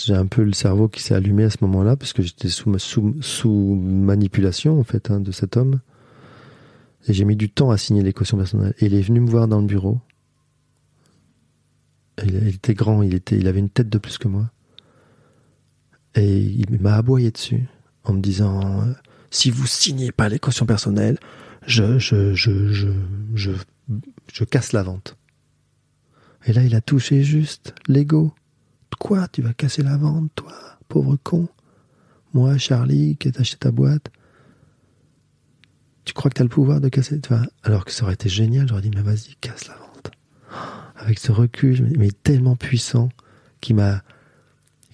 j'ai 0.06 0.14
un 0.14 0.26
peu 0.26 0.42
le 0.42 0.52
cerveau 0.52 0.88
qui 0.88 1.02
s'est 1.02 1.14
allumé 1.14 1.44
à 1.44 1.50
ce 1.50 1.58
moment-là 1.62 1.96
parce 1.96 2.12
que 2.12 2.22
j'étais 2.22 2.48
sous, 2.48 2.78
sous, 2.78 3.16
sous 3.20 3.74
manipulation 3.74 4.78
en 4.78 4.84
fait 4.84 5.10
hein, 5.10 5.20
de 5.20 5.32
cet 5.32 5.56
homme. 5.56 5.80
Et 7.06 7.12
j'ai 7.12 7.24
mis 7.24 7.36
du 7.36 7.50
temps 7.50 7.70
à 7.70 7.76
signer 7.76 8.02
les 8.02 8.12
cautions 8.14 8.38
personnelles. 8.38 8.74
Et 8.78 8.86
il 8.86 8.94
est 8.94 9.02
venu 9.02 9.20
me 9.20 9.28
voir 9.28 9.46
dans 9.46 9.60
le 9.60 9.66
bureau. 9.66 10.00
Il, 12.22 12.34
il 12.34 12.54
était 12.54 12.74
grand, 12.74 13.02
il 13.02 13.14
était, 13.14 13.36
il 13.36 13.46
avait 13.46 13.60
une 13.60 13.68
tête 13.68 13.90
de 13.90 13.98
plus 13.98 14.16
que 14.16 14.28
moi. 14.28 14.50
Et 16.14 16.38
il 16.38 16.80
m'a 16.80 16.94
aboyé 16.94 17.30
dessus 17.30 17.66
en 18.04 18.12
me 18.12 18.20
disant 18.20 18.82
euh, 18.82 18.92
si 19.30 19.50
vous 19.50 19.66
signez 19.66 20.12
pas 20.12 20.28
les 20.28 20.38
cautions 20.38 20.66
personnelles, 20.66 21.18
je 21.66 21.98
je 21.98 22.34
je 22.34 23.50
je 24.32 24.44
casse 24.44 24.72
la 24.72 24.82
vente. 24.82 25.16
Et 26.46 26.52
là, 26.52 26.62
il 26.62 26.74
a 26.74 26.80
touché 26.80 27.22
juste 27.22 27.74
l'ego. 27.88 28.34
Quoi, 28.98 29.28
tu 29.28 29.42
vas 29.42 29.52
casser 29.52 29.82
la 29.82 29.96
vente, 29.96 30.30
toi, 30.34 30.54
pauvre 30.88 31.16
con? 31.22 31.48
Moi, 32.32 32.58
Charlie, 32.58 33.16
qui 33.16 33.28
ai 33.28 33.40
acheté 33.40 33.56
ta 33.56 33.70
boîte, 33.70 34.10
tu 36.04 36.12
crois 36.12 36.30
que 36.30 36.36
tu 36.36 36.42
as 36.42 36.44
le 36.44 36.50
pouvoir 36.50 36.80
de 36.80 36.88
casser 36.88 37.20
Alors 37.62 37.84
que 37.84 37.92
ça 37.92 38.04
aurait 38.04 38.14
été 38.14 38.28
génial, 38.28 38.68
j'aurais 38.68 38.82
dit 38.82 38.90
mais 38.94 39.02
vas-y, 39.02 39.34
casse 39.40 39.68
la 39.68 39.76
vente. 39.76 40.10
Avec 40.96 41.18
ce 41.18 41.32
recul, 41.32 41.92
mais 41.98 42.10
tellement 42.10 42.56
puissant 42.56 43.08
qu'il 43.60 43.76
m'a 43.76 44.02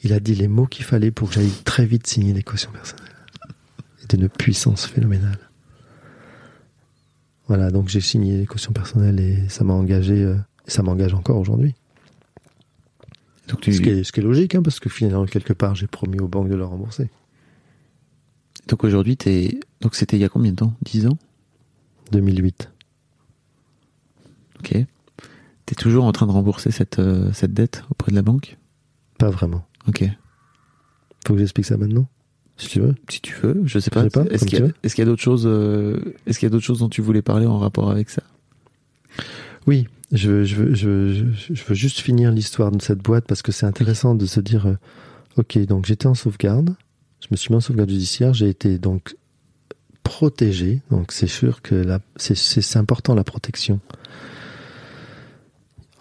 il 0.02 0.12
a 0.12 0.20
dit 0.20 0.34
les 0.34 0.48
mots 0.48 0.66
qu'il 0.66 0.84
fallait 0.84 1.10
pour 1.10 1.28
que 1.28 1.34
j'aille 1.34 1.52
très 1.64 1.84
vite 1.84 2.06
signer 2.06 2.32
les 2.32 2.42
cautions 2.42 2.70
personnelles. 2.72 3.06
C'était 3.98 4.16
une 4.16 4.28
puissance 4.28 4.86
phénoménale. 4.86 5.38
Voilà, 7.46 7.70
donc 7.70 7.88
j'ai 7.88 8.00
signé 8.00 8.38
les 8.38 8.46
cautions 8.46 8.72
personnelles 8.72 9.20
et 9.20 9.48
ça 9.48 9.64
m'a 9.64 9.74
engagé, 9.74 10.22
euh, 10.22 10.36
et 10.66 10.70
ça 10.70 10.82
m'engage 10.82 11.14
encore 11.14 11.36
aujourd'hui. 11.36 11.74
donc 13.48 13.60
tu 13.60 13.72
Ce, 13.72 13.80
qui 13.80 13.90
est, 13.90 14.04
ce 14.04 14.12
qui 14.12 14.20
est 14.20 14.22
logique, 14.22 14.54
hein, 14.54 14.62
parce 14.62 14.78
que 14.80 14.88
finalement, 14.88 15.26
quelque 15.26 15.52
part, 15.52 15.74
j'ai 15.74 15.88
promis 15.88 16.20
aux 16.20 16.28
banques 16.28 16.48
de 16.48 16.54
le 16.54 16.64
rembourser. 16.64 17.10
donc 18.68 18.84
aujourd'hui 18.84 19.16
t'es 19.16 19.58
donc 19.80 19.96
c'était 19.96 20.16
il 20.16 20.20
y 20.20 20.24
a 20.24 20.28
combien 20.28 20.52
de 20.52 20.56
temps? 20.56 20.74
10 20.82 21.08
ans? 21.08 21.18
2008. 22.12 22.70
ok 24.60 24.84
t'es 25.66 25.74
toujours 25.74 26.04
en 26.04 26.12
train 26.12 26.26
de 26.26 26.32
rembourser 26.32 26.70
cette 26.70 26.98
euh, 27.00 27.32
cette 27.32 27.52
dette 27.52 27.82
auprès 27.90 28.10
de 28.12 28.16
la 28.16 28.22
banque? 28.22 28.58
Pas 29.18 29.30
vraiment. 29.30 29.64
Ok. 29.88 30.04
Faut 31.26 31.34
que 31.34 31.38
j'explique 31.40 31.66
ça 31.66 31.76
maintenant 31.76 32.08
Si 32.56 32.68
tu 32.68 32.80
veux. 32.80 32.94
si 33.08 33.20
tu 33.20 33.34
veux 33.42 33.62
je 33.64 33.78
sais 33.78 33.90
pas, 33.90 34.08
pas, 34.08 34.24
est-ce 34.30 34.44
qu'il 34.46 34.58
y 34.58 34.62
a, 34.62 35.02
y 35.02 35.06
d'autres 35.06 35.22
choses 35.22 35.44
euh, 35.46 35.98
est-ce 36.26 36.38
qu'il 36.38 36.46
y 36.46 36.50
a 36.50 36.50
d'autres 36.50 36.64
choses 36.64 36.78
dont 36.80 36.88
tu 36.88 37.02
voulais 37.02 37.22
parler 37.22 37.46
en 37.46 37.58
rapport 37.58 37.90
avec 37.90 38.10
ça? 38.10 38.22
Oui, 39.66 39.86
je 40.12 40.30
veux, 40.30 40.44
je 40.44 40.56
veux, 40.56 40.74
je 40.74 40.88
veux, 40.88 41.12
je- 41.34 41.54
je 41.54 41.64
veux 41.64 41.74
juste 41.74 42.00
finir 42.00 42.30
l'histoire 42.32 42.70
de 42.70 42.80
cette 42.80 42.98
boîte 43.02 43.26
parce 43.26 43.42
que 43.42 43.52
c'est 43.52 43.66
intéressant 43.66 44.14
de 44.14 44.24
se 44.26 44.40
dire, 44.40 44.66
euh, 44.66 44.74
ok, 45.36 45.58
donc 45.66 45.84
j'étais 45.86 46.06
en 46.06 46.14
sauvegarde, 46.14 46.74
je 47.20 47.28
me 47.30 47.36
suis 47.36 47.50
mis 47.50 47.56
en 47.56 47.60
sauvegarde 47.60 47.90
judiciaire, 47.90 48.32
j'ai 48.34 48.48
été 48.48 48.78
donc 48.78 49.16
protégé, 50.02 50.80
donc 50.90 51.12
c'est 51.12 51.26
sûr 51.26 51.60
que 51.62 51.84
c'est 52.16 52.78
important 52.78 53.14
la 53.14 53.24
protection. 53.24 53.80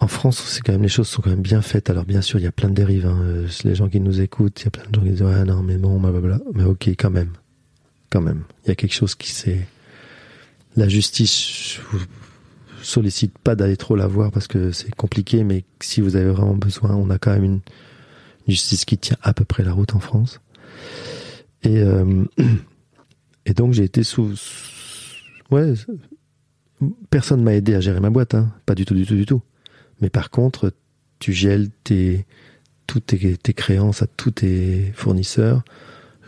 En 0.00 0.08
France, 0.08 0.42
c'est 0.46 0.62
quand 0.62 0.72
même 0.72 0.82
les 0.82 0.88
choses 0.88 1.08
sont 1.08 1.20
quand 1.20 1.30
même 1.30 1.42
bien 1.42 1.60
faites. 1.60 1.90
Alors 1.90 2.04
bien 2.04 2.22
sûr, 2.22 2.38
il 2.38 2.42
y 2.42 2.46
a 2.46 2.52
plein 2.52 2.70
de 2.70 2.74
dérives. 2.74 3.06
Hein. 3.06 3.18
Euh, 3.22 3.48
Les 3.64 3.74
gens 3.74 3.88
qui 3.88 4.00
nous 4.00 4.20
écoutent, 4.22 4.60
il 4.62 4.64
y 4.64 4.68
a 4.68 4.70
plein 4.70 4.88
de 4.88 4.94
gens 4.94 5.02
qui 5.02 5.10
disent 5.10 5.22
ouais 5.22 5.44
non 5.44 5.62
mais 5.62 5.76
bon, 5.76 6.00
blablabla. 6.00 6.40
Mais 6.54 6.64
ok, 6.64 6.88
quand 6.88 7.10
même, 7.10 7.32
quand 8.10 8.22
même, 8.22 8.44
il 8.64 8.68
y 8.68 8.70
a 8.70 8.74
quelque 8.74 8.94
chose 8.94 9.14
qui 9.14 9.30
s'est. 9.30 9.66
La 10.76 10.88
justice, 10.88 11.76
je 11.76 11.80
vous 11.96 12.04
sollicite 12.82 13.36
pas 13.38 13.54
d'aller 13.54 13.76
trop 13.76 13.96
la 13.96 14.06
voir 14.06 14.30
parce 14.30 14.46
que 14.46 14.72
c'est 14.72 14.94
compliqué, 14.94 15.44
mais 15.44 15.64
si 15.80 16.00
vous 16.00 16.16
avez 16.16 16.30
vraiment 16.30 16.54
besoin, 16.54 16.94
on 16.94 17.10
a 17.10 17.18
quand 17.18 17.32
même 17.32 17.44
une 17.44 17.60
justice 18.48 18.84
qui 18.84 18.96
tient 18.96 19.18
à 19.22 19.34
peu 19.34 19.44
près 19.44 19.64
la 19.64 19.72
route 19.72 19.94
en 19.94 20.00
France. 20.00 20.40
Et, 21.62 21.78
euh, 21.78 22.24
et 23.46 23.52
donc 23.52 23.72
j'ai 23.72 23.84
été 23.84 24.02
sous... 24.02 24.34
Ouais, 25.50 25.74
personne 27.10 27.42
m'a 27.42 27.54
aidé 27.54 27.74
à 27.74 27.80
gérer 27.80 28.00
ma 28.00 28.10
boîte, 28.10 28.34
hein. 28.34 28.52
pas 28.64 28.74
du 28.74 28.84
tout, 28.84 28.94
du 28.94 29.04
tout, 29.04 29.16
du 29.16 29.26
tout. 29.26 29.42
Mais 30.00 30.10
par 30.10 30.30
contre, 30.30 30.72
tu 31.18 31.32
gèles 31.32 31.68
tes, 31.84 32.26
toutes 32.86 33.06
tes, 33.06 33.54
créances 33.54 34.02
à 34.02 34.06
tous 34.06 34.30
tes 34.32 34.92
fournisseurs. 34.94 35.62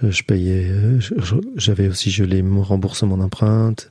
Euh, 0.05 0.11
Je 0.11 0.23
payais, 0.23 0.69
euh, 0.71 1.01
j'avais 1.57 1.89
aussi 1.89 2.11
gelé 2.11 2.43
mon 2.43 2.63
remboursement 2.63 3.17
d'empreinte 3.17 3.91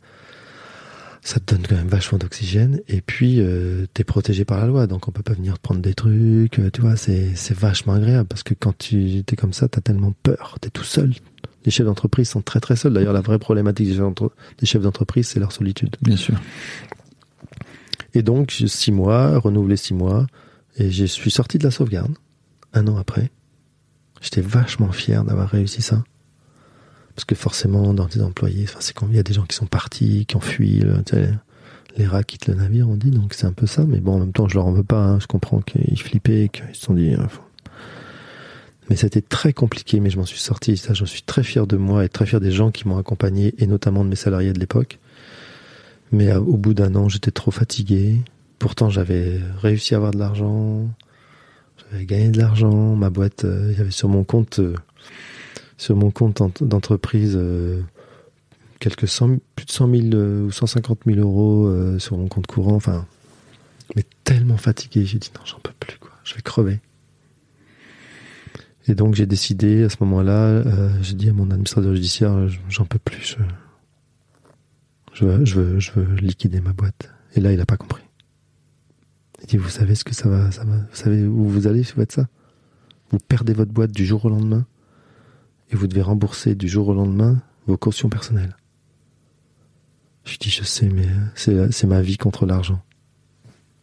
ça 1.24 1.40
te 1.40 1.54
donne 1.54 1.66
quand 1.68 1.76
même 1.76 1.88
vachement 1.88 2.18
d'oxygène. 2.18 2.82
Et 2.88 3.02
puis 3.02 3.40
euh, 3.40 3.86
t'es 3.94 4.04
protégé 4.04 4.44
par 4.44 4.58
la 4.58 4.66
loi. 4.66 4.88
Donc 4.88 5.08
on 5.08 5.12
peut 5.12 5.22
pas 5.22 5.34
venir 5.34 5.56
te 5.56 5.62
prendre 5.62 5.82
des 5.82 5.94
trucs. 5.94 6.60
Tu 6.74 6.82
vois 6.82 6.96
c'est 6.96 7.54
vachement 7.54 7.94
agréable. 7.94 8.28
Parce 8.28 8.44
que 8.44 8.54
quand 8.54 8.78
tu 8.78 9.24
t'es 9.24 9.36
comme 9.36 9.54
ça 9.54 9.68
t'as 9.68 9.82
tellement 9.82 10.14
peur. 10.24 10.58
T'es 10.62 10.70
tout 10.70 10.84
seul. 10.84 11.14
Les 11.64 11.72
chefs 11.72 11.86
d'entreprise 11.86 12.30
sont 12.30 12.42
très 12.42 12.60
très 12.60 12.76
seuls. 12.76 12.94
D'ailleurs 12.94 13.14
la 13.14 13.22
vraie 13.22 13.40
problématique 13.40 13.90
des 13.90 14.66
chefs 14.66 14.82
d'entreprise 14.82 15.28
c'est 15.28 15.40
leur 15.40 15.52
solitude. 15.52 15.96
Bien 16.02 16.18
sûr 16.18 16.36
et 18.14 18.22
donc 18.24 18.52
six 18.68 18.92
mois 18.92 19.38
renouvelé 19.40 19.78
six 19.78 19.94
mois 19.94 20.28
et 20.78 20.92
je 20.92 21.06
suis 21.06 21.32
sorti 21.32 21.58
de 21.58 21.64
la 21.64 21.72
sauvegarde 21.72 22.14
un 22.74 22.88
an 22.88 22.98
après. 22.98 23.30
J'étais 24.22 24.42
vachement 24.42 24.92
fier 24.92 25.24
d'avoir 25.24 25.50
réussi 25.50 25.82
ça. 25.82 26.04
Parce 27.16 27.26
que 27.26 27.36
forcément 27.36 27.94
dans 27.94 28.08
tes 28.08 28.22
employés 28.22 28.64
enfin 28.70 28.78
c'est 28.80 28.94
quand 28.94 29.08
il 29.10 29.16
y 29.16 29.20
a 29.20 29.24
des 29.24 29.34
gens 29.34 29.44
qui 29.46 29.56
sont 29.56 29.66
partis 29.66 30.26
qui 30.26 30.36
ont 30.38 30.42
fui 30.42 30.82
les 31.98 32.06
rats 32.08 32.24
quittent 32.24 32.48
le 32.48 32.54
navire 32.54 32.88
on 32.90 32.96
dit 32.96 33.12
donc 33.12 33.34
c'est 33.34 33.46
un 33.46 33.52
peu 33.52 33.68
ça 33.68 33.84
mais 33.86 34.00
bon 34.00 34.14
en 34.14 34.20
même 34.20 34.32
temps 34.32 34.48
je 34.48 34.56
leur 34.56 34.66
en 34.66 34.72
veux 34.72 34.84
pas 34.84 35.04
hein. 35.04 35.20
je 35.20 35.28
comprends 35.28 35.60
qu'ils 35.60 36.00
flippaient 36.00 36.50
qu'ils 36.52 36.74
se 36.74 36.86
sont 36.86 36.94
dit 36.94 37.14
euh, 37.14 37.28
faut- 37.28 37.42
mais 38.90 38.96
c'était 38.96 39.22
très 39.22 39.52
compliqué 39.52 40.00
mais 40.00 40.10
je 40.10 40.18
m'en 40.18 40.26
suis 40.26 40.40
sorti 40.40 40.78
ça 40.78 40.94
je 40.94 41.04
suis 41.04 41.22
très 41.24 41.44
fier 41.44 41.68
de 41.68 41.76
moi 41.76 42.06
et 42.06 42.10
très 42.10 42.26
fier 42.26 42.40
des 42.40 42.52
gens 42.52 42.72
qui 42.72 42.88
m'ont 42.88 42.98
accompagné 42.98 43.54
et 43.58 43.68
notamment 43.68 44.06
de 44.06 44.10
mes 44.10 44.16
salariés 44.16 44.54
de 44.54 44.60
l'époque 44.60 45.00
mais 46.12 46.30
euh, 46.32 46.40
au 46.40 46.58
bout 46.58 46.74
d'un 46.74 46.96
an 46.96 47.10
j'étais 47.10 47.32
trop 47.32 47.52
fatigué. 47.52 48.22
Pourtant 48.60 48.90
j'avais 48.90 49.40
réussi 49.62 49.94
à 49.94 49.98
avoir 49.98 50.12
de 50.12 50.20
l'argent. 50.20 50.88
J'avais 51.92 52.06
gagné 52.06 52.30
de 52.30 52.38
l'argent. 52.38 52.96
Ma 52.96 53.10
boîte 53.10 53.46
euh, 53.46 53.70
il 53.72 53.78
y 53.78 53.82
avait 53.82 53.92
sur 53.92 54.08
mon 54.10 54.24
compte 54.24 54.60
euh, 54.60 54.76
sur 55.78 55.96
mon 55.96 56.12
compte 56.12 56.42
ent- 56.42 56.52
d'entreprise 56.62 57.40
quelques 58.80 59.08
cent, 59.08 59.38
plus 59.56 59.66
de 59.66 59.72
100 59.72 59.90
000 59.96 60.02
euh, 60.14 60.46
ou 60.46 60.52
150 60.52 61.00
000 61.06 61.20
euros 61.20 61.72
sur 62.00 62.18
mon 62.18 62.28
compte 62.28 62.48
courant, 62.48 62.76
enfin, 62.76 63.06
mais 63.96 64.04
tellement 64.24 64.58
fatigué, 64.58 65.06
j'ai 65.06 65.18
dit 65.20 65.32
non, 65.36 65.42
j'en 65.46 65.60
peux 65.60 65.74
plus, 65.80 65.98
quoi, 66.00 66.12
je 66.24 66.34
vais 66.36 66.42
crever. 66.42 66.80
Et 68.88 68.96
donc 68.96 69.14
j'ai 69.16 69.26
décidé 69.28 69.84
à 69.84 69.90
ce 69.90 69.98
moment-là, 70.02 70.64
j'ai 71.02 71.14
dit 71.14 71.30
à 71.30 71.34
mon 71.34 71.50
administrateur 71.52 71.94
judiciaire, 71.94 72.48
j'en 72.70 72.86
peux 72.86 72.98
plus, 73.00 73.38
je, 75.14 75.26
veux, 75.26 75.46
je, 75.46 75.60
veux, 75.60 75.80
je 75.80 75.92
veux 75.92 76.16
liquider 76.16 76.62
ma 76.62 76.74
boîte. 76.74 77.12
Et 77.36 77.40
là, 77.40 77.52
il 77.52 77.58
n'a 77.58 77.66
pas 77.66 77.78
compris. 77.78 78.04
Il 79.42 79.48
dit, 79.48 79.58
vous 79.58 79.70
savez 79.70 79.96
ce 79.96 80.04
que 80.04 80.14
ça 80.14 80.30
va, 80.30 80.52
ça 80.52 80.64
va, 80.64 80.78
vous 80.78 80.96
savez 80.96 81.26
où 81.26 81.46
vous 81.46 81.68
allez 81.68 81.84
si 81.84 81.94
vous 81.94 82.02
faites 82.02 82.12
ça? 82.12 82.28
Vous 83.10 83.18
perdez 83.18 83.54
votre 83.54 83.72
boîte 83.72 83.92
du 83.92 84.06
jour 84.06 84.26
au 84.26 84.30
lendemain 84.30 84.66
et 85.70 85.76
vous 85.76 85.88
devez 85.88 86.02
rembourser 86.02 86.56
du 86.56 86.68
jour 86.68 86.88
au 86.90 86.94
lendemain 86.94 87.42
vos 87.68 87.78
cautions 87.78 88.10
personnelles. 88.10 88.56
Je 90.24 90.38
dis, 90.38 90.50
je 90.50 90.64
sais, 90.64 90.88
mais 90.88 91.08
euh, 91.50 91.68
c'est, 91.72 91.88
ma 91.88 92.02
vie 92.02 92.18
contre 92.18 92.46
l'argent. 92.46 92.84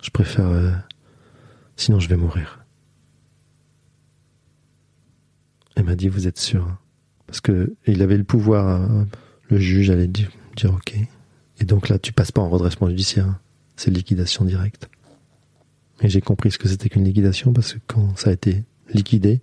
Je 0.03 0.11
préfère... 0.11 0.47
euh, 0.47 0.71
sinon, 1.77 1.99
je 1.99 2.09
vais 2.09 2.17
mourir. 2.17 2.65
Elle 5.75 5.85
m'a 5.85 5.97
dit, 5.97 6.09
vous 6.09 6.27
êtes 6.27 6.39
sûr 6.39 6.65
hein? 6.65 6.79
Parce 7.27 7.43
que 7.43 7.77
il 7.87 8.01
avait 8.01 8.17
le 8.17 8.25
pouvoir, 8.25 8.67
hein, 8.67 9.07
le 9.51 9.59
juge 9.59 9.91
allait 9.91 10.09
dire 10.09 10.31
ok. 10.65 10.97
Et 11.60 11.64
donc 11.64 11.89
là, 11.89 11.98
tu 11.98 12.12
passes 12.12 12.32
pas 12.32 12.43
en 12.43 12.48
redressement 12.48 12.89
judiciaire. 12.89 13.26
hein. 13.26 13.40
C'est 13.76 13.90
liquidation 13.90 14.44
directe. 14.44 14.89
Et 16.01 16.09
j'ai 16.09 16.20
compris 16.20 16.51
ce 16.52 16.59
que 16.59 16.68
c'était 16.68 16.89
qu'une 16.89 17.05
liquidation 17.05 17.52
parce 17.52 17.74
que 17.74 17.78
quand 17.86 18.16
ça 18.16 18.30
a 18.30 18.32
été 18.32 18.64
liquidé, 18.93 19.40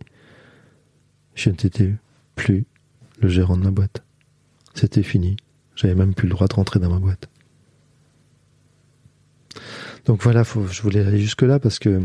je 1.35 1.49
n'étais 1.49 1.93
plus 2.35 2.65
le 3.19 3.27
gérant 3.29 3.57
de 3.57 3.63
ma 3.63 3.71
boîte. 3.71 4.03
C'était 4.73 5.03
fini. 5.03 5.37
J'avais 5.75 5.95
même 5.95 6.13
plus 6.13 6.27
le 6.27 6.33
droit 6.33 6.47
de 6.47 6.53
rentrer 6.53 6.79
dans 6.79 6.89
ma 6.89 6.99
boîte. 6.99 7.29
Donc 10.05 10.21
voilà, 10.21 10.43
je 10.43 10.81
voulais 10.81 11.05
aller 11.05 11.19
jusque-là 11.19 11.59
parce 11.59 11.79
que 11.79 12.01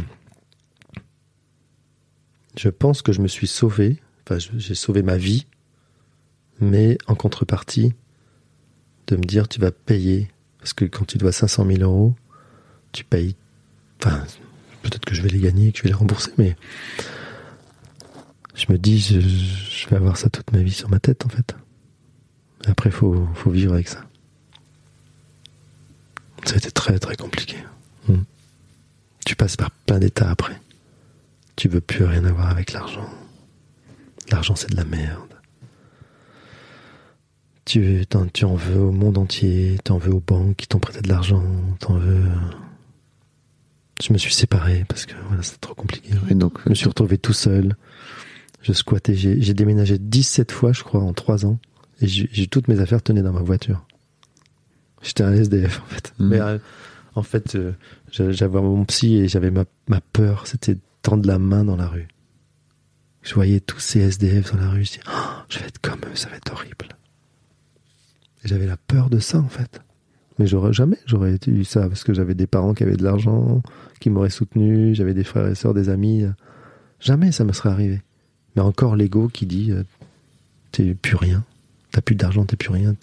je 2.57 2.69
pense 2.69 3.03
que 3.03 3.13
je 3.13 3.21
me 3.21 3.29
suis 3.29 3.47
sauvé. 3.47 4.01
Enfin, 4.25 4.39
j'ai 4.39 4.75
sauvé 4.75 5.03
ma 5.03 5.17
vie, 5.17 5.47
mais 6.61 6.99
en 7.07 7.15
contrepartie 7.15 7.95
de 9.11 9.17
me 9.17 9.25
dire 9.25 9.49
tu 9.49 9.61
vas 9.61 9.71
payer. 9.71 10.31
Parce 10.59 10.73
que 10.73 10.85
quand 10.85 11.05
tu 11.05 11.19
dois 11.19 11.33
500 11.33 11.67
000 11.67 11.83
euros, 11.83 12.15
tu 12.93 13.05
payes. 13.05 13.35
Enfin, 13.99 14.25
peut-être 14.83 15.05
que 15.05 15.15
je 15.15 15.23
vais 15.23 15.29
les 15.29 15.41
gagner, 15.41 15.73
que 15.73 15.79
je 15.79 15.83
vais 15.83 15.89
les 15.89 15.95
rembourser, 15.95 16.33
mais 16.39 16.57
je 18.55 18.67
me 18.71 18.79
dis 18.79 19.01
je, 19.01 19.89
vais 19.89 19.97
avoir 19.97 20.17
ça 20.17 20.29
toute 20.29 20.53
ma 20.53 20.59
vie 20.59 20.73
sur 20.73 20.91
ma 20.91 21.01
tête 21.01 21.25
en 21.25 21.29
fait. 21.29 21.55
Après, 22.67 22.91
faut, 22.91 23.27
faut 23.35 23.51
vivre 23.51 23.73
avec 23.73 23.89
ça. 23.89 24.05
Ça 26.45 26.55
a 26.55 26.57
été 26.59 26.71
très 26.71 26.99
très 26.99 27.17
compliqué. 27.17 27.57
Mm. 28.09 28.23
Tu 29.25 29.37
passes 29.37 29.57
par 29.57 29.71
plein 29.71 29.99
d'états 29.99 30.31
après. 30.31 30.59
Tu 31.57 31.69
veux 31.69 31.81
plus 31.81 32.05
rien 32.05 32.25
avoir 32.25 32.49
avec 32.49 32.73
l'argent. 32.73 33.09
L'argent, 34.31 34.57
c'est 34.57 34.71
de 34.71 34.77
la 34.77 34.85
merde. 34.85 35.30
Tu, 37.65 38.05
t'en- 38.09 38.27
tu 38.27 38.45
en 38.45 38.55
veux 38.55 38.81
au 38.81 38.91
monde 38.93 39.19
entier, 39.19 39.79
tu 39.85 39.93
en 39.93 39.99
veux 39.99 40.13
aux 40.13 40.23
banques 40.27 40.57
qui 40.57 40.67
t'ont 40.67 40.79
prêté 40.81 41.01
de 41.03 41.09
l'argent, 41.09 41.43
t'en 41.79 41.95
veux. 41.99 42.23
Je 44.03 44.13
me 44.13 44.19
suis 44.19 44.33
séparé 44.33 44.85
parce 44.89 45.07
que 45.07 45.15
voilà, 45.29 45.43
c'était 45.43 45.59
trop 45.59 45.75
compliqué. 45.75 46.11
Et 46.31 46.35
donc, 46.35 46.59
Je 46.65 46.71
me 46.71 46.75
suis 46.75 46.89
retrouvé 46.89 47.19
tout 47.19 47.35
seul. 47.35 47.77
Je 48.63 48.73
squattais. 48.73 49.15
J'ai 49.15 49.55
déménagé 49.55 49.99
17 49.99 50.53
fois, 50.53 50.73
je 50.73 50.83
crois, 50.83 51.03
en 51.03 51.13
3 51.13 51.45
ans. 51.47 51.59
Et 52.01 52.07
j'ai 52.09 52.47
toutes 52.47 52.67
mes 52.69 52.81
affaires 52.81 53.03
tenaient 53.03 53.23
dans 53.23 53.33
ma 53.33 53.43
voiture. 53.43 53.85
J'étais 55.03 55.23
un 55.23 55.33
SDF, 55.35 55.81
en 55.83 55.87
fait. 55.87 56.13
Mhm. 56.19 56.29
Mais 56.29 56.41
euh, 56.41 56.59
en 57.15 57.23
fait, 57.23 57.55
euh, 57.57 57.73
j'a- 58.11 58.33
j'avais 58.33 58.61
mon 58.61 58.85
psy 58.87 59.17
et 59.17 59.29
j'avais 59.29 59.51
ma, 59.51 59.65
ma 59.89 60.01
peur. 60.01 60.47
C'était 60.47 60.75
de 60.75 60.81
tendre 61.03 61.27
la 61.27 61.39
main 61.39 61.65
dans 61.65 61.77
la 61.77 61.87
rue. 61.89 62.09
Je 63.23 63.35
voyais 63.35 63.61
tous 63.61 63.81
ces 63.81 64.01
SDF 64.01 64.53
dans 64.55 64.61
la 64.61 64.71
rue. 64.71 64.85
Je 64.87 64.93
dis, 64.93 65.01
Oh, 65.09 65.29
je 65.51 65.59
vais 65.59 65.67
être 65.67 65.79
comme 65.81 66.01
eux, 66.11 66.17
ça 66.17 66.31
va 66.31 66.37
être 66.37 66.53
horrible. 66.53 66.89
J'avais 68.45 68.67
la 68.67 68.77
peur 68.77 69.11
de 69.11 69.19
ça, 69.19 69.39
en 69.39 69.49
fait. 69.49 69.81
Mais 70.41 70.47
j'aurais 70.47 70.73
jamais, 70.73 70.97
j'aurais 71.05 71.37
eu 71.47 71.65
ça 71.65 71.87
parce 71.87 72.03
que 72.03 72.15
j'avais 72.15 72.35
des 72.35 72.47
parents 72.47 72.73
qui 72.73 72.83
avaient 72.83 72.97
de 72.97 73.05
l'argent, 73.05 73.61
qui 74.01 74.09
m'auraient 74.09 74.31
soutenu, 74.31 74.95
j'avais 74.95 75.13
des 75.13 75.23
frères 75.23 75.47
et 75.47 75.55
sœurs, 75.55 75.75
des 75.75 75.91
amis. 75.91 76.25
Jamais 76.99 77.31
ça 77.31 77.45
me 77.45 77.53
serait 77.53 77.69
arrivé. 77.69 78.01
Mais 78.57 78.63
encore 78.63 78.97
l'ego 78.97 79.29
qui 79.29 79.45
dit 79.45 79.71
euh, 79.71 79.83
t'es 80.73 80.95
plus 80.95 81.17
rien, 81.17 81.45
t'as 81.93 82.01
plus 82.01 82.15
d'argent, 82.15 82.47
t'es 82.47 82.57
plus 82.57 82.71
rien. 82.71 82.95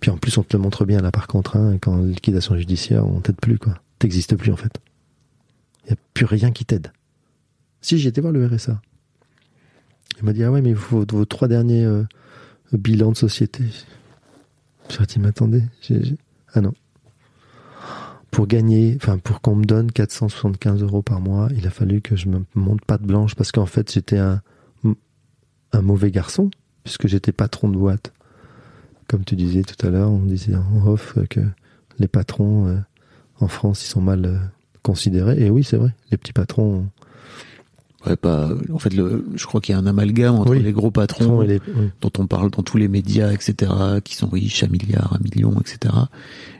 Puis 0.00 0.10
en 0.10 0.18
plus 0.18 0.36
on 0.36 0.42
te 0.42 0.54
le 0.54 0.62
montre 0.62 0.84
bien 0.84 1.00
là 1.00 1.10
par 1.10 1.28
contre, 1.28 1.56
hein, 1.56 1.78
quand 1.80 1.96
liquidation 1.96 2.54
judiciaire, 2.58 3.06
on 3.06 3.20
t'aide 3.20 3.40
plus 3.40 3.58
quoi. 3.58 3.80
T'existes 3.98 4.36
plus 4.36 4.52
en 4.52 4.56
fait. 4.56 4.78
Il 5.86 5.90
y 5.90 5.92
a 5.94 5.96
plus 6.12 6.26
rien 6.26 6.50
qui 6.50 6.66
t'aide. 6.66 6.92
Si 7.80 8.06
été 8.06 8.20
voir 8.20 8.34
le 8.34 8.46
RSA, 8.46 8.82
il 10.18 10.26
m'a 10.26 10.34
dit 10.34 10.44
ah 10.44 10.52
ouais 10.52 10.60
mais 10.60 10.74
vos, 10.74 11.06
vos 11.10 11.24
trois 11.24 11.48
derniers 11.48 11.86
euh, 11.86 12.04
bilans 12.72 13.12
de 13.12 13.16
société. 13.16 13.64
J'ai 15.80 15.98
dit 15.98 16.16
ah 16.54 16.60
non. 16.60 16.72
Pour 18.30 18.46
gagner, 18.46 18.96
enfin 18.96 19.18
pour 19.18 19.40
qu'on 19.40 19.56
me 19.56 19.64
donne 19.64 19.90
475 19.90 20.82
euros 20.82 21.02
par 21.02 21.20
mois, 21.20 21.48
il 21.56 21.66
a 21.66 21.70
fallu 21.70 22.00
que 22.00 22.16
je 22.16 22.28
me 22.28 22.44
monte 22.54 22.84
patte 22.84 23.02
blanche 23.02 23.34
parce 23.34 23.52
qu'en 23.52 23.66
fait 23.66 23.92
j'étais 23.92 24.18
un, 24.18 24.40
un 25.72 25.82
mauvais 25.82 26.10
garçon 26.10 26.50
puisque 26.84 27.08
j'étais 27.08 27.32
patron 27.32 27.68
de 27.68 27.76
boîte. 27.76 28.12
Comme 29.08 29.24
tu 29.24 29.34
disais 29.34 29.62
tout 29.62 29.84
à 29.84 29.90
l'heure, 29.90 30.10
on 30.10 30.20
disait 30.20 30.54
en 30.54 30.86
off 30.86 31.18
que 31.28 31.40
les 31.98 32.08
patrons 32.08 32.68
euh, 32.68 32.78
en 33.40 33.48
France 33.48 33.84
ils 33.84 33.88
sont 33.88 34.00
mal 34.00 34.24
euh, 34.24 34.38
considérés. 34.82 35.42
Et 35.42 35.50
oui 35.50 35.64
c'est 35.64 35.76
vrai, 35.76 35.94
les 36.10 36.16
petits 36.16 36.32
patrons 36.32 36.86
ouais, 38.06 38.16
pas, 38.16 38.50
en 38.72 38.78
fait, 38.78 38.94
le, 38.94 39.26
je 39.34 39.46
crois 39.46 39.60
qu'il 39.60 39.74
y 39.74 39.76
a 39.76 39.80
un 39.80 39.86
amalgame 39.86 40.34
entre 40.36 40.52
Oui. 40.52 40.62
les 40.62 40.72
gros 40.72 40.90
patrons 40.90 41.40
les, 41.40 41.60
dont 42.00 42.10
on 42.18 42.26
parle 42.26 42.50
dans 42.50 42.62
tous 42.62 42.76
les 42.76 42.88
médias, 42.88 43.30
etc., 43.32 43.72
qui 44.04 44.14
sont 44.14 44.28
riches 44.28 44.62
à 44.62 44.68
milliards, 44.68 45.12
à 45.14 45.18
millions, 45.18 45.54
etc. 45.60 45.94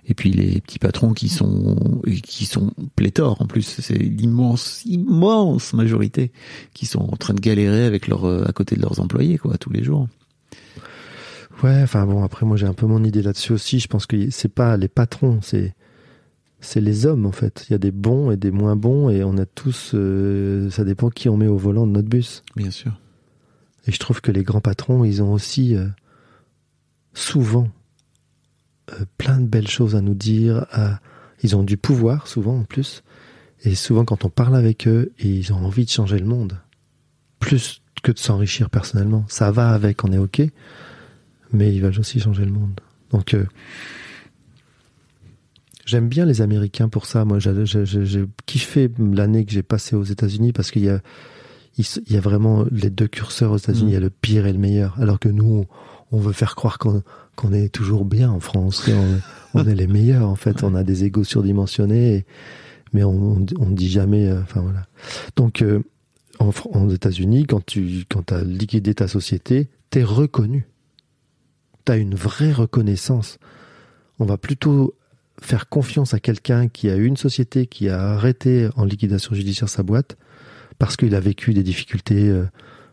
Et 0.07 0.15
puis 0.15 0.33
les 0.33 0.61
petits 0.61 0.79
patrons 0.81 1.13
qui 1.13 1.29
sont 1.29 2.03
qui 2.25 2.45
sont 2.45 2.73
pléthores 2.97 3.41
en 3.41 3.47
plus, 3.47 3.63
c'est 3.63 3.95
l'immense 3.97 4.83
immense 4.85 5.73
majorité 5.73 6.33
qui 6.75 6.87
sont 6.87 7.01
en 7.01 7.17
train 7.17 7.35
de 7.35 7.41
galérer 7.41 7.85
avec 7.85 8.09
leur 8.09 8.25
euh, 8.27 8.45
à 8.49 8.53
côté 8.53 8.75
de 8.75 8.81
leurs 8.83 8.99
employés 9.01 9.39
quoi 9.39 9.57
tous 9.57 9.71
les 9.71 9.85
jours. 9.85 10.09
Ouais, 11.63 11.83
enfin 11.83 12.07
bon, 12.07 12.25
après 12.25 12.47
moi 12.47 12.57
j'ai 12.57 12.67
un 12.67 12.73
peu 12.73 12.87
mon 12.87 13.05
idée 13.05 13.23
là-dessus 13.23 13.53
aussi. 13.53 13.79
Je 13.81 13.87
pense 13.87 14.07
que 14.07 14.31
c'est 14.31 14.49
pas 14.53 14.77
les 14.77 14.89
patrons, 14.89 15.41
c'est 15.43 15.75
c'est 16.61 16.81
les 16.81 17.07
hommes 17.07 17.27
en 17.27 17.33
fait. 17.33 17.67
Il 17.69 17.73
y 17.73 17.75
a 17.75 17.79
des 17.79 17.91
bons 17.91 18.31
et 18.31 18.37
des 18.37 18.51
moins 18.51 18.77
bons 18.77 19.09
et 19.11 19.25
on 19.25 19.37
a 19.39 19.47
tous, 19.47 19.93
euh, 19.95 20.69
ça 20.71 20.85
dépend 20.85 21.11
qui 21.11 21.29
on 21.29 21.37
met 21.37 21.47
au 21.47 21.57
volant 21.57 21.87
de 21.87 21.93
notre 21.93 22.09
bus. 22.09 22.43
Bien 22.57 22.71
sûr. 22.71 22.93
Et 23.87 23.93
je 23.93 23.99
trouve 23.99 24.21
que 24.21 24.31
les 24.31 24.43
grands 24.43 24.61
patrons, 24.61 25.05
ils 25.05 25.23
ont 25.23 25.33
aussi 25.33 25.75
euh, 25.75 25.87
souvent 27.15 27.69
euh, 28.93 29.05
plein 29.19 29.39
de 29.41 29.47
belles 29.47 29.69
choses 29.69 29.97
à 29.97 30.01
nous 30.01 30.15
dire. 30.15 30.67
à- 30.71 31.01
Ils 31.43 31.57
ont 31.57 31.63
du 31.63 31.77
pouvoir 31.77 32.27
souvent 32.27 32.59
en 32.59 32.65
plus. 32.65 33.03
Et 33.65 33.75
souvent 33.75 34.05
quand 34.05 34.25
on 34.25 34.31
parle 34.31 34.57
avec 34.57 34.87
eux, 34.87 35.13
ils 35.19 35.53
ont 35.53 35.65
envie 35.65 35.85
de 35.85 35.91
changer 35.91 36.19
le 36.19 36.27
monde. 36.27 36.59
Plus 37.39 37.83
que 38.03 38.13
de 38.13 38.19
s'enrichir 38.19 38.71
personnellement. 38.71 39.25
Ça 39.29 39.51
va 39.51 39.71
avec, 39.71 40.05
on 40.05 40.13
est 40.13 40.19
OK. 40.19 40.43
Mais 41.53 41.75
ils 41.75 41.81
veulent 41.83 41.99
aussi 41.99 42.21
changer 42.21 42.45
le 42.45 42.53
monde. 42.53 42.81
Donc 43.11 43.35
euh, 43.35 43.45
j'aime 45.91 46.09
bien 46.09 46.25
les 46.25 46.41
Américains 46.41 46.89
pour 46.89 47.05
ça. 47.07 47.25
Moi 47.25 47.39
j'ai- 47.41 48.25
kiffé 48.47 48.91
l'année 48.99 49.45
que 49.45 49.53
j'ai 49.53 49.63
passée 49.63 49.97
aux 49.97 50.05
États-Unis 50.05 50.53
parce 50.53 50.71
qu'il 50.71 50.85
y 50.85 50.89
a 50.89 51.01
il 51.79 51.83
s- 51.83 52.01
il 52.07 52.13
y 52.13 52.17
a 52.17 52.21
vraiment 52.21 52.65
les 52.71 52.91
deux 52.91 53.09
curseurs 53.09 53.53
aux 53.53 53.57
États-Unis, 53.57 53.87
Mm. 53.87 53.89
il 53.91 53.95
y 53.95 53.97
a 53.97 54.01
le 54.01 54.11
pire 54.11 54.47
et 54.47 54.53
le 54.53 54.59
meilleur. 54.59 54.97
Alors 55.01 55.19
que 55.19 55.29
nous, 55.29 55.67
on, 56.13 56.17
on 56.17 56.21
veut 56.21 56.33
faire 56.33 56.55
croire 56.57 56.79
qu'on 56.79 57.53
est 57.53 57.69
toujours 57.71 58.05
bien 58.05 58.31
en 58.31 58.41
France. 58.41 58.89
on, 58.89 59.21
on 59.55 59.67
est 59.67 59.75
les 59.75 59.87
meilleurs, 59.87 60.29
en 60.29 60.35
fait. 60.37 60.63
On 60.65 60.75
a 60.75 60.83
des 60.85 61.05
égos 61.05 61.25
surdimensionnés, 61.25 62.15
et- 62.17 62.25
mais 62.93 63.05
on, 63.05 63.47
on 63.59 63.71
dit 63.71 63.89
jamais. 63.89 64.29
euh, 64.29 64.41
Enfin 64.43 64.61
voilà. 64.61 64.87
Donc, 65.37 65.63
euh, 65.63 65.81
en, 66.41 66.89
États-Unis, 66.91 67.47
quand 67.47 67.65
tu 67.65 68.05
quand 68.09 68.33
as 68.33 68.43
liquidé 68.43 68.95
ta 68.95 69.07
société, 69.09 69.69
t'es 69.91 70.03
reconnu. 70.03 70.67
T'as 71.85 71.99
une 71.99 72.15
vraie 72.15 72.53
reconnaissance. 72.53 73.39
On 74.19 74.25
va 74.25 74.37
plutôt 74.39 74.95
faire 75.41 75.69
confiance 75.69 76.15
à 76.15 76.21
quelqu'un 76.21 76.69
qui 76.69 76.91
a 76.91 76.97
eu 76.97 77.07
une 77.07 77.17
société 77.17 77.67
qui 77.67 77.89
a 77.89 78.13
arrêté 78.13 78.69
en 78.77 78.85
liquidation 78.85 79.35
judiciaire 79.35 79.69
sa 79.69 79.83
boîte 79.83 80.17
parce 80.79 80.97
qu'il 80.97 81.15
a 81.15 81.21
vécu 81.21 81.53
des 81.53 81.63
difficultés, 81.63 82.29
euh, 82.31 82.47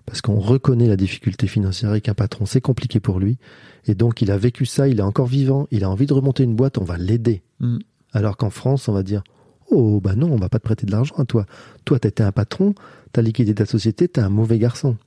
parce 0.06 0.22
qu'on 0.22 0.40
reconnaît 0.40 0.88
la 0.88 0.98
difficulté 0.98 1.48
financière 1.48 1.94
et 1.94 2.02
qu'un 2.02 2.14
patron, 2.14 2.45
c'est 2.45 2.61
compliqué 2.61 2.99
pour 2.99 3.19
lui. 3.19 3.38
Et 3.86 3.95
donc, 3.95 4.22
il 4.22 4.30
a 4.30 4.38
vécu 4.38 4.65
ça, 4.65 4.88
il 4.88 4.99
est 4.99 5.03
encore 5.03 5.28
vivant, 5.28 5.68
il 5.72 5.86
a 5.86 5.90
envie 5.90 6.06
de 6.06 6.14
remonter 6.14 6.44
une 6.44 6.56
boîte, 6.56 6.78
on 6.78 6.84
va 6.84 6.98
l'aider. 6.98 7.44
Mm. 7.61 7.78
Alors 8.11 8.36
qu'en 8.36 8.49
France, 8.49 8.90
on 8.90 8.94
va 8.94 9.03
dire, 9.03 9.24
oh, 9.69 10.02
bah 10.02 10.15
non, 10.15 10.32
on 10.32 10.36
va 10.36 10.49
pas 10.49 10.60
te 10.60 10.65
prêter 10.65 10.86
de 10.86 10.91
l'argent 10.91 11.15
à 11.15 11.24
toi. 11.24 11.45
Toi, 11.86 11.98
t'étais 11.98 12.24
un 12.24 12.34
patron, 12.34 12.76
t'as 13.14 13.22
liquidé 13.22 13.56
ta 13.56 13.65
société, 13.65 14.10
t'es 14.10 14.22
un 14.22 14.30
mauvais 14.30 14.60
garçon. 14.60 14.98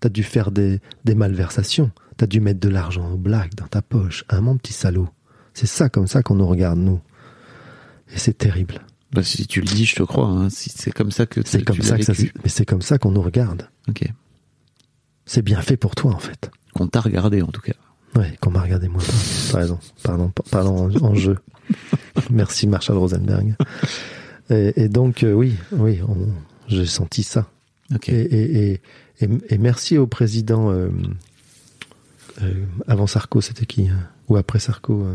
T'as 0.00 0.08
dû 0.08 0.22
faire 0.22 0.50
des, 0.50 0.80
des 1.04 1.14
malversations. 1.14 1.90
T'as 2.16 2.26
dû 2.26 2.40
mettre 2.40 2.60
de 2.60 2.70
l'argent 2.70 3.12
au 3.12 3.18
black 3.18 3.54
dans 3.54 3.66
ta 3.66 3.82
poche. 3.82 4.24
Un 4.30 4.40
mon 4.40 4.56
petit 4.56 4.72
salaud. 4.72 5.08
C'est 5.54 5.66
ça 5.66 5.88
comme 5.88 6.06
ça 6.06 6.22
qu'on 6.22 6.34
nous 6.36 6.46
regarde, 6.46 6.78
nous. 6.78 7.00
Et 8.14 8.18
c'est 8.18 8.36
terrible. 8.36 8.80
Bah, 9.12 9.22
si 9.22 9.46
tu 9.46 9.60
le 9.60 9.66
dis, 9.66 9.84
je 9.84 9.96
te 9.96 10.02
crois. 10.02 10.26
Hein. 10.26 10.50
Si 10.50 10.70
c'est 10.70 10.92
comme 10.92 11.10
ça 11.10 11.26
que 11.26 11.40
C'est 11.44 11.64
comme 11.64 11.80
ça 11.82 11.98
que 11.98 12.04
ça, 12.04 12.12
mais 12.42 12.48
c'est 12.48 12.64
comme 12.64 12.82
ça 12.82 12.98
qu'on 12.98 13.10
nous 13.10 13.22
regarde. 13.22 13.68
Ok. 13.88 14.04
C'est 15.26 15.42
bien 15.42 15.60
fait 15.62 15.76
pour 15.76 15.94
toi, 15.94 16.12
en 16.12 16.18
fait. 16.18 16.50
Qu'on 16.74 16.86
t'a 16.86 17.00
regardé 17.00 17.42
en 17.42 17.48
tout 17.48 17.60
cas. 17.60 17.72
Ouais, 18.16 18.36
qu'on 18.40 18.50
m'a 18.50 18.62
regardé 18.62 18.88
moi. 18.88 19.02
T'as 19.50 19.58
raison. 19.58 19.78
Pardon, 20.02 20.32
en, 20.52 21.04
en 21.04 21.14
jeu. 21.14 21.38
Merci 22.30 22.66
Marshall 22.66 22.96
Rosenberg. 22.98 23.54
Et, 24.50 24.72
et 24.76 24.88
donc, 24.88 25.22
euh, 25.22 25.32
oui, 25.32 25.54
oui, 25.72 26.00
j'ai 26.66 26.86
senti 26.86 27.22
ça. 27.22 27.48
Ok. 27.94 28.08
Et, 28.08 28.20
et, 28.20 28.72
et, 28.72 28.80
et, 29.20 29.28
et 29.50 29.58
merci 29.58 29.98
au 29.98 30.06
président. 30.08 30.70
euh, 30.72 30.88
euh, 32.42 32.64
avant 32.88 33.06
Sarko, 33.06 33.40
c'était 33.40 33.66
qui 33.66 33.88
Ou 34.28 34.36
après 34.36 34.58
Sarko 34.58 35.06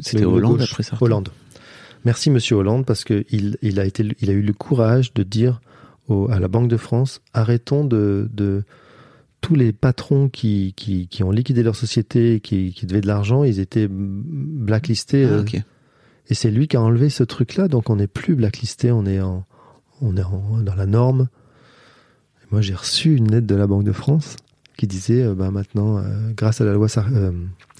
C'était 0.00 0.24
Hollande 0.24 0.62
après 0.62 0.82
ça. 0.82 0.96
Hollande. 1.00 1.28
Merci 2.04 2.30
Monsieur 2.30 2.56
Hollande 2.56 2.84
parce 2.84 3.04
que 3.04 3.24
il, 3.30 3.56
il 3.62 3.80
a 3.80 3.84
été, 3.86 4.06
il 4.20 4.28
a 4.30 4.32
eu 4.32 4.42
le 4.42 4.52
courage 4.52 5.14
de 5.14 5.22
dire 5.22 5.60
au- 6.08 6.28
à 6.30 6.38
la 6.38 6.48
Banque 6.48 6.68
de 6.68 6.76
France 6.76 7.20
arrêtons 7.32 7.84
de, 7.84 8.28
de 8.34 8.62
tous 9.40 9.54
les 9.54 9.72
patrons 9.72 10.28
qui, 10.28 10.72
qui, 10.76 11.06
qui 11.08 11.22
ont 11.22 11.30
liquidé 11.30 11.62
leur 11.62 11.76
société, 11.76 12.40
qui, 12.40 12.72
qui 12.72 12.86
devaient 12.86 13.00
de 13.00 13.06
l'argent, 13.06 13.44
ils 13.44 13.60
étaient 13.60 13.88
blacklistés. 13.90 15.24
Ah, 15.24 15.32
euh. 15.34 15.40
Et 16.28 16.34
c'est 16.34 16.50
lui 16.50 16.68
qui 16.68 16.76
a 16.76 16.80
enlevé 16.82 17.10
ce 17.10 17.22
truc-là, 17.24 17.68
donc 17.68 17.90
on 17.90 17.96
n'est 17.96 18.06
plus 18.06 18.34
blacklisté, 18.34 18.90
on 18.90 19.04
est 19.04 19.20
en, 19.20 19.44
on 20.00 20.16
est 20.16 20.22
en- 20.22 20.58
dans 20.62 20.74
la 20.74 20.86
norme. 20.86 21.28
Et 22.42 22.46
moi, 22.50 22.60
j'ai 22.62 22.74
reçu 22.74 23.14
une 23.16 23.30
lettre 23.30 23.46
de 23.46 23.54
la 23.54 23.66
Banque 23.66 23.84
de 23.84 23.92
France 23.92 24.36
qui 24.78 24.86
disait, 24.86 25.22
euh, 25.22 25.34
bah, 25.34 25.50
maintenant, 25.50 25.98
euh, 25.98 26.30
grâce 26.34 26.60
à 26.62 26.64
la 26.64 26.72
loi 26.72 26.86
euh, 27.12 27.30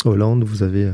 Hollande, 0.04 0.44
vous 0.44 0.62
avez, 0.62 0.92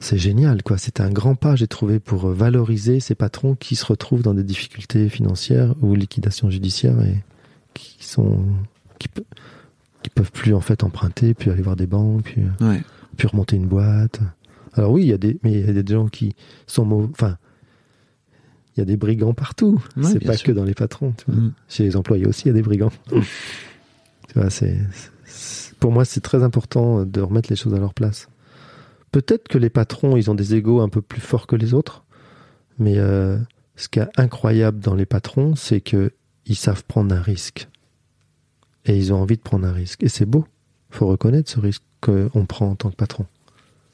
C'est 0.00 0.18
génial, 0.18 0.62
quoi. 0.62 0.76
C'est 0.78 1.00
un 1.00 1.10
grand 1.10 1.34
pas, 1.34 1.56
j'ai 1.56 1.66
trouvé, 1.68 1.98
pour 2.00 2.26
euh, 2.28 2.32
valoriser 2.34 3.00
ces 3.00 3.14
patrons 3.14 3.54
qui 3.54 3.76
se 3.76 3.84
retrouvent 3.86 4.22
dans 4.22 4.34
des 4.34 4.42
difficultés 4.44 5.08
financières 5.08 5.74
ou 5.80 5.94
liquidation 5.94 6.50
judiciaire 6.50 7.00
et 7.02 7.22
qui 7.72 8.04
sont, 8.04 8.44
qui, 8.98 9.08
pe- 9.08 9.24
qui 10.02 10.10
peuvent 10.10 10.32
plus 10.32 10.54
en 10.54 10.60
fait 10.60 10.84
emprunter, 10.84 11.34
puis 11.34 11.50
aller 11.50 11.62
voir 11.62 11.76
des 11.76 11.86
banques, 11.86 12.24
puis, 12.24 12.42
euh, 12.42 12.68
Ouais. 12.68 12.82
puis 13.16 13.26
remonter 13.28 13.56
une 13.56 13.66
boîte. 13.66 14.20
Alors 14.74 14.90
oui, 14.92 15.02
il 15.02 15.08
y 15.08 15.12
a 15.12 15.18
des, 15.18 15.38
mais 15.42 15.52
il 15.52 15.66
y 15.66 15.78
a 15.78 15.82
des 15.82 15.92
gens 15.94 16.08
qui 16.08 16.34
sont 16.66 16.84
mauvais. 16.84 17.08
Enfin, 17.12 17.38
il 18.76 18.80
y 18.80 18.82
a 18.82 18.86
des 18.86 18.96
brigands 18.96 19.34
partout. 19.34 19.82
Ouais, 19.96 20.04
c'est 20.04 20.18
pas 20.24 20.36
sûr. 20.36 20.48
que 20.48 20.52
dans 20.52 20.64
les 20.64 20.74
patrons. 20.74 21.14
Tu 21.16 21.24
vois. 21.30 21.40
Mm. 21.40 21.52
Chez 21.68 21.84
les 21.84 21.96
employés 21.96 22.26
aussi, 22.26 22.42
il 22.44 22.48
y 22.48 22.50
a 22.50 22.54
des 22.54 22.62
brigands. 22.62 22.90
tu 23.10 24.34
vois, 24.34 24.50
c'est- 24.50 24.76
pour 25.80 25.92
moi, 25.92 26.04
c'est 26.04 26.20
très 26.20 26.42
important 26.42 27.04
de 27.04 27.20
remettre 27.20 27.48
les 27.50 27.56
choses 27.56 27.74
à 27.74 27.78
leur 27.78 27.94
place. 27.94 28.28
Peut-être 29.14 29.46
que 29.46 29.58
les 29.58 29.70
patrons, 29.70 30.16
ils 30.16 30.28
ont 30.28 30.34
des 30.34 30.56
égaux 30.56 30.80
un 30.80 30.88
peu 30.88 31.00
plus 31.00 31.20
forts 31.20 31.46
que 31.46 31.54
les 31.54 31.72
autres, 31.72 32.02
mais 32.80 32.98
euh, 32.98 33.38
ce 33.76 33.86
qui 33.86 34.00
est 34.00 34.08
incroyable 34.16 34.80
dans 34.80 34.96
les 34.96 35.06
patrons, 35.06 35.54
c'est 35.54 35.80
que 35.80 36.10
ils 36.46 36.56
savent 36.56 36.82
prendre 36.82 37.14
un 37.14 37.20
risque 37.22 37.68
et 38.86 38.96
ils 38.96 39.12
ont 39.12 39.22
envie 39.22 39.36
de 39.36 39.40
prendre 39.40 39.68
un 39.68 39.72
risque. 39.72 40.02
Et 40.02 40.08
c'est 40.08 40.26
beau. 40.26 40.48
Faut 40.90 41.06
reconnaître 41.06 41.48
ce 41.48 41.60
risque 41.60 41.84
qu'on 42.00 42.44
prend 42.44 42.70
en 42.70 42.74
tant 42.74 42.90
que 42.90 42.96
patron. 42.96 43.24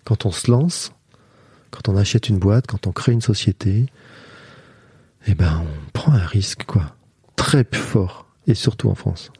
Quand 0.04 0.24
on 0.24 0.30
se 0.30 0.50
lance, 0.50 0.90
quand 1.70 1.90
on 1.90 1.98
achète 1.98 2.30
une 2.30 2.38
boîte, 2.38 2.66
quand 2.66 2.86
on 2.86 2.92
crée 2.92 3.12
une 3.12 3.20
société, 3.20 3.90
eh 5.26 5.34
ben, 5.34 5.62
on 5.62 5.90
prend 5.92 6.12
un 6.12 6.24
risque, 6.24 6.64
quoi. 6.64 6.96
Très 7.36 7.66
fort. 7.70 8.24
Et 8.46 8.54
surtout 8.54 8.88
en 8.88 8.94
France, 8.94 9.32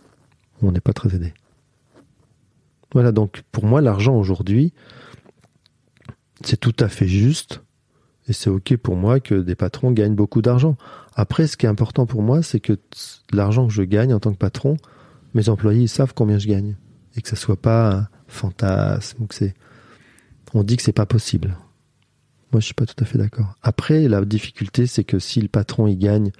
où 0.60 0.68
on 0.68 0.72
n'est 0.72 0.80
pas 0.80 0.92
très 0.92 1.14
aidé. 1.14 1.32
Voilà, 2.92 3.12
donc 3.12 3.44
pour 3.50 3.64
moi, 3.64 3.80
l'argent 3.80 4.14
aujourd'hui, 4.14 4.74
c'est 6.44 6.58
tout 6.58 6.74
à 6.80 6.88
fait 6.88 7.08
juste. 7.08 7.62
Et 8.28 8.32
c'est 8.32 8.50
OK 8.50 8.76
pour 8.76 8.96
moi 8.96 9.18
que 9.18 9.34
des 9.34 9.54
patrons 9.54 9.90
gagnent 9.90 10.14
beaucoup 10.14 10.42
d'argent. 10.42 10.76
Après, 11.14 11.46
ce 11.46 11.56
qui 11.56 11.66
est 11.66 11.68
important 11.68 12.06
pour 12.06 12.22
moi, 12.22 12.42
c'est 12.42 12.60
que 12.60 12.78
l'argent 13.32 13.66
que 13.66 13.72
je 13.72 13.82
gagne 13.82 14.14
en 14.14 14.20
tant 14.20 14.32
que 14.32 14.38
patron, 14.38 14.76
mes 15.34 15.48
employés 15.48 15.82
ils 15.82 15.88
savent 15.88 16.14
combien 16.14 16.38
je 16.38 16.46
gagne. 16.46 16.76
Et 17.16 17.22
que 17.22 17.28
ça 17.28 17.34
soit 17.36 17.60
pas 17.60 17.92
un 17.96 18.08
fantasme 18.28 19.22
ou 19.22 19.26
que 19.26 19.34
c'est. 19.34 19.54
On 20.54 20.62
dit 20.62 20.76
que 20.76 20.82
c'est 20.82 20.92
pas 20.92 21.06
possible. 21.06 21.56
Moi, 22.52 22.60
je 22.60 22.66
suis 22.66 22.74
pas 22.74 22.86
tout 22.86 22.94
à 23.00 23.04
fait 23.04 23.18
d'accord. 23.18 23.54
Après, 23.62 24.06
la 24.08 24.24
difficulté, 24.24 24.86
c'est 24.86 25.04
que 25.04 25.18
si 25.18 25.40
le 25.40 25.48
patron 25.48 25.86
il 25.86 25.96
gagne 25.96 26.30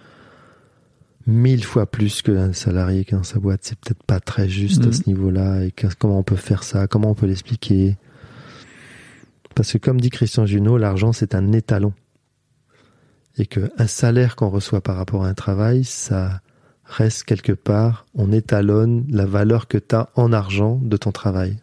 mille 1.27 1.65
fois 1.65 1.87
plus 1.87 2.23
qu'un 2.23 2.53
salarié 2.53 3.05
qui 3.05 3.15
est 3.15 3.19
dans 3.19 3.23
sa 3.25 3.39
boîte, 3.39 3.61
c'est 3.63 3.79
peut-être 3.79 4.03
pas 4.05 4.21
très 4.21 4.49
juste 4.49 4.83
à 4.83 4.87
Mhm. 4.87 4.93
ce 4.93 5.03
niveau-là. 5.07 5.65
Et 5.65 5.71
que- 5.71 5.87
comment 5.99 6.19
on 6.19 6.23
peut 6.23 6.37
faire 6.37 6.63
ça? 6.65 6.87
Comment 6.87 7.11
on 7.11 7.15
peut 7.15 7.27
l'expliquer? 7.27 7.97
Parce 9.55 9.73
que 9.73 9.79
comme 9.79 10.01
dit 10.01 10.11
Christian 10.11 10.47
Junot, 10.47 10.79
l'argent 10.79 11.13
c'est 11.13 11.35
un 11.35 11.53
étalon. 11.53 11.93
Et 13.39 13.47
que 13.47 13.71
un 13.79 13.87
salaire 13.87 14.37
qu'on 14.37 14.51
reçoit 14.51 14.81
par 14.81 14.97
rapport 14.97 15.25
à 15.25 15.29
un 15.29 15.35
travail, 15.35 15.85
ça 15.85 16.41
reste 16.85 17.25
quelque 17.25 17.53
part, 17.53 18.07
on 18.15 18.33
étalonne 18.33 19.07
la 19.09 19.25
valeur 19.25 19.69
que 19.69 19.79
tu 19.79 19.95
as 19.95 20.11
en 20.17 20.33
argent 20.33 20.81
de 20.83 20.97
ton 20.97 21.13
travail. 21.13 21.59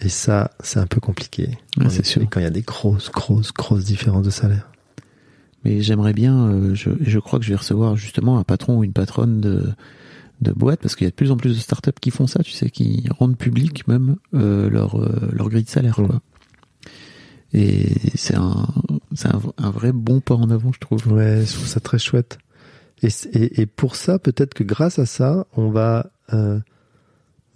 Et 0.00 0.08
ça, 0.08 0.50
c'est 0.60 0.80
un 0.80 0.86
peu 0.86 1.00
compliqué. 1.00 1.56
Ouais, 1.78 1.88
c'est 1.88 2.04
sûr. 2.04 2.22
Quand 2.28 2.40
il 2.40 2.42
y 2.42 2.46
a 2.46 2.50
des 2.50 2.62
grosses, 2.62 3.10
grosses, 3.10 3.52
grosses 3.52 3.84
différences 3.84 4.24
de 4.24 4.30
salaire. 4.30 4.68
Mais 5.64 5.80
j'aimerais 5.80 6.12
bien, 6.12 6.48
euh, 6.48 6.74
je, 6.74 6.90
je 7.00 7.18
crois 7.18 7.38
que 7.38 7.44
je 7.44 7.50
vais 7.50 7.56
recevoir 7.56 7.96
justement 7.96 8.38
un 8.38 8.44
patron 8.44 8.78
ou 8.78 8.84
une 8.84 8.92
patronne 8.92 9.40
de, 9.40 9.72
de 10.40 10.52
boîte, 10.52 10.80
parce 10.80 10.96
qu'il 10.96 11.04
y 11.04 11.08
a 11.08 11.10
de 11.10 11.14
plus 11.14 11.30
en 11.30 11.36
plus 11.36 11.54
de 11.54 11.60
startups 11.60 11.92
qui 12.00 12.10
font 12.10 12.26
ça, 12.26 12.42
tu 12.42 12.52
sais, 12.52 12.70
qui 12.70 13.06
rendent 13.18 13.36
public 13.38 13.86
même 13.88 14.16
euh, 14.34 14.68
leur, 14.68 15.00
euh, 15.00 15.30
leur 15.32 15.48
grille 15.48 15.64
de 15.64 15.68
salaire. 15.68 16.00
Mm. 16.00 16.06
Quoi. 16.06 16.20
Et 17.52 17.86
c'est 18.14 18.36
un, 18.36 18.66
c'est 19.14 19.28
un, 19.28 19.40
un 19.58 19.70
vrai 19.70 19.92
bon 19.92 20.20
pas 20.20 20.34
en 20.34 20.50
avant, 20.50 20.72
je 20.72 20.80
trouve. 20.80 21.06
Ouais, 21.12 21.44
je 21.46 21.52
trouve 21.52 21.66
ça 21.66 21.80
très 21.80 21.98
chouette. 21.98 22.38
Et, 23.02 23.08
et, 23.32 23.60
et 23.62 23.66
pour 23.66 23.96
ça, 23.96 24.18
peut-être 24.18 24.54
que 24.54 24.64
grâce 24.64 24.98
à 24.98 25.06
ça, 25.06 25.46
on 25.56 25.70
va 25.70 26.10
euh, 26.32 26.58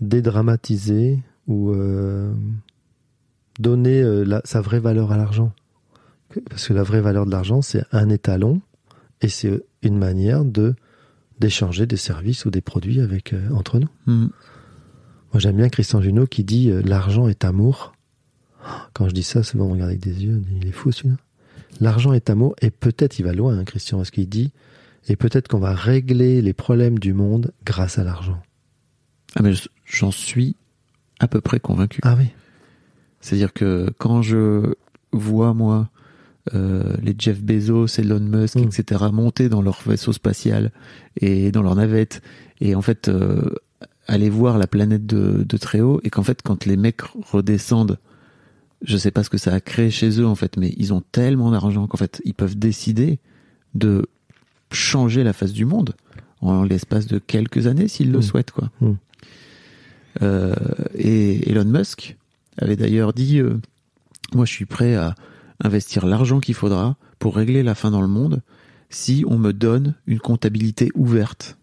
dédramatiser 0.00 1.18
ou 1.46 1.74
donner 3.58 4.02
la- 4.24 4.42
sa 4.44 4.60
vraie 4.60 4.80
valeur 4.80 5.12
à 5.12 5.16
l'argent. 5.16 5.52
Parce 6.50 6.68
que 6.68 6.74
la 6.74 6.82
vraie 6.82 7.00
valeur 7.00 7.26
de 7.26 7.30
l'argent, 7.30 7.62
c'est 7.62 7.84
un 7.90 8.10
étalon 8.10 8.60
et 9.22 9.28
c'est 9.28 9.62
une 9.82 9.98
manière 9.98 10.44
de 10.44 10.74
d'échanger 11.38 11.86
des 11.86 11.96
services 11.96 12.44
ou 12.44 12.50
des 12.50 12.60
produits 12.60 13.00
avec 13.00 13.32
euh, 13.32 13.50
entre 13.52 13.78
nous. 13.78 13.88
Mm. 14.06 14.28
Moi, 15.32 15.40
j'aime 15.40 15.56
bien 15.56 15.68
Christian 15.68 16.00
Junot 16.00 16.26
qui 16.26 16.44
dit 16.44 16.70
euh, 16.70 16.82
l'argent 16.82 17.28
est 17.28 17.44
amour. 17.44 17.92
Quand 18.92 19.08
je 19.08 19.14
dis 19.14 19.22
ça, 19.22 19.42
souvent 19.42 19.66
on 19.66 19.72
regarde 19.72 19.90
avec 19.90 20.00
des 20.00 20.24
yeux, 20.24 20.42
il 20.60 20.66
est 20.66 20.72
fou 20.72 20.92
celui-là. 20.92 21.16
L'argent 21.80 22.12
est 22.12 22.28
amour 22.28 22.56
et 22.60 22.70
peut-être 22.70 23.18
il 23.18 23.24
va 23.24 23.32
loin, 23.32 23.56
hein, 23.56 23.64
Christian, 23.64 23.98
parce 23.98 24.10
qu'il 24.10 24.28
dit 24.28 24.52
et 25.08 25.16
peut-être 25.16 25.48
qu'on 25.48 25.58
va 25.58 25.74
régler 25.74 26.42
les 26.42 26.52
problèmes 26.52 26.98
du 26.98 27.12
monde 27.12 27.52
grâce 27.64 27.98
à 27.98 28.04
l'argent. 28.04 28.42
Ah, 29.36 29.42
mais 29.42 29.52
j'en 29.84 30.10
suis 30.10 30.56
à 31.20 31.28
peu 31.28 31.40
près 31.40 31.60
convaincu. 31.60 32.00
Ah 32.02 32.14
oui. 32.18 32.26
C'est-à-dire 33.20 33.52
que 33.52 33.90
quand 33.98 34.22
je 34.22 34.74
vois, 35.12 35.54
moi, 35.54 35.88
les 36.52 37.14
Jeff 37.18 37.40
Bezos, 37.42 37.86
Elon 37.98 38.20
Musk, 38.20 38.56
Mm. 38.56 38.64
etc., 38.64 39.04
monter 39.12 39.48
dans 39.48 39.62
leur 39.62 39.80
vaisseau 39.86 40.12
spatial 40.12 40.70
et 41.20 41.50
dans 41.52 41.62
leur 41.62 41.74
navette, 41.74 42.22
et 42.60 42.74
en 42.74 42.82
fait, 42.82 43.08
euh, 43.08 43.42
aller 44.06 44.30
voir 44.30 44.58
la 44.58 44.66
planète 44.66 45.06
de, 45.06 45.44
de 45.48 45.56
très 45.56 45.80
haut, 45.80 46.00
et 46.04 46.10
qu'en 46.10 46.22
fait, 46.22 46.40
quand 46.42 46.64
les 46.66 46.76
mecs 46.76 47.02
redescendent, 47.02 47.98
je 48.82 48.96
sais 48.96 49.10
pas 49.10 49.22
ce 49.24 49.30
que 49.30 49.38
ça 49.38 49.52
a 49.52 49.60
créé 49.60 49.90
chez 49.90 50.20
eux, 50.20 50.26
en 50.26 50.34
fait, 50.34 50.56
mais 50.56 50.72
ils 50.76 50.92
ont 50.94 51.02
tellement 51.12 51.50
d'argent 51.50 51.86
qu'en 51.86 51.98
fait, 51.98 52.22
ils 52.24 52.34
peuvent 52.34 52.58
décider 52.58 53.18
de 53.74 54.06
changer 54.72 55.24
la 55.24 55.32
face 55.32 55.52
du 55.52 55.64
monde 55.64 55.94
en 56.40 56.62
l'espace 56.62 57.06
de 57.06 57.18
quelques 57.18 57.66
années 57.66 57.88
s'ils 57.88 58.12
le 58.12 58.18
Mm. 58.18 58.22
souhaitent, 58.22 58.52
quoi. 58.52 58.70
Mm. 58.80 58.92
Euh, 60.22 60.54
et 60.94 61.50
Elon 61.50 61.64
Musk 61.64 62.16
avait 62.56 62.76
d'ailleurs 62.76 63.12
dit 63.12 63.38
euh, 63.40 63.60
Moi, 64.34 64.44
je 64.46 64.52
suis 64.52 64.64
prêt 64.66 64.94
à 64.94 65.14
investir 65.62 66.06
l'argent 66.06 66.40
qu'il 66.40 66.54
faudra 66.54 66.96
pour 67.18 67.36
régler 67.36 67.62
la 67.62 67.74
faim 67.74 67.90
dans 67.90 68.00
le 68.02 68.08
monde 68.08 68.42
si 68.90 69.24
on 69.26 69.38
me 69.38 69.52
donne 69.52 69.94
une 70.06 70.18
comptabilité 70.20 70.90
ouverte. 70.94 71.58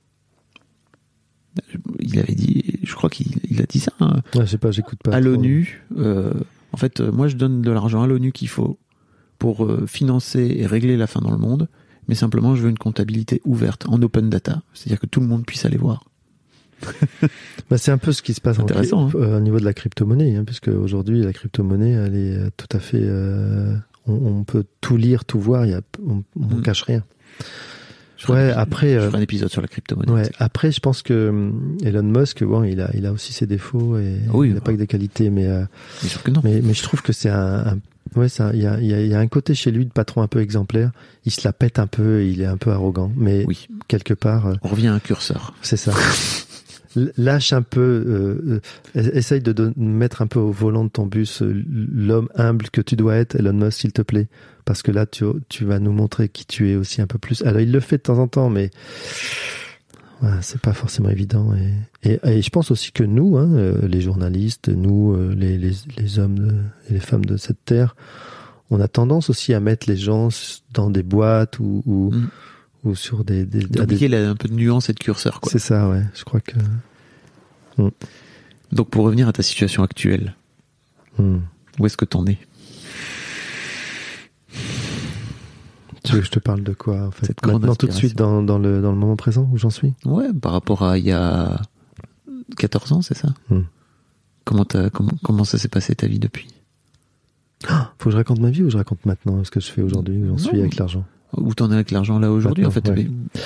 Il 1.99 2.19
avait 2.19 2.35
dit, 2.35 2.79
je 2.83 2.93
crois 2.95 3.09
qu'il 3.09 3.27
il 3.49 3.61
a 3.61 3.65
dit 3.65 3.79
ça 3.79 3.91
hein, 4.01 4.21
Ouais, 4.35 4.45
je 4.45 4.51
sais 4.51 4.57
pas, 4.57 4.71
j'écoute 4.71 4.99
pas. 5.01 5.13
à 5.15 5.19
l'ONU. 5.21 5.83
euh, 5.97 6.33
en 6.73 6.77
fait, 6.77 6.99
moi, 6.99 7.27
je 7.29 7.37
donne 7.37 7.61
de 7.61 7.71
l'argent 7.71 8.03
à 8.03 8.07
l'ONU 8.07 8.33
qu'il 8.33 8.49
faut 8.49 8.77
pour 9.39 9.65
euh, 9.65 9.85
financer 9.87 10.55
et 10.57 10.65
régler 10.67 10.97
la 10.97 11.07
faim 11.07 11.21
dans 11.21 11.31
le 11.31 11.37
monde, 11.37 11.69
mais 12.09 12.15
simplement, 12.15 12.55
je 12.55 12.63
veux 12.63 12.69
une 12.69 12.77
comptabilité 12.77 13.41
ouverte 13.45 13.85
en 13.87 14.01
open 14.01 14.29
data, 14.29 14.61
c'est-à-dire 14.73 14.99
que 14.99 15.05
tout 15.05 15.21
le 15.21 15.27
monde 15.27 15.45
puisse 15.45 15.63
aller 15.65 15.77
voir. 15.77 16.03
Bah, 17.69 17.77
c'est 17.79 17.91
un 17.91 17.97
peu 17.97 18.11
ce 18.11 18.21
qui 18.21 18.33
se 18.33 18.41
passe 18.41 18.59
en 18.59 18.63
Intéressant, 18.63 19.07
hein. 19.07 19.11
euh, 19.15 19.37
au 19.37 19.39
niveau 19.39 19.59
de 19.59 19.65
la 19.65 19.73
crypto-monnaie, 19.73 20.35
hein, 20.35 20.43
puisque 20.45 20.67
aujourd'hui 20.67 21.21
la 21.23 21.33
crypto-monnaie, 21.33 21.91
elle 21.91 22.15
est 22.15 22.35
euh, 22.37 22.49
tout 22.57 22.67
à 22.75 22.79
fait. 22.79 22.99
euh, 23.01 23.75
on, 24.07 24.13
on 24.13 24.43
peut 24.43 24.65
tout 24.81 24.97
lire, 24.97 25.25
tout 25.25 25.39
voir, 25.39 25.65
il 25.65 25.71
y 25.71 25.73
a, 25.73 25.81
on, 26.07 26.23
on 26.39 26.57
Mm. 26.57 26.61
cache 26.61 26.83
rien. 26.83 27.03
Je 28.17 28.31
Ouais, 28.31 28.51
après, 28.55 28.93
je 28.93 28.99
ferai 29.07 29.17
un 29.17 29.21
épisode 29.21 29.49
sur 29.49 29.61
la 29.61 29.67
crypto-monnaie. 29.67 30.11
Ouais, 30.11 30.29
après, 30.39 30.71
je 30.71 30.79
pense 30.79 31.01
que 31.01 31.29
hum, 31.29 31.77
Elon 31.83 32.03
Musk, 32.03 32.43
bon, 32.43 32.63
il 32.63 32.79
a, 32.81 32.89
il 32.93 33.05
a 33.07 33.11
aussi 33.11 33.33
ses 33.33 33.45
défauts 33.47 33.97
et 33.97 34.19
Oui, 34.31 34.49
il 34.49 34.53
n'a 34.53 34.61
pas 34.61 34.71
que 34.71 34.77
des 34.77 34.87
qualités, 34.87 35.29
mais, 35.29 35.47
euh, 35.47 35.63
Bien 36.01 36.09
sûr 36.09 36.23
que 36.23 36.31
non. 36.31 36.41
mais, 36.43 36.61
mais 36.63 36.73
je 36.73 36.83
trouve 36.83 37.01
que 37.01 37.11
c'est 37.13 37.29
un, 37.29 37.65
un- 37.67 37.79
ouais, 38.19 38.29
c'est 38.29 38.43
un- 38.43 38.53
il 38.53 38.61
y 38.61 38.67
a, 38.67 38.79
il 38.79 38.85
y, 38.87 38.93
a, 38.93 39.01
il 39.01 39.07
y 39.07 39.13
a 39.15 39.19
un 39.19 39.27
côté 39.27 39.53
chez 39.55 39.71
lui 39.71 39.85
de 39.85 39.91
patron 39.91 40.21
un 40.21 40.27
peu 40.27 40.39
exemplaire. 40.39 40.91
Il 41.25 41.31
se 41.31 41.41
la 41.43 41.51
pète 41.51 41.77
un 41.79 41.87
peu, 41.87 42.23
il 42.25 42.41
est 42.41 42.45
un 42.45 42.57
peu 42.57 42.69
arrogant, 42.71 43.11
mais 43.17 43.43
Oui, 43.47 43.67
quelque 43.87 44.13
part, 44.13 44.45
euh, 44.47 44.53
on 44.61 44.69
revient 44.69 44.87
à 44.87 44.93
un 44.93 44.99
curseur. 44.99 45.53
c'est 45.61 45.77
ça. 45.77 45.91
Lâche 47.17 47.53
un 47.53 47.61
peu, 47.61 47.81
euh, 47.81 48.61
euh, 48.95 49.09
essaye 49.13 49.41
de 49.41 49.73
mettre 49.77 50.21
un 50.21 50.27
peu 50.27 50.39
au 50.39 50.51
volant 50.51 50.83
de 50.85 50.89
ton 50.89 51.05
bus 51.05 51.41
euh, 51.41 51.63
l'homme 51.93 52.29
humble 52.35 52.69
que 52.69 52.81
tu 52.81 52.95
dois 52.95 53.15
être, 53.15 53.35
Elon 53.35 53.53
Musk, 53.53 53.79
s'il 53.79 53.91
te 53.93 54.01
plaît. 54.01 54.27
Parce 54.63 54.81
que 54.81 54.91
là, 54.91 55.05
tu, 55.05 55.25
tu 55.49 55.65
vas 55.65 55.79
nous 55.79 55.91
montrer 55.91 56.29
qui 56.29 56.45
tu 56.45 56.71
es 56.71 56.75
aussi 56.75 57.01
un 57.01 57.07
peu 57.07 57.19
plus. 57.19 57.41
Alors, 57.43 57.61
il 57.61 57.71
le 57.71 57.79
fait 57.79 57.97
de 57.97 58.03
temps 58.03 58.17
en 58.17 58.27
temps, 58.27 58.49
mais 58.49 58.71
voilà, 60.21 60.41
c'est 60.41 60.61
pas 60.61 60.73
forcément 60.73 61.09
évident. 61.09 61.53
Et, 62.03 62.19
et, 62.23 62.41
je 62.41 62.49
pense 62.49 62.71
aussi 62.71 62.91
que 62.91 63.03
nous, 63.03 63.37
hein, 63.37 63.49
euh, 63.53 63.87
les 63.87 64.01
journalistes, 64.01 64.69
nous, 64.69 65.15
les, 65.35 65.57
les, 65.57 65.73
les 65.97 66.19
hommes 66.19 66.63
et 66.89 66.93
les 66.93 66.99
femmes 66.99 67.25
de 67.25 67.37
cette 67.37 67.63
terre, 67.65 67.95
on 68.71 68.79
a 68.79 68.87
tendance 68.87 69.29
aussi 69.29 69.53
à 69.53 69.59
mettre 69.59 69.87
les 69.87 69.97
gens 69.97 70.29
dans 70.73 70.89
des 70.89 71.03
boîtes 71.03 71.59
ou, 71.59 71.83
ou, 71.85 72.11
Mm. 72.11 72.29
Ou 72.85 72.95
sur 72.95 73.23
des, 73.25 73.45
des, 73.45 73.63
à 73.81 73.85
des- 73.85 74.15
un 74.15 74.35
peu 74.35 74.47
de 74.47 74.53
nuance 74.53 74.89
et 74.89 74.93
de 74.93 74.99
curseur, 74.99 75.41
quoi. 75.41 75.51
c'est 75.51 75.59
ça, 75.59 75.89
ouais. 75.89 76.03
Je 76.13 76.23
crois 76.23 76.39
que 76.39 76.53
Mm. 77.77 77.89
Donc 78.71 78.89
pour 78.89 79.03
revenir 79.03 79.27
à 79.27 79.33
ta 79.33 79.43
situation 79.43 79.83
actuelle, 79.83 80.33
Hmm. 81.17 81.39
où 81.79 81.85
est-ce 81.85 81.97
que 81.97 82.05
t'en 82.05 82.25
es? 82.25 82.37
Tu 86.03 86.13
veux 86.13 86.19
que 86.19 86.25
je 86.25 86.31
te 86.31 86.39
parle 86.39 86.61
de 86.63 86.73
quoi 86.73 87.07
en 87.07 87.11
fait? 87.11 87.25
Cette 87.27 87.45
Maintenant 87.45 87.75
tout 87.75 87.87
de 87.87 87.91
suite 87.91 88.15
dans, 88.17 88.43
dans 88.43 88.59
le, 88.59 88.81
dans 88.81 88.91
le 88.91 88.97
moment 88.97 89.15
présent 89.15 89.49
où 89.51 89.57
j'en 89.57 89.69
suis? 89.71 89.93
Ouais, 90.05 90.31
par 90.33 90.51
rapport 90.51 90.83
à 90.83 90.97
il 90.97 91.05
y 91.05 91.11
a 91.11 91.61
14 92.57 92.91
ans, 92.93 93.01
c'est 93.01 93.17
ça? 93.17 93.33
Hmm. 93.49 93.61
comment, 94.43 94.65
comment, 94.93 95.11
comment 95.23 95.43
ça 95.45 95.57
s'est 95.57 95.67
passé 95.67 95.95
ta 95.95 96.07
vie 96.07 96.19
depuis? 96.19 96.47
Faut 97.67 98.05
que 98.05 98.11
je 98.11 98.17
raconte 98.17 98.39
ma 98.39 98.51
vie 98.51 98.61
ou 98.63 98.69
je 98.69 98.77
raconte 98.77 99.05
maintenant 99.05 99.43
ce 99.43 99.49
que 99.51 99.59
je 99.59 99.71
fais 99.71 99.81
aujourd'hui, 99.81 100.17
où 100.21 100.27
j'en 100.27 100.37
suis 100.37 100.59
avec 100.59 100.75
l'argent? 100.77 101.03
Où 101.37 101.53
t'en 101.53 101.69
es 101.71 101.75
avec 101.75 101.91
l'argent 101.91 102.19
là 102.19 102.31
aujourd'hui 102.31 102.65
en 102.65 102.71
fait 102.71 102.87
Maintenant, 102.87 103.03
ouais. 103.03 103.09
mais- 103.35 103.41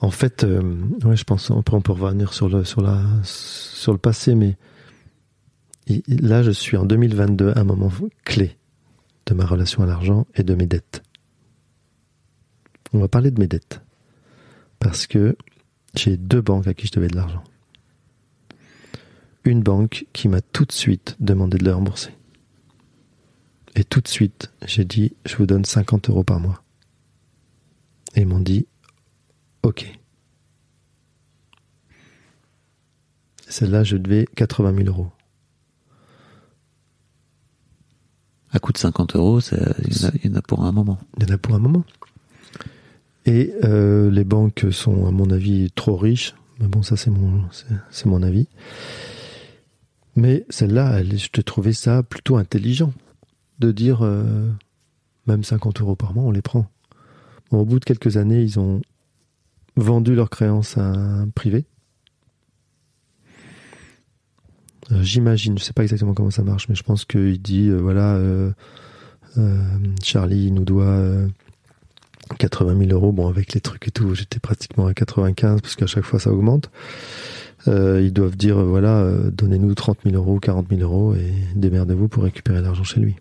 En 0.00 0.10
fait, 0.10 0.44
euh, 0.44 0.62
ouais, 1.04 1.16
je 1.16 1.24
pense 1.24 1.50
on 1.50 1.62
peut, 1.62 1.74
on 1.76 1.80
peut 1.80 1.92
revenir 1.92 2.32
sur 2.32 2.48
le 2.48 2.64
sur 2.64 2.80
la 2.80 3.02
sur 3.22 3.92
le 3.92 3.98
passé, 3.98 4.34
mais 4.34 4.56
là, 6.08 6.42
je 6.42 6.50
suis 6.50 6.76
en 6.76 6.84
2022, 6.84 7.50
à 7.54 7.60
un 7.60 7.64
moment 7.64 7.90
clé 8.24 8.56
de 9.26 9.34
ma 9.34 9.44
relation 9.44 9.82
à 9.82 9.86
l'argent 9.86 10.26
et 10.36 10.42
de 10.42 10.54
mes 10.54 10.66
dettes. 10.66 11.02
On 12.92 12.98
va 12.98 13.08
parler 13.08 13.30
de 13.30 13.38
mes 13.40 13.46
dettes 13.48 13.80
parce 14.78 15.06
que 15.06 15.36
j'ai 15.94 16.16
deux 16.16 16.40
banques 16.40 16.66
à 16.66 16.74
qui 16.74 16.86
je 16.86 16.92
devais 16.92 17.08
de 17.08 17.16
l'argent. 17.16 17.42
Une 19.44 19.62
banque 19.62 20.06
qui 20.12 20.28
m'a 20.28 20.40
tout 20.40 20.64
de 20.64 20.72
suite 20.72 21.16
demandé 21.20 21.58
de 21.58 21.64
le 21.64 21.72
rembourser. 21.74 22.10
Et 23.76 23.84
tout 23.84 24.00
de 24.00 24.08
suite, 24.08 24.50
j'ai 24.66 24.84
dit, 24.84 25.14
je 25.24 25.36
vous 25.36 25.46
donne 25.46 25.64
50 25.64 26.10
euros 26.10 26.24
par 26.24 26.40
mois. 26.40 26.62
Et 28.16 28.24
m'ont 28.24 28.40
dit, 28.40 28.66
ok. 29.62 29.86
Celle-là, 33.48 33.82
je 33.84 33.96
devais 33.96 34.26
80 34.36 34.74
000 34.76 34.88
euros. 34.88 35.10
à 38.52 38.58
coût 38.58 38.72
de 38.72 38.78
50 38.78 39.14
euros, 39.14 39.38
il 39.40 39.58
y, 39.58 39.60
en 40.04 40.08
a- 40.08 40.12
il 40.24 40.30
y 40.30 40.34
en 40.34 40.36
a 40.36 40.42
pour 40.42 40.64
un 40.64 40.72
moment. 40.72 40.98
Il 41.18 41.22
y 41.22 41.30
en 41.30 41.34
a 41.34 41.38
pour 41.38 41.54
un 41.54 41.60
moment. 41.60 41.84
Et 43.24 43.52
euh, 43.62 44.10
les 44.10 44.24
banques 44.24 44.66
sont, 44.72 45.06
à 45.06 45.12
mon 45.12 45.30
avis, 45.30 45.70
trop 45.70 45.96
riches. 45.96 46.34
Mais 46.58 46.66
bon, 46.66 46.82
ça, 46.82 46.96
c'est 46.96 47.10
mon, 47.10 47.44
c'est, 47.90 48.06
mon 48.06 48.24
avis. 48.24 48.48
Mais 50.16 50.44
celle-là, 50.50 50.98
elle, 50.98 51.16
je 51.16 51.28
te 51.28 51.40
trouvais 51.40 51.72
ça 51.72 52.02
plutôt 52.02 52.38
intelligent. 52.38 52.92
De 53.60 53.70
dire, 53.70 54.04
euh, 54.04 54.50
même 55.28 55.44
50 55.44 55.80
euros 55.80 55.94
par 55.94 56.12
mois, 56.12 56.24
on 56.24 56.32
les 56.32 56.42
prend. 56.42 56.66
Au 57.50 57.64
bout 57.64 57.80
de 57.80 57.84
quelques 57.84 58.16
années, 58.16 58.42
ils 58.42 58.60
ont 58.60 58.80
vendu 59.76 60.14
leurs 60.14 60.30
créances 60.30 60.78
à 60.78 60.84
un 60.84 61.28
privé. 61.28 61.64
Euh, 64.92 65.02
J'imagine, 65.02 65.58
je 65.58 65.64
sais 65.64 65.72
pas 65.72 65.82
exactement 65.82 66.14
comment 66.14 66.30
ça 66.30 66.42
marche, 66.42 66.68
mais 66.68 66.74
je 66.74 66.82
pense 66.82 67.04
qu'il 67.04 67.40
dit, 67.40 67.68
euh, 67.68 67.78
voilà, 67.78 68.14
euh, 68.14 68.52
Charlie 70.02 70.50
nous 70.52 70.64
doit 70.64 70.84
euh, 70.84 71.28
80 72.38 72.78
000 72.86 72.90
euros. 72.92 73.12
Bon, 73.12 73.28
avec 73.28 73.52
les 73.52 73.60
trucs 73.60 73.88
et 73.88 73.90
tout, 73.90 74.14
j'étais 74.14 74.38
pratiquement 74.38 74.86
à 74.86 74.94
95 74.94 75.60
parce 75.60 75.76
qu'à 75.76 75.86
chaque 75.86 76.04
fois 76.04 76.20
ça 76.20 76.32
augmente. 76.32 76.70
Ils 77.66 78.12
doivent 78.12 78.36
dire, 78.36 78.64
voilà, 78.64 79.06
donnez-nous 79.30 79.74
30 79.74 79.98
000 80.04 80.16
euros, 80.16 80.40
40 80.40 80.68
000 80.70 80.80
euros 80.80 81.14
et 81.14 81.30
démerdez-vous 81.54 82.08
pour 82.08 82.22
récupérer 82.22 82.62
l'argent 82.62 82.84
chez 82.84 83.00
lui. 83.00 83.16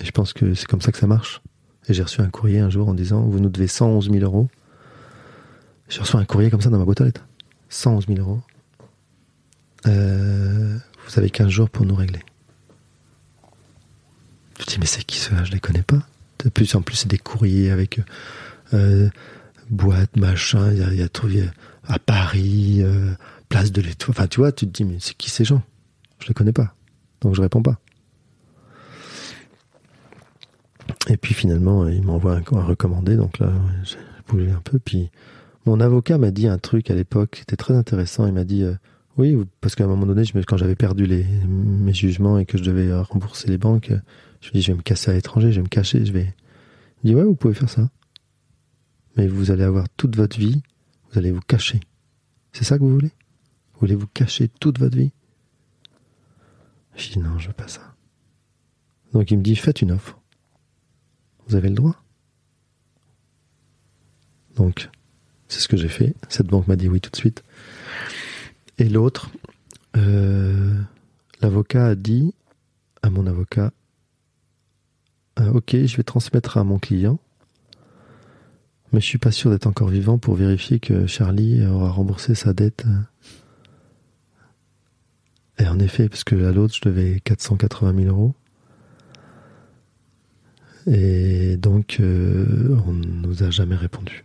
Et 0.00 0.06
je 0.06 0.10
pense 0.10 0.32
que 0.32 0.54
c'est 0.54 0.66
comme 0.66 0.80
ça 0.80 0.90
que 0.90 0.96
ça 0.96 1.06
marche. 1.06 1.42
Et 1.88 1.94
j'ai 1.94 2.02
reçu 2.02 2.20
un 2.20 2.30
courrier 2.30 2.60
un 2.60 2.70
jour 2.70 2.88
en 2.88 2.94
disant, 2.94 3.22
vous 3.22 3.40
nous 3.40 3.50
devez 3.50 3.66
111 3.66 4.10
000 4.10 4.24
euros. 4.24 4.48
J'ai 5.88 6.00
reçu 6.00 6.16
un 6.16 6.24
courrier 6.24 6.50
comme 6.50 6.60
ça 6.60 6.70
dans 6.70 6.78
ma 6.78 6.84
boîte 6.84 7.00
aux 7.00 7.04
lettres. 7.04 7.26
111 7.68 8.06
000 8.06 8.20
euros. 8.20 8.40
Euh, 9.86 10.78
vous 11.06 11.18
avez 11.18 11.28
15 11.30 11.48
jours 11.48 11.68
pour 11.68 11.84
nous 11.84 11.94
régler. 11.94 12.20
Je 14.58 14.64
dis, 14.64 14.78
mais 14.78 14.86
c'est 14.86 15.04
qui 15.04 15.18
ceux-là? 15.18 15.44
Je 15.44 15.52
les 15.52 15.60
connais 15.60 15.82
pas. 15.82 16.00
De 16.38 16.48
plus 16.48 16.74
en 16.74 16.82
plus, 16.82 16.96
c'est 16.96 17.08
des 17.08 17.18
courriers 17.18 17.70
avec 17.70 18.00
euh, 18.72 19.10
boîte, 19.70 20.16
machin. 20.16 20.70
Il 20.72 20.78
y 20.78 20.82
a, 20.82 20.92
y 20.94 21.02
a 21.02 21.08
à 21.86 21.98
Paris, 21.98 22.78
euh, 22.80 23.12
place 23.48 23.72
de 23.72 23.82
l'Étoile. 23.82 24.14
Enfin, 24.16 24.26
tu 24.26 24.40
vois, 24.40 24.52
tu 24.52 24.66
te 24.66 24.72
dis, 24.72 24.84
mais 24.84 24.96
c'est 25.00 25.14
qui 25.14 25.28
ces 25.28 25.44
gens? 25.44 25.62
Je 26.20 26.28
les 26.28 26.34
connais 26.34 26.52
pas. 26.52 26.74
Donc, 27.20 27.34
je 27.34 27.42
réponds 27.42 27.62
pas. 27.62 27.78
Et 31.08 31.16
puis 31.16 31.34
finalement, 31.34 31.86
il 31.88 32.02
m'envoie 32.02 32.36
un, 32.36 32.56
un 32.56 32.62
recommandé. 32.64 33.16
Donc 33.16 33.38
là, 33.38 33.52
j'ai 33.84 33.96
bougé 34.28 34.50
un 34.50 34.60
peu. 34.60 34.78
Puis 34.78 35.10
mon 35.66 35.80
avocat 35.80 36.18
m'a 36.18 36.30
dit 36.30 36.46
un 36.48 36.58
truc 36.58 36.90
à 36.90 36.94
l'époque 36.94 37.30
qui 37.32 37.42
était 37.42 37.56
très 37.56 37.74
intéressant. 37.74 38.26
Il 38.26 38.32
m'a 38.32 38.44
dit, 38.44 38.62
euh, 38.62 38.74
oui, 39.18 39.36
parce 39.60 39.74
qu'à 39.74 39.84
un 39.84 39.86
moment 39.88 40.06
donné, 40.06 40.24
je 40.24 40.36
me- 40.36 40.42
quand 40.42 40.56
j'avais 40.56 40.76
perdu 40.76 41.06
les, 41.06 41.24
mes 41.24 41.92
jugements 41.94 42.38
et 42.38 42.46
que 42.46 42.56
je 42.58 42.64
devais 42.64 42.88
euh, 42.88 43.02
rembourser 43.02 43.48
les 43.48 43.58
banques, 43.58 43.90
euh, 43.90 43.98
je 44.40 44.48
me 44.48 44.52
dis, 44.54 44.62
je 44.62 44.72
vais 44.72 44.78
me 44.78 44.82
casser 44.82 45.10
à 45.10 45.14
l'étranger, 45.14 45.52
je 45.52 45.56
vais 45.56 45.62
me 45.64 45.68
cacher, 45.68 46.04
je 46.04 46.12
vais. 46.12 46.34
Il 47.02 47.08
dit, 47.08 47.14
ouais, 47.14 47.22
vous 47.24 47.34
pouvez 47.34 47.54
faire 47.54 47.70
ça. 47.70 47.90
Mais 49.16 49.26
vous 49.28 49.50
allez 49.50 49.62
avoir 49.62 49.88
toute 49.90 50.16
votre 50.16 50.38
vie, 50.38 50.62
vous 51.12 51.18
allez 51.18 51.30
vous 51.30 51.40
cacher. 51.46 51.80
C'est 52.52 52.64
ça 52.64 52.76
que 52.78 52.82
vous 52.82 52.90
voulez? 52.92 53.12
Vous 53.74 53.80
voulez 53.80 53.94
vous 53.94 54.06
cacher 54.06 54.48
toute 54.48 54.78
votre 54.78 54.96
vie? 54.96 55.12
Je 56.96 57.10
dis, 57.10 57.18
non, 57.18 57.38
je 57.38 57.48
veux 57.48 57.52
pas 57.54 57.68
ça. 57.68 57.94
Donc 59.12 59.30
il 59.30 59.38
me 59.38 59.42
dit, 59.42 59.54
faites 59.54 59.82
une 59.82 59.92
offre. 59.92 60.18
Vous 61.48 61.56
avez 61.56 61.68
le 61.68 61.74
droit. 61.74 61.96
Donc, 64.56 64.88
c'est 65.48 65.60
ce 65.60 65.68
que 65.68 65.76
j'ai 65.76 65.88
fait. 65.88 66.14
Cette 66.28 66.46
banque 66.46 66.68
m'a 66.68 66.76
dit 66.76 66.88
oui 66.88 67.00
tout 67.00 67.10
de 67.10 67.16
suite. 67.16 67.42
Et 68.78 68.88
l'autre, 68.88 69.30
euh, 69.96 70.80
l'avocat 71.40 71.86
a 71.86 71.94
dit 71.94 72.34
à 73.02 73.10
mon 73.10 73.26
avocat, 73.26 73.72
euh, 75.38 75.52
ok, 75.52 75.76
je 75.84 75.96
vais 75.96 76.02
transmettre 76.02 76.56
à 76.58 76.64
mon 76.64 76.78
client, 76.78 77.18
mais 78.92 79.00
je 79.00 79.06
suis 79.06 79.18
pas 79.18 79.32
sûr 79.32 79.50
d'être 79.50 79.66
encore 79.66 79.88
vivant 79.88 80.18
pour 80.18 80.34
vérifier 80.34 80.80
que 80.80 81.06
Charlie 81.06 81.64
aura 81.66 81.90
remboursé 81.90 82.34
sa 82.34 82.52
dette. 82.52 82.84
Et 85.58 85.66
en 85.66 85.78
effet, 85.78 86.08
parce 86.08 86.24
que 86.24 86.34
à 86.44 86.52
l'autre, 86.52 86.74
je 86.74 86.88
devais 86.88 87.20
480 87.20 87.94
000 88.04 88.08
euros. 88.08 88.34
Et 90.86 91.56
donc, 91.56 91.98
euh, 92.00 92.76
on 92.86 92.92
ne 92.92 93.06
nous 93.06 93.42
a 93.42 93.50
jamais 93.50 93.76
répondu. 93.76 94.24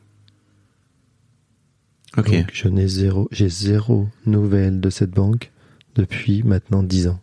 Ok. 2.18 2.32
Donc, 2.32 2.50
je 2.54 2.68
n'ai 2.68 2.88
zéro, 2.88 3.30
j'ai 3.32 3.50
zéro 3.50 4.08
nouvelle 4.26 4.82
de 4.82 4.90
cette 4.90 5.12
banque 5.12 5.52
depuis 5.96 6.44
maintenant 6.44 6.84
10 6.84 7.08
ans. 7.08 7.20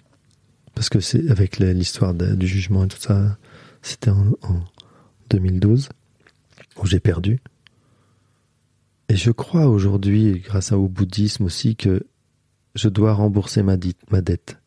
Parce 0.75 0.89
que 0.89 1.01
c'est 1.01 1.29
avec 1.31 1.59
l'histoire 1.59 2.15
du 2.15 2.47
jugement 2.47 2.85
et 2.85 2.89
tout 2.89 3.01
ça, 3.01 3.39
c'était 3.83 4.11
en, 4.11 4.33
en 4.43 4.65
2012 5.31 5.89
où 6.77 6.87
j'ai 6.87 7.01
perdu. 7.01 7.41
Et 9.09 9.17
je 9.17 9.31
crois 9.31 9.67
aujourd'hui, 9.67 10.43
grâce 10.45 10.73
au 10.73 10.89
bouddhisme 10.89 11.45
aussi, 11.45 11.77
que 11.77 12.07
je 12.75 12.89
dois 12.89 13.13
rembourser 13.13 13.63
ma 13.63 13.77
dette. 13.77 14.59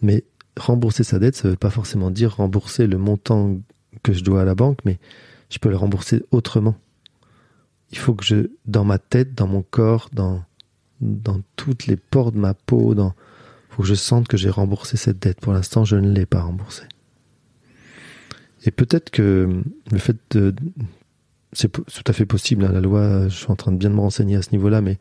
Mais 0.00 0.24
rembourser 0.56 1.04
sa 1.04 1.18
dette, 1.18 1.36
ça 1.36 1.48
ne 1.48 1.52
veut 1.52 1.58
pas 1.58 1.70
forcément 1.70 2.10
dire 2.10 2.36
rembourser 2.36 2.86
le 2.86 2.98
montant 2.98 3.60
que 4.02 4.12
je 4.12 4.22
dois 4.22 4.42
à 4.42 4.44
la 4.44 4.54
banque, 4.54 4.78
mais 4.84 4.98
je 5.50 5.58
peux 5.58 5.68
le 5.68 5.76
rembourser 5.76 6.24
autrement 6.30 6.76
il 7.92 7.98
faut 7.98 8.14
que 8.14 8.24
je, 8.24 8.50
dans 8.66 8.84
ma 8.84 8.98
tête, 8.98 9.34
dans 9.34 9.46
mon 9.46 9.62
corps, 9.62 10.08
dans, 10.12 10.42
dans 11.00 11.40
toutes 11.56 11.86
les 11.86 11.96
pores 11.96 12.32
de 12.32 12.38
ma 12.38 12.54
peau, 12.54 12.94
dans, 12.94 13.14
faut 13.68 13.82
que 13.82 13.88
je 13.88 13.94
sente 13.94 14.26
que 14.26 14.36
j'ai 14.36 14.50
remboursé 14.50 14.96
cette 14.96 15.18
dette. 15.18 15.40
Pour 15.40 15.52
l'instant, 15.52 15.84
je 15.84 15.96
ne 15.96 16.10
l'ai 16.10 16.26
pas 16.26 16.42
remboursée. 16.42 16.86
Et 18.64 18.70
peut-être 18.70 19.10
que 19.10 19.62
le 19.90 19.98
fait 19.98 20.16
de, 20.30 20.54
c'est 21.52 21.70
tout 21.70 22.04
à 22.06 22.12
fait 22.12 22.26
possible, 22.26 22.64
hein, 22.64 22.72
la 22.72 22.80
loi, 22.80 23.28
je 23.28 23.36
suis 23.36 23.50
en 23.50 23.56
train 23.56 23.72
de 23.72 23.76
bien 23.76 23.90
me 23.90 24.00
renseigner 24.00 24.36
à 24.36 24.42
ce 24.42 24.52
niveau-là, 24.52 24.80
mais 24.80 24.98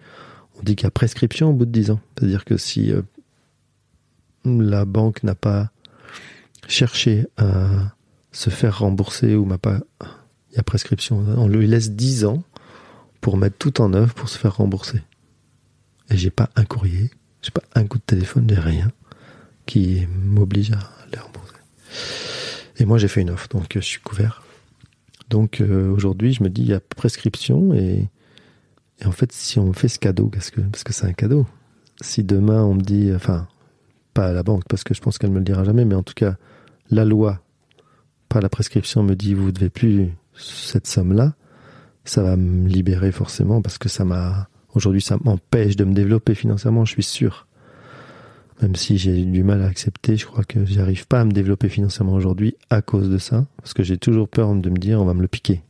on 0.60 0.64
dit 0.64 0.76
qu'il 0.76 0.86
y 0.86 0.88
a 0.88 0.92
prescription 0.92 1.52
au 1.52 1.54
bout 1.54 1.66
de 1.66 1.72
10 1.72 1.92
ans. 1.92 2.00
C'est-à-dire 2.18 2.44
que 2.44 2.58
si 2.58 2.92
euh, 2.92 3.02
la 4.44 4.84
banque 4.84 5.24
n'a 5.24 5.36
pas 5.36 5.72
cherché 6.68 7.28
à 7.38 7.94
se 8.32 8.50
faire 8.50 8.80
rembourser 8.80 9.36
ou 9.36 9.46
m'a 9.46 9.58
pas, 9.58 9.82
il 10.52 10.56
y 10.56 10.60
a 10.60 10.64
prescription, 10.64 11.24
on 11.38 11.48
lui 11.48 11.68
laisse 11.68 11.92
10 11.92 12.26
ans 12.26 12.44
pour 13.20 13.38
mettre 13.38 13.58
tout 13.58 13.82
en 13.82 13.94
œuvre 13.94 14.14
pour 14.14 14.30
se 14.30 14.38
faire 14.38 14.58
rembourser. 14.58 15.02
Et 16.10 16.18
j'ai 16.18 16.32
pas 16.32 16.50
un 16.56 16.66
courrier, 16.66 17.12
j'ai 17.42 17.52
pas 17.52 17.64
un 17.76 17.86
coup 17.86 17.98
de 17.98 18.04
téléphone, 18.04 18.48
j'ai 18.50 18.60
rien 18.60 18.92
qui 19.66 20.08
m'oblige 20.26 20.72
à 20.72 20.80
les 21.14 21.20
rembourser. 21.20 21.56
Et 22.78 22.86
moi 22.86 22.98
j'ai 22.98 23.08
fait 23.08 23.22
une 23.22 23.30
offre, 23.30 23.48
donc 23.50 23.68
je 23.74 23.80
suis 23.80 24.02
couvert. 24.02 24.44
Donc 25.30 25.62
euh, 25.62 25.90
aujourd'hui 25.90 26.34
je 26.34 26.44
me 26.44 26.50
dis 26.50 26.62
il 26.62 26.68
y 26.68 26.74
a 26.74 26.80
prescription 26.80 27.74
et, 27.74 28.10
et 29.00 29.06
en 29.06 29.12
fait 29.12 29.32
si 29.32 29.60
on 29.60 29.68
me 29.68 29.74
fait 29.74 29.88
ce 29.88 30.00
cadeau, 30.00 30.28
parce 30.28 30.52
que 30.52 30.62
parce 30.62 30.84
que 30.84 30.94
c'est 30.94 31.06
un 31.06 31.14
cadeau. 31.14 31.46
Si 32.02 32.24
demain 32.24 32.64
on 32.64 32.74
me 32.74 32.82
dit, 32.82 33.12
enfin 33.16 33.48
pas 34.14 34.28
à 34.28 34.34
la 34.34 34.44
banque 34.44 34.64
parce 34.68 34.84
que 34.84 34.94
je 34.94 35.02
pense 35.02 35.18
qu'elle 35.18 35.32
me 35.32 35.40
le 35.40 35.46
dira 35.46 35.64
jamais, 35.64 35.86
mais 35.86 35.96
en 35.96 36.04
tout 36.04 36.16
cas 36.16 36.36
la 36.90 37.06
loi, 37.06 37.42
la 38.40 38.50
prescription 38.50 39.04
me 39.04 39.16
dit 39.16 39.34
vous 39.34 39.52
devez 39.52 39.70
plus 39.70 40.10
cette 40.36 40.88
somme 40.88 41.14
là 41.14 41.34
ça 42.06 42.24
va 42.24 42.38
me 42.38 42.68
libérer 42.70 43.12
forcément 43.12 43.62
parce 43.62 43.78
que 43.78 43.90
ça 43.90 44.06
m'a 44.06 44.48
aujourd'hui 44.74 45.02
ça 45.02 45.18
m'empêche 45.24 45.76
de 45.76 45.84
me 45.84 45.94
développer 45.94 46.36
financièrement 46.36 46.86
je 46.86 46.94
suis 46.94 47.04
sûr 47.04 47.48
Même 48.62 48.76
si 48.76 48.98
j'ai 48.98 49.26
du 49.26 49.44
mal 49.44 49.62
à 49.64 49.66
accepter, 49.66 50.18
je 50.18 50.26
crois 50.28 50.44
que 50.44 50.66
j'arrive 50.66 51.08
pas 51.08 51.22
à 51.22 51.26
me 51.26 51.32
développer 51.32 51.68
financièrement 51.68 52.14
aujourd'hui 52.14 52.56
à 52.70 52.82
cause 52.82 53.10
de 53.10 53.18
ça, 53.18 53.46
parce 53.58 53.74
que 53.74 53.82
j'ai 53.82 53.98
toujours 53.98 54.30
peur 54.30 54.54
de 54.54 54.70
me 54.70 54.78
dire 54.78 55.02
on 55.02 55.06
va 55.06 55.16
me 55.16 55.22
le 55.22 55.28
piquer. 55.28 55.64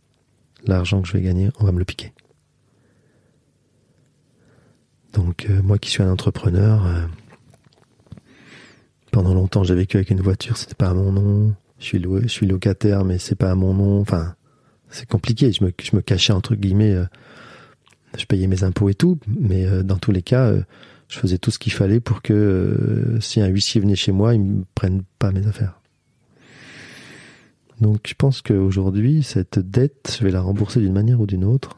L'argent 0.66 1.02
que 1.02 1.08
je 1.08 1.14
vais 1.14 1.22
gagner, 1.22 1.50
on 1.60 1.66
va 1.66 1.72
me 1.72 1.80
le 1.80 1.86
piquer. 1.86 2.12
Donc 5.14 5.48
euh, 5.50 5.62
moi 5.62 5.78
qui 5.78 5.90
suis 5.90 6.04
un 6.04 6.12
entrepreneur, 6.12 6.86
euh, 6.86 7.06
pendant 9.12 9.34
longtemps 9.34 9.64
j'ai 9.64 9.76
vécu 9.76 9.98
avec 9.98 10.10
une 10.10 10.22
voiture, 10.22 10.58
c'était 10.58 10.76
pas 10.76 10.90
à 10.90 10.94
mon 10.94 11.14
nom. 11.14 11.56
Je 11.82 11.86
suis 11.88 12.00
loué, 12.00 12.22
je 12.22 12.28
suis 12.28 12.46
locataire, 12.46 13.04
mais 13.04 13.18
c'est 13.18 13.36
pas 13.36 13.50
à 13.52 13.56
mon 13.56 13.74
nom. 13.74 14.00
Enfin, 14.00 14.36
c'est 14.90 15.10
compliqué. 15.10 15.52
Je 15.52 15.64
me, 15.64 15.72
je 15.82 15.96
me 15.96 16.02
cachais 16.02 16.32
entre 16.32 16.56
guillemets. 16.56 16.94
euh, 16.94 17.06
je 18.18 18.26
payais 18.26 18.46
mes 18.48 18.64
impôts 18.64 18.88
et 18.90 18.94
tout, 18.94 19.18
mais 19.28 19.66
euh, 19.66 19.82
dans 19.84 19.98
tous 19.98 20.12
les 20.12 20.22
cas, 20.22 20.46
euh, 20.46 20.62
je 21.08 21.18
faisais 21.18 21.38
tout 21.40 21.50
ce 21.50 21.58
qu'il 21.58 21.74
fallait 21.74 22.00
pour 22.00 22.22
que 22.22 23.18
si 23.20 23.42
un 23.42 23.48
huissier 23.48 23.82
venait 23.82 23.96
chez 23.96 24.12
moi, 24.12 24.36
il 24.36 24.42
me 24.42 24.64
prenne 24.76 25.02
pas 25.18 25.32
mes 25.32 25.48
affaires. 25.48 25.80
Donc 27.80 28.02
je 28.08 28.14
pense 28.14 28.42
qu'aujourd'hui, 28.44 29.24
cette 29.24 29.58
dette, 29.58 30.16
je 30.20 30.24
vais 30.24 30.32
la 30.32 30.42
rembourser 30.42 30.82
d'une 30.82 30.94
manière 30.94 31.20
ou 31.20 31.26
d'une 31.26 31.44
autre. 31.44 31.78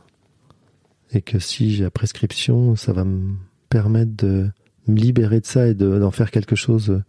Et 1.14 1.22
que 1.22 1.40
si 1.40 1.72
j'ai 1.74 1.84
la 1.84 1.92
prescription, 1.92 2.76
ça 2.76 2.92
va 2.92 3.06
me 3.06 3.36
permettre 3.70 4.12
de 4.18 4.50
me 4.88 4.98
libérer 5.00 5.40
de 5.40 5.46
ça 5.46 5.68
et 5.68 5.74
de- 5.76 5.98
d'en 6.00 6.12
faire 6.12 6.30
quelque 6.32 6.56
chose 6.58 7.02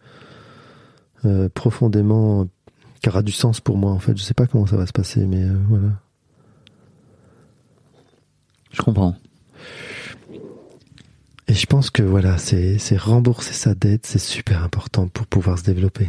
profondément 1.55 2.47
qui 3.05 3.11
aura 3.11 3.23
du 3.23 3.33
sens 3.33 3.61
pour 3.61 3.77
moi 3.77 3.93
en 3.93 3.99
fait. 3.99 4.17
Je 4.17 4.23
sais 4.23 4.33
pas 4.33 4.47
comment 4.47 4.67
ça 4.67 4.79
va 4.79 4.87
se 4.87 4.93
passer, 4.93 5.27
mais 5.27 5.43
euh, 5.43 5.59
voilà. 5.69 5.89
Je 8.73 8.81
comprends. 8.81 9.15
Et 11.47 11.53
je 11.53 11.67
pense 11.67 11.91
que 11.91 12.03
voilà, 12.03 12.39
c'est 12.39 12.79
c'est 12.79 12.97
rembourser 12.97 13.53
sa 13.53 13.75
dette, 13.75 14.07
c'est 14.07 14.19
super 14.19 14.63
important 14.63 15.07
pour 15.09 15.27
pouvoir 15.27 15.59
se 15.59 15.65
développer. 15.65 16.09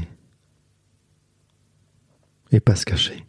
Et 2.53 2.61
pas 2.61 2.77
se 2.77 2.85
cacher. 2.85 3.26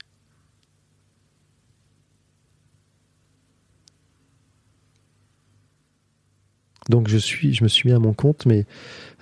Donc 6.89 7.09
je 7.09 7.17
suis, 7.17 7.55
je 7.55 7.65
me 7.65 7.69
suis 7.69 7.89
mis 7.89 7.95
à 7.95 7.99
mon 7.99 8.13
compte, 8.13 8.47
mais 8.47 8.65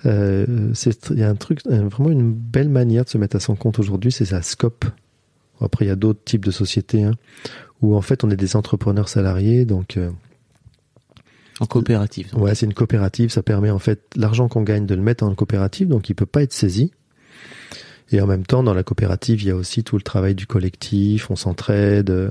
euh, 0.05 0.69
c'est 0.73 1.09
il 1.09 1.19
y 1.19 1.23
a 1.23 1.29
un 1.29 1.35
truc, 1.35 1.61
euh, 1.67 1.87
vraiment 1.87 2.11
une 2.11 2.31
belle 2.31 2.69
manière 2.69 3.05
de 3.05 3.09
se 3.09 3.17
mettre 3.17 3.35
à 3.35 3.39
son 3.39 3.55
compte 3.55 3.79
aujourd'hui, 3.79 4.11
c'est 4.11 4.25
sa 4.25 4.41
scope. 4.41 4.85
Après 5.61 5.85
il 5.85 5.87
y 5.87 5.91
a 5.91 5.95
d'autres 5.95 6.23
types 6.23 6.45
de 6.45 6.51
sociétés 6.51 7.03
hein, 7.03 7.13
où 7.81 7.95
en 7.95 8.01
fait 8.01 8.23
on 8.23 8.29
est 8.29 8.35
des 8.35 8.55
entrepreneurs 8.55 9.09
salariés, 9.09 9.65
donc 9.65 9.97
euh, 9.97 10.11
En 11.59 11.65
coopérative. 11.65 12.31
donc. 12.31 12.43
Ouais, 12.43 12.55
c'est 12.55 12.65
une 12.65 12.73
coopérative. 12.73 13.29
Ça 13.29 13.41
permet 13.41 13.71
en 13.71 13.79
fait 13.79 14.01
l'argent 14.15 14.47
qu'on 14.47 14.61
gagne 14.61 14.85
de 14.85 14.95
le 14.95 15.01
mettre 15.01 15.23
en 15.23 15.33
coopérative, 15.33 15.87
donc 15.87 16.09
il 16.09 16.13
peut 16.13 16.25
pas 16.25 16.43
être 16.43 16.53
saisi. 16.53 16.91
Et 18.11 18.21
en 18.21 18.27
même 18.27 18.45
temps, 18.45 18.61
dans 18.61 18.75
la 18.75 18.83
coopérative, 18.83 19.41
il 19.41 19.47
y 19.47 19.51
a 19.51 19.55
aussi 19.55 19.83
tout 19.83 19.95
le 19.95 20.03
travail 20.03 20.35
du 20.35 20.45
collectif, 20.45 21.31
on 21.31 21.35
s'entraide, 21.35 22.11
euh, 22.11 22.29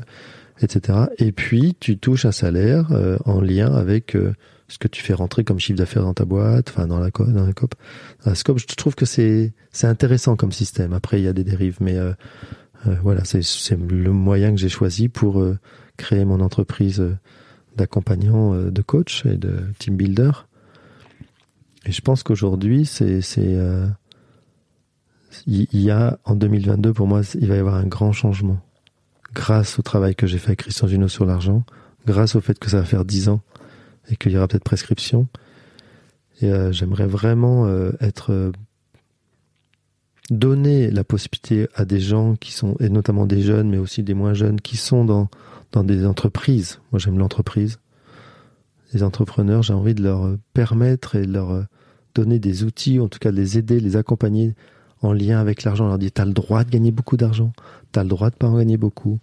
etc. 0.61 1.07
Et 1.19 1.33
puis, 1.33 1.77
tu 1.81 1.99
touches 1.99 2.27
un 2.27 2.33
salaire 2.33 2.93
en 3.25 3.41
lien 3.41 3.75
avec 3.75 4.17
ce 4.75 4.79
que 4.79 4.89
tu 4.89 5.03
fais 5.03 5.15
rentrer 5.15 5.45
comme 5.45 5.61
chiffre 5.61 5.79
d'affaires 5.79 6.03
dans 6.03 6.15
ta 6.15 6.25
boîte, 6.25 6.71
enfin 6.71 6.89
dans 6.89 6.99
la 6.99 7.11
dans 7.11 7.47
la 7.47 7.53
COP. 7.53 7.77
Dans 8.25 8.31
la 8.33 8.35
scope, 8.35 8.59
je 8.59 8.67
trouve 8.75 8.97
que 8.97 9.07
c'est 9.07 9.53
c'est 9.71 9.87
intéressant 9.87 10.35
comme 10.35 10.51
système. 10.51 10.93
Après, 10.93 11.21
il 11.21 11.25
y 11.25 11.29
a 11.29 11.33
des 11.33 11.45
dérives, 11.45 11.79
mais 11.81 11.97
euh, 11.97 12.13
euh, 12.89 12.97
voilà, 13.03 13.25
c'est 13.25 13.43
c'est 13.43 13.79
le 13.79 14.13
moyen 14.13 14.51
que 14.51 14.57
j'ai 14.57 14.69
choisi 14.69 15.09
pour 15.09 15.41
euh, 15.41 15.57
créer 15.97 16.25
mon 16.25 16.41
entreprise. 16.41 17.03
d'accompagnant 17.77 18.55
de 18.71 18.83
coach 18.83 19.27
et 19.27 19.37
de 19.37 19.53
team 19.81 19.97
builder. 19.97 20.31
Et 21.87 21.93
je 21.93 22.01
pense 22.01 22.23
qu'aujourd'hui, 22.23 22.87
c'est, 22.87 23.21
c'est, 23.21 23.59
il 25.49 25.81
y 25.81 25.91
a 25.91 26.19
en 26.25 26.37
2022 26.37 26.93
pour 26.93 27.09
moi, 27.09 27.23
il 27.35 27.49
va 27.49 27.57
y 27.57 27.59
avoir 27.59 27.75
un 27.75 27.87
grand 27.87 28.13
changement 28.13 28.61
grâce 29.35 29.81
au 29.81 29.83
travail 29.83 30.15
que 30.15 30.29
j'ai 30.29 30.39
fait 30.39 30.51
avec 30.51 30.61
Christian 30.61 30.87
Junot 30.87 31.09
sur 31.09 31.27
l'argent, 31.27 31.65
grâce 32.07 32.37
au 32.37 32.41
fait 32.41 32.57
que 32.61 32.71
ça 32.71 32.79
va 32.79 32.85
faire 32.85 33.05
10 33.05 33.29
ans 33.29 33.41
et 34.11 34.17
qu'il 34.17 34.33
y 34.33 34.37
aura 34.37 34.49
peut-être 34.49 34.65
prescription. 34.65 35.29
Et 36.41 36.51
euh, 36.51 36.73
j'aimerais 36.73 37.07
vraiment 37.07 37.67
euh, 37.67 37.93
être 38.01 38.33
euh, 38.33 38.53
donner 40.31 40.91
la 40.91 41.05
possibilité 41.05 41.69
à 41.75 41.85
des 41.85 42.01
gens 42.01 42.35
qui 42.37 42.53
sont 42.53 42.77
et 42.81 42.89
notamment 42.89 43.27
des 43.27 43.43
jeunes, 43.43 43.71
mais 43.71 43.79
aussi 43.79 44.03
des 44.03 44.15
moins 44.15 44.35
jeunes 44.35 44.61
qui 44.61 44.77
sont 44.77 45.05
dans 45.05 45.29
dans 45.73 45.85
des 45.85 46.07
entreprises. 46.07 46.81
Moi, 46.93 47.01
j'aime 47.01 47.19
l'entreprise. 47.19 47.81
Les 48.93 49.03
entrepreneurs, 49.03 49.63
j'ai 49.63 49.75
envie 49.75 49.95
de 49.95 50.05
leur 50.05 50.37
permettre 50.53 51.17
et 51.17 51.27
de 51.27 51.33
leur 51.33 51.67
donner 52.15 52.39
des 52.39 52.63
outils, 52.63 53.01
en 53.01 53.09
tout 53.09 53.19
cas 53.19 53.33
de 53.33 53.37
les 53.37 53.59
aider, 53.59 53.81
les 53.81 53.97
accompagner 53.97 54.55
en 55.03 55.13
lien 55.13 55.41
avec 55.41 55.65
l'argent. 55.65 55.89
leur 55.89 55.99
dire, 55.99 56.13
t'as 56.15 56.25
le 56.25 56.33
droit 56.33 56.63
de 56.63 56.71
gagner 56.71 56.93
beaucoup 56.93 57.17
d'argent, 57.17 57.53
t'as 57.93 58.05
le 58.05 58.09
droit 58.09 58.31
de 58.31 58.37
pas 58.37 58.47
en 58.47 58.57
gagner 58.57 58.77
beaucoup, 58.77 59.19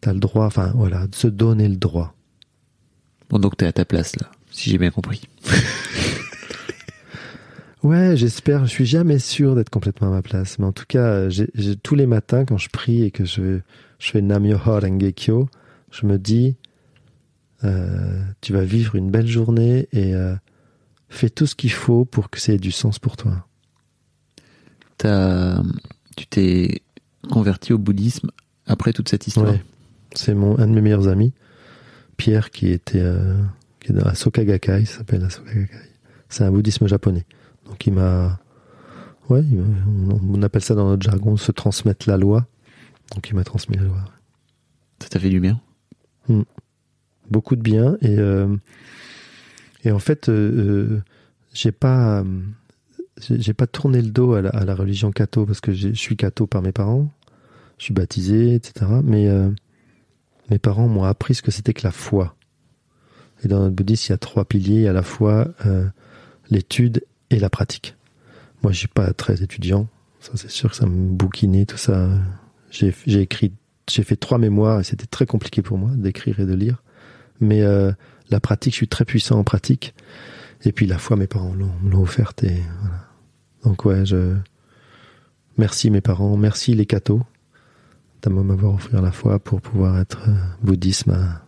t'as 0.00 0.12
le 0.12 0.18
droit, 0.18 0.46
enfin 0.46 0.72
voilà, 0.74 1.06
de 1.06 1.14
se 1.14 1.28
donner 1.28 1.68
le 1.68 1.76
droit. 1.76 2.14
Bon, 3.32 3.38
donc 3.38 3.56
t'es 3.56 3.66
à 3.66 3.72
ta 3.72 3.84
place 3.84 4.14
là, 4.20 4.30
si 4.50 4.70
j'ai 4.70 4.78
bien 4.78 4.90
compris. 4.90 5.22
Ouais, 7.82 8.16
j'espère. 8.16 8.64
Je 8.64 8.70
suis 8.70 8.86
jamais 8.86 9.18
sûr 9.18 9.56
d'être 9.56 9.70
complètement 9.70 10.06
à 10.06 10.10
ma 10.10 10.22
place, 10.22 10.60
mais 10.60 10.66
en 10.66 10.72
tout 10.72 10.84
cas, 10.86 11.26
tous 11.82 11.96
les 11.96 12.06
matins 12.06 12.44
quand 12.44 12.56
je 12.56 12.68
prie 12.68 13.02
et 13.02 13.10
que 13.10 13.24
je, 13.24 13.58
je 13.98 14.10
fais 14.10 14.22
Nam-myoho 14.22 14.78
Renge-kyo, 14.78 15.48
je 15.90 16.06
me 16.06 16.16
dis, 16.16 16.54
euh, 17.64 18.22
tu 18.40 18.52
vas 18.52 18.62
vivre 18.62 18.94
une 18.94 19.10
belle 19.10 19.26
journée 19.26 19.88
et 19.92 20.14
euh, 20.14 20.34
fais 21.08 21.28
tout 21.28 21.46
ce 21.46 21.56
qu'il 21.56 21.72
faut 21.72 22.04
pour 22.04 22.30
que 22.30 22.38
ça 22.40 22.52
ait 22.52 22.58
du 22.58 22.70
sens 22.70 23.00
pour 23.00 23.16
toi. 23.16 23.46
T'as, 24.98 25.60
tu 26.16 26.26
t'es 26.26 26.82
converti 27.30 27.72
au 27.72 27.78
bouddhisme 27.78 28.30
après 28.66 28.92
toute 28.92 29.08
cette 29.08 29.26
histoire? 29.26 29.50
Ouais. 29.50 29.62
C'est 30.14 30.34
mon 30.34 30.56
un 30.58 30.68
de 30.68 30.72
mes 30.72 30.82
meilleurs 30.82 31.08
amis, 31.08 31.32
Pierre, 32.22 32.50
qui 32.50 32.68
était 32.68 33.00
euh, 33.00 33.34
qui 33.80 33.90
est 33.90 33.94
dans 33.96 34.04
la 34.04 34.14
Soka 34.14 34.44
Gakkai, 34.44 34.82
il 34.82 34.86
s'appelle 34.86 35.22
la 35.22 35.28
Soka 35.28 35.52
Gakkai. 35.52 35.90
C'est 36.28 36.44
un 36.44 36.52
bouddhisme 36.52 36.86
japonais. 36.86 37.26
Donc 37.66 37.84
il 37.84 37.94
m'a, 37.94 38.38
ouais, 39.28 39.42
on, 40.30 40.40
appelle 40.42 40.62
ça 40.62 40.76
dans 40.76 40.88
notre 40.88 41.02
jargon 41.02 41.36
se 41.36 41.50
transmettre 41.50 42.08
la 42.08 42.16
loi. 42.16 42.46
Donc 43.12 43.28
il 43.28 43.34
m'a 43.34 43.42
transmis 43.42 43.76
la 43.76 43.82
loi. 43.82 44.04
Ça 45.00 45.08
t'a 45.08 45.18
fait 45.18 45.30
du 45.30 45.40
bien? 45.40 45.60
beaucoup 47.28 47.56
de 47.56 47.60
bien 47.60 47.96
et 48.02 48.18
euh, 48.18 48.56
et 49.82 49.90
en 49.90 49.98
fait 49.98 50.28
euh, 50.28 50.32
euh, 50.32 51.02
j'ai 51.52 51.72
pas 51.72 52.20
euh, 52.20 52.40
j'ai 53.18 53.54
pas 53.54 53.66
tourné 53.66 54.00
le 54.00 54.10
dos 54.10 54.34
à 54.34 54.42
la, 54.42 54.50
à 54.50 54.64
la 54.64 54.76
religion 54.76 55.10
catho 55.10 55.44
parce 55.44 55.60
que 55.60 55.72
je 55.72 55.92
suis 55.94 56.16
catho 56.16 56.46
par 56.46 56.62
mes 56.62 56.70
parents 56.70 57.10
je 57.78 57.84
suis 57.86 57.94
baptisé 57.94 58.54
etc 58.54 58.86
mais 59.02 59.28
euh, 59.28 59.50
mes 60.50 60.58
parents 60.58 60.88
m'ont 60.88 61.04
appris 61.04 61.34
ce 61.34 61.42
que 61.42 61.50
c'était 61.50 61.72
que 61.72 61.84
la 61.84 61.92
foi 61.92 62.34
et 63.44 63.48
dans 63.48 63.60
notre 63.60 63.74
bouddhisme 63.74 64.06
il 64.08 64.12
y 64.12 64.14
a 64.14 64.18
trois 64.18 64.44
piliers 64.44 64.88
a 64.88 64.92
la 64.92 65.02
foi 65.02 65.48
euh, 65.66 65.86
l'étude 66.50 67.04
et 67.30 67.38
la 67.38 67.50
pratique 67.50 67.96
moi 68.62 68.72
je 68.72 68.78
suis 68.78 68.88
pas 68.88 69.12
très 69.12 69.42
étudiant 69.42 69.88
ça 70.20 70.32
c'est 70.36 70.50
sûr 70.50 70.70
que 70.70 70.76
ça 70.76 70.86
me 70.86 71.10
bouquinait 71.10 71.66
tout 71.66 71.76
ça 71.78 72.08
j'ai 72.70 72.92
écrit 73.20 73.52
j'ai 73.90 74.02
fait 74.04 74.16
trois 74.16 74.38
mémoires 74.38 74.80
et 74.80 74.84
c'était 74.84 75.06
très 75.06 75.26
compliqué 75.26 75.62
pour 75.62 75.78
moi 75.78 75.90
d'écrire 75.94 76.40
et 76.40 76.46
de 76.46 76.54
lire 76.54 76.82
mais 77.40 77.62
euh, 77.62 77.92
la 78.32 78.40
pratique, 78.40 78.72
je 78.72 78.78
suis 78.78 78.88
très 78.88 79.04
puissant 79.04 79.38
en 79.38 79.44
pratique. 79.44 79.94
Et 80.64 80.72
puis 80.72 80.86
la 80.86 80.98
foi, 80.98 81.16
mes 81.16 81.26
parents 81.26 81.54
l'ont 81.54 82.02
offerte. 82.02 82.44
Et 82.44 82.62
voilà. 82.80 83.08
Donc 83.64 83.84
ouais, 83.84 84.04
je 84.06 84.34
merci 85.58 85.90
mes 85.90 86.00
parents, 86.00 86.36
merci 86.36 86.74
les 86.74 86.86
cathos 86.86 87.20
de 88.30 88.34
m'avoir 88.34 88.74
offert 88.74 89.02
la 89.02 89.12
foi 89.12 89.38
pour 89.38 89.60
pouvoir 89.60 89.98
être 89.98 90.28
euh, 90.28 90.32
bouddhisme 90.62 91.10
à, 91.10 91.42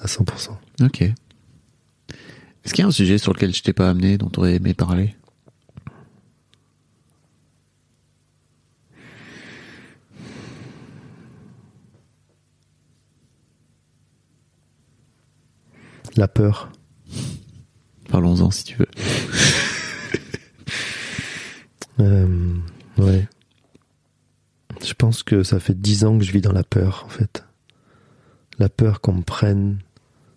à 0.00 0.06
100%. 0.06 0.50
Ok. 0.82 1.02
Est-ce 1.02 2.74
qu'il 2.74 2.82
y 2.82 2.84
a 2.84 2.88
un 2.88 2.92
sujet 2.92 3.18
sur 3.18 3.32
lequel 3.32 3.54
je 3.54 3.62
t'ai 3.62 3.72
pas 3.72 3.88
amené, 3.88 4.18
dont 4.18 4.28
tu 4.28 4.38
aurais 4.40 4.54
aimé 4.56 4.74
parler? 4.74 5.14
La 16.16 16.28
peur. 16.28 16.70
Parlons-en 18.08 18.50
si 18.50 18.64
tu 18.64 18.76
veux. 18.76 18.88
Euh, 22.00 22.54
ouais. 22.96 23.28
Je 24.82 24.94
pense 24.94 25.22
que 25.22 25.42
ça 25.42 25.60
fait 25.60 25.78
dix 25.78 26.04
ans 26.04 26.18
que 26.18 26.24
je 26.24 26.32
vis 26.32 26.40
dans 26.40 26.52
la 26.52 26.64
peur, 26.64 27.02
en 27.06 27.08
fait. 27.08 27.44
La 28.58 28.68
peur 28.68 29.00
qu'on 29.00 29.14
me 29.14 29.22
prenne 29.22 29.78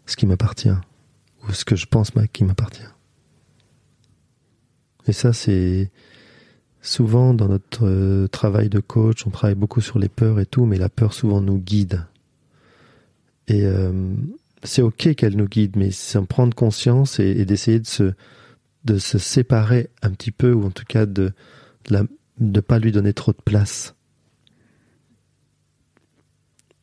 ce 0.05 0.15
qui 0.15 0.25
m'appartient, 0.25 0.69
ou 1.43 1.51
ce 1.51 1.65
que 1.65 1.75
je 1.75 1.85
pense 1.85 2.11
qui 2.31 2.43
m'appartient. 2.43 2.83
Et 5.07 5.13
ça, 5.13 5.33
c'est 5.33 5.91
souvent 6.81 7.33
dans 7.33 7.47
notre 7.47 7.85
euh, 7.85 8.27
travail 8.27 8.69
de 8.69 8.79
coach, 8.79 9.25
on 9.25 9.29
travaille 9.29 9.55
beaucoup 9.55 9.81
sur 9.81 9.99
les 9.99 10.09
peurs 10.09 10.39
et 10.39 10.45
tout, 10.45 10.65
mais 10.65 10.77
la 10.77 10.89
peur 10.89 11.13
souvent 11.13 11.41
nous 11.41 11.57
guide. 11.57 12.05
Et 13.47 13.65
euh, 13.65 14.13
c'est 14.63 14.81
ok 14.81 15.15
qu'elle 15.15 15.35
nous 15.35 15.47
guide, 15.47 15.75
mais 15.75 15.91
c'est 15.91 16.17
en 16.17 16.25
prendre 16.25 16.55
conscience 16.55 17.19
et, 17.19 17.45
d'essayer 17.45 17.79
de 17.79 17.87
se 17.87 18.13
de 18.85 18.97
se 18.97 19.17
séparer 19.17 19.89
un 20.01 20.11
petit 20.11 20.31
peu, 20.31 20.51
ou 20.51 20.65
en 20.65 20.71
tout 20.71 20.83
cas 20.83 21.05
de 21.05 21.31
ne 21.89 22.59
pas 22.59 22.79
lui 22.79 22.91
donner 22.91 23.13
trop 23.13 23.31
de 23.31 23.41
place. 23.43 23.95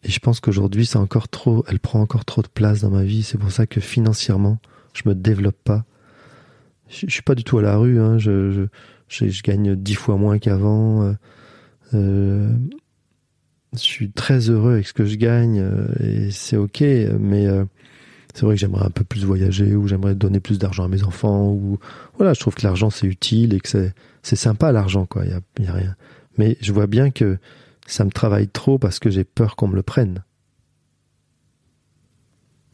Et 0.02 0.10
je 0.10 0.18
pense 0.18 0.40
qu'aujourd'hui, 0.40 0.86
c'est 0.86 0.98
encore 0.98 1.28
trop, 1.28 1.64
elle 1.68 1.78
prend 1.78 2.00
encore 2.00 2.24
trop 2.24 2.42
de 2.42 2.48
place 2.48 2.80
dans 2.80 2.90
ma 2.90 3.02
vie. 3.02 3.22
C'est 3.22 3.38
pour 3.38 3.50
ça 3.50 3.66
que 3.66 3.80
financièrement, 3.80 4.58
je 4.94 5.08
me 5.08 5.14
développe 5.14 5.58
pas. 5.62 5.84
Je, 6.88 7.06
je 7.06 7.12
suis 7.12 7.22
pas 7.22 7.34
du 7.34 7.44
tout 7.44 7.58
à 7.58 7.62
la 7.62 7.76
rue. 7.76 8.00
Hein. 8.00 8.18
Je, 8.18 8.66
gagne 9.44 9.74
dix 9.74 9.94
fois 9.94 10.16
moins 10.16 10.38
qu'avant. 10.38 11.02
Euh, 11.02 11.12
euh, 11.94 12.50
je 13.74 13.78
suis 13.78 14.10
très 14.10 14.50
heureux 14.50 14.72
avec 14.72 14.88
ce 14.88 14.92
que 14.92 15.04
je 15.04 15.16
gagne 15.16 15.60
euh, 15.60 15.86
et 16.00 16.30
c'est 16.30 16.56
ok. 16.56 16.80
Mais 17.18 17.46
c'est 18.34 18.46
vrai 18.46 18.54
que 18.54 18.60
j'aimerais 18.60 18.86
un 18.86 18.90
peu 18.90 19.04
plus 19.04 19.24
voyager 19.24 19.74
ou 19.74 19.86
j'aimerais 19.86 20.14
donner 20.14 20.40
plus 20.40 20.58
d'argent 20.58 20.84
à 20.84 20.88
mes 20.88 21.02
enfants 21.02 21.50
ou 21.50 21.78
voilà. 22.16 22.32
Je 22.32 22.40
trouve 22.40 22.54
que 22.54 22.62
l'argent 22.62 22.88
c'est 22.88 23.06
utile 23.06 23.52
et 23.52 23.60
que 23.60 23.68
c'est 24.22 24.36
sympa 24.36 24.72
l'argent 24.72 25.04
quoi. 25.04 25.24
Il 25.26 25.62
y 25.62 25.66
y 25.66 25.68
a 25.68 25.72
rien. 25.72 25.94
Mais 26.38 26.56
je 26.62 26.72
vois 26.72 26.86
bien 26.86 27.10
que 27.10 27.38
ça 27.92 28.04
me 28.04 28.10
travaille 28.10 28.48
trop 28.48 28.78
parce 28.78 28.98
que 28.98 29.10
j'ai 29.10 29.24
peur 29.24 29.56
qu'on 29.56 29.68
me 29.68 29.76
le 29.76 29.82
prenne. 29.82 30.22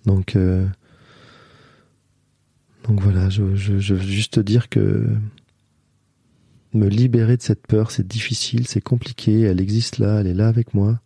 Donc, 0.04 0.36
euh, 0.36 0.66
donc 2.84 3.00
voilà, 3.00 3.28
je, 3.28 3.56
je, 3.56 3.78
je, 3.78 3.94
veux 3.94 4.02
juste 4.02 4.34
te 4.34 4.40
dire 4.40 4.68
que 4.68 5.08
me 6.72 6.88
libérer 6.88 7.36
de 7.36 7.42
cette 7.42 7.66
peur, 7.66 7.90
c'est 7.90 8.06
difficile, 8.06 8.66
c'est 8.68 8.80
compliqué, 8.80 9.40
elle 9.42 9.60
existe 9.60 9.98
là, 9.98 10.20
elle 10.20 10.26
est 10.26 10.34
là 10.34 10.48
avec 10.48 10.74
moi. 10.74 11.00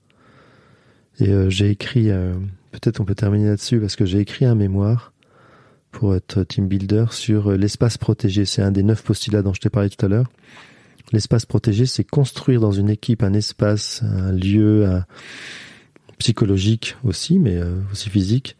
Et 1.21 1.31
euh, 1.31 1.49
j'ai 1.49 1.71
écrit, 1.71 2.11
euh, 2.11 2.35
peut-être 2.73 3.01
on 3.01 3.05
peut 3.05 3.15
terminer 3.15 3.47
là-dessus, 3.47 3.81
parce 3.81 3.97
que 3.97 4.05
j'ai 4.05 4.19
écrit 4.19 4.45
un 4.45 4.55
mémoire 4.55 5.13
pour 5.93 6.15
être 6.15 6.45
team 6.45 6.69
builder 6.69 7.07
sur 7.11 7.53
l'espace 7.53 7.99
protégé. 7.99 8.45
C'est 8.45 8.63
un 8.63 8.71
des 8.71 8.83
neuf 8.83 9.03
postulats 9.03 9.43
dont 9.43 9.55
je 9.55 9.61
t'ai 9.61 9.71
parlé 9.71 9.91
tout 9.91 10.05
à 10.05 10.09
l'heure. 10.09 10.31
L'espace 11.13 11.45
protégé, 11.45 11.87
c'est 11.87 12.05
construire 12.05 12.61
dans 12.61 12.73
une 12.73 12.89
équipe 12.89 13.23
un 13.23 13.33
espace, 13.33 14.03
un 14.03 14.33
lieu 14.33 14.87
un, 14.87 15.05
psychologique 16.21 16.97
aussi, 17.03 17.41
mais 17.41 17.57
euh, 17.57 17.81
aussi 17.91 18.09
physique, 18.11 18.57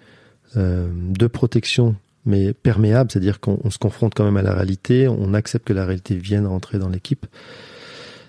euh, 0.57 0.91
de 0.93 1.27
protection, 1.29 1.95
mais 2.27 2.53
perméable, 2.53 3.11
c'est-à-dire 3.13 3.39
qu'on 3.39 3.71
se 3.71 3.79
confronte 3.79 4.15
quand 4.15 4.25
même 4.25 4.37
à 4.37 4.43
la 4.43 4.55
réalité, 4.55 5.07
on 5.07 5.33
accepte 5.35 5.69
que 5.69 5.73
la 5.73 5.85
réalité 5.85 6.17
vienne 6.17 6.47
rentrer 6.47 6.79
dans 6.79 6.89
l'équipe. 6.89 7.27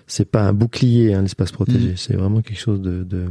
C'est 0.06 0.30
pas 0.30 0.42
un 0.42 0.52
bouclier, 0.52 1.14
hein, 1.14 1.22
l'espace 1.22 1.50
protégé, 1.50 1.92
Mmh. 1.92 1.96
c'est 1.96 2.14
vraiment 2.14 2.42
quelque 2.42 2.60
chose 2.60 2.80
de... 2.80 3.02
de... 3.02 3.26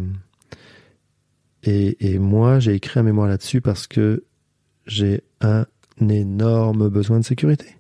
Et, 1.64 2.14
et 2.14 2.18
moi, 2.18 2.60
j'ai 2.60 2.74
écrit 2.74 3.00
un 3.00 3.04
mémoire 3.04 3.28
là-dessus 3.28 3.62
parce 3.62 3.86
que 3.86 4.24
j'ai 4.88 5.22
un 5.42 5.66
énorme 6.00 6.90
besoin 6.90 7.20
de 7.20 7.24
sécurité 7.24 7.78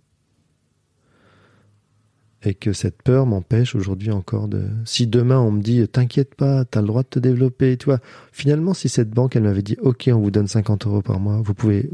et 2.44 2.54
que 2.56 2.74
cette 2.74 3.02
peur 3.04 3.26
m'empêche 3.26 3.76
aujourd'hui 3.76 4.12
encore 4.12 4.48
de. 4.48 4.64
Si 4.86 5.06
demain 5.08 5.40
on 5.40 5.52
me 5.52 5.62
dit 5.62 5.88
t'inquiète 5.88 6.34
pas, 6.36 6.66
t'as 6.66 6.82
le 6.82 6.88
droit 6.88 7.04
de 7.04 7.08
te 7.08 7.20
développer, 7.20 7.78
tu 7.78 7.86
vois. 7.86 8.00
Finalement, 8.32 8.74
si 8.74 8.90
cette 8.90 9.10
banque 9.12 9.36
elle 9.36 9.44
m'avait 9.44 9.62
dit 9.62 9.78
ok, 9.82 10.10
on 10.14 10.20
vous 10.20 10.32
donne 10.32 10.48
50 10.48 10.86
euros 10.88 11.02
par 11.02 11.20
mois, 11.20 11.42
vous 11.44 11.54
pouvez. 11.54 11.90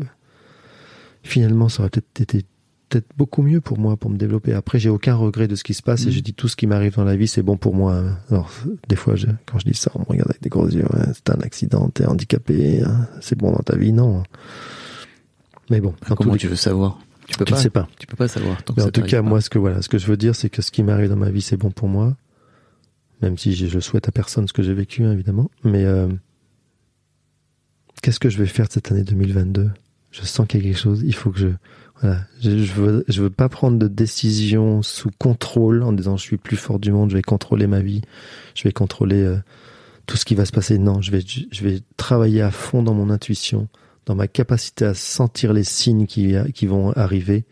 Finalement, 1.23 1.67
ça 1.69 1.81
aurait 1.81 1.89
peut-être 1.89 2.21
été 2.21 2.45
peut-être 2.89 3.07
beaucoup 3.17 3.41
mieux 3.41 3.59
pour 3.59 3.77
moi 3.77 3.97
pour 3.97 4.09
me 4.09 4.15
développer. 4.15 4.53
Après, 4.53 4.79
j'ai 4.79 4.87
aucun 4.87 5.13
regret 5.13 5.49
de 5.49 5.55
ce 5.55 5.65
qui 5.65 5.73
se 5.73 5.81
passe 5.83 6.03
et 6.03 6.05
Mhm. 6.05 6.11
je 6.13 6.19
dis 6.21 6.33
tout 6.33 6.47
ce 6.47 6.55
qui 6.55 6.67
m'arrive 6.67 6.95
dans 6.95 7.03
la 7.03 7.17
vie, 7.17 7.27
c'est 7.27 7.41
bon 7.43 7.57
pour 7.57 7.75
moi. 7.75 7.95
hein. 7.95 8.17
Alors, 8.29 8.49
des 8.87 8.95
fois, 8.95 9.17
je- 9.17 9.27
quand 9.45 9.59
je 9.59 9.65
dis 9.65 9.73
ça, 9.73 9.91
on 9.95 9.99
me 9.99 10.05
regarde 10.05 10.29
avec 10.29 10.41
des 10.41 10.47
gros 10.47 10.69
yeux. 10.69 10.85
Ouais, 10.93 11.03
c'est 11.13 11.29
un 11.31 11.41
accident, 11.41 11.89
t'es 11.89 12.05
handicapé, 12.05 12.81
hein, 12.83 13.09
c'est 13.19 13.37
bon 13.37 13.51
dans 13.51 13.57
ta 13.59 13.75
vie, 13.75 13.91
non. 13.91 14.23
Mais 15.69 15.81
bon, 15.81 15.93
en 16.09 16.15
Comment 16.15 16.31
tous 16.31 16.37
tu 16.37 16.45
les- 16.45 16.51
veux 16.51 16.55
savoir? 16.55 16.97
Tu 17.27 17.37
peux 17.37 17.45
tu 17.45 17.51
pas. 17.51 17.57
ne 17.57 17.63
sais 17.63 17.69
pas. 17.69 17.87
Tu 17.99 18.07
peux 18.07 18.15
pas 18.15 18.27
savoir. 18.27 18.57
Mais 18.75 18.83
en 18.83 18.89
tout 18.89 19.03
cas, 19.03 19.21
pas. 19.21 19.29
moi, 19.29 19.41
ce 19.41 19.49
que 19.49 19.59
voilà, 19.59 19.81
ce 19.81 19.89
que 19.89 19.97
je 19.97 20.07
veux 20.07 20.17
dire, 20.17 20.35
c'est 20.35 20.49
que 20.49 20.61
ce 20.61 20.71
qui 20.71 20.83
m'arrive 20.83 21.09
dans 21.09 21.17
ma 21.17 21.29
vie, 21.29 21.41
c'est 21.41 21.57
bon 21.57 21.71
pour 21.71 21.87
moi. 21.87 22.15
Même 23.21 23.37
si 23.37 23.53
je, 23.53 23.67
je 23.67 23.79
souhaite 23.79 24.07
à 24.07 24.11
personne 24.11 24.47
ce 24.47 24.53
que 24.53 24.63
j'ai 24.63 24.73
vécu, 24.73 25.03
hein, 25.03 25.11
évidemment. 25.11 25.49
Mais 25.63 25.85
euh, 25.85 26.07
qu'est-ce 28.01 28.19
que 28.19 28.29
je 28.29 28.37
vais 28.37 28.45
faire 28.45 28.67
de 28.67 28.71
cette 28.71 28.91
année 28.91 29.03
2022 29.03 29.69
Je 30.11 30.21
sens 30.21 30.47
qu'il 30.47 30.61
y 30.61 30.63
a 30.63 30.67
quelque 30.67 30.79
chose. 30.79 31.03
Il 31.03 31.15
faut 31.15 31.31
que 31.31 31.39
je 31.39 31.49
voilà, 32.01 32.19
je, 32.41 32.63
je 32.63 32.73
veux 32.73 33.05
je 33.07 33.21
veux 33.23 33.29
pas 33.29 33.49
prendre 33.49 33.79
de 33.79 33.87
décision 33.87 34.83
sous 34.83 35.09
contrôle 35.17 35.81
en 35.81 35.93
disant 35.93 36.15
je 36.15 36.21
suis 36.21 36.37
plus 36.37 36.57
fort 36.57 36.79
du 36.79 36.91
monde, 36.91 37.09
je 37.09 37.15
vais 37.15 37.23
contrôler 37.23 37.65
ma 37.65 37.79
vie, 37.79 38.01
je 38.53 38.63
vais 38.63 38.71
contrôler 38.71 39.23
euh, 39.23 39.37
tout 40.05 40.15
ce 40.15 40.25
qui 40.25 40.35
va 40.35 40.45
se 40.45 40.51
passer. 40.51 40.77
Non, 40.77 41.01
je 41.01 41.11
vais 41.11 41.21
je 41.25 41.63
vais 41.63 41.81
travailler 41.97 42.41
à 42.41 42.51
fond 42.51 42.83
dans 42.83 42.93
mon 42.93 43.09
intuition, 43.09 43.67
dans 44.07 44.15
ma 44.15 44.27
capacité 44.27 44.85
à 44.85 44.93
sentir 44.93 45.51
les 45.51 45.65
signes 45.65 46.07
qui 46.07 46.65
vont 46.65 46.91
arriver 46.93 47.45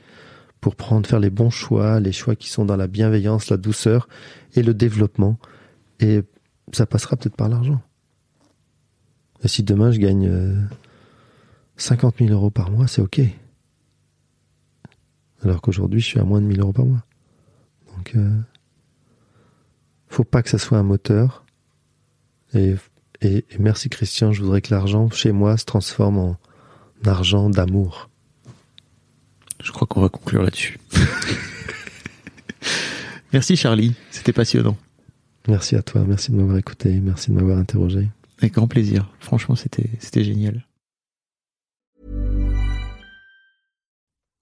pour 0.62 0.76
prendre, 0.76 1.06
faire 1.06 1.20
les 1.20 1.30
bons 1.30 1.52
choix, 1.52 2.00
les 2.00 2.14
choix 2.14 2.36
qui 2.36 2.50
sont 2.50 2.66
dans 2.66 2.78
la 2.78 2.88
bienveillance, 2.88 3.50
la 3.50 3.58
douceur 3.58 4.08
et 4.56 4.64
le 4.64 4.74
développement. 4.74 5.38
Et 6.00 6.24
ça 6.72 6.88
passera 6.88 7.18
peut-être 7.18 7.36
par 7.36 7.50
l'argent. 7.50 7.82
Et 9.44 9.50
si 9.50 9.64
demain 9.64 9.92
je 9.92 10.00
gagne 10.00 10.28
euh, 10.28 10.60
50 11.76 12.16
000 12.20 12.32
euros 12.32 12.50
par 12.50 12.72
mois, 12.72 12.88
c'est 12.88 13.02
OK. 13.02 13.20
Alors 15.44 15.62
qu'aujourd'hui, 15.62 16.00
je 16.00 16.06
suis 16.06 16.20
à 16.20 16.24
moins 16.24 16.42
de 16.42 16.48
1000 16.48 16.62
euros 16.62 16.74
par 16.74 16.86
mois. 16.86 17.06
Donc, 17.96 18.16
euh, 18.16 18.40
faut 20.08 20.24
pas 20.24 20.42
que 20.42 20.50
ça 20.50 20.58
soit 20.58 20.78
un 20.78 20.84
moteur. 20.84 21.46
Et, 22.54 22.76
et, 23.26 23.46
et 23.50 23.58
merci 23.60 23.90
Christian, 23.90 24.32
je 24.32 24.42
voudrais 24.42 24.62
que 24.62 24.74
l'argent 24.74 25.10
chez 25.10 25.32
moi 25.32 25.58
se 25.58 25.66
transforme 25.66 26.18
en 26.18 26.38
argent 27.06 27.50
d'amour. 27.50 28.10
Je 29.64 29.72
crois 29.72 29.88
qu'on 29.88 30.02
va 30.02 30.10
conclure 30.10 30.44
là-dessus. 30.44 30.80
Merci 33.34 33.58
Charlie, 33.58 33.94
c'était 34.12 34.32
passionnant. 34.32 34.78
Merci 35.48 35.76
à 35.76 35.82
toi, 35.82 36.04
merci 36.08 36.32
de 36.32 36.38
m'avoir 36.38 36.58
écouté, 36.58 37.02
merci 37.02 37.32
de 37.32 37.36
m'avoir 37.36 37.58
interrogé. 37.58 38.08
Avec 38.40 38.54
grand 38.54 38.68
plaisir. 38.68 39.12
Franchement, 39.20 39.56
c'était 39.56 39.90
c'était 40.00 40.24
génial. 40.24 40.66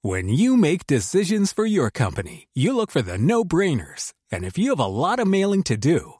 When 0.04 0.30
you 0.30 0.58
make 0.58 0.86
decisions 0.86 1.54
for 1.54 1.66
your 1.66 1.90
company, 1.90 2.48
you 2.54 2.74
look 2.74 2.92
for 2.92 3.02
the 3.02 3.18
no 3.18 3.44
brainers. 3.44 4.14
And 4.32 4.44
if 4.44 4.58
you 4.58 4.70
have 4.70 4.80
a 4.80 4.88
lot 4.88 5.20
of 5.20 5.28
mailing 5.28 5.64
to 5.64 5.76
do, 5.76 6.20